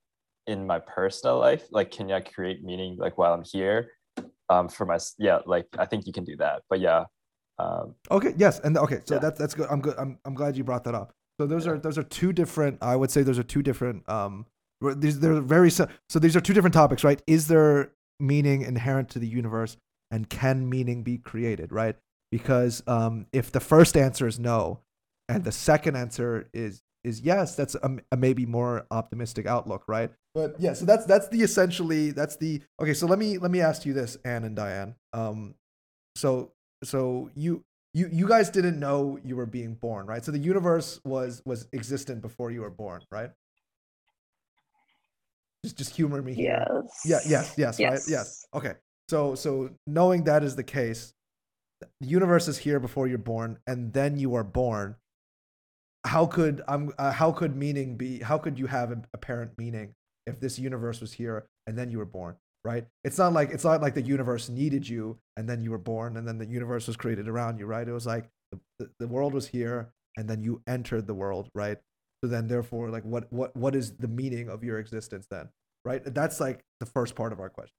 in 0.47 0.67
my 0.67 0.79
personal 0.79 1.39
life? 1.39 1.65
Like, 1.71 1.91
can 1.91 2.11
I 2.11 2.21
create 2.21 2.65
meaning 2.65 2.97
like 2.99 3.19
while 3.19 3.35
I'm 3.35 3.45
here? 3.45 3.91
Um, 4.51 4.69
for 4.69 4.87
my 4.87 4.99
yeah, 5.19 5.41
like 5.45 5.67
I 5.79 5.85
think 5.85 6.07
you 6.07 6.13
can 6.13 6.25
do 6.25 6.37
that. 6.39 6.63
But 6.71 6.81
yeah, 6.81 7.05
um, 7.59 7.95
Okay, 8.11 8.33
yes, 8.39 8.61
and 8.61 8.77
okay, 8.79 9.01
so 9.05 9.15
Yeah. 9.17 9.21
that's 9.21 9.39
that's 9.39 9.55
good. 9.55 9.69
I'm 9.71 9.81
good. 9.81 9.95
I'm 9.99 10.19
I'm 10.25 10.35
glad 10.35 10.57
you 10.57 10.65
brought 10.65 10.85
that 10.85 10.95
up. 10.95 11.13
So 11.39 11.47
those 11.47 11.67
are 11.67 11.79
those 11.79 11.99
are 11.99 12.03
two 12.03 12.33
different. 12.33 12.79
I 12.83 12.97
would 12.97 13.11
say 13.11 13.23
those 13.23 13.39
are 13.39 13.43
two 13.45 13.63
different. 13.63 14.09
Um, 14.09 14.47
these 14.81 15.21
they're 15.21 15.41
very 15.41 15.71
so 15.71 15.89
these 16.15 16.37
are 16.37 16.41
two 16.41 16.55
different 16.55 16.75
topics, 16.75 17.05
right? 17.05 17.21
Is 17.27 17.49
there 17.49 17.93
meaning 18.21 18.63
inherent 18.63 19.11
to 19.11 19.19
the 19.19 19.27
universe, 19.27 19.77
and 20.11 20.29
can 20.29 20.69
meaning 20.69 21.03
be 21.03 21.19
created, 21.19 21.73
right? 21.73 21.97
Because 22.31 22.83
um, 22.87 23.27
if 23.33 23.51
the 23.53 23.61
first 23.61 23.97
answer 23.97 24.27
is 24.27 24.39
no, 24.39 24.81
and 25.29 25.45
the 25.45 25.53
second 25.53 25.97
answer 25.97 26.49
is 26.53 26.83
is 27.05 27.21
yes, 27.21 27.55
that's 27.55 27.75
a, 27.77 27.99
a 28.13 28.17
maybe 28.17 28.47
more 28.47 28.87
optimistic 28.91 29.47
outlook, 29.47 29.85
right? 29.89 30.11
But 30.35 30.57
yeah, 30.59 30.75
so 30.75 30.85
that's 30.85 31.07
that's 31.07 31.29
the 31.29 31.43
essentially 31.43 32.11
that's 32.11 32.37
the 32.37 32.63
okay. 32.81 32.95
So 32.95 33.07
let 33.07 33.19
me 33.19 33.39
let 33.39 33.51
me 33.51 33.61
ask 33.61 33.87
you 33.87 33.93
this, 33.93 34.17
Anne 34.25 34.45
and 34.45 34.55
Diane. 34.57 34.95
Um, 35.13 35.55
so 36.17 36.53
so 36.85 37.31
you 37.35 37.65
you 37.95 38.09
you 38.13 38.29
guys 38.29 38.51
didn't 38.51 38.79
know 38.79 39.19
you 39.25 39.37
were 39.37 39.47
being 39.47 39.75
born, 39.75 40.07
right? 40.07 40.25
So 40.25 40.33
the 40.33 40.39
universe 40.39 41.01
was 41.05 41.43
was 41.45 41.67
existent 41.73 42.23
before 42.23 42.51
you 42.51 42.61
were 42.61 42.71
born, 42.71 43.03
right? 43.11 43.31
Just 45.65 45.77
just 45.77 45.97
humor 45.97 46.23
me 46.23 46.35
here. 46.35 46.67
Yes. 47.05 47.05
Yeah, 47.05 47.21
yes, 47.27 47.55
yes, 47.59 47.81
right? 47.81 48.01
Yes. 48.09 48.47
Okay. 48.55 48.75
So 49.09 49.35
so 49.35 49.71
knowing 49.87 50.25
that 50.25 50.45
is 50.45 50.55
the 50.57 50.63
case, 50.63 51.15
the 52.01 52.07
universe 52.07 52.49
is 52.49 52.59
here 52.59 52.79
before 52.79 53.07
you're 53.09 53.19
born 53.19 53.59
and 53.67 53.93
then 53.93 54.19
you 54.19 54.35
are 54.35 54.45
born. 54.45 54.97
How 56.07 56.27
could 56.27 56.63
um 56.69 56.93
uh, 56.99 57.13
how 57.13 57.33
could 57.33 57.57
meaning 57.57 57.97
be 57.97 58.21
how 58.21 58.39
could 58.39 58.59
you 58.59 58.67
have 58.67 58.93
an 58.93 59.07
apparent 59.13 59.53
meaning 59.59 59.95
if 60.27 60.39
this 60.39 60.59
universe 60.59 61.01
was 61.01 61.13
here 61.13 61.47
and 61.67 61.77
then 61.77 61.91
you 61.91 61.99
were 61.99 62.05
born, 62.05 62.37
right? 62.65 62.87
It's 63.03 63.19
not 63.19 63.33
like 63.33 63.51
it's 63.51 63.65
not 63.65 63.83
like 63.83 63.95
the 63.95 64.03
universe 64.03 64.49
needed 64.49 64.89
you 64.89 65.19
and 65.37 65.49
then 65.49 65.63
you 65.63 65.71
were 65.71 65.79
born 65.79 66.17
and 66.17 66.29
then 66.29 66.39
the 66.39 66.47
universe 66.47 66.87
was 66.87 66.97
created 66.97 67.29
around 67.29 67.59
you, 67.59 67.67
right? 67.67 67.87
It 67.87 67.93
was 67.93 68.07
like 68.07 68.29
the, 68.79 68.91
the 69.01 69.09
world 69.09 69.35
was 69.35 69.49
here 69.49 69.93
and 70.17 70.29
then 70.29 70.43
you 70.43 70.63
entered 70.67 71.07
the 71.07 71.15
world, 71.15 71.49
right? 71.55 71.79
So 72.23 72.29
then, 72.29 72.49
therefore, 72.49 72.91
like, 72.91 73.05
what 73.05 73.33
what 73.33 73.55
what 73.57 73.75
is 73.77 73.93
the 73.97 74.09
meaning 74.09 74.49
of 74.49 74.65
your 74.65 74.79
existence 74.79 75.27
then, 75.31 75.49
right? 75.85 76.03
That's 76.05 76.41
like 76.41 76.65
the 76.81 76.87
first 76.87 77.15
part 77.15 77.33
of 77.33 77.41
our 77.41 77.49
question. 77.49 77.75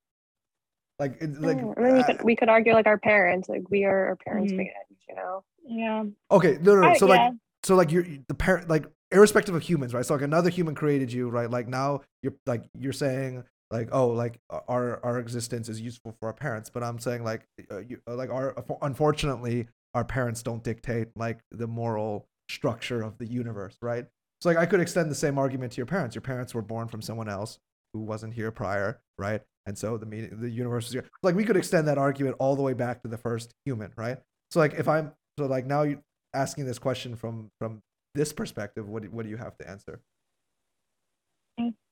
Like, 0.97 1.21
it, 1.21 1.39
like, 1.41 1.57
and 1.57 1.75
then 1.77 1.93
we 1.93 1.99
uh, 2.01 2.05
could 2.05 2.23
we 2.23 2.35
could 2.35 2.49
argue 2.49 2.73
like 2.73 2.87
our 2.87 2.97
parents, 2.97 3.47
like 3.49 3.69
we 3.69 3.83
are 3.85 4.07
our 4.07 4.15
parents' 4.15 4.51
Mhm. 4.51 4.57
fans, 4.57 4.99
you 5.07 5.15
know. 5.15 5.43
Yeah. 5.65 6.03
okay, 6.31 6.57
no, 6.61 6.75
no, 6.75 6.81
no. 6.81 6.87
I- 6.89 6.97
So 6.97 7.05
like, 7.05 7.19
yeah. 7.19 7.31
so 7.63 7.75
like 7.75 7.91
you're 7.91 8.05
the 8.27 8.33
parent 8.33 8.69
like 8.69 8.85
irrespective 9.11 9.55
of 9.55 9.61
humans 9.63 9.91
right 9.93 10.05
so 10.05 10.13
like 10.13 10.21
another 10.23 10.49
human 10.51 10.75
created 10.75 11.11
you 11.11 11.29
right 11.29 11.49
like 11.49 11.67
now 11.67 11.99
you're 12.21 12.33
like 12.45 12.63
you're 12.77 12.93
saying 12.93 13.43
like 13.71 13.89
oh 13.91 14.07
like 14.09 14.39
our 14.67 15.03
our 15.03 15.17
existence 15.19 15.67
is 15.67 15.81
useful 15.81 16.11
for 16.19 16.27
our 16.27 16.33
parents 16.33 16.69
but 16.69 16.83
i'm 16.83 16.99
saying 16.99 17.23
like 17.23 17.47
uh, 17.71 17.79
you, 17.79 17.99
uh, 18.07 18.13
like 18.15 18.29
our 18.29 18.53
unfortunately 18.83 19.67
our 19.95 20.05
parents 20.05 20.43
don't 20.43 20.63
dictate 20.63 21.07
like 21.15 21.39
the 21.51 21.65
moral 21.65 22.27
structure 22.49 23.01
of 23.01 23.17
the 23.17 23.25
universe 23.25 23.77
right 23.81 24.05
so 24.41 24.49
like 24.49 24.57
i 24.57 24.65
could 24.65 24.79
extend 24.79 25.09
the 25.09 25.15
same 25.15 25.37
argument 25.37 25.73
to 25.73 25.77
your 25.77 25.85
parents. 25.85 26.15
Your 26.15 26.21
parents 26.21 26.53
were 26.53 26.61
born 26.61 26.87
from 26.87 27.01
someone 27.01 27.29
else 27.29 27.59
who 27.93 28.01
wasn't 28.01 28.33
here 28.33 28.51
prior 28.51 29.01
right? 29.17 29.41
And 29.65 29.77
so 29.77 29.97
the 29.97 30.05
meaning 30.05 30.31
the 30.39 30.49
universe 30.49 30.87
is 30.87 30.93
here. 30.93 31.05
Like 31.21 31.35
we 31.35 31.43
could 31.43 31.57
extend 31.57 31.87
that 31.87 31.97
argument 31.97 32.37
all 32.39 32.55
the 32.55 32.61
way 32.61 32.73
back 32.73 33.01
to 33.03 33.07
the 33.07 33.17
first 33.17 33.53
human 33.65 33.91
right? 33.95 34.17
So 34.51 34.59
like 34.59 34.73
if 34.73 34.87
i'm 34.87 35.11
so 35.37 35.45
like 35.45 35.65
now 35.65 35.83
you 35.83 36.01
asking 36.33 36.65
this 36.65 36.79
question 36.79 37.15
from 37.15 37.51
from 37.59 37.81
this 38.15 38.33
perspective, 38.33 38.87
what 38.87 39.03
do, 39.03 39.09
what 39.09 39.23
do 39.23 39.29
you 39.29 39.37
have 39.37 39.57
to 39.57 39.69
answer? 39.69 40.01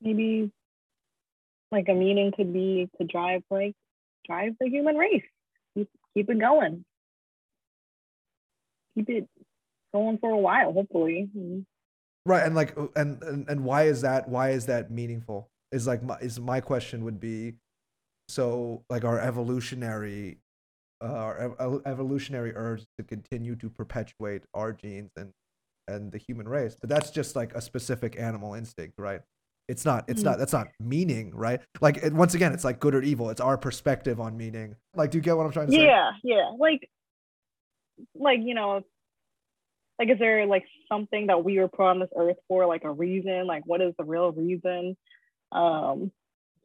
maybe 0.02 0.50
like 1.72 1.90
a 1.90 1.94
meaning 1.94 2.32
could 2.32 2.54
be 2.54 2.90
to 3.00 3.06
drive 3.06 3.44
like 3.50 3.74
drive 4.26 4.54
the 4.60 4.70
human 4.70 4.96
race. 4.96 5.24
Keep, 5.76 5.90
keep 6.14 6.30
it 6.30 6.40
going. 6.40 6.86
Keep 8.96 9.10
it 9.10 9.30
going 9.94 10.18
for 10.20 10.32
a 10.32 10.38
while 10.38 10.74
hopefully. 10.74 11.30
Right, 12.28 12.46
and 12.46 12.56
like, 12.56 12.78
uh, 12.78 12.88
and 12.98 13.24
and, 13.24 13.48
and 13.50 13.64
why 13.64 13.84
is 13.84 14.02
that? 14.02 14.28
Why 14.28 14.50
is 14.50 14.66
that 14.66 14.92
meaningful? 14.92 15.50
Is 15.72 15.88
like 15.88 16.04
my 16.04 16.18
is 16.18 16.40
my 16.42 16.60
question 16.60 17.06
would 17.06 17.22
be, 17.22 17.54
so 18.28 18.84
like 18.90 19.06
our 19.06 19.18
evolutionary, 19.18 20.40
uh, 21.02 21.06
our 21.08 21.38
ev- 21.38 21.56
ev- 21.60 21.82
evolutionary 21.86 22.54
urge 22.54 22.84
to 22.98 23.04
continue 23.06 23.56
to 23.56 23.70
perpetuate 23.70 24.44
our 24.54 24.74
genes 24.74 25.10
and 25.16 25.32
and 25.88 26.12
the 26.12 26.18
human 26.18 26.50
race, 26.50 26.76
but 26.80 26.90
that's 26.90 27.12
just 27.12 27.34
like 27.38 27.56
a 27.56 27.62
specific 27.62 28.20
animal 28.20 28.56
instinct, 28.56 28.96
right? 29.00 29.22
It's 29.70 29.86
not. 29.86 30.04
It's 30.10 30.22
Mhm. 30.22 30.26
not. 30.26 30.38
That's 30.38 30.52
not 30.52 30.68
meaning, 30.82 31.32
right? 31.34 31.62
Like 31.80 31.96
it, 31.98 32.12
once 32.12 32.34
again, 32.34 32.52
it's 32.52 32.66
like 32.66 32.82
good 32.82 32.94
or 32.94 33.02
evil. 33.02 33.30
It's 33.30 33.40
our 33.40 33.58
perspective 33.58 34.20
on 34.20 34.36
meaning. 34.36 34.76
Like, 34.96 35.12
do 35.12 35.18
you 35.18 35.22
get 35.22 35.38
what 35.38 35.46
I'm 35.46 35.54
trying 35.54 35.68
to 35.68 35.72
say? 35.72 35.86
yeah 35.86 36.12
yeah 36.24 36.52
like 36.60 36.90
like 38.16 38.40
you 38.44 38.54
know 38.54 38.84
like 40.00 40.10
is 40.10 40.20
there 40.20 40.46
like 40.46 40.66
something 40.92 41.28
that 41.28 41.44
we 41.44 41.60
were 41.60 41.68
put 41.68 41.86
on 41.86 42.00
this 42.00 42.10
earth 42.16 42.38
for 42.48 42.66
like 42.66 42.84
a 42.84 42.92
reason 42.92 43.48
like 43.48 43.64
what 43.66 43.82
is 43.82 43.94
the 43.98 44.04
real 44.06 44.32
reason 44.32 44.96
um 45.52 46.12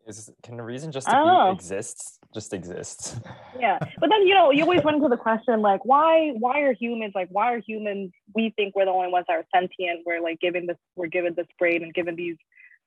Is 0.07 0.30
can 0.43 0.59
a 0.59 0.64
reason 0.64 0.91
just 0.93 1.09
I 1.09 1.12
to 1.12 1.16
don't 1.16 1.26
be 1.26 1.33
know. 1.33 1.53
exists 1.53 2.18
just 2.35 2.53
exists? 2.53 3.20
yeah 3.61 3.78
but 4.01 4.11
then 4.11 4.26
you 4.26 4.35
know 4.35 4.51
you 4.51 4.62
always 4.62 4.83
run 4.85 4.97
into 4.97 5.09
the 5.09 5.16
question 5.16 5.61
like 5.62 5.85
why 5.85 6.30
why 6.39 6.61
are 6.61 6.72
humans 6.74 7.12
like 7.14 7.28
why 7.30 7.53
are 7.55 7.59
humans 7.61 8.11
we 8.35 8.53
think 8.57 8.74
we're 8.74 8.85
the 8.85 8.91
only 8.91 9.11
ones 9.11 9.26
that 9.28 9.35
are 9.37 9.47
sentient 9.55 10.01
we're 10.07 10.20
like 10.20 10.41
given 10.41 10.66
this 10.66 10.76
we're 10.97 11.07
given 11.07 11.35
this 11.37 11.47
brain 11.59 11.83
and 11.83 11.95
given 11.95 12.16
these 12.16 12.37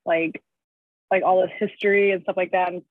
like 0.06 0.41
like 1.12 1.24
all 1.24 1.41
this 1.41 1.52
history 1.60 2.12
and 2.12 2.22
stuff 2.24 2.38
like 2.38 2.52
that 2.52 2.70
and 2.74 2.82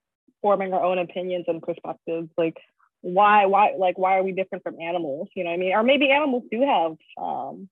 forming 0.40 0.72
our 0.72 0.84
own 0.84 0.98
opinions 0.98 1.44
and 1.48 1.62
perspectives 1.62 2.28
like 2.38 2.56
why 3.04 3.44
why 3.44 3.72
like 3.78 3.98
why 3.98 4.16
are 4.16 4.22
we 4.22 4.32
different 4.32 4.64
from 4.64 4.80
animals 4.80 5.28
you 5.36 5.44
know 5.44 5.50
what 5.50 5.54
i 5.56 5.58
mean 5.58 5.74
or 5.74 5.82
maybe 5.82 6.10
animals 6.10 6.42
do 6.50 6.62
have 6.62 6.92
um 7.22 7.68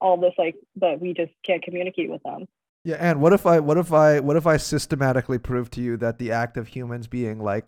all 0.00 0.16
this 0.16 0.34
like 0.36 0.56
but 0.74 1.00
we 1.00 1.14
just 1.14 1.30
can't 1.46 1.62
communicate 1.62 2.10
with 2.10 2.22
them 2.24 2.46
Yeah, 2.84 2.96
and 2.98 3.20
what 3.20 3.32
if 3.32 3.46
I 3.46 3.60
what 3.60 3.78
if 3.78 3.92
I 3.92 4.18
what 4.18 4.36
if 4.36 4.46
I 4.46 4.56
systematically 4.56 5.38
prove 5.38 5.70
to 5.70 5.80
you 5.80 5.96
that 5.98 6.18
the 6.18 6.32
act 6.32 6.56
of 6.56 6.66
humans 6.68 7.06
being 7.06 7.38
like 7.40 7.66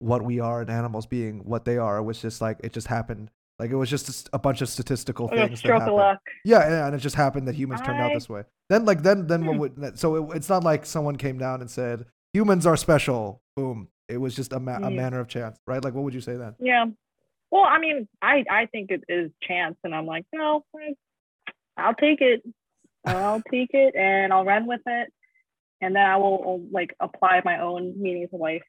what 0.00 0.22
we 0.22 0.40
are 0.40 0.60
and 0.60 0.70
animals 0.70 1.06
being 1.06 1.44
what 1.44 1.64
they 1.64 1.76
are 1.78 2.02
was 2.02 2.20
just 2.20 2.40
like 2.40 2.58
it 2.64 2.72
just 2.72 2.88
happened. 2.88 3.30
Like 3.60 3.70
it 3.70 3.76
was 3.76 3.90
just 3.90 4.28
a 4.32 4.38
bunch 4.38 4.60
of 4.60 4.68
statistical 4.68 5.28
a 5.28 5.34
things 5.36 5.50
that 5.50 5.56
stroke 5.58 5.82
of 5.86 5.94
luck 5.94 6.18
Yeah, 6.44 6.68
yeah, 6.68 6.86
and 6.86 6.94
it 6.96 6.98
just 6.98 7.14
happened 7.16 7.46
that 7.48 7.54
humans 7.54 7.80
turned 7.80 8.00
out 8.00 8.12
this 8.12 8.28
way. 8.28 8.42
Then 8.68 8.84
like 8.84 9.02
then 9.04 9.28
then 9.28 9.44
what 9.44 9.54
Hmm. 9.54 9.60
would 9.60 9.98
so 9.98 10.16
it, 10.30 10.36
it's 10.36 10.48
not 10.48 10.64
like 10.64 10.84
someone 10.86 11.16
came 11.16 11.38
down 11.38 11.60
and 11.60 11.70
said 11.70 12.06
humans 12.32 12.66
are 12.66 12.76
special. 12.76 13.40
Boom. 13.56 13.88
It 14.08 14.16
was 14.16 14.34
just 14.34 14.52
a, 14.52 14.58
ma- 14.60 14.78
a 14.82 14.90
manner 14.90 15.20
of 15.20 15.28
chance, 15.28 15.58
right? 15.66 15.82
Like 15.84 15.94
what 15.94 16.04
would 16.04 16.14
you 16.14 16.20
say 16.20 16.36
then? 16.36 16.54
Yeah. 16.58 16.86
Well, 17.50 17.64
I 17.64 17.78
mean, 17.78 18.08
I 18.22 18.44
I 18.50 18.66
think 18.66 18.90
it 18.90 19.04
is 19.08 19.30
chance, 19.42 19.76
and 19.84 19.94
I'm 19.94 20.06
like, 20.06 20.24
no, 20.34 20.64
I'll 21.76 21.94
take 21.94 22.20
it. 22.20 22.42
I'll 23.04 23.42
take 23.50 23.70
it, 23.72 23.94
and 23.96 24.32
I'll 24.32 24.44
run 24.44 24.66
with 24.66 24.80
it, 24.86 25.12
and 25.80 25.94
then 25.94 26.04
I 26.04 26.16
will 26.16 26.66
like 26.70 26.94
apply 27.00 27.40
my 27.44 27.60
own 27.60 27.94
meaning 28.00 28.28
to 28.28 28.36
life. 28.36 28.62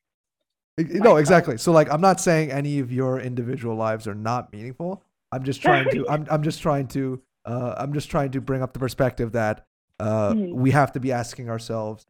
No, 0.78 1.18
exactly. 1.18 1.58
So 1.58 1.72
like 1.74 1.92
I'm 1.92 2.00
not 2.02 2.22
saying 2.22 2.52
any 2.52 2.80
of 2.80 2.92
your 2.92 3.20
individual 3.20 3.76
lives 3.76 4.08
are 4.08 4.16
not 4.16 4.52
meaningful. 4.54 5.04
I'm 5.32 5.44
just 5.44 5.62
trying 5.62 5.90
to 5.90 6.08
I'm 6.10 6.26
I'm 6.32 6.42
just 6.44 6.62
trying 6.62 6.88
to 6.90 7.22
uh 7.46 7.76
I'm 7.78 7.92
just 7.94 8.10
trying 8.10 8.32
to 8.32 8.42
bring 8.42 8.62
up 8.62 8.72
the 8.72 8.80
perspective 8.80 9.34
that 9.34 9.66
uh 10.00 10.34
Mhm. 10.34 10.54
we 10.54 10.72
have 10.72 10.94
to 10.94 11.00
be 11.02 11.12
asking 11.12 11.50
ourselves 11.50 12.08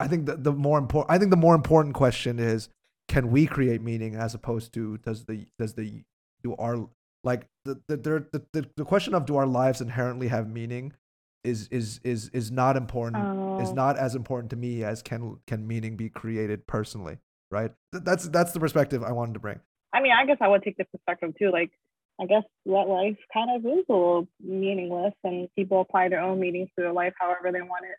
I 0.00 0.08
think 0.08 0.26
the, 0.26 0.36
the 0.36 0.52
more 0.52 0.78
important 0.78 1.10
I 1.10 1.18
think 1.18 1.30
the 1.30 1.36
more 1.36 1.54
important 1.54 1.94
question 1.94 2.38
is 2.38 2.68
can 3.08 3.30
we 3.30 3.46
create 3.46 3.82
meaning 3.82 4.14
as 4.14 4.34
opposed 4.34 4.72
to 4.74 4.98
does 4.98 5.24
the 5.24 5.46
does 5.58 5.74
the 5.74 6.04
do 6.42 6.54
our 6.56 6.88
like 7.24 7.46
the 7.64 7.80
the 7.88 7.96
the, 7.96 8.42
the, 8.52 8.70
the, 8.76 8.84
question 8.84 9.14
of 9.14 9.26
do 9.26 9.36
our 9.36 9.46
lives 9.46 9.80
inherently 9.80 10.28
have 10.28 10.48
meaning 10.48 10.92
is 11.44 11.68
is 11.68 12.00
is 12.04 12.28
is 12.32 12.50
not 12.50 12.76
important 12.76 13.22
is 13.60 13.70
Oh. 13.70 13.74
not 13.74 13.96
as 13.96 14.14
important 14.14 14.50
to 14.50 14.56
me 14.56 14.84
as 14.84 15.02
can 15.02 15.38
can 15.46 15.66
meaning 15.66 15.96
be 15.96 16.08
created 16.08 16.66
personally 16.66 17.18
right 17.50 17.72
Th- 17.92 18.04
that's 18.04 18.28
that's 18.28 18.52
the 18.52 18.60
perspective 18.60 19.02
i 19.02 19.10
wanted 19.12 19.34
to 19.34 19.40
bring 19.40 19.60
I 19.92 20.00
mean, 20.02 20.12
I 20.12 20.26
guess 20.26 20.36
I 20.40 20.48
would 20.48 20.62
take 20.62 20.76
the 20.76 20.84
perspective 20.84 21.32
too. 21.38 21.50
Like, 21.50 21.70
I 22.20 22.26
guess 22.26 22.42
that 22.66 22.88
life 22.88 23.16
kind 23.32 23.50
of 23.56 23.64
is 23.64 23.84
a 23.88 23.92
little 23.92 24.28
meaningless, 24.40 25.14
and 25.24 25.48
people 25.56 25.80
apply 25.80 26.08
their 26.08 26.20
own 26.20 26.38
meanings 26.40 26.68
to 26.76 26.82
their 26.82 26.92
life 26.92 27.14
however 27.18 27.50
they 27.52 27.62
want 27.62 27.84
it. 27.84 27.96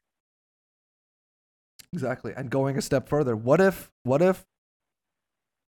Exactly 1.93 2.33
and 2.35 2.49
going 2.49 2.77
a 2.77 2.81
step 2.81 3.07
further 3.09 3.35
what 3.35 3.59
if 3.59 3.91
what 4.03 4.21
if 4.21 4.45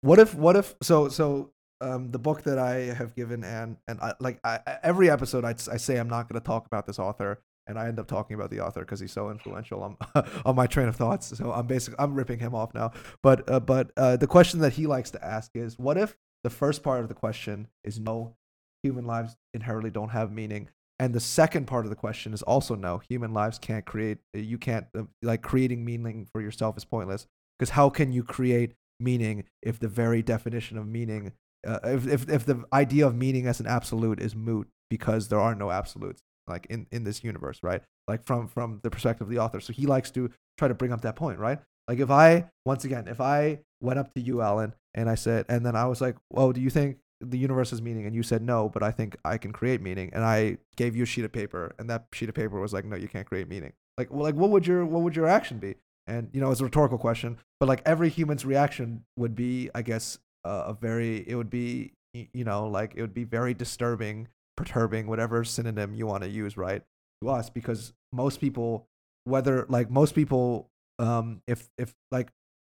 what 0.00 0.18
if 0.18 0.34
what 0.34 0.56
if 0.56 0.74
so 0.82 1.08
so 1.08 1.50
um 1.80 2.10
the 2.10 2.18
book 2.18 2.42
that 2.42 2.58
i 2.58 2.74
have 2.74 3.14
given 3.14 3.42
and 3.42 3.76
and 3.88 4.00
I, 4.00 4.14
like 4.20 4.38
I, 4.44 4.60
every 4.82 5.10
episode 5.10 5.44
I, 5.44 5.50
I 5.50 5.76
say 5.76 5.96
i'm 5.96 6.08
not 6.08 6.28
going 6.28 6.40
to 6.40 6.46
talk 6.46 6.66
about 6.66 6.86
this 6.86 6.98
author 6.98 7.40
and 7.66 7.78
i 7.78 7.88
end 7.88 7.98
up 7.98 8.06
talking 8.06 8.34
about 8.34 8.50
the 8.50 8.60
author 8.60 8.80
because 8.80 9.00
he's 9.00 9.12
so 9.12 9.30
influential 9.30 9.82
on 9.82 9.96
on 10.44 10.54
my 10.54 10.66
train 10.66 10.88
of 10.88 10.96
thoughts 10.96 11.36
so 11.36 11.52
i'm 11.52 11.66
basically 11.66 11.96
i'm 11.98 12.14
ripping 12.14 12.38
him 12.38 12.54
off 12.54 12.74
now. 12.74 12.92
But 13.22 13.50
uh, 13.50 13.60
but 13.60 13.90
uh, 13.96 14.16
the 14.16 14.26
question 14.26 14.60
that 14.60 14.74
he 14.74 14.86
likes 14.86 15.10
to 15.12 15.24
ask 15.24 15.50
is 15.54 15.78
what 15.78 15.96
if 15.96 16.16
the 16.42 16.50
first 16.50 16.82
part 16.82 17.00
of 17.00 17.08
the 17.08 17.14
question 17.14 17.68
is 17.82 17.98
no 17.98 18.36
human 18.82 19.06
lives 19.06 19.36
inherently 19.54 19.90
don't 19.90 20.10
have 20.10 20.30
meaning 20.30 20.68
and 20.98 21.14
the 21.14 21.20
second 21.20 21.66
part 21.66 21.84
of 21.84 21.90
the 21.90 21.96
question 21.96 22.32
is 22.32 22.42
also 22.42 22.74
no 22.74 23.02
human 23.08 23.32
lives 23.32 23.58
can't 23.58 23.84
create 23.84 24.18
you 24.32 24.58
can't 24.58 24.86
uh, 24.96 25.02
like 25.22 25.42
creating 25.42 25.84
meaning 25.84 26.26
for 26.32 26.40
yourself 26.40 26.76
is 26.76 26.84
pointless. 26.84 27.26
Because 27.58 27.70
how 27.70 27.90
can 27.90 28.12
you 28.12 28.22
create 28.22 28.74
meaning 29.00 29.44
if 29.62 29.78
the 29.78 29.88
very 29.88 30.22
definition 30.22 30.78
of 30.78 30.86
meaning 30.86 31.32
uh, 31.66 31.80
if, 31.84 32.06
if 32.06 32.28
if 32.28 32.46
the 32.46 32.64
idea 32.72 33.06
of 33.06 33.14
meaning 33.14 33.46
as 33.46 33.60
an 33.60 33.66
absolute 33.66 34.20
is 34.20 34.36
moot 34.36 34.68
because 34.90 35.28
there 35.28 35.40
are 35.40 35.54
no 35.54 35.70
absolutes 35.70 36.22
like 36.46 36.66
in 36.70 36.86
in 36.92 37.04
this 37.04 37.24
universe 37.24 37.58
right? 37.62 37.82
Like 38.06 38.24
from 38.24 38.46
from 38.46 38.80
the 38.82 38.90
perspective 38.90 39.26
of 39.26 39.30
the 39.30 39.38
author. 39.40 39.60
So 39.60 39.72
he 39.72 39.86
likes 39.86 40.10
to 40.12 40.30
try 40.58 40.68
to 40.68 40.74
bring 40.74 40.92
up 40.92 41.00
that 41.00 41.16
point 41.16 41.38
right? 41.38 41.58
Like 41.88 41.98
if 41.98 42.10
i 42.10 42.50
once 42.64 42.84
again 42.84 43.08
if 43.08 43.20
i 43.20 43.58
went 43.80 43.98
up 43.98 44.14
to 44.14 44.20
you 44.20 44.40
alan 44.40 44.72
and 44.94 45.10
i 45.10 45.14
said 45.14 45.44
and 45.50 45.66
then 45.66 45.76
i 45.76 45.84
was 45.84 46.00
like 46.00 46.16
oh 46.34 46.50
do 46.50 46.60
you 46.60 46.70
think 46.70 46.96
the 47.24 47.38
universe 47.38 47.70
has 47.70 47.82
meaning 47.82 48.06
and 48.06 48.14
you 48.14 48.22
said 48.22 48.42
no 48.42 48.68
but 48.68 48.82
i 48.82 48.90
think 48.90 49.16
i 49.24 49.36
can 49.36 49.52
create 49.52 49.80
meaning 49.80 50.10
and 50.12 50.24
i 50.24 50.56
gave 50.76 50.94
you 50.96 51.02
a 51.02 51.06
sheet 51.06 51.24
of 51.24 51.32
paper 51.32 51.74
and 51.78 51.88
that 51.90 52.06
sheet 52.12 52.28
of 52.28 52.34
paper 52.34 52.60
was 52.60 52.72
like 52.72 52.84
no 52.84 52.96
you 52.96 53.08
can't 53.08 53.26
create 53.26 53.48
meaning. 53.48 53.72
Like 53.96 54.10
well, 54.12 54.24
like 54.24 54.34
what 54.34 54.50
would 54.50 54.66
your 54.66 54.84
what 54.84 55.02
would 55.02 55.14
your 55.14 55.26
action 55.26 55.58
be? 55.58 55.76
And 56.06 56.28
you 56.32 56.40
know 56.40 56.50
it's 56.50 56.60
a 56.60 56.64
rhetorical 56.64 56.98
question 56.98 57.38
but 57.64 57.68
like 57.68 57.82
every 57.86 58.10
human's 58.10 58.44
reaction 58.44 59.04
would 59.16 59.34
be 59.34 59.70
i 59.74 59.80
guess 59.80 60.18
uh, 60.44 60.64
a 60.66 60.74
very 60.74 61.24
it 61.26 61.34
would 61.34 61.48
be 61.48 61.94
you 62.12 62.44
know 62.44 62.68
like 62.68 62.92
it 62.94 63.00
would 63.00 63.14
be 63.14 63.24
very 63.24 63.54
disturbing 63.54 64.28
perturbing 64.54 65.06
whatever 65.06 65.44
synonym 65.44 65.94
you 65.94 66.06
want 66.06 66.22
to 66.22 66.28
use 66.28 66.58
right 66.58 66.82
to 67.22 67.30
us 67.30 67.48
because 67.48 67.94
most 68.12 68.38
people 68.38 68.86
whether 69.24 69.64
like 69.70 69.90
most 69.90 70.14
people 70.14 70.68
um 70.98 71.40
if 71.46 71.70
if 71.78 71.94
like 72.10 72.28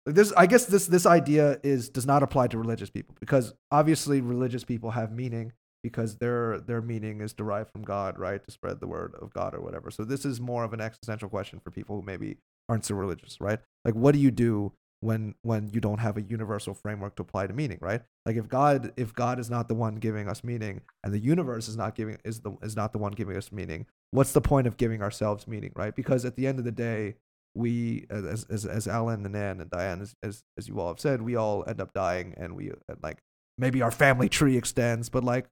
this 0.07 0.33
i 0.37 0.47
guess 0.47 0.67
this 0.67 0.87
this 0.87 1.07
idea 1.07 1.59
is 1.63 1.89
does 1.89 2.07
not 2.07 2.23
apply 2.23 2.47
to 2.47 2.59
religious 2.59 2.91
people 2.91 3.15
because 3.21 3.55
obviously 3.71 4.21
religious 4.21 4.65
people 4.65 4.91
have 4.93 5.13
meaning 5.13 5.53
because 5.83 6.17
their 6.17 6.59
their 6.61 6.83
meaning 6.83 7.21
is 7.21 7.33
derived 7.33 7.71
from 7.71 7.83
god 7.83 8.19
right? 8.19 8.45
To 8.45 8.51
spread 8.51 8.81
the 8.81 8.87
word 8.87 9.15
of 9.21 9.33
god 9.33 9.55
or 9.55 9.61
whatever. 9.61 9.91
So 9.91 10.05
this 10.05 10.25
is 10.25 10.41
more 10.41 10.65
of 10.65 10.73
an 10.73 10.81
existential 10.81 11.29
question 11.29 11.61
for 11.61 11.71
people 11.71 11.97
who 11.97 12.03
maybe 12.03 12.39
aren't 12.69 12.85
so 12.85 12.95
religious 12.95 13.41
right? 13.41 13.59
Like 13.85 13.95
what 13.95 14.13
do 14.13 14.21
you 14.21 14.31
do 14.31 14.73
when 15.01 15.35
when 15.43 15.71
you 15.71 15.81
don't 15.81 15.99
have 15.99 16.19
a 16.19 16.23
universal 16.23 16.75
framework 16.75 17.17
to 17.17 17.23
apply 17.23 17.47
to 17.47 17.55
meaning 17.55 17.79
right? 17.81 18.03
Like 18.27 18.37
if 18.37 18.49
god 18.49 18.93
if 18.97 19.15
god 19.15 19.39
is 19.39 19.51
not 19.51 19.69
the 19.69 19.75
one 19.75 19.97
giving 19.97 20.29
us 20.29 20.45
meaning 20.45 20.83
and 21.03 21.13
the 21.13 21.19
universe 21.19 21.69
is 21.69 21.77
not 21.77 21.95
giving 21.95 22.19
is 22.25 22.41
the 22.41 22.53
is 22.63 22.77
not 22.77 22.93
the 22.93 22.99
one 22.99 23.13
giving 23.13 23.37
us 23.37 23.51
meaning 23.51 23.87
what's 24.11 24.33
the 24.33 24.41
point 24.41 24.67
of 24.67 24.77
giving 24.77 25.03
ourselves 25.03 25.47
meaning 25.47 25.73
right? 25.75 25.95
Because 25.95 26.25
at 26.25 26.37
the 26.37 26.47
end 26.47 26.59
of 26.59 26.65
the 26.65 26.73
day 26.73 27.15
we 27.55 28.07
as 28.11 28.45
as, 28.45 28.65
as 28.65 28.87
alan 28.87 29.27
and 29.27 29.37
ann 29.37 29.61
and 29.61 29.71
diane 29.71 30.01
as, 30.01 30.15
as 30.23 30.43
as 30.57 30.69
you 30.69 30.79
all 30.79 30.89
have 30.89 31.01
said 31.01 31.21
we 31.21 31.35
all 31.35 31.65
end 31.67 31.81
up 31.81 31.93
dying 31.93 32.35
and 32.37 32.55
we 32.55 32.71
uh, 32.71 32.95
like 33.03 33.19
maybe 33.59 33.83
our 33.83 33.91
family 33.91 34.29
tree 34.29 34.57
extends 34.57 35.09
but 35.09 35.25
like 35.25 35.47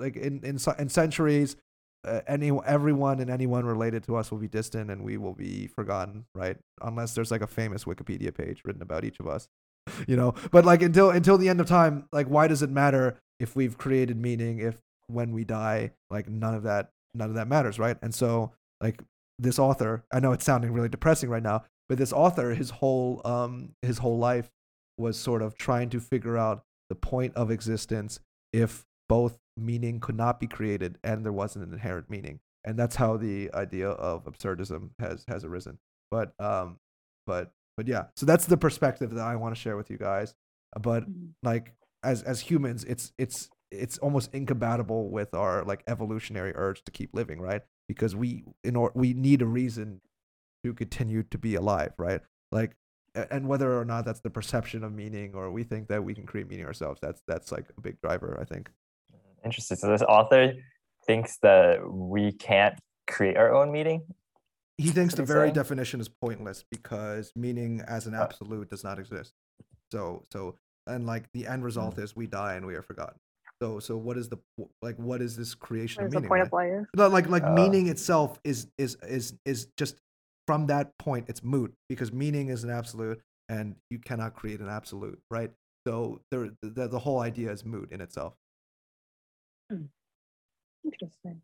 like 0.00 0.16
in 0.16 0.40
in, 0.42 0.58
in 0.78 0.88
centuries 0.88 1.56
uh, 2.04 2.20
any 2.26 2.50
everyone 2.66 3.20
and 3.20 3.30
anyone 3.30 3.64
related 3.64 4.04
to 4.04 4.16
us 4.16 4.30
will 4.30 4.38
be 4.38 4.48
distant 4.48 4.90
and 4.90 5.02
we 5.02 5.16
will 5.16 5.34
be 5.34 5.66
forgotten 5.66 6.26
right? 6.34 6.56
Unless 6.80 7.14
there's 7.14 7.30
like 7.30 7.42
a 7.42 7.46
famous 7.46 7.84
wikipedia 7.84 8.34
page 8.34 8.62
written 8.64 8.82
about 8.82 9.04
each 9.04 9.20
of 9.20 9.26
us 9.26 9.48
you 10.06 10.16
know? 10.16 10.34
But 10.50 10.64
like 10.64 10.82
until 10.82 11.10
until 11.10 11.38
the 11.38 11.48
end 11.48 11.60
of 11.60 11.66
time 11.66 12.06
like 12.12 12.26
why 12.26 12.48
does 12.48 12.62
it 12.62 12.70
matter 12.70 13.18
if 13.40 13.56
we've 13.56 13.78
created 13.78 14.16
meaning 14.16 14.58
if 14.58 14.76
when 15.06 15.32
we 15.32 15.44
die 15.44 15.92
like 16.10 16.28
none 16.28 16.54
of 16.54 16.64
that 16.64 16.90
none 17.14 17.28
of 17.30 17.34
that 17.36 17.48
matters 17.48 17.78
right? 17.78 17.96
And 18.02 18.14
so 18.14 18.52
like 18.80 19.02
this 19.38 19.58
author 19.58 20.02
i 20.12 20.18
know 20.20 20.32
it's 20.32 20.44
sounding 20.44 20.72
really 20.72 20.88
depressing 20.88 21.28
right 21.30 21.42
now 21.42 21.62
but 21.88 21.98
this 21.98 22.12
author 22.12 22.54
his 22.54 22.70
whole 22.70 23.20
um 23.24 23.70
his 23.82 23.98
whole 23.98 24.18
life 24.18 24.50
was 24.98 25.16
sort 25.18 25.42
of 25.42 25.56
trying 25.56 25.88
to 25.88 26.00
figure 26.00 26.36
out 26.36 26.64
the 26.88 26.94
point 26.94 27.34
of 27.36 27.50
existence 27.50 28.18
if 28.52 28.84
both 29.08 29.38
meaning 29.56 30.00
could 30.00 30.16
not 30.16 30.40
be 30.40 30.46
created 30.46 30.98
and 31.04 31.24
there 31.24 31.32
wasn't 31.32 31.64
an 31.64 31.72
inherent 31.72 32.10
meaning. 32.10 32.40
And 32.64 32.78
that's 32.78 32.96
how 32.96 33.16
the 33.16 33.50
idea 33.54 33.88
of 33.90 34.24
absurdism 34.24 34.90
has 34.98 35.24
has 35.28 35.44
arisen. 35.44 35.78
But 36.10 36.32
um 36.40 36.78
but 37.26 37.52
but 37.76 37.86
yeah 37.86 38.06
so 38.16 38.26
that's 38.26 38.46
the 38.46 38.56
perspective 38.56 39.10
that 39.14 39.24
i 39.24 39.36
want 39.36 39.54
to 39.54 39.60
share 39.60 39.76
with 39.76 39.88
you 39.90 39.98
guys. 39.98 40.34
But 40.80 41.08
Mhm. 41.08 41.30
like 41.42 41.74
as 42.02 42.22
as 42.22 42.40
humans 42.40 42.84
it's 42.84 43.12
it's 43.18 43.48
it's 43.70 43.98
almost 43.98 44.34
incompatible 44.34 45.10
with 45.10 45.32
our 45.34 45.64
like 45.64 45.82
evolutionary 45.86 46.52
urge 46.54 46.82
to 46.84 46.90
keep 46.90 47.14
living 47.14 47.40
right 47.40 47.62
because 47.88 48.14
we 48.14 48.44
in 48.62 48.76
or 48.76 48.92
we 48.94 49.12
need 49.14 49.42
a 49.42 49.46
reason 49.46 50.00
to 50.64 50.72
continue 50.74 51.22
to 51.24 51.38
be 51.38 51.54
alive 51.56 51.92
right 51.98 52.20
like 52.52 52.76
and 53.14 53.48
whether 53.48 53.76
or 53.78 53.84
not 53.84 54.04
that's 54.04 54.20
the 54.20 54.30
perception 54.30 54.84
of 54.84 54.92
meaning 54.92 55.34
or 55.34 55.50
we 55.50 55.64
think 55.64 55.88
that 55.88 56.04
we 56.04 56.14
can 56.14 56.26
create 56.26 56.48
meaning 56.48 56.66
ourselves 56.66 57.00
that's 57.00 57.22
that's 57.26 57.50
like 57.50 57.64
a 57.76 57.80
big 57.80 58.00
driver 58.00 58.38
i 58.40 58.44
think 58.44 58.70
Interesting. 59.44 59.76
So 59.76 59.88
this 59.88 60.02
author 60.02 60.52
thinks 61.06 61.38
that 61.42 61.78
we 61.88 62.32
can't 62.32 62.76
create 63.06 63.36
our 63.36 63.54
own 63.54 63.70
meaning. 63.70 64.02
he 64.76 64.88
thinks 64.90 65.14
the 65.14 65.22
very 65.22 65.46
saying? 65.46 65.54
definition 65.54 66.00
is 66.00 66.08
pointless 66.08 66.64
because 66.70 67.32
meaning 67.36 67.80
as 67.86 68.06
an 68.08 68.14
Uh, 68.16 68.22
absolute 68.24 68.68
does 68.68 68.82
not 68.84 68.98
exist 68.98 69.32
so 69.92 70.24
so 70.32 70.56
and 70.88 71.06
like 71.06 71.30
the 71.32 71.46
end 71.46 71.64
result 71.64 71.94
Hmm. 71.94 72.02
is 72.02 72.16
we 72.16 72.26
die 72.26 72.54
and 72.56 72.66
we 72.66 72.74
are 72.74 72.82
forgotten 72.82 73.18
so 73.62 73.78
so 73.80 73.96
what 73.96 74.16
is 74.16 74.28
the 74.28 74.38
like 74.82 74.96
what 74.96 75.20
is 75.20 75.36
this 75.36 75.54
creation 75.54 76.02
There's 76.02 76.14
of 76.14 76.16
a 76.18 76.20
meaning 76.20 76.28
point 76.28 76.52
right? 76.52 76.74
of 76.74 76.80
life. 76.80 76.86
No, 76.96 77.08
like 77.08 77.28
like 77.28 77.42
Uh. 77.44 77.50
meaning 77.50 77.88
itself 77.88 78.38
is 78.44 78.68
is 78.78 78.96
is 79.02 79.34
is 79.44 79.68
just 79.76 79.96
from 80.46 80.66
that 80.68 80.96
point 80.98 81.26
it's 81.28 81.42
moot 81.42 81.74
because 81.88 82.12
meaning 82.12 82.48
is 82.48 82.64
an 82.64 82.70
absolute 82.70 83.20
and 83.48 83.76
you 83.90 83.98
cannot 83.98 84.34
create 84.34 84.60
an 84.60 84.68
absolute 84.68 85.20
right 85.30 85.50
so 85.86 86.20
there 86.30 86.50
the, 86.62 86.88
the 86.88 86.98
whole 86.98 87.20
idea 87.20 87.50
is 87.50 87.64
moot 87.64 87.90
in 87.92 88.00
itself 88.00 88.34
Interesting. 90.84 91.42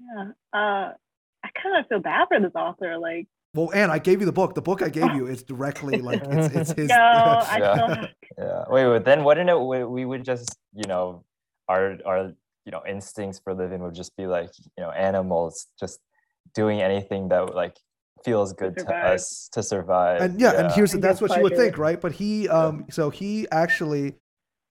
Yeah. 0.00 0.30
Uh, 0.52 0.92
I 1.44 1.48
kind 1.62 1.76
of 1.78 1.86
feel 1.88 2.00
bad 2.00 2.26
for 2.28 2.40
this 2.40 2.52
author. 2.56 2.98
Like, 2.98 3.26
well 3.54 3.70
and 3.72 3.92
i 3.92 3.98
gave 3.98 4.20
you 4.20 4.26
the 4.26 4.32
book 4.32 4.54
the 4.54 4.60
book 4.60 4.82
i 4.82 4.88
gave 4.88 5.14
you 5.14 5.26
is 5.34 5.42
directly 5.42 6.00
like 6.02 6.20
it's, 6.24 6.54
it's 6.54 6.72
his 6.80 6.88
no, 6.90 6.96
I 6.96 7.58
Yeah. 7.60 7.74
still 7.74 7.88
have 7.88 8.08
Yeah. 8.38 8.64
Wait, 8.68 8.86
wait. 8.88 9.04
Then 9.04 9.24
wouldn't 9.24 9.48
it? 9.48 9.58
We, 9.60 9.84
we 9.84 10.04
would 10.04 10.24
just, 10.24 10.56
you 10.74 10.86
know, 10.88 11.22
our 11.68 11.98
our 12.04 12.32
you 12.64 12.72
know 12.72 12.82
instincts 12.86 13.38
for 13.42 13.54
living 13.54 13.82
would 13.82 13.94
just 13.94 14.16
be 14.16 14.26
like 14.26 14.50
you 14.76 14.84
know 14.84 14.90
animals 14.90 15.66
just 15.78 16.00
doing 16.54 16.80
anything 16.82 17.28
that 17.28 17.54
like 17.54 17.76
feels 18.24 18.52
good 18.52 18.74
to 18.74 18.80
survive. 18.80 19.14
us 19.14 19.48
to 19.52 19.62
survive. 19.62 20.20
and 20.22 20.40
yeah, 20.40 20.60
and 20.60 20.72
here's 20.72 20.94
And 20.94 21.02
that's 21.02 21.20
what 21.20 21.36
you 21.36 21.42
would 21.42 21.52
pleasure. 21.52 21.70
think 21.70 21.78
right? 21.78 22.00
But 22.00 22.12
he 22.12 22.48
um 22.48 22.86
so 22.90 23.10
he 23.10 23.46
actually 23.50 24.14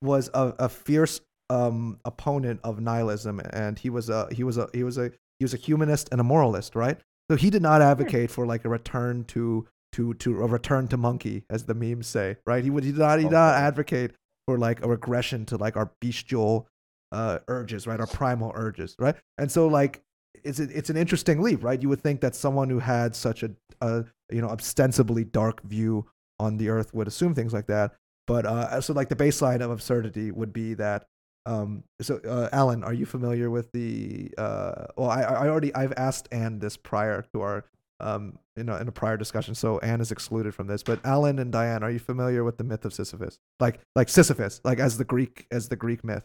was 0.02 0.30
a, 0.34 0.54
a 0.60 0.70
fierce 0.70 1.22
um 1.50 2.00
opponent 2.06 2.60
of 2.64 2.80
nihilism 2.82 3.39
and 3.54 3.78
he 3.78 3.89
was 3.89 4.10
a 4.10 4.28
he 4.32 4.43
was 4.43 4.58
a 4.58 4.68
he 4.74 4.84
was 4.84 4.98
a 4.98 5.12
he 5.39 5.46
was 5.46 5.54
a 5.54 5.58
humanist 5.58 6.10
and 6.12 6.20
a 6.20 6.24
moralist 6.24 6.76
right? 6.76 6.98
So 7.30 7.38
he 7.38 7.50
did 7.50 7.62
not 7.62 7.82
advocate 7.82 8.30
for 8.30 8.46
like 8.46 8.66
a 8.66 8.70
return 8.70 9.24
to 9.26 9.68
to 9.93 10.14
to 10.16 10.43
a 10.43 10.48
return 10.48 10.88
to 10.89 10.98
monkey 10.98 11.43
as 11.50 11.66
the 11.66 11.74
memes 11.76 12.08
say 12.08 12.38
right? 12.46 12.64
He 12.64 12.70
would 12.70 12.84
he 12.84 12.91
did 12.91 13.00
not 13.00 13.20
he 13.20 13.26
did 13.26 13.32
not 13.32 13.56
advocate 13.56 14.12
for 14.48 14.58
like 14.58 14.84
a 14.84 14.88
regression 14.88 15.46
to 15.48 15.58
like 15.58 15.78
our 15.78 15.91
bestial 16.02 16.68
uh 17.12 17.39
urges 17.47 17.88
right 17.88 17.99
our 17.99 18.08
primal 18.08 18.51
urges 18.56 18.95
right? 18.99 19.16
And 19.38 19.51
so 19.51 19.68
like 19.68 20.01
it's 20.43 20.60
it's 20.60 20.89
an 20.89 20.97
interesting 20.97 21.41
leap 21.41 21.64
right? 21.64 21.82
You 21.82 21.89
would 21.89 22.01
think 22.01 22.22
that 22.22 22.36
someone 22.36 22.70
who 22.70 22.80
had 22.80 23.16
such 23.16 23.43
a, 23.43 23.51
a 23.82 24.06
you 24.32 24.41
know 24.41 24.49
ostensibly 24.49 25.24
dark 25.24 25.62
view 25.64 26.06
on 26.39 26.58
the 26.58 26.70
earth 26.70 26.93
would 26.93 27.08
assume 27.08 27.34
things 27.34 27.53
like 27.53 27.68
that. 27.68 27.93
But 28.28 28.45
uh 28.45 28.82
so 28.82 28.93
like 28.93 29.10
the 29.10 29.16
baseline 29.16 29.62
of 29.62 29.72
absurdity 29.72 30.32
would 30.32 30.53
be 30.53 30.74
that 30.76 31.08
um 31.45 31.84
so 32.01 32.20
uh, 32.28 32.49
alan 32.51 32.84
are 32.84 32.93
you 32.93 33.06
familiar 33.06 33.51
with 33.51 33.72
the 33.72 34.32
uh 34.38 34.86
well 34.97 35.12
i 35.12 35.22
i 35.22 35.47
already 35.47 35.74
i've 35.76 35.93
asked 35.95 36.28
anne 36.32 36.58
this 36.58 36.76
prior 36.76 37.24
to 37.34 37.41
our 37.41 37.66
um 37.99 38.39
in 38.58 38.68
a, 38.68 38.78
in 38.78 38.88
a 38.88 38.91
prior 38.91 39.16
discussion 39.16 39.53
so 39.53 39.78
anne 39.80 40.01
is 40.01 40.12
excluded 40.12 40.53
from 40.56 40.68
this. 40.68 40.84
But 40.84 41.06
alan 41.06 41.39
and 41.39 41.51
diane 41.51 41.84
are 41.84 41.91
you 41.91 41.99
familiar 41.99 42.43
with 42.43 42.58
the 42.58 42.64
myth 42.64 42.84
of 42.86 42.93
sisyphus? 42.93 43.39
Like 43.60 43.80
like 43.95 44.10
sisyphus 44.10 44.60
like 44.64 44.80
as 44.80 44.97
the 44.97 45.06
greek 45.06 45.45
as 45.51 45.70
the 45.70 45.76
greek 45.76 46.03
myth 46.03 46.24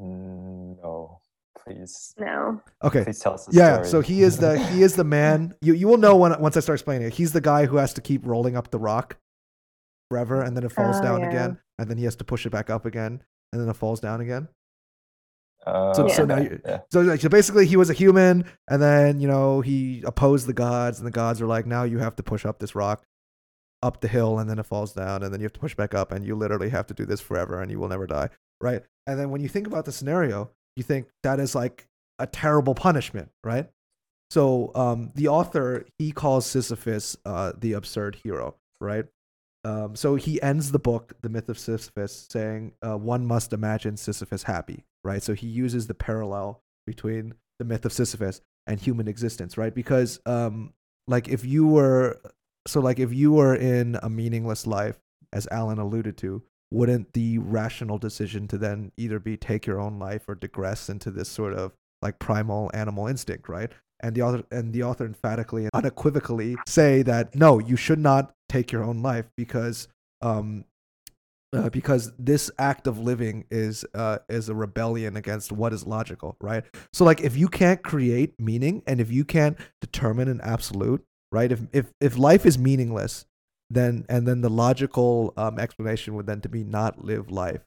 Mm, 0.00 0.76
no, 0.82 1.20
please, 1.64 2.14
No. 2.18 2.60
okay 2.84 3.04
please 3.04 3.18
tell 3.18 3.34
us 3.34 3.46
the 3.46 3.52
yeah 3.56 3.74
story. 3.82 3.88
so 3.88 4.00
he 4.00 4.22
is 4.22 4.38
the 4.38 4.58
he 4.58 4.82
is 4.82 4.94
the 4.96 5.04
man 5.18 5.54
you 5.60 5.74
you 5.74 5.88
will 5.88 5.96
know 5.96 6.16
when 6.16 6.38
once 6.40 6.56
i 6.56 6.60
start 6.60 6.76
explaining 6.78 7.06
it 7.08 7.12
he's 7.14 7.32
the 7.32 7.40
guy 7.40 7.66
who 7.66 7.76
has 7.78 7.92
to 7.94 8.00
keep 8.00 8.24
rolling 8.24 8.56
up 8.56 8.70
the 8.70 8.78
rock 8.78 9.16
forever 10.08 10.40
and 10.42 10.56
then 10.56 10.64
it 10.64 10.70
falls 10.72 10.96
Oh, 10.98 11.02
down 11.02 11.20
yeah. 11.22 11.28
again 11.28 11.58
and 11.78 11.90
then 11.90 11.98
he 11.98 12.04
has 12.04 12.16
to 12.16 12.24
push 12.24 12.46
it 12.46 12.50
back 12.50 12.70
up 12.70 12.86
again 12.86 13.22
and 13.52 13.60
then 13.60 13.68
it 13.68 13.74
falls 13.76 14.00
down 14.00 14.20
again 14.20 14.48
Oh, 15.66 15.92
so- 15.92 16.08
so 16.08 16.24
now 16.24 16.38
you- 16.38 16.60
yeah. 16.64 16.80
so 16.92 17.00
like 17.00 17.20
so 17.20 17.28
basically 17.28 17.66
he 17.66 17.76
was 17.76 17.90
a 17.90 17.94
human 17.94 18.44
and 18.70 18.80
then 18.80 19.20
you 19.20 19.26
know 19.28 19.60
he 19.60 20.02
opposed 20.06 20.46
the 20.46 20.52
gods 20.54 20.98
and 20.98 21.06
the 21.06 21.10
gods 21.10 21.42
are 21.42 21.46
like 21.46 21.66
now 21.66 21.82
you 21.82 21.98
have 21.98 22.14
to 22.16 22.22
push 22.22 22.46
up 22.46 22.60
this 22.60 22.74
rock 22.76 23.04
up 23.82 24.00
the 24.00 24.08
hill 24.08 24.38
and 24.38 24.48
then 24.48 24.58
it 24.58 24.66
falls 24.66 24.92
down 24.92 25.22
and 25.22 25.32
then 25.32 25.40
you 25.40 25.44
have 25.44 25.52
to 25.52 25.60
push 25.60 25.74
back 25.74 25.92
up 25.94 26.12
and 26.12 26.24
you 26.24 26.34
literally 26.36 26.68
have 26.68 26.86
to 26.86 26.94
do 26.94 27.04
this 27.04 27.20
forever 27.20 27.60
and 27.60 27.70
you 27.70 27.78
will 27.78 27.88
never 27.88 28.06
die 28.06 28.28
right? 28.60 28.82
And 29.06 29.18
then 29.18 29.30
when 29.30 29.40
you 29.40 29.48
think 29.48 29.66
about 29.66 29.84
the 29.84 29.92
scenario 29.92 30.50
you 30.76 30.82
think 30.82 31.08
that 31.22 31.40
is 31.40 31.54
like 31.54 31.88
a 32.18 32.26
terrible 32.26 32.74
punishment 32.74 33.30
right? 33.44 33.68
So 34.30 34.72
um, 34.74 35.12
the 35.14 35.28
author 35.28 35.86
he 35.98 36.12
calls 36.12 36.46
sisyphus 36.46 37.16
uh, 37.24 37.52
the 37.58 37.72
absurd 37.74 38.16
hero 38.22 38.56
right? 38.80 39.06
Um, 39.64 39.96
so 39.96 40.14
he 40.14 40.40
ends 40.40 40.70
the 40.70 40.78
book 40.78 41.14
the 41.22 41.28
myth 41.28 41.48
of 41.48 41.58
sisyphus 41.58 42.26
saying 42.30 42.72
uh, 42.86 42.96
one 42.96 43.26
must 43.26 43.52
imagine 43.52 43.96
sisyphus 43.96 44.44
happy 44.44 44.84
right? 45.04 45.22
So 45.22 45.34
he 45.34 45.46
uses 45.46 45.86
the 45.86 45.94
parallel 45.94 46.62
between 46.86 47.34
the 47.58 47.64
myth 47.64 47.84
of 47.84 47.92
sisyphus 47.92 48.40
and 48.66 48.80
human 48.80 49.08
existence 49.08 49.56
right? 49.56 49.74
Because 49.74 50.20
um, 50.26 50.74
like 51.08 51.28
if 51.28 51.44
you 51.44 51.66
were 51.66 52.20
so 52.66 52.80
like 52.80 53.00
if 53.00 53.12
you 53.12 53.32
were 53.32 53.54
in 53.56 53.98
a 54.02 54.10
meaningless 54.10 54.66
life 54.66 55.00
as 55.32 55.48
alan 55.50 55.78
alluded 55.78 56.16
to 56.18 56.42
wouldn't 56.70 57.12
the 57.14 57.38
rational 57.38 57.98
decision 57.98 58.46
to 58.48 58.58
then 58.58 58.92
either 58.96 59.18
be 59.18 59.36
take 59.36 59.66
your 59.66 59.80
own 59.80 59.98
life 59.98 60.28
or 60.28 60.34
digress 60.34 60.88
into 60.88 61.10
this 61.10 61.28
sort 61.28 61.54
of 61.54 61.72
like 62.02 62.18
primal 62.18 62.70
animal 62.74 63.06
instinct 63.06 63.48
right 63.48 63.72
and 64.00 64.14
the 64.14 64.22
author 64.22 64.42
and 64.50 64.72
the 64.72 64.82
author 64.82 65.04
emphatically 65.04 65.62
and 65.62 65.70
unequivocally 65.74 66.56
say 66.66 67.02
that 67.02 67.34
no 67.34 67.58
you 67.58 67.76
should 67.76 67.98
not 67.98 68.34
take 68.48 68.70
your 68.70 68.84
own 68.84 69.02
life 69.02 69.26
because 69.36 69.88
um 70.20 70.64
uh, 71.52 71.70
because 71.70 72.12
this 72.18 72.50
act 72.58 72.86
of 72.86 72.98
living 72.98 73.44
is 73.50 73.84
uh, 73.94 74.18
is 74.28 74.48
a 74.48 74.54
rebellion 74.54 75.16
against 75.16 75.50
what 75.50 75.72
is 75.72 75.86
logical, 75.86 76.36
right? 76.40 76.64
So 76.92 77.04
like 77.04 77.20
if 77.20 77.36
you 77.36 77.48
can't 77.48 77.82
create 77.82 78.38
meaning 78.38 78.82
and 78.86 79.00
if 79.00 79.10
you 79.10 79.24
can't 79.24 79.58
determine 79.80 80.28
an 80.28 80.40
absolute, 80.42 81.02
right? 81.32 81.50
If 81.50 81.60
if 81.72 81.86
if 82.00 82.18
life 82.18 82.44
is 82.44 82.58
meaningless, 82.58 83.24
then 83.70 84.04
and 84.08 84.26
then 84.26 84.40
the 84.40 84.50
logical 84.50 85.32
um, 85.36 85.58
explanation 85.58 86.14
would 86.14 86.26
then 86.26 86.40
to 86.40 86.48
be 86.48 86.64
not 86.64 87.04
live 87.04 87.30
life. 87.30 87.60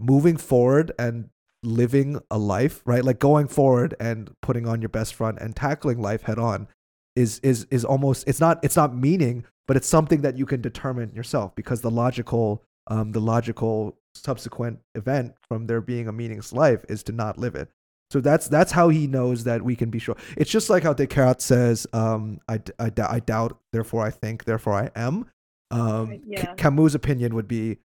Moving 0.00 0.36
forward 0.36 0.92
and 0.98 1.30
living 1.62 2.20
a 2.30 2.38
life, 2.38 2.82
right? 2.84 3.04
Like 3.04 3.18
going 3.18 3.48
forward 3.48 3.94
and 3.98 4.30
putting 4.40 4.66
on 4.66 4.80
your 4.80 4.88
best 4.88 5.14
front 5.14 5.38
and 5.40 5.56
tackling 5.56 6.00
life 6.00 6.22
head 6.22 6.38
on 6.38 6.68
is 7.16 7.40
is 7.40 7.66
is 7.70 7.84
almost 7.84 8.24
it's 8.28 8.40
not 8.40 8.58
it's 8.62 8.76
not 8.76 8.94
meaning, 8.94 9.44
but 9.66 9.76
it's 9.76 9.88
something 9.88 10.20
that 10.20 10.36
you 10.36 10.46
can 10.46 10.60
determine 10.60 11.14
yourself 11.14 11.54
because 11.54 11.80
the 11.80 11.90
logical 11.90 12.62
um, 12.88 13.12
the 13.12 13.20
logical 13.20 13.98
subsequent 14.14 14.78
event 14.94 15.34
from 15.48 15.66
there 15.66 15.80
being 15.80 16.08
a 16.08 16.12
meaningless 16.12 16.52
life 16.52 16.84
is 16.88 17.02
to 17.04 17.12
not 17.12 17.38
live 17.38 17.54
it. 17.54 17.68
So 18.10 18.20
that's 18.20 18.48
that's 18.48 18.72
how 18.72 18.88
he 18.88 19.06
knows 19.06 19.44
that 19.44 19.62
we 19.62 19.74
can 19.74 19.90
be 19.90 19.98
sure. 19.98 20.16
It's 20.36 20.50
just 20.50 20.70
like 20.70 20.84
how 20.84 20.92
Descartes 20.92 21.42
says, 21.42 21.86
um, 21.92 22.40
I, 22.48 22.60
I, 22.78 22.92
I 23.08 23.20
doubt, 23.20 23.58
therefore 23.72 24.06
I 24.06 24.10
think, 24.10 24.44
therefore 24.44 24.74
I 24.74 24.90
am. 24.94 25.26
Um, 25.72 26.20
yeah. 26.24 26.54
Camus' 26.54 26.94
opinion 26.94 27.34
would 27.34 27.48
be, 27.48 27.78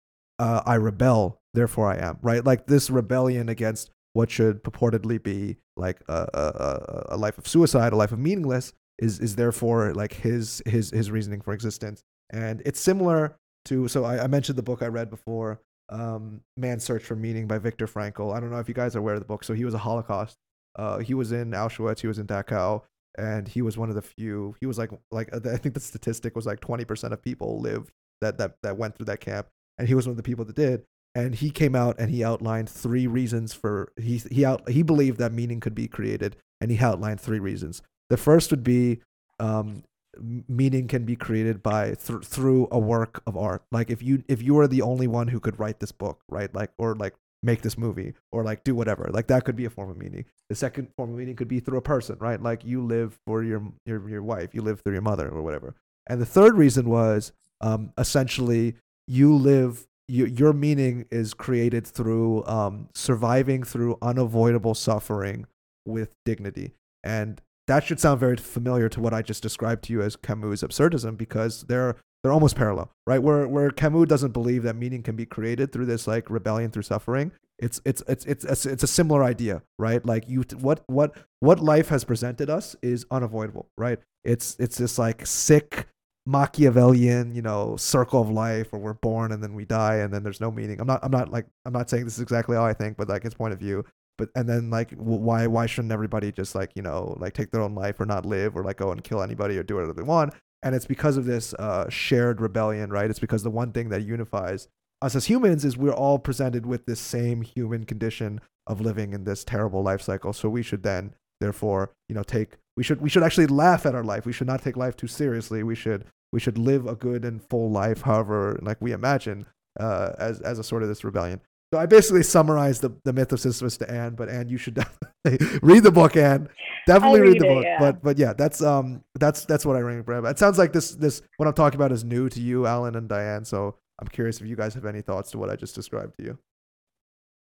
uh, 0.41 0.63
"I 0.67 0.75
rebel, 0.75 1.41
therefore 1.55 1.91
I 1.93 1.99
am." 1.99 2.19
Right, 2.21 2.45
like 2.45 2.67
this 2.67 2.91
rebellion 2.91 3.49
against 3.49 3.91
what 4.15 4.31
should 4.31 4.65
purportedly 4.65 5.23
be 5.23 5.59
like 5.77 6.01
a, 6.09 6.27
a, 6.35 6.41
a, 6.41 7.07
a 7.11 7.17
life 7.17 7.39
of 7.39 7.47
suicide, 7.47 7.93
a 7.93 7.97
life 7.97 8.11
of 8.11 8.19
meaningless, 8.19 8.73
is 8.99 9.21
is 9.21 9.37
therefore 9.37 9.95
like 9.95 10.15
his 10.15 10.61
his 10.67 10.91
his 10.91 11.11
reasoning 11.13 11.41
for 11.41 11.53
existence. 11.53 12.03
And 12.31 12.61
it's 12.67 12.81
similar 12.81 13.37
to 13.67 13.87
so 13.87 14.05
I, 14.05 14.25
I 14.25 14.27
mentioned 14.27 14.59
the 14.59 14.63
book 14.63 14.83
I 14.83 14.87
read 14.89 15.11
before, 15.11 15.61
um, 15.91 16.43
Man's 16.57 16.85
Search 16.85 17.03
for 17.03 17.17
Meaning 17.17 17.47
by 17.47 17.59
Viktor 17.59 17.87
Frankl. 17.87 18.35
I 18.35 18.41
don't 18.41 18.51
know 18.51 18.59
if 18.59 18.69
you 18.69 18.75
guys 18.75 18.95
are 18.95 18.99
aware 18.99 19.15
of 19.15 19.21
the 19.21 19.27
book. 19.27 19.45
So 19.45 19.55
he 19.55 19.65
was 19.65 19.75
a 19.75 19.79
Holocaust. 19.79 20.37
Uh, 20.77 20.99
he 20.99 21.15
was 21.15 21.33
in 21.33 21.51
Auschwitz. 21.51 22.01
He 22.01 22.07
was 22.07 22.19
in 22.19 22.27
Dachau, 22.27 22.83
and 23.17 23.49
he 23.49 23.63
was 23.63 23.77
one 23.77 23.89
of 23.89 23.95
the 23.95 24.03
few. 24.03 24.55
He 24.61 24.67
was 24.67 24.79
like 24.79 24.91
like 25.11 25.35
I 25.35 25.57
think 25.57 25.75
the 25.75 25.81
statistic 25.81 26.37
was 26.37 26.47
like 26.47 26.61
twenty 26.61 26.85
percent 26.85 27.13
of 27.13 27.23
people 27.23 27.61
lived 27.61 27.91
that 28.21 28.39
that 28.39 28.57
that 28.63 28.77
went 28.77 28.97
through 28.97 29.07
that 29.07 29.21
camp, 29.21 29.49
and 29.79 29.89
he 29.89 29.95
was 29.95 30.07
one 30.07 30.13
of 30.13 30.17
the 30.17 30.23
people 30.23 30.45
that 30.45 30.57
did. 30.57 30.85
And 31.15 31.35
he 31.35 31.51
came 31.51 31.75
out 31.75 31.99
and 31.99 32.11
he 32.11 32.23
outlined 32.23 32.69
three 32.69 33.07
reasons 33.07 33.53
for 33.53 33.93
he 33.97 34.19
he 34.31 34.45
out 34.45 34.69
he 34.69 34.83
believed 34.83 35.19
that 35.19 35.33
meaning 35.33 35.59
could 35.59 35.75
be 35.75 35.89
created, 35.89 36.37
and 36.61 36.71
he 36.71 36.79
outlined 36.79 37.21
three 37.21 37.41
reasons. 37.41 37.83
The 38.11 38.17
first 38.17 38.51
would 38.51 38.63
be 38.63 39.01
um, 39.41 39.83
meaning 40.17 40.89
can 40.89 41.05
be 41.05 41.17
created 41.17 41.63
by 41.63 41.95
thr 41.95 42.19
through 42.21 42.69
a 42.71 42.79
work 42.79 43.23
of 43.27 43.37
art. 43.37 43.63
Like 43.71 43.91
if 43.91 44.03
you 44.03 44.25
if 44.29 44.43
you 44.43 44.55
were 44.55 44.69
the 44.69 44.83
only 44.83 45.07
one 45.07 45.29
who 45.29 45.41
could 45.41 45.59
write 45.59 45.81
this 45.81 45.93
book, 45.93 46.21
right? 46.29 46.53
Like 46.55 46.71
or 46.79 46.95
like 46.95 47.15
make 47.43 47.63
this 47.63 47.79
movie 47.79 48.15
or 48.33 48.43
like 48.43 48.65
do 48.65 48.75
whatever. 48.75 49.09
Like 49.13 49.29
that 49.29 49.45
could 49.45 49.57
be 49.57 49.65
a 49.65 49.71
form 49.71 49.91
of 49.91 49.97
meaning. 49.97 50.25
The 50.49 50.57
second 50.57 50.89
form 50.97 51.11
of 51.11 51.17
meaning 51.17 51.37
could 51.37 51.49
be 51.49 51.61
through 51.61 51.79
a 51.79 51.83
person, 51.83 52.17
right? 52.19 52.43
Like 52.43 52.65
you 52.65 52.83
live 52.83 53.19
for 53.27 53.43
your 53.43 53.63
your 53.87 54.09
your 54.09 54.23
wife, 54.23 54.55
you 54.55 54.63
live 54.63 54.81
through 54.81 54.95
your 54.95 55.03
mother 55.03 55.29
or 55.29 55.43
whatever. 55.43 55.75
And 56.07 56.21
the 56.21 56.27
third 56.27 56.57
reason 56.57 56.89
was 56.89 57.33
um, 57.61 57.93
essentially 57.99 58.77
you 59.07 59.35
live 59.35 59.87
you, 60.09 60.25
your 60.25 60.53
meaning 60.53 61.05
is 61.11 61.35
created 61.35 61.87
through 61.87 62.45
um, 62.47 62.89
surviving 62.95 63.63
through 63.63 63.99
unavoidable 64.01 64.75
suffering 64.75 65.47
with 65.87 66.11
dignity. 66.25 66.73
And 67.05 67.41
that 67.69 67.85
should 67.85 68.01
sound 68.01 68.19
very 68.19 68.37
familiar 68.37 68.89
to 68.89 69.01
what 69.01 69.15
I 69.15 69.23
just 69.23 69.43
described 69.43 69.85
to 69.85 69.93
you 69.93 70.03
as 70.03 70.17
Camus' 70.17 70.63
absurdism 70.63 71.17
because 71.17 71.63
they're 71.65 71.97
they're 72.23 72.33
almost 72.33 72.57
parallel, 72.57 72.91
right? 73.07 73.23
Where 73.23 73.47
where 73.47 73.71
Camus 73.71 74.09
doesn't 74.09 74.33
believe 74.33 74.65
that 74.65 74.75
meaning 74.75 75.03
can 75.03 75.15
be 75.15 75.27
created 75.27 75.71
through 75.71 75.87
this 75.87 76.07
like 76.07 76.29
rebellion 76.29 76.71
through 76.71 76.83
suffering. 76.83 77.31
It's 77.59 77.81
it's 77.85 78.03
it's 78.09 78.25
it's 78.25 78.45
it's, 78.45 78.67
it's 78.67 78.83
a 78.83 78.89
similar 78.89 79.23
idea, 79.23 79.63
right? 79.79 80.05
Like 80.05 80.29
you 80.29 80.45
what 80.59 80.83
what 80.87 81.15
what 81.41 81.61
life 81.61 81.89
has 81.89 82.05
presented 82.05 82.51
us 82.51 82.75
is 82.83 83.07
unavoidable, 83.11 83.69
right? 83.77 83.99
It's 84.25 84.57
it's 84.59 84.79
this 84.79 84.99
like 84.99 85.27
sick 85.27 85.87
Machiavellian, 86.27 87.35
you 87.35 87.43
know, 87.43 87.77
circle 87.77 88.21
of 88.21 88.31
life 88.31 88.73
where 88.73 88.81
we're 88.81 88.95
born 88.95 89.33
and 89.33 89.43
then 89.43 89.55
we 89.55 89.65
die 89.65 89.97
and 89.97 90.13
then 90.13 90.23
there's 90.23 90.41
no 90.41 90.51
meaning. 90.51 90.81
I'm 90.81 90.87
not 90.87 91.01
I'm 91.03 91.11
not 91.11 91.31
like 91.31 91.47
I'm 91.67 91.73
not 91.73 91.91
saying 91.91 92.05
this 92.05 92.15
is 92.15 92.21
exactly 92.21 92.57
how 92.57 92.65
I 92.65 92.73
think, 92.73 92.97
but 92.97 93.09
like 93.09 93.23
his 93.23 93.35
point 93.35 93.53
of 93.53 93.59
view 93.59 93.85
but 94.19 94.29
and 94.35 94.49
then 94.49 94.69
like 94.69 94.93
why 94.97 95.47
why 95.47 95.65
shouldn't 95.67 95.93
everybody 95.93 96.31
just 96.31 96.55
like 96.55 96.73
you 96.75 96.83
know 96.83 97.17
like 97.19 97.33
take 97.33 97.51
their 97.51 97.63
own 97.63 97.75
life 97.75 97.99
or 97.99 98.05
not 98.05 98.27
live 98.27 98.57
or 98.57 98.63
like 98.63 98.77
go 98.77 98.91
and 98.91 99.03
kill 99.03 99.23
anybody 99.23 99.57
or 99.57 99.63
do 99.63 99.77
whatever 99.77 99.95
they 99.95 100.03
want? 100.03 100.35
And 100.63 100.75
it's 100.75 100.87
because 100.87 101.17
of 101.17 101.25
this 101.25 101.55
uh, 101.55 101.89
shared 101.89 102.41
rebellion 102.41 102.91
right? 102.91 103.09
It's 103.09 103.21
because 103.21 103.43
the 103.43 103.51
one 103.51 103.73
thing 103.73 103.89
that 103.91 104.03
unifies 104.03 104.69
us 105.01 105.15
as 105.15 105.27
humans 105.27 105.65
is 105.65 105.77
we're 105.77 105.93
all 105.93 106.19
presented 106.19 106.67
with 106.67 106.85
this 106.85 107.01
same 107.01 107.43
human 107.43 107.85
condition 107.85 108.41
of 108.67 108.81
living 108.81 109.15
in 109.15 109.25
this 109.25 109.45
terrible 109.45 109.83
life 109.83 110.03
cycle. 110.03 110.33
So 110.33 110.49
we 110.49 110.63
should 110.63 110.83
then 110.83 111.15
therefore 111.41 111.93
you 112.09 112.15
know 112.15 112.25
take 112.25 112.57
we 112.77 112.83
should 112.83 113.01
we 113.01 113.09
should 113.09 113.23
actually 113.23 113.47
laugh 113.47 113.87
at 113.87 113.95
our 113.95 114.05
life. 114.05 114.27
We 114.27 114.33
should 114.33 114.49
not 114.49 114.63
take 114.63 114.77
life 114.77 114.97
too 114.97 115.07
seriously. 115.07 115.63
We 115.63 115.77
should 115.77 116.05
we 116.33 116.41
should 116.41 116.59
live 116.59 116.87
a 116.87 116.95
good 116.95 117.25
and 117.25 117.43
full 117.43 117.71
life 117.71 118.03
however 118.03 118.59
like 118.63 118.79
we 118.81 118.93
imagine 118.93 119.47
uh, 119.79 120.13
as 120.19 120.41
as 120.41 120.59
a 120.59 120.65
sort 120.65 120.83
of 120.83 120.89
this 120.89 121.05
rebellion 121.05 121.41
so 121.73 121.79
I 121.79 121.87
basically 121.87 122.23
summarized 122.23 122.83
the, 122.83 122.91
the 123.05 123.13
myth 123.13 123.33
of 123.33 123.41
Sisyphus 123.41 123.77
to 123.79 123.91
Anne, 123.91 124.15
but 124.15 124.29
Anne, 124.29 124.49
you 124.49 124.57
should 124.59 124.75
definitely 125.25 125.59
read 125.63 125.83
the 125.83 125.93
book, 125.93 126.17
Anne. 126.17 126.49
Definitely 126.87 127.21
read, 127.21 127.29
read 127.35 127.41
the 127.41 127.47
it, 127.47 127.55
book. 127.55 127.65
yeah. 127.65 127.79
But 127.79 128.03
but 128.03 128.19
yeah, 128.19 128.33
that's 128.33 128.63
um 128.63 129.03
that's 129.19 129.45
that's 129.45 129.67
what 129.67 129.77
I 129.77 129.81
ring 129.81 130.03
for. 130.05 130.27
It 130.29 130.39
sounds 130.39 130.57
like 130.59 130.73
this 130.73 130.93
this 130.93 131.21
what 131.37 131.47
I'm 131.47 131.55
talking 131.55 131.77
about 131.79 131.93
is 131.93 132.05
new 132.05 132.29
to 132.31 132.41
you, 132.41 132.67
Alan 132.67 132.97
and 132.97 133.09
Diane. 133.09 133.45
So 133.45 133.77
I'm 134.01 134.09
curious 134.09 134.41
if 134.41 134.47
you 134.47 134.57
guys 134.57 134.75
have 134.75 134.87
any 134.87 135.03
thoughts 135.03 135.31
to 135.33 135.39
what 135.39 135.51
I 135.51 135.57
just 135.57 135.75
described 135.75 136.17
to 136.19 136.25
you. 136.25 136.39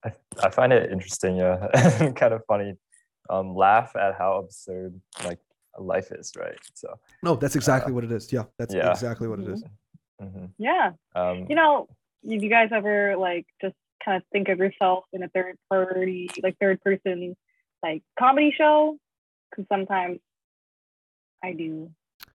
I, 0.03 0.11
I 0.43 0.49
find 0.49 0.71
it 0.73 0.91
interesting, 0.91 1.35
yeah, 1.37 1.67
kind 2.15 2.33
of 2.33 2.41
funny. 2.47 2.75
Um, 3.29 3.55
laugh 3.55 3.95
at 3.95 4.15
how 4.17 4.37
absurd 4.39 4.99
like 5.23 5.39
life 5.77 6.11
is, 6.11 6.33
right? 6.37 6.57
So 6.73 6.97
No, 7.21 7.35
that's 7.35 7.55
exactly 7.55 7.93
what 7.93 8.03
it 8.03 8.11
is. 8.11 8.31
Yeah, 8.33 8.43
that's 8.57 8.73
yeah. 8.73 8.89
exactly 8.91 9.27
what 9.27 9.39
it 9.39 9.47
is. 9.49 9.63
hmm 10.19 10.45
Yeah. 10.57 10.91
um, 11.15 11.45
You 11.49 11.55
know, 11.55 11.87
if 12.23 12.41
you 12.41 12.49
guys 12.49 12.69
ever 12.73 13.15
like 13.17 13.45
just 13.61 13.75
kind 14.03 14.17
of 14.17 14.23
think 14.31 14.49
of 14.49 14.59
yourself 14.59 15.05
in 15.13 15.23
a 15.23 15.29
third 15.29 15.57
party, 15.69 16.29
like 16.43 16.57
third 16.59 16.81
person, 16.81 17.35
like 17.83 18.03
comedy 18.17 18.53
show? 18.57 18.97
Because 19.49 19.65
sometimes 19.71 20.19
I 21.43 21.53
do. 21.53 21.91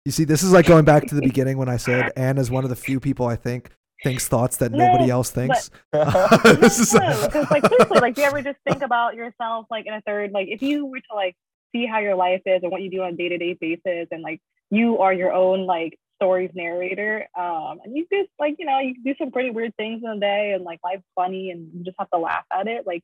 You 0.05 0.11
see, 0.11 0.23
this 0.23 0.43
is 0.43 0.51
like 0.51 0.65
going 0.65 0.85
back 0.85 1.05
to 1.07 1.15
the 1.15 1.21
beginning 1.31 1.57
when 1.57 1.69
I 1.69 1.77
said 1.77 2.11
Anne 2.15 2.37
is 2.37 2.49
one 2.49 2.63
of 2.63 2.69
the 2.69 2.75
few 2.75 2.99
people 2.99 3.27
I 3.27 3.35
think 3.35 3.71
thinks 4.03 4.27
thoughts 4.27 4.57
that 4.57 4.71
nobody 4.71 5.09
else 5.09 5.29
thinks. 5.29 5.71
No, 5.93 6.05
this 6.55 6.79
is 6.79 6.93
no, 6.93 7.25
because 7.25 7.49
like 7.51 7.67
seriously, 7.67 7.99
like 7.99 8.15
do 8.15 8.21
you 8.21 8.27
ever 8.27 8.41
just 8.41 8.57
think 8.67 8.81
about 8.81 9.15
yourself 9.15 9.65
like 9.69 9.85
in 9.85 9.93
a 9.93 10.01
third, 10.01 10.31
like 10.31 10.47
if 10.49 10.61
you 10.61 10.85
were 10.85 10.99
to 10.99 11.15
like 11.15 11.35
see 11.73 11.85
how 11.85 11.99
your 11.99 12.15
life 12.15 12.41
is 12.45 12.61
and 12.63 12.71
what 12.71 12.81
you 12.81 12.89
do 12.89 13.01
on 13.01 13.13
a 13.13 13.15
day 13.15 13.29
to 13.29 13.37
day 13.37 13.57
basis, 13.59 14.07
and 14.11 14.21
like 14.21 14.39
you 14.71 14.99
are 14.99 15.13
your 15.13 15.33
own 15.33 15.65
like 15.65 15.97
stories 16.21 16.51
narrator, 16.53 17.27
um, 17.37 17.79
and 17.83 17.95
you 17.95 18.05
just 18.11 18.29
like 18.39 18.55
you 18.59 18.65
know 18.65 18.79
you 18.79 18.95
do 19.03 19.13
some 19.17 19.31
pretty 19.31 19.49
weird 19.49 19.75
things 19.77 20.01
in 20.03 20.09
a 20.09 20.19
day, 20.19 20.51
and 20.53 20.63
like 20.63 20.79
life's 20.83 21.03
funny, 21.15 21.51
and 21.51 21.69
you 21.73 21.83
just 21.83 21.95
have 21.99 22.09
to 22.11 22.19
laugh 22.19 22.43
at 22.51 22.67
it. 22.67 22.85
Like 22.85 23.03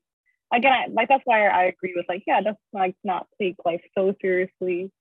again, 0.53 0.71
I- 0.73 0.87
like 0.91 1.07
that's 1.07 1.23
why 1.25 1.47
I 1.47 1.63
agree 1.65 1.93
with 1.95 2.05
like 2.09 2.23
yeah, 2.27 2.41
just 2.41 2.57
like 2.73 2.95
not 3.03 3.27
take 3.41 3.55
life 3.65 3.81
so 3.97 4.13
seriously. 4.21 4.91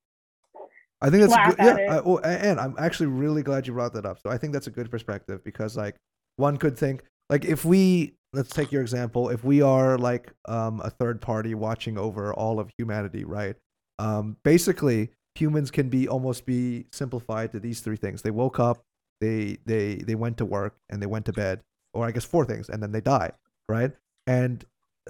I 1.00 1.10
think 1.10 1.28
that's 1.28 1.34
a 1.34 1.54
good, 1.56 1.78
yeah. 1.78 2.00
I, 2.00 2.30
a- 2.30 2.38
and 2.50 2.60
I'm 2.60 2.74
actually 2.78 3.06
really 3.06 3.42
glad 3.42 3.66
you 3.66 3.72
brought 3.74 3.92
that 3.94 4.06
up. 4.06 4.18
So 4.20 4.30
I 4.30 4.38
think 4.38 4.52
that's 4.52 4.68
a 4.68 4.70
good 4.70 4.90
perspective 4.90 5.44
because 5.44 5.76
like 5.76 5.96
one 6.36 6.56
could 6.56 6.78
think 6.78 7.02
like 7.28 7.44
if 7.44 7.64
we 7.64 8.14
let's 8.32 8.50
take 8.50 8.72
your 8.72 8.82
example 8.82 9.28
if 9.28 9.44
we 9.44 9.60
are 9.62 9.98
like 9.98 10.32
um, 10.46 10.80
a 10.82 10.90
third 10.90 11.20
party 11.20 11.54
watching 11.54 11.98
over 11.98 12.32
all 12.32 12.58
of 12.58 12.70
humanity, 12.78 13.24
right? 13.24 13.56
Um, 13.98 14.36
basically, 14.44 15.10
humans 15.34 15.70
can 15.70 15.88
be 15.88 16.08
almost 16.08 16.46
be 16.46 16.86
simplified 16.92 17.52
to 17.52 17.60
these 17.60 17.80
three 17.80 17.96
things. 17.96 18.22
They 18.22 18.30
woke 18.30 18.58
up, 18.58 18.82
they 19.20 19.58
they 19.66 19.96
they 19.96 20.14
went 20.14 20.38
to 20.38 20.44
work, 20.44 20.76
and 20.90 21.00
they 21.02 21.06
went 21.06 21.26
to 21.26 21.32
bed, 21.32 21.60
or 21.92 22.06
I 22.06 22.10
guess 22.10 22.24
four 22.24 22.44
things, 22.44 22.68
and 22.68 22.82
then 22.82 22.92
they 22.92 23.00
die, 23.00 23.32
right? 23.68 23.92
And 24.26 24.64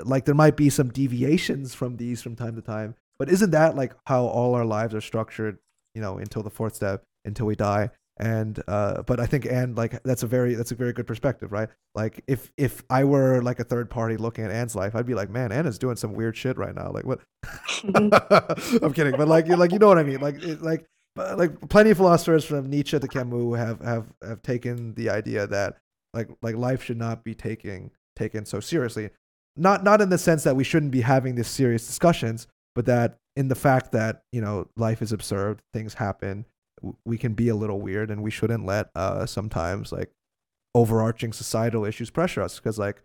like 0.04 0.24
there 0.24 0.34
might 0.34 0.56
be 0.56 0.70
some 0.70 0.88
deviations 0.88 1.74
from 1.74 1.96
these 1.96 2.22
from 2.22 2.36
time 2.36 2.56
to 2.56 2.62
time, 2.62 2.94
but 3.18 3.28
isn't 3.28 3.50
that 3.50 3.76
like 3.76 3.94
how 4.06 4.24
all 4.24 4.54
our 4.54 4.64
lives 4.64 4.94
are 4.94 5.00
structured? 5.00 5.58
you 5.94 6.02
know 6.02 6.18
until 6.18 6.42
the 6.42 6.50
fourth 6.50 6.74
step 6.74 7.02
until 7.24 7.46
we 7.46 7.54
die 7.54 7.90
and 8.18 8.62
uh 8.68 9.02
but 9.02 9.18
i 9.18 9.26
think 9.26 9.44
and 9.44 9.76
like 9.76 10.00
that's 10.04 10.22
a 10.22 10.26
very 10.26 10.54
that's 10.54 10.70
a 10.70 10.76
very 10.76 10.92
good 10.92 11.06
perspective 11.06 11.50
right? 11.50 11.68
Like 11.96 12.22
if 12.26 12.52
if 12.56 12.84
i 12.88 13.02
were 13.02 13.42
like 13.42 13.58
a 13.58 13.64
third 13.64 13.90
party 13.90 14.16
looking 14.16 14.44
at 14.44 14.50
anne's 14.50 14.76
life 14.76 14.94
i'd 14.94 15.06
be 15.06 15.14
like 15.14 15.30
man 15.30 15.50
anna's 15.50 15.78
doing 15.78 15.96
some 15.96 16.14
weird 16.14 16.36
shit 16.36 16.56
right 16.56 16.74
now. 16.74 16.90
Like 16.92 17.04
what? 17.04 17.20
I'm 17.94 18.92
kidding. 18.92 19.16
But 19.16 19.28
like 19.28 19.48
like 19.48 19.72
you 19.72 19.78
know 19.78 19.88
what 19.88 19.98
i 19.98 20.04
mean. 20.04 20.20
Like 20.20 20.42
it, 20.42 20.62
like 20.62 20.86
like 21.16 21.68
plenty 21.68 21.90
of 21.90 21.96
philosophers 21.96 22.44
from 22.44 22.70
nietzsche 22.70 22.98
to 22.98 23.08
camus 23.08 23.58
have 23.58 23.80
have 23.80 24.12
have 24.22 24.42
taken 24.42 24.94
the 24.94 25.10
idea 25.10 25.46
that 25.46 25.76
like 26.12 26.28
like 26.42 26.56
life 26.56 26.82
should 26.84 26.98
not 26.98 27.24
be 27.24 27.34
taking 27.34 27.90
taken 28.16 28.44
so 28.44 28.60
seriously. 28.60 29.10
Not 29.56 29.84
not 29.84 30.00
in 30.00 30.08
the 30.08 30.18
sense 30.18 30.44
that 30.44 30.56
we 30.56 30.64
shouldn't 30.64 30.92
be 30.92 31.02
having 31.02 31.34
these 31.34 31.48
serious 31.48 31.86
discussions 31.86 32.46
but 32.74 32.86
that 32.86 33.18
in 33.36 33.48
the 33.48 33.54
fact 33.54 33.92
that 33.92 34.22
you 34.32 34.40
know 34.40 34.68
life 34.76 35.02
is 35.02 35.12
absurd 35.12 35.62
things 35.72 35.94
happen 35.94 36.44
we 37.04 37.18
can 37.18 37.34
be 37.34 37.48
a 37.48 37.54
little 37.54 37.80
weird 37.80 38.10
and 38.10 38.22
we 38.22 38.30
shouldn't 38.30 38.66
let 38.66 38.90
uh 38.94 39.26
sometimes 39.26 39.92
like 39.92 40.10
overarching 40.74 41.32
societal 41.32 41.84
issues 41.84 42.10
pressure 42.10 42.42
us 42.42 42.58
because 42.58 42.78
like 42.78 43.02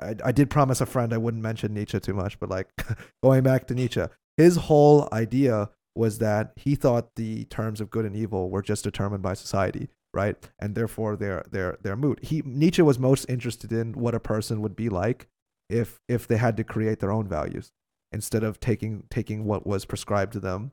I, 0.00 0.16
I 0.24 0.32
did 0.32 0.50
promise 0.50 0.80
a 0.80 0.86
friend 0.86 1.12
i 1.12 1.18
wouldn't 1.18 1.42
mention 1.42 1.74
nietzsche 1.74 2.00
too 2.00 2.14
much 2.14 2.38
but 2.40 2.48
like 2.48 2.68
going 3.22 3.42
back 3.42 3.66
to 3.68 3.74
nietzsche 3.74 4.04
his 4.36 4.56
whole 4.56 5.08
idea 5.12 5.70
was 5.94 6.18
that 6.18 6.52
he 6.56 6.74
thought 6.74 7.14
the 7.14 7.44
terms 7.44 7.80
of 7.80 7.90
good 7.90 8.04
and 8.04 8.16
evil 8.16 8.50
were 8.50 8.62
just 8.62 8.84
determined 8.84 9.22
by 9.22 9.34
society 9.34 9.88
right? 10.14 10.36
And 10.58 10.74
therefore 10.74 11.16
they're 11.16 11.44
they're 11.50 11.76
they're 11.82 11.98
he 12.22 12.42
nietzsche 12.46 12.80
was 12.80 12.98
most 12.98 13.26
interested 13.28 13.72
in 13.72 13.92
what 13.92 14.14
a 14.14 14.20
person 14.20 14.62
would 14.62 14.76
be 14.76 14.88
like 14.88 15.28
if 15.68 16.00
if 16.08 16.26
they 16.26 16.36
had 16.36 16.56
to 16.56 16.64
create 16.64 17.00
their 17.00 17.12
own 17.12 17.28
values 17.28 17.72
instead 18.12 18.44
of 18.44 18.60
taking 18.60 19.02
taking 19.10 19.44
what 19.44 19.66
was 19.66 19.84
prescribed 19.84 20.32
to 20.32 20.40
them 20.40 20.70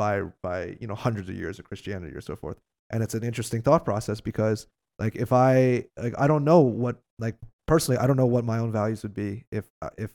by 0.00 0.22
by 0.42 0.78
you 0.80 0.86
know 0.86 0.94
hundreds 0.94 1.28
of 1.28 1.34
years 1.34 1.58
of 1.58 1.66
Christianity 1.66 2.16
or 2.16 2.22
so 2.22 2.34
forth. 2.34 2.58
And 2.90 3.02
it's 3.02 3.14
an 3.14 3.22
interesting 3.22 3.60
thought 3.60 3.84
process 3.84 4.20
because 4.20 4.66
like 4.98 5.14
if 5.14 5.30
I 5.32 5.84
like 5.98 6.14
I 6.18 6.26
don't 6.26 6.44
know 6.44 6.60
what 6.60 6.96
like 7.18 7.36
personally 7.66 7.98
I 7.98 8.06
don't 8.06 8.16
know 8.16 8.32
what 8.34 8.44
my 8.46 8.58
own 8.58 8.72
values 8.72 9.02
would 9.02 9.14
be 9.14 9.44
if 9.52 9.66
uh, 9.82 9.90
if 9.98 10.14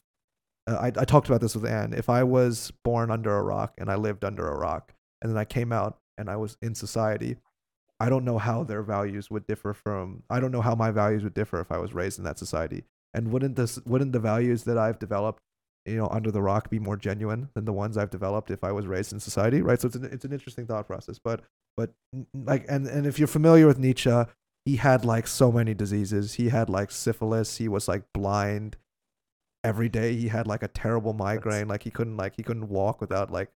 uh, 0.67 0.77
I 0.85 0.87
I 0.87 1.05
talked 1.05 1.27
about 1.27 1.41
this 1.41 1.55
with 1.55 1.65
Anne 1.65 1.93
if 1.93 2.09
I 2.09 2.23
was 2.23 2.71
born 2.83 3.11
under 3.11 3.37
a 3.37 3.43
rock 3.43 3.75
and 3.77 3.91
I 3.91 3.95
lived 3.95 4.25
under 4.25 4.47
a 4.49 4.57
rock 4.57 4.93
and 5.21 5.31
then 5.31 5.37
I 5.37 5.45
came 5.45 5.71
out 5.71 5.99
and 6.17 6.29
I 6.29 6.37
was 6.37 6.57
in 6.63 6.73
society 6.73 7.37
I 7.99 8.09
don't 8.09 8.25
know 8.25 8.37
how 8.37 8.63
their 8.63 8.83
values 8.83 9.31
would 9.31 9.47
differ 9.47 9.73
from 9.73 10.23
I 10.29 10.39
don't 10.39 10.51
know 10.51 10.61
how 10.61 10.75
my 10.75 10.91
values 10.91 11.23
would 11.23 11.33
differ 11.33 11.61
if 11.61 11.71
I 11.71 11.77
was 11.77 11.93
raised 11.93 12.17
in 12.17 12.25
that 12.25 12.39
society. 12.39 12.83
And 13.13 13.31
wouldn't 13.31 13.55
this 13.55 13.79
wouldn't 13.85 14.11
the 14.11 14.19
values 14.19 14.63
that 14.63 14.77
I've 14.77 14.99
developed, 14.99 15.41
you 15.85 15.95
know, 15.97 16.07
under 16.11 16.31
the 16.31 16.41
rock 16.41 16.69
be 16.69 16.79
more 16.79 16.97
genuine 16.97 17.49
than 17.53 17.65
the 17.65 17.73
ones 17.73 17.97
I've 17.97 18.09
developed 18.09 18.49
if 18.51 18.63
I 18.63 18.71
was 18.71 18.87
raised 18.87 19.13
in 19.13 19.19
society, 19.19 19.61
right? 19.61 19.79
So 19.79 19.87
it's 19.87 19.95
an 19.95 20.05
it's 20.05 20.25
an 20.25 20.33
interesting 20.33 20.65
thought 20.65 20.87
process. 20.87 21.19
But 21.23 21.41
but 21.77 21.91
like 22.33 22.65
and 22.67 22.87
and 22.87 23.05
if 23.05 23.19
you're 23.19 23.27
familiar 23.27 23.67
with 23.67 23.77
Nietzsche, 23.79 24.23
he 24.65 24.77
had 24.77 25.05
like 25.05 25.27
so 25.27 25.51
many 25.51 25.73
diseases. 25.73 26.33
He 26.35 26.49
had 26.49 26.69
like 26.69 26.91
syphilis, 26.91 27.57
he 27.57 27.67
was 27.67 27.87
like 27.87 28.03
blind 28.13 28.77
every 29.63 29.89
day. 29.89 30.15
He 30.15 30.27
had 30.29 30.47
like 30.47 30.63
a 30.63 30.67
terrible 30.67 31.13
migraine, 31.13 31.67
like 31.67 31.83
he 31.83 31.91
couldn't 31.91 32.17
like 32.17 32.35
he 32.35 32.43
couldn't 32.43 32.69
walk 32.69 32.99
without 33.01 33.31
like 33.31 33.49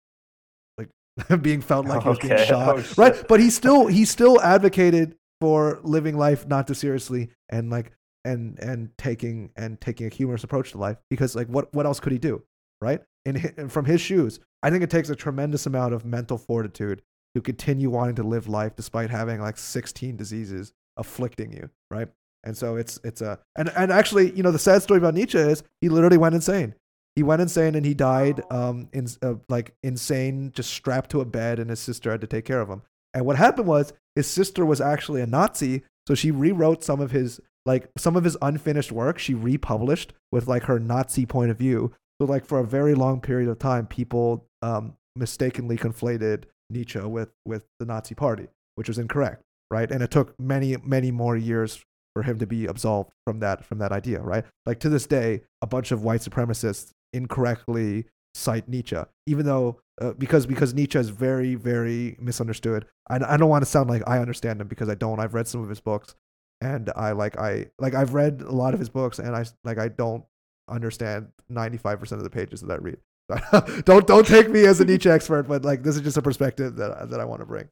like 0.79 0.89
being 1.43 1.61
felt 1.61 1.87
like 1.87 2.03
he 2.03 2.09
was 2.09 2.19
Okay. 2.19 2.29
being 2.29 2.47
shot, 2.47 2.77
Oh, 2.99 3.03
right? 3.03 3.29
But 3.29 3.41
he 3.41 3.51
still 3.51 3.87
he 3.87 4.05
still 4.05 4.41
advocated 4.41 5.17
for 5.41 5.81
living 5.83 6.17
life 6.17 6.47
not 6.47 6.67
too 6.67 6.75
seriously 6.75 7.29
and 7.51 7.71
like 7.71 7.93
and 8.27 8.59
and 8.59 8.91
taking 8.99 9.51
and 9.57 9.81
taking 9.81 10.07
a 10.07 10.11
humorous 10.11 10.45
approach 10.45 10.73
to 10.73 10.79
life 10.79 10.99
because 11.09 11.35
like 11.35 11.47
what 11.49 11.73
what 11.75 11.87
else 11.87 12.01
could 12.01 12.13
he 12.13 12.19
do, 12.19 12.43
right? 12.81 13.01
In 13.25 13.37
hi- 13.37 13.69
from 13.69 13.85
his 13.85 14.01
shoes, 14.01 14.41
I 14.63 14.71
think 14.71 14.83
it 14.83 14.91
takes 14.91 15.09
a 15.09 15.17
tremendous 15.17 15.67
amount 15.67 15.95
of 15.95 16.05
mental 16.05 16.37
fortitude 16.37 17.03
to 17.35 17.41
continue 17.41 17.91
wanting 17.91 18.17
to 18.17 18.23
live 18.23 18.49
life 18.49 18.75
despite 18.77 19.11
having 19.11 19.41
like 19.41 19.57
16 19.57 20.17
diseases 20.17 20.73
afflicting 20.97 21.53
you, 21.53 21.71
right? 21.91 22.09
And 22.45 22.57
so 22.57 22.77
it's 22.77 22.99
it's 23.05 23.21
a 23.21 23.39
and 23.57 23.71
and 23.77 23.93
actually, 23.93 24.33
you 24.33 24.43
know, 24.43 24.53
the 24.53 24.59
sad 24.59 24.83
story 24.83 24.99
about 24.99 25.15
Nietzsche 25.15 25.39
is 25.39 25.63
he 25.81 25.89
literally 25.89 26.19
went 26.19 26.35
insane. 26.35 26.75
He 27.15 27.23
went 27.23 27.43
insane 27.43 27.75
and 27.75 27.85
he 27.87 27.95
died 27.95 28.43
um 28.51 28.89
in 28.93 29.07
uh, 29.23 29.35
like 29.49 29.75
insane, 29.83 30.53
just 30.55 30.71
strapped 30.71 31.11
to 31.11 31.21
a 31.21 31.25
bed, 31.25 31.59
and 31.59 31.71
his 31.71 31.81
sister 31.81 32.11
had 32.11 32.21
to 32.21 32.27
take 32.27 32.45
care 32.45 32.61
of 32.61 32.69
him. 32.69 32.83
And 33.15 33.25
what 33.25 33.37
happened 33.37 33.67
was 33.67 33.93
his 34.15 34.27
sister 34.27 34.65
was 34.65 34.81
actually 34.81 35.23
a 35.23 35.27
Nazi, 35.27 35.83
so 36.07 36.15
she 36.15 36.31
rewrote 36.31 36.85
some 36.85 37.01
of 37.01 37.11
his 37.11 37.41
like 37.67 37.91
some 37.99 38.17
of 38.17 38.25
his 38.25 38.37
unfinished 38.41 38.93
work. 38.93 39.19
She 39.19 39.35
republished 39.35 40.13
with 40.33 40.47
like 40.47 40.65
her 40.65 40.79
Nazi 40.79 41.27
point 41.27 41.51
of 41.51 41.59
view. 41.59 41.93
So 42.21 42.27
like 42.27 42.47
for 42.47 42.59
a 42.59 42.65
very 42.65 42.95
long 42.95 43.21
period 43.21 43.49
of 43.51 43.59
time, 43.59 43.87
people 43.87 44.47
um 44.63 44.95
mistakenly 45.17 45.77
conflated 45.77 46.45
Nietzsche 46.71 47.01
with 47.01 47.31
with 47.45 47.65
the 47.79 47.87
Nazi 47.87 48.15
Party, 48.15 48.49
which 48.77 48.89
was 48.89 48.99
incorrect, 48.99 49.43
right? 49.71 49.91
And 49.91 50.03
it 50.03 50.11
took 50.11 50.39
many 50.41 50.77
many 50.79 51.11
more 51.11 51.37
years 51.37 51.85
for 52.15 52.23
him 52.23 52.39
to 52.39 52.47
be 52.47 52.65
absolved 52.65 53.11
from 53.27 53.41
that 53.41 53.65
from 53.65 53.79
that 53.79 53.93
idea, 53.93 54.21
right? 54.21 54.45
Like 54.65 54.81
to 54.81 54.89
this 54.89 55.07
day, 55.07 55.43
a 55.61 55.67
bunch 55.67 55.93
of 55.93 56.03
white 56.03 56.21
supremacists 56.21 56.93
incorrectly 57.13 58.07
cite 58.35 58.69
Nietzsche, 58.69 58.97
even 59.27 59.45
though 59.47 59.81
uh, 60.01 60.13
because 60.13 60.47
because 60.47 60.75
Nietzsche 60.75 60.99
is 60.99 61.11
very 61.11 61.55
very 61.55 62.17
misunderstood. 62.21 62.87
I, 63.09 63.17
I 63.17 63.37
don't 63.37 63.49
want 63.49 63.63
to 63.63 63.71
sound 63.71 63.91
like 63.91 64.03
I 64.07 64.19
understand 64.19 64.61
him 64.61 64.69
because 64.69 64.89
I 64.89 64.95
don't. 64.95 65.21
I've 65.21 65.35
read 65.35 65.49
some 65.49 65.63
of 65.63 65.69
his 65.69 65.81
books, 65.81 66.15
and 66.61 66.91
I 66.97 67.13
like 67.13 67.39
I 67.39 67.67
like 67.79 67.95
I've 67.95 68.15
read 68.15 68.43
a 68.43 68.53
lot 68.53 68.75
of 68.75 68.81
his 68.81 68.89
books, 68.89 69.19
and 69.19 69.35
I 69.35 69.45
like 69.65 69.79
I 69.79 69.89
don't 69.89 70.25
understand 70.69 71.29
ninety 71.49 71.79
five 71.79 72.01
percent 72.01 72.19
of 72.19 72.25
the 72.25 72.31
pages 72.31 72.61
that 72.61 72.71
I 72.71 72.77
read. 72.77 72.99
don't 73.85 74.07
don't 74.07 74.27
take 74.27 74.49
me 74.49 74.67
as 74.67 74.81
a 74.81 74.85
Nietzsche 74.85 75.11
expert, 75.11 75.49
but 75.49 75.65
like 75.65 75.83
this 75.83 75.97
is 75.97 76.03
just 76.03 76.17
a 76.17 76.23
perspective 76.23 76.77
that 76.77 77.11
that 77.11 77.21
I 77.21 77.25
want 77.25 77.41
to 77.41 77.47
bring. 77.47 77.69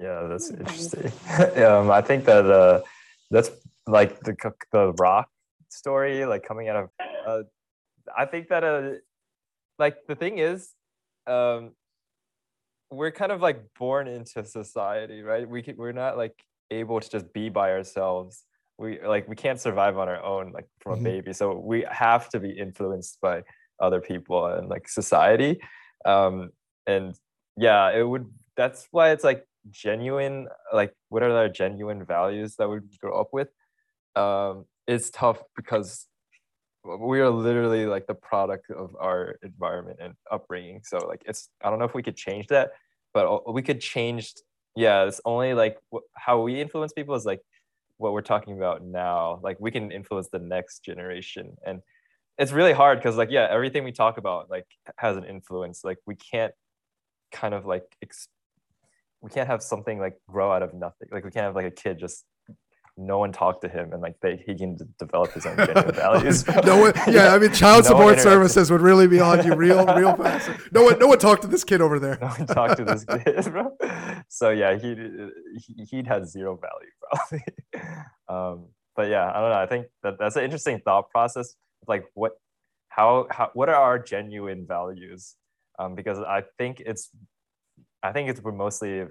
Yeah, 0.00 0.26
that's 0.28 0.50
interesting. 0.50 1.12
um, 1.64 1.90
I 1.90 2.00
think 2.00 2.24
that 2.24 2.46
uh, 2.46 2.82
that's 3.30 3.50
like 3.86 4.18
the 4.20 4.34
c- 4.42 4.48
the 4.72 4.92
rock 4.94 5.28
story, 5.68 6.24
like 6.24 6.42
coming 6.42 6.68
out 6.68 6.76
of. 6.76 6.90
Uh, 7.26 7.42
I 8.16 8.26
think 8.26 8.48
that 8.48 8.64
uh, 8.64 8.90
like 9.78 10.06
the 10.08 10.16
thing 10.16 10.38
is, 10.38 10.70
um, 11.26 11.72
we're 12.90 13.12
kind 13.12 13.30
of 13.30 13.40
like 13.40 13.62
born 13.78 14.08
into 14.08 14.44
society, 14.44 15.22
right? 15.22 15.48
We 15.48 15.62
can, 15.62 15.76
we're 15.76 15.92
not 15.92 16.16
like 16.16 16.34
able 16.80 17.00
to 17.00 17.08
just 17.16 17.32
be 17.32 17.48
by 17.48 17.70
ourselves. 17.72 18.44
We 18.78 19.00
like 19.14 19.28
we 19.28 19.36
can't 19.36 19.60
survive 19.60 19.96
on 19.98 20.08
our 20.08 20.22
own, 20.22 20.52
like 20.52 20.68
from 20.80 20.98
Mhm. 20.98 21.00
a 21.00 21.04
baby. 21.12 21.32
So 21.32 21.46
we 21.72 21.84
have 21.90 22.28
to 22.30 22.40
be 22.40 22.50
influenced 22.50 23.20
by 23.20 23.42
other 23.80 24.00
people 24.00 24.46
and 24.46 24.68
like 24.68 24.88
society. 24.88 25.60
Um, 26.04 26.50
and 26.86 27.14
yeah, 27.56 27.90
it 27.98 28.02
would. 28.02 28.26
That's 28.56 28.88
why 28.90 29.10
it's 29.12 29.24
like 29.24 29.46
genuine 29.70 30.48
like 30.72 30.92
what 31.08 31.22
are 31.22 31.30
our 31.30 31.48
genuine 31.48 32.04
values 32.04 32.56
that 32.56 32.68
we 32.68 32.80
grow 33.00 33.14
up 33.20 33.28
with 33.32 33.48
um 34.16 34.64
it's 34.88 35.08
tough 35.10 35.40
because 35.54 36.08
we 36.84 37.20
are 37.20 37.30
literally 37.30 37.86
like 37.86 38.06
the 38.08 38.14
product 38.14 38.70
of 38.70 38.96
our 39.00 39.36
environment 39.42 39.98
and 40.02 40.14
upbringing 40.32 40.80
so 40.84 40.98
like 41.06 41.22
it's 41.26 41.48
i 41.62 41.70
don't 41.70 41.78
know 41.78 41.84
if 41.84 41.94
we 41.94 42.02
could 42.02 42.16
change 42.16 42.48
that 42.48 42.72
but 43.14 43.52
we 43.54 43.62
could 43.62 43.80
change 43.80 44.34
yeah 44.76 45.04
it's 45.04 45.20
only 45.24 45.54
like 45.54 45.78
wh- 45.92 46.06
how 46.14 46.40
we 46.40 46.60
influence 46.60 46.92
people 46.92 47.14
is 47.14 47.24
like 47.24 47.40
what 48.02 48.12
we're 48.12 48.20
talking 48.20 48.56
about 48.56 48.84
now. 48.84 49.40
Like 49.42 49.58
we 49.60 49.70
can 49.70 49.90
influence 49.90 50.28
the 50.30 50.40
next 50.40 50.84
generation. 50.84 51.56
And 51.64 51.80
it's 52.36 52.52
really 52.52 52.72
hard 52.72 52.98
because 52.98 53.16
like 53.16 53.30
yeah 53.30 53.46
everything 53.50 53.84
we 53.84 53.92
talk 53.92 54.18
about 54.18 54.50
like 54.50 54.66
has 54.96 55.16
an 55.16 55.24
influence. 55.24 55.84
Like 55.84 55.98
we 56.06 56.16
can't 56.16 56.52
kind 57.30 57.54
of 57.54 57.64
like 57.64 57.84
ex- 58.02 58.28
we 59.20 59.30
can't 59.30 59.46
have 59.46 59.62
something 59.62 59.98
like 59.98 60.16
grow 60.28 60.52
out 60.52 60.62
of 60.62 60.74
nothing. 60.74 61.08
Like 61.10 61.24
we 61.24 61.30
can't 61.30 61.44
have 61.44 61.54
like 61.54 61.66
a 61.66 61.70
kid 61.70 61.98
just 61.98 62.24
no 62.98 63.18
one 63.18 63.32
talked 63.32 63.62
to 63.62 63.68
him 63.68 63.92
and 63.92 64.02
like 64.02 64.14
they 64.20 64.36
he 64.46 64.54
can 64.54 64.76
develop 64.98 65.32
his 65.32 65.46
own 65.46 65.56
genuine 65.56 65.94
values. 65.94 66.46
no 66.64 66.78
one, 66.78 66.92
yeah, 67.08 67.34
I 67.34 67.38
mean, 67.38 67.52
child 67.54 67.84
No 67.84 67.90
support 67.90 68.20
services 68.20 68.70
would 68.70 68.82
really 68.82 69.06
be 69.08 69.18
on 69.20 69.44
you 69.46 69.54
real, 69.54 69.86
real 69.94 70.14
fast. 70.22 70.50
No 70.72 70.84
one, 70.84 70.98
no 70.98 71.06
one 71.06 71.18
talked 71.18 71.42
to 71.42 71.48
this 71.48 71.64
kid 71.64 71.80
over 71.80 71.98
there. 71.98 72.18
no 72.20 72.28
one 72.28 72.46
talked 72.46 72.76
to 72.78 72.84
this 72.84 73.04
kid, 73.04 73.44
bro. 73.50 73.70
So 74.28 74.50
yeah, 74.50 74.76
he 74.76 74.94
he 75.56 75.84
he'd 75.84 76.06
had 76.06 76.28
zero 76.28 76.58
value 76.58 76.90
probably. 77.00 77.44
um, 78.28 78.68
but 78.94 79.08
yeah, 79.08 79.30
I 79.30 79.40
don't 79.40 79.50
know. 79.50 79.58
I 79.58 79.66
think 79.66 79.86
that 80.02 80.18
that's 80.18 80.36
an 80.36 80.44
interesting 80.44 80.80
thought 80.80 81.08
process. 81.10 81.54
Like 81.86 82.04
what, 82.14 82.32
how 82.88 83.26
how 83.30 83.50
what 83.54 83.68
are 83.70 83.74
our 83.74 83.98
genuine 83.98 84.66
values? 84.66 85.36
Um, 85.78 85.94
because 85.94 86.18
I 86.18 86.42
think 86.58 86.80
it's 86.84 87.10
I 88.02 88.12
think 88.12 88.28
it's 88.28 88.42
we're 88.42 88.52
mostly 88.52 89.04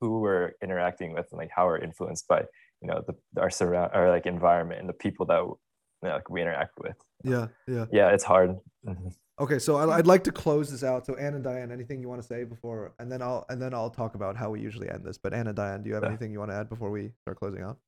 who 0.00 0.20
we're 0.20 0.52
interacting 0.62 1.12
with 1.12 1.26
and 1.30 1.38
like 1.38 1.50
how 1.54 1.66
we're 1.66 1.78
influenced 1.78 2.26
by 2.28 2.44
you 2.80 2.88
know 2.88 3.02
the 3.06 3.40
our 3.40 3.50
surround 3.50 3.92
our 3.92 4.08
like 4.08 4.26
environment 4.26 4.80
and 4.80 4.88
the 4.88 4.92
people 4.94 5.26
that 5.26 5.40
you 5.40 5.58
know, 6.02 6.10
like 6.14 6.30
we 6.30 6.42
interact 6.42 6.78
with. 6.78 6.96
Yeah, 7.24 7.48
yeah. 7.66 7.86
Yeah, 7.92 8.10
it's 8.10 8.24
hard. 8.24 8.56
Mhm. 8.86 9.14
Okay, 9.40 9.58
so 9.60 9.76
I- 9.76 9.98
I'd 9.98 10.06
like 10.06 10.24
to 10.24 10.32
close 10.32 10.68
this 10.70 10.82
out. 10.82 11.06
So 11.06 11.14
Anne 11.14 11.34
and 11.34 11.44
Diane, 11.44 11.70
anything 11.72 12.00
you 12.00 12.08
want 12.08 12.20
to 12.20 12.26
say 12.26 12.42
before, 12.44 12.92
and 12.98 13.10
then 13.10 13.22
I'll 13.22 13.44
and 13.48 13.60
then 13.62 13.72
I'll 13.74 13.90
talk 13.90 14.14
about 14.14 14.36
how 14.36 14.50
we 14.50 14.60
usually 14.60 14.88
end 14.90 15.04
this. 15.04 15.18
But 15.18 15.32
Anne 15.34 15.46
and 15.48 15.56
Diane, 15.56 15.82
do 15.82 15.88
you 15.88 15.94
have 15.94 16.02
Yeah. 16.04 16.10
anything 16.10 16.32
you 16.32 16.38
want 16.38 16.50
to 16.52 16.56
add 16.56 16.68
before 16.68 16.90
we 16.90 17.12
start 17.22 17.38
closing 17.38 17.62
out? 17.62 17.78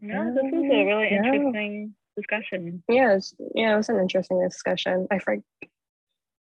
Yeah, 0.00 0.24
this 0.34 0.44
is 0.44 0.52
a 0.52 0.84
really 0.84 1.10
Yeah. 1.12 1.24
interesting 1.24 1.94
discussion. 2.16 2.82
Yeah, 2.88 3.14
it's, 3.14 3.34
yeah, 3.54 3.74
it 3.74 3.76
was 3.76 3.88
an 3.88 3.98
interesting 4.00 4.40
discussion. 4.42 5.06
I 5.10 5.18
for, 5.18 5.36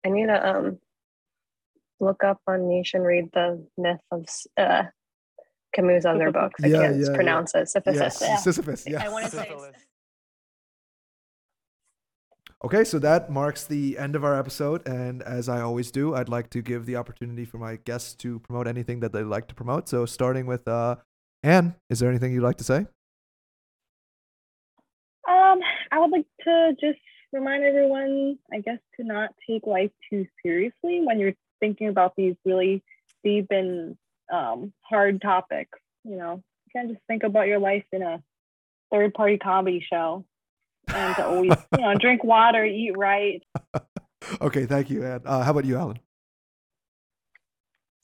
I 0.06 0.10
need 0.10 0.28
to 0.28 0.48
um 0.50 0.80
look 2.02 2.24
up 2.24 2.42
on 2.48 2.68
Nietzsche 2.68 2.98
and 2.98 3.06
read 3.06 3.32
the 3.34 3.66
myth 3.78 4.02
of 4.12 4.26
uh 4.58 4.84
Camus' 5.76 6.06
other 6.06 6.32
books. 6.32 6.64
I 6.64 6.68
Yeah, 6.68 6.82
can't 6.82 6.98
yeah, 7.00 7.06
yeah. 7.10 7.16
pronounce 7.16 7.54
it. 7.54 7.68
Sisyphus. 7.70 7.96
Yes, 7.96 8.22
Yeah. 8.22 8.36
Sisyphus. 8.38 8.84
Yeah. 8.88 9.04
I 9.04 9.10
want 9.10 9.26
to 9.26 9.32
say 9.32 9.56
Okay, 12.64 12.84
so 12.84 12.98
that 13.00 13.30
marks 13.30 13.66
the 13.68 13.96
end 14.00 14.16
of 14.16 14.24
our 14.24 14.40
episode. 14.40 14.88
And 14.88 15.22
as 15.22 15.50
I 15.50 15.62
always 15.62 15.92
do, 15.92 16.16
I'd 16.16 16.30
like 16.30 16.50
to 16.52 16.64
give 16.64 16.88
the 16.88 16.96
opportunity 16.96 17.46
for 17.46 17.60
my 17.60 17.76
guests 17.76 18.16
to 18.16 18.40
promote 18.40 18.68
anything 18.68 19.02
that 19.02 19.14
they'd 19.14 19.24
like 19.24 19.48
to 19.50 19.56
promote. 19.56 19.88
So 19.88 20.06
starting 20.08 20.48
with 20.48 20.68
uh, 20.68 20.96
Anne, 21.44 21.76
is 21.92 22.00
there 22.00 22.10
anything 22.10 22.32
you'd 22.34 22.42
like 22.42 22.58
to 22.58 22.64
say? 22.64 22.88
Um, 25.30 25.60
I 25.92 26.00
would 26.00 26.10
like 26.12 26.26
to 26.46 26.76
just 26.80 27.00
remind 27.34 27.64
everyone, 27.64 28.38
I 28.52 28.62
guess, 28.62 28.80
to 29.00 29.06
not 29.06 29.30
take 29.48 29.68
life 29.68 29.92
too 30.10 30.26
seriously 30.44 31.02
when 31.04 31.20
you're 31.20 31.34
thinking 31.60 31.90
about 31.90 32.14
these 32.16 32.36
really 32.46 32.84
deep 33.24 33.48
and 33.52 33.96
um, 34.32 34.74
hard 34.82 35.22
topics. 35.22 35.78
You 36.04 36.18
know, 36.18 36.44
you 36.66 36.72
can't 36.74 36.90
just 36.90 37.02
think 37.08 37.24
about 37.24 37.48
your 37.48 37.60
life 37.60 37.86
in 37.92 38.02
a 38.02 38.22
third 38.92 39.14
party 39.14 39.38
comedy 39.38 39.86
show 39.88 40.26
and 40.88 41.16
to 41.16 41.26
always, 41.26 41.52
you 41.78 41.82
know, 41.82 41.96
drink 41.96 42.24
water, 42.24 42.64
eat 42.64 42.96
right. 42.96 43.44
okay, 44.42 44.66
thank 44.66 44.90
you, 44.90 45.06
Anne. 45.06 45.22
Uh, 45.26 45.44
how 45.44 45.52
about 45.52 45.66
you, 45.66 45.78
Alan? 45.78 46.00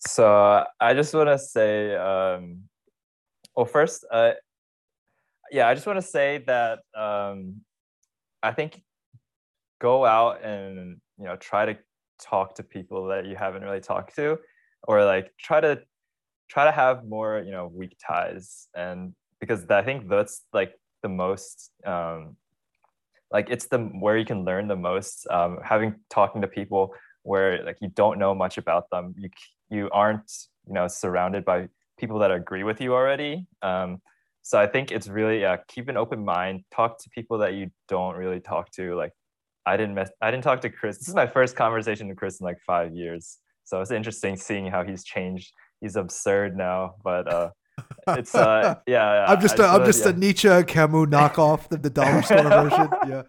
So 0.08 0.66
I 0.80 0.94
just 0.94 1.14
want 1.14 1.30
to 1.30 1.38
say, 1.38 1.96
um, 1.96 2.64
well, 3.56 3.66
first, 3.66 4.06
uh, 4.12 4.32
yeah, 5.52 5.68
I 5.68 5.76
just 5.76 5.86
want 5.86 5.98
to 5.98 6.06
say 6.06 6.44
that 6.48 6.80
um, 6.96 7.62
I 8.42 8.52
think 8.52 8.82
go 9.80 10.06
out 10.06 10.44
and 10.44 11.02
you 11.18 11.26
know 11.26 11.36
try 11.36 11.66
to 11.66 11.78
talk 12.20 12.56
to 12.56 12.64
people 12.64 13.08
that 13.08 13.26
you 13.26 13.36
haven't 13.36 13.62
really 13.62 13.82
talked 13.82 14.16
to, 14.16 14.40
or 14.88 15.04
like 15.06 15.32
try 15.38 15.60
to 15.60 15.82
try 16.52 16.66
to 16.66 16.72
have 16.72 17.06
more 17.06 17.42
you 17.46 17.52
know 17.52 17.72
weak 17.74 17.96
ties, 18.06 18.68
and 18.76 19.14
because 19.40 19.66
I 19.70 19.82
think 19.82 20.10
that's 20.10 20.44
like 20.54 20.74
the 21.02 21.10
most 21.10 21.72
um, 21.86 22.36
like 23.32 23.50
it's 23.50 23.68
the 23.68 23.80
where 23.80 24.18
you 24.18 24.26
can 24.26 24.44
learn 24.44 24.68
the 24.68 24.76
most. 24.76 25.28
Um, 25.30 25.60
having 25.64 25.96
talking 26.10 26.42
to 26.42 26.48
people 26.48 26.94
where 27.24 27.64
like 27.64 27.78
you 27.82 27.90
don't 27.90 28.20
know 28.20 28.36
much 28.36 28.58
about 28.58 28.90
them, 28.92 29.16
you 29.18 29.30
you 29.70 29.90
aren't 29.92 30.30
you 30.68 30.74
know 30.74 30.88
surrounded 30.88 31.46
by 31.46 31.70
people 31.98 32.20
that 32.20 32.32
agree 32.32 32.64
with 32.64 32.82
you 32.82 32.94
already. 32.94 33.48
Um, 33.62 34.02
so 34.42 34.60
I 34.60 34.68
think 34.68 34.92
it's 34.92 35.08
really 35.08 35.42
yeah, 35.42 35.58
keep 35.68 35.88
an 35.88 35.98
open 35.98 36.26
mind. 36.26 36.64
Talk 36.72 37.00
to 37.04 37.10
people 37.10 37.38
that 37.40 37.54
you 37.54 37.72
don't 37.88 38.16
really 38.16 38.40
talk 38.42 38.72
to. 38.72 38.96
Like 38.96 39.14
I 39.66 39.78
didn't 39.78 39.96
mess, 39.96 40.12
I 40.22 40.32
didn't 40.32 40.44
talk 40.44 40.62
to 40.62 40.70
Chris. 40.70 40.98
This 40.98 41.08
is 41.08 41.16
my 41.16 41.28
first 41.28 41.56
conversation 41.56 42.08
with 42.10 42.18
Chris 42.18 42.40
in 42.40 42.46
like 42.46 42.60
five 42.66 42.94
years. 42.94 43.38
So 43.64 43.80
it's 43.80 43.92
interesting 43.92 44.36
seeing 44.36 44.68
how 44.68 44.84
he's 44.84 45.04
changed. 45.04 45.54
He's 45.82 45.96
absurd 45.96 46.56
now, 46.56 46.96
but 47.04 47.28
uh, 47.32 47.50
it's 48.10 48.34
uh, 48.36 48.76
yeah. 48.88 49.26
yeah 49.26 49.26
I'm 49.28 49.42
just 49.42 49.60
I 49.60 49.66
a, 49.66 49.80
I'm 49.80 49.86
just 49.86 50.06
a 50.06 50.10
yeah. 50.12 50.16
Nietzsche 50.16 50.64
Camus 50.64 51.08
knockoff, 51.10 51.68
the, 51.70 51.78
the 51.78 51.90
dollar 51.90 52.22
store 52.22 52.44
version. 52.44 52.90
Yeah. 53.08 53.24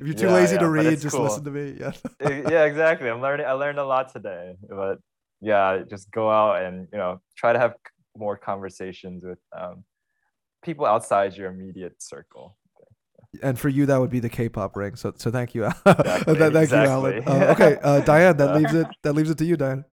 If 0.00 0.02
you're 0.06 0.14
too 0.14 0.26
Yeah, 0.26 0.32
lazy 0.34 0.58
to 0.58 0.68
read, 0.68 1.00
just 1.00 1.16
cool. 1.16 1.24
listen 1.24 1.44
to 1.44 1.50
me. 1.50 1.76
Yeah. 1.80 1.92
Eh, 2.20 2.42
yeah, 2.48 2.64
exactly. 2.64 3.08
I'm 3.10 3.20
learning. 3.20 3.46
I 3.46 3.52
learned 3.52 3.78
a 3.78 3.84
lot 3.84 4.12
today, 4.12 4.54
but 4.68 4.98
yeah, 5.40 5.82
just 5.90 6.10
go 6.12 6.30
out 6.30 6.62
and 6.62 6.86
you 6.92 6.98
know 6.98 7.20
try 7.36 7.52
to 7.52 7.58
have 7.58 7.74
more 8.16 8.36
conversations 8.36 9.24
with 9.24 9.38
um, 9.56 9.84
people 10.62 10.86
outside 10.86 11.36
your 11.36 11.50
immediate 11.50 12.00
circle. 12.02 12.56
And 13.42 13.58
for 13.58 13.68
you, 13.68 13.84
that 13.86 13.98
would 14.00 14.08
be 14.10 14.20
the 14.20 14.30
K-pop 14.30 14.76
ring. 14.76 14.94
So 14.96 15.12
so 15.16 15.30
thank 15.30 15.54
you, 15.54 15.64
Exactly, 15.66 16.34
Th- 16.36 16.52
thank 16.52 16.70
you, 16.70 16.76
Alan. 16.76 17.22
Uh, 17.26 17.54
okay, 17.54 17.78
uh, 17.82 18.00
Diane, 18.00 18.36
that 18.38 18.50
Uh, 18.50 18.58
leaves 18.58 18.74
it 18.74 18.86
that 19.02 19.12
leaves 19.14 19.30
it 19.30 19.38
to 19.38 19.44
you, 19.44 19.56
Diane. 19.56 19.84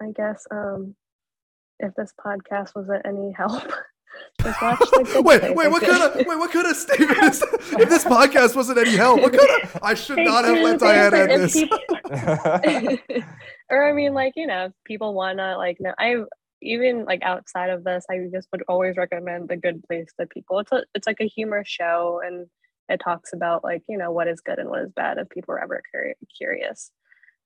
I 0.00 0.10
guess 0.14 0.46
um, 0.50 0.94
if 1.78 1.94
this 1.94 2.12
podcast 2.24 2.74
wasn't 2.74 3.04
any 3.06 3.32
help, 3.32 3.62
just 4.42 4.62
watch 4.62 4.78
the 4.78 5.22
wait, 5.24 5.54
wait, 5.54 5.70
what 5.70 5.82
kind 5.82 6.02
of 6.02 6.14
wait, 6.26 6.38
what 6.38 6.50
kind 6.52 6.66
of 6.66 6.76
statement 6.76 7.18
is 7.22 7.40
that? 7.40 7.76
If 7.80 7.88
this 7.88 8.04
podcast 8.04 8.56
wasn't 8.56 8.78
any 8.78 8.96
help, 8.96 9.20
what 9.20 9.32
kind 9.36 9.62
of 9.62 9.78
I 9.82 9.94
should 9.94 10.18
not 10.18 10.44
have 10.44 10.58
let 10.58 11.12
end 11.14 11.42
this. 11.42 11.52
people- 11.54 11.78
or 13.70 13.88
I 13.88 13.92
mean, 13.92 14.14
like 14.14 14.32
you 14.36 14.46
know, 14.46 14.66
if 14.66 14.72
people 14.84 15.14
wanna 15.14 15.56
like, 15.58 15.78
no, 15.80 15.92
I 15.98 16.16
even 16.62 17.04
like 17.04 17.22
outside 17.22 17.70
of 17.70 17.84
this, 17.84 18.04
I 18.10 18.28
just 18.32 18.48
would 18.52 18.62
always 18.68 18.96
recommend 18.96 19.48
the 19.48 19.56
Good 19.56 19.82
Place 19.84 20.08
to 20.18 20.26
people. 20.26 20.58
It's 20.60 20.72
a, 20.72 20.84
it's 20.94 21.06
like 21.06 21.20
a 21.20 21.26
humor 21.28 21.62
show, 21.66 22.20
and 22.24 22.46
it 22.88 23.00
talks 23.02 23.32
about 23.32 23.64
like 23.64 23.82
you 23.88 23.98
know 23.98 24.10
what 24.12 24.28
is 24.28 24.40
good 24.40 24.58
and 24.58 24.68
what 24.68 24.82
is 24.82 24.92
bad 24.92 25.18
if 25.18 25.28
people 25.28 25.54
are 25.54 25.62
ever 25.62 25.82
curi- 25.94 26.14
curious. 26.36 26.90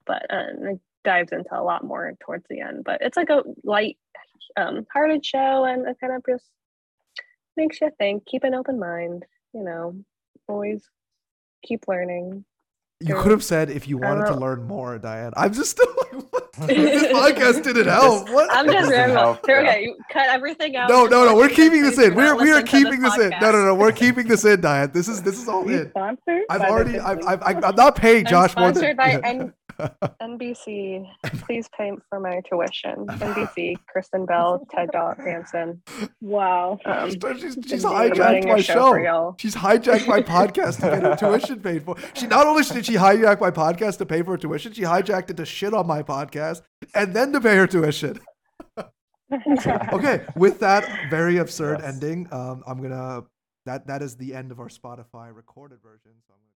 But 0.07 0.27
uh, 0.31 0.45
it 0.71 0.81
dives 1.05 1.33
into 1.33 1.49
a 1.53 1.63
lot 1.63 1.85
more 1.85 2.13
towards 2.21 2.45
the 2.49 2.61
end. 2.61 2.85
But 2.85 2.99
it's 3.03 3.17
like 3.17 3.31
a 3.31 3.43
light, 3.65 3.97
um, 4.57 4.87
hearted 4.93 5.25
show, 5.25 5.65
and 5.65 5.87
it 5.87 5.97
kind 6.01 6.15
of 6.15 6.23
just 6.29 6.47
makes 7.57 7.81
you 7.81 7.91
think. 7.99 8.27
Keep 8.27 8.45
an 8.45 8.55
open 8.55 8.79
mind. 8.79 9.25
You 9.53 9.65
know, 9.65 9.97
always 10.49 10.89
keep 11.65 11.89
learning. 11.89 12.45
You 13.03 13.15
could 13.15 13.31
have 13.31 13.43
said 13.43 13.71
if 13.71 13.89
you 13.89 13.97
wanted 13.97 14.27
to 14.27 14.35
learn 14.35 14.65
more, 14.65 14.99
Diane. 14.99 15.33
I'm 15.35 15.55
just 15.55 15.71
still 15.81 15.87
like, 15.97 16.13
what? 16.33 16.53
this 16.67 17.11
podcast 17.11 17.65
didn't 17.65 17.87
help. 17.87 18.29
What? 18.29 18.51
I'm 18.53 18.67
just 18.67 18.91
doesn't 18.91 19.11
help, 19.17 19.47
Here, 19.47 19.63
yeah. 19.63 19.71
okay, 19.71 19.83
you 19.85 19.97
cut 20.13 20.29
everything 20.29 20.77
out. 20.77 20.91
no, 20.91 21.07
no, 21.07 21.25
no. 21.25 21.35
We're 21.35 21.49
keeping 21.49 21.81
this 21.83 21.99
in. 21.99 22.15
We're 22.15 22.37
we 22.37 22.51
are 22.53 22.61
keeping 22.61 23.01
this 23.01 23.17
this 23.17 23.33
in. 23.33 23.39
No, 23.41 23.53
no, 23.53 23.65
no. 23.65 23.75
We're 23.75 23.93
keeping 23.93 24.29
this 24.29 24.45
in, 24.45 24.61
Diane. 24.61 24.91
This 24.93 25.09
is 25.09 25.23
this 25.23 25.41
is 25.41 25.49
all 25.49 25.67
Are 25.67 25.73
in. 25.73 25.89
sponsored? 25.89 26.43
I've 26.51 26.61
by 26.61 26.67
the 26.67 26.73
already. 26.73 26.93
Good 26.93 27.01
I've, 27.01 27.19
I've, 27.27 27.43
I'm 27.43 27.65
I'm 27.65 27.75
not 27.77 27.97
paying 27.97 28.27
I'm 28.27 28.31
Josh 28.31 28.55
more 28.57 28.67
than. 28.73 28.75
sponsored 28.75 28.97
by 28.99 29.13
N- 29.25 29.55
NBC. 30.21 31.07
Please 31.47 31.69
pay 31.79 31.93
for 32.09 32.21
my 32.21 32.41
tuition. 32.49 33.07
NBC, 33.07 33.77
Kristen 33.89 34.27
Bell, 34.27 34.67
Ted 34.71 34.91
Dog 34.93 35.19
Hansen. 35.19 35.83
Wow. 36.21 36.79
Um, 36.85 37.11
she's, 37.11 37.19
she's 37.41 37.59
she's 37.67 37.85
hijacked 37.85 38.15
promoting 38.17 38.49
my 38.49 38.61
show. 38.61 38.73
show 38.75 38.91
for 38.93 39.01
y'all. 39.01 39.35
She's 39.39 39.55
hijacked 39.57 40.07
my 40.07 40.21
podcast 40.21 40.77
to 40.77 40.91
get 40.91 41.03
her 41.03 41.17
tuition 41.17 41.61
paid 41.61 41.83
for. 41.85 41.97
She 42.15 42.27
not 42.27 42.47
only 42.47 42.63
did 42.63 42.87
she 42.87 42.95
hijack 42.95 43.41
my 43.41 43.51
podcast 43.51 43.99
to 43.99 44.07
pay 44.07 44.23
for 44.23 44.33
her 44.33 44.37
tuition, 44.39 44.73
she 44.73 44.83
hijacked 44.83 45.31
it 45.31 45.37
to 45.37 45.45
shit 45.47 45.75
on 45.75 45.87
my 45.87 46.03
podcast 46.03 46.63
and 46.95 47.15
then 47.15 47.33
to 47.33 47.41
pay 47.41 47.57
her 47.57 47.67
tuition. 47.67 48.21
Okay, 49.93 50.25
with 50.35 50.59
that 50.59 51.09
very 51.09 51.37
absurd 51.37 51.79
Yes. 51.81 51.95
ending, 51.95 52.27
um, 52.33 52.65
I'm 52.67 52.83
gonna 52.83 53.23
that 53.65 53.87
that 53.87 54.03
is 54.03 54.17
the 54.17 54.35
end 54.35 54.51
of 54.51 54.59
our 54.59 54.67
Spotify 54.69 55.33
recorded 55.33 55.79
version. 55.83 56.11
So 56.27 56.35
I'm 56.35 56.41
gonna. 56.41 56.50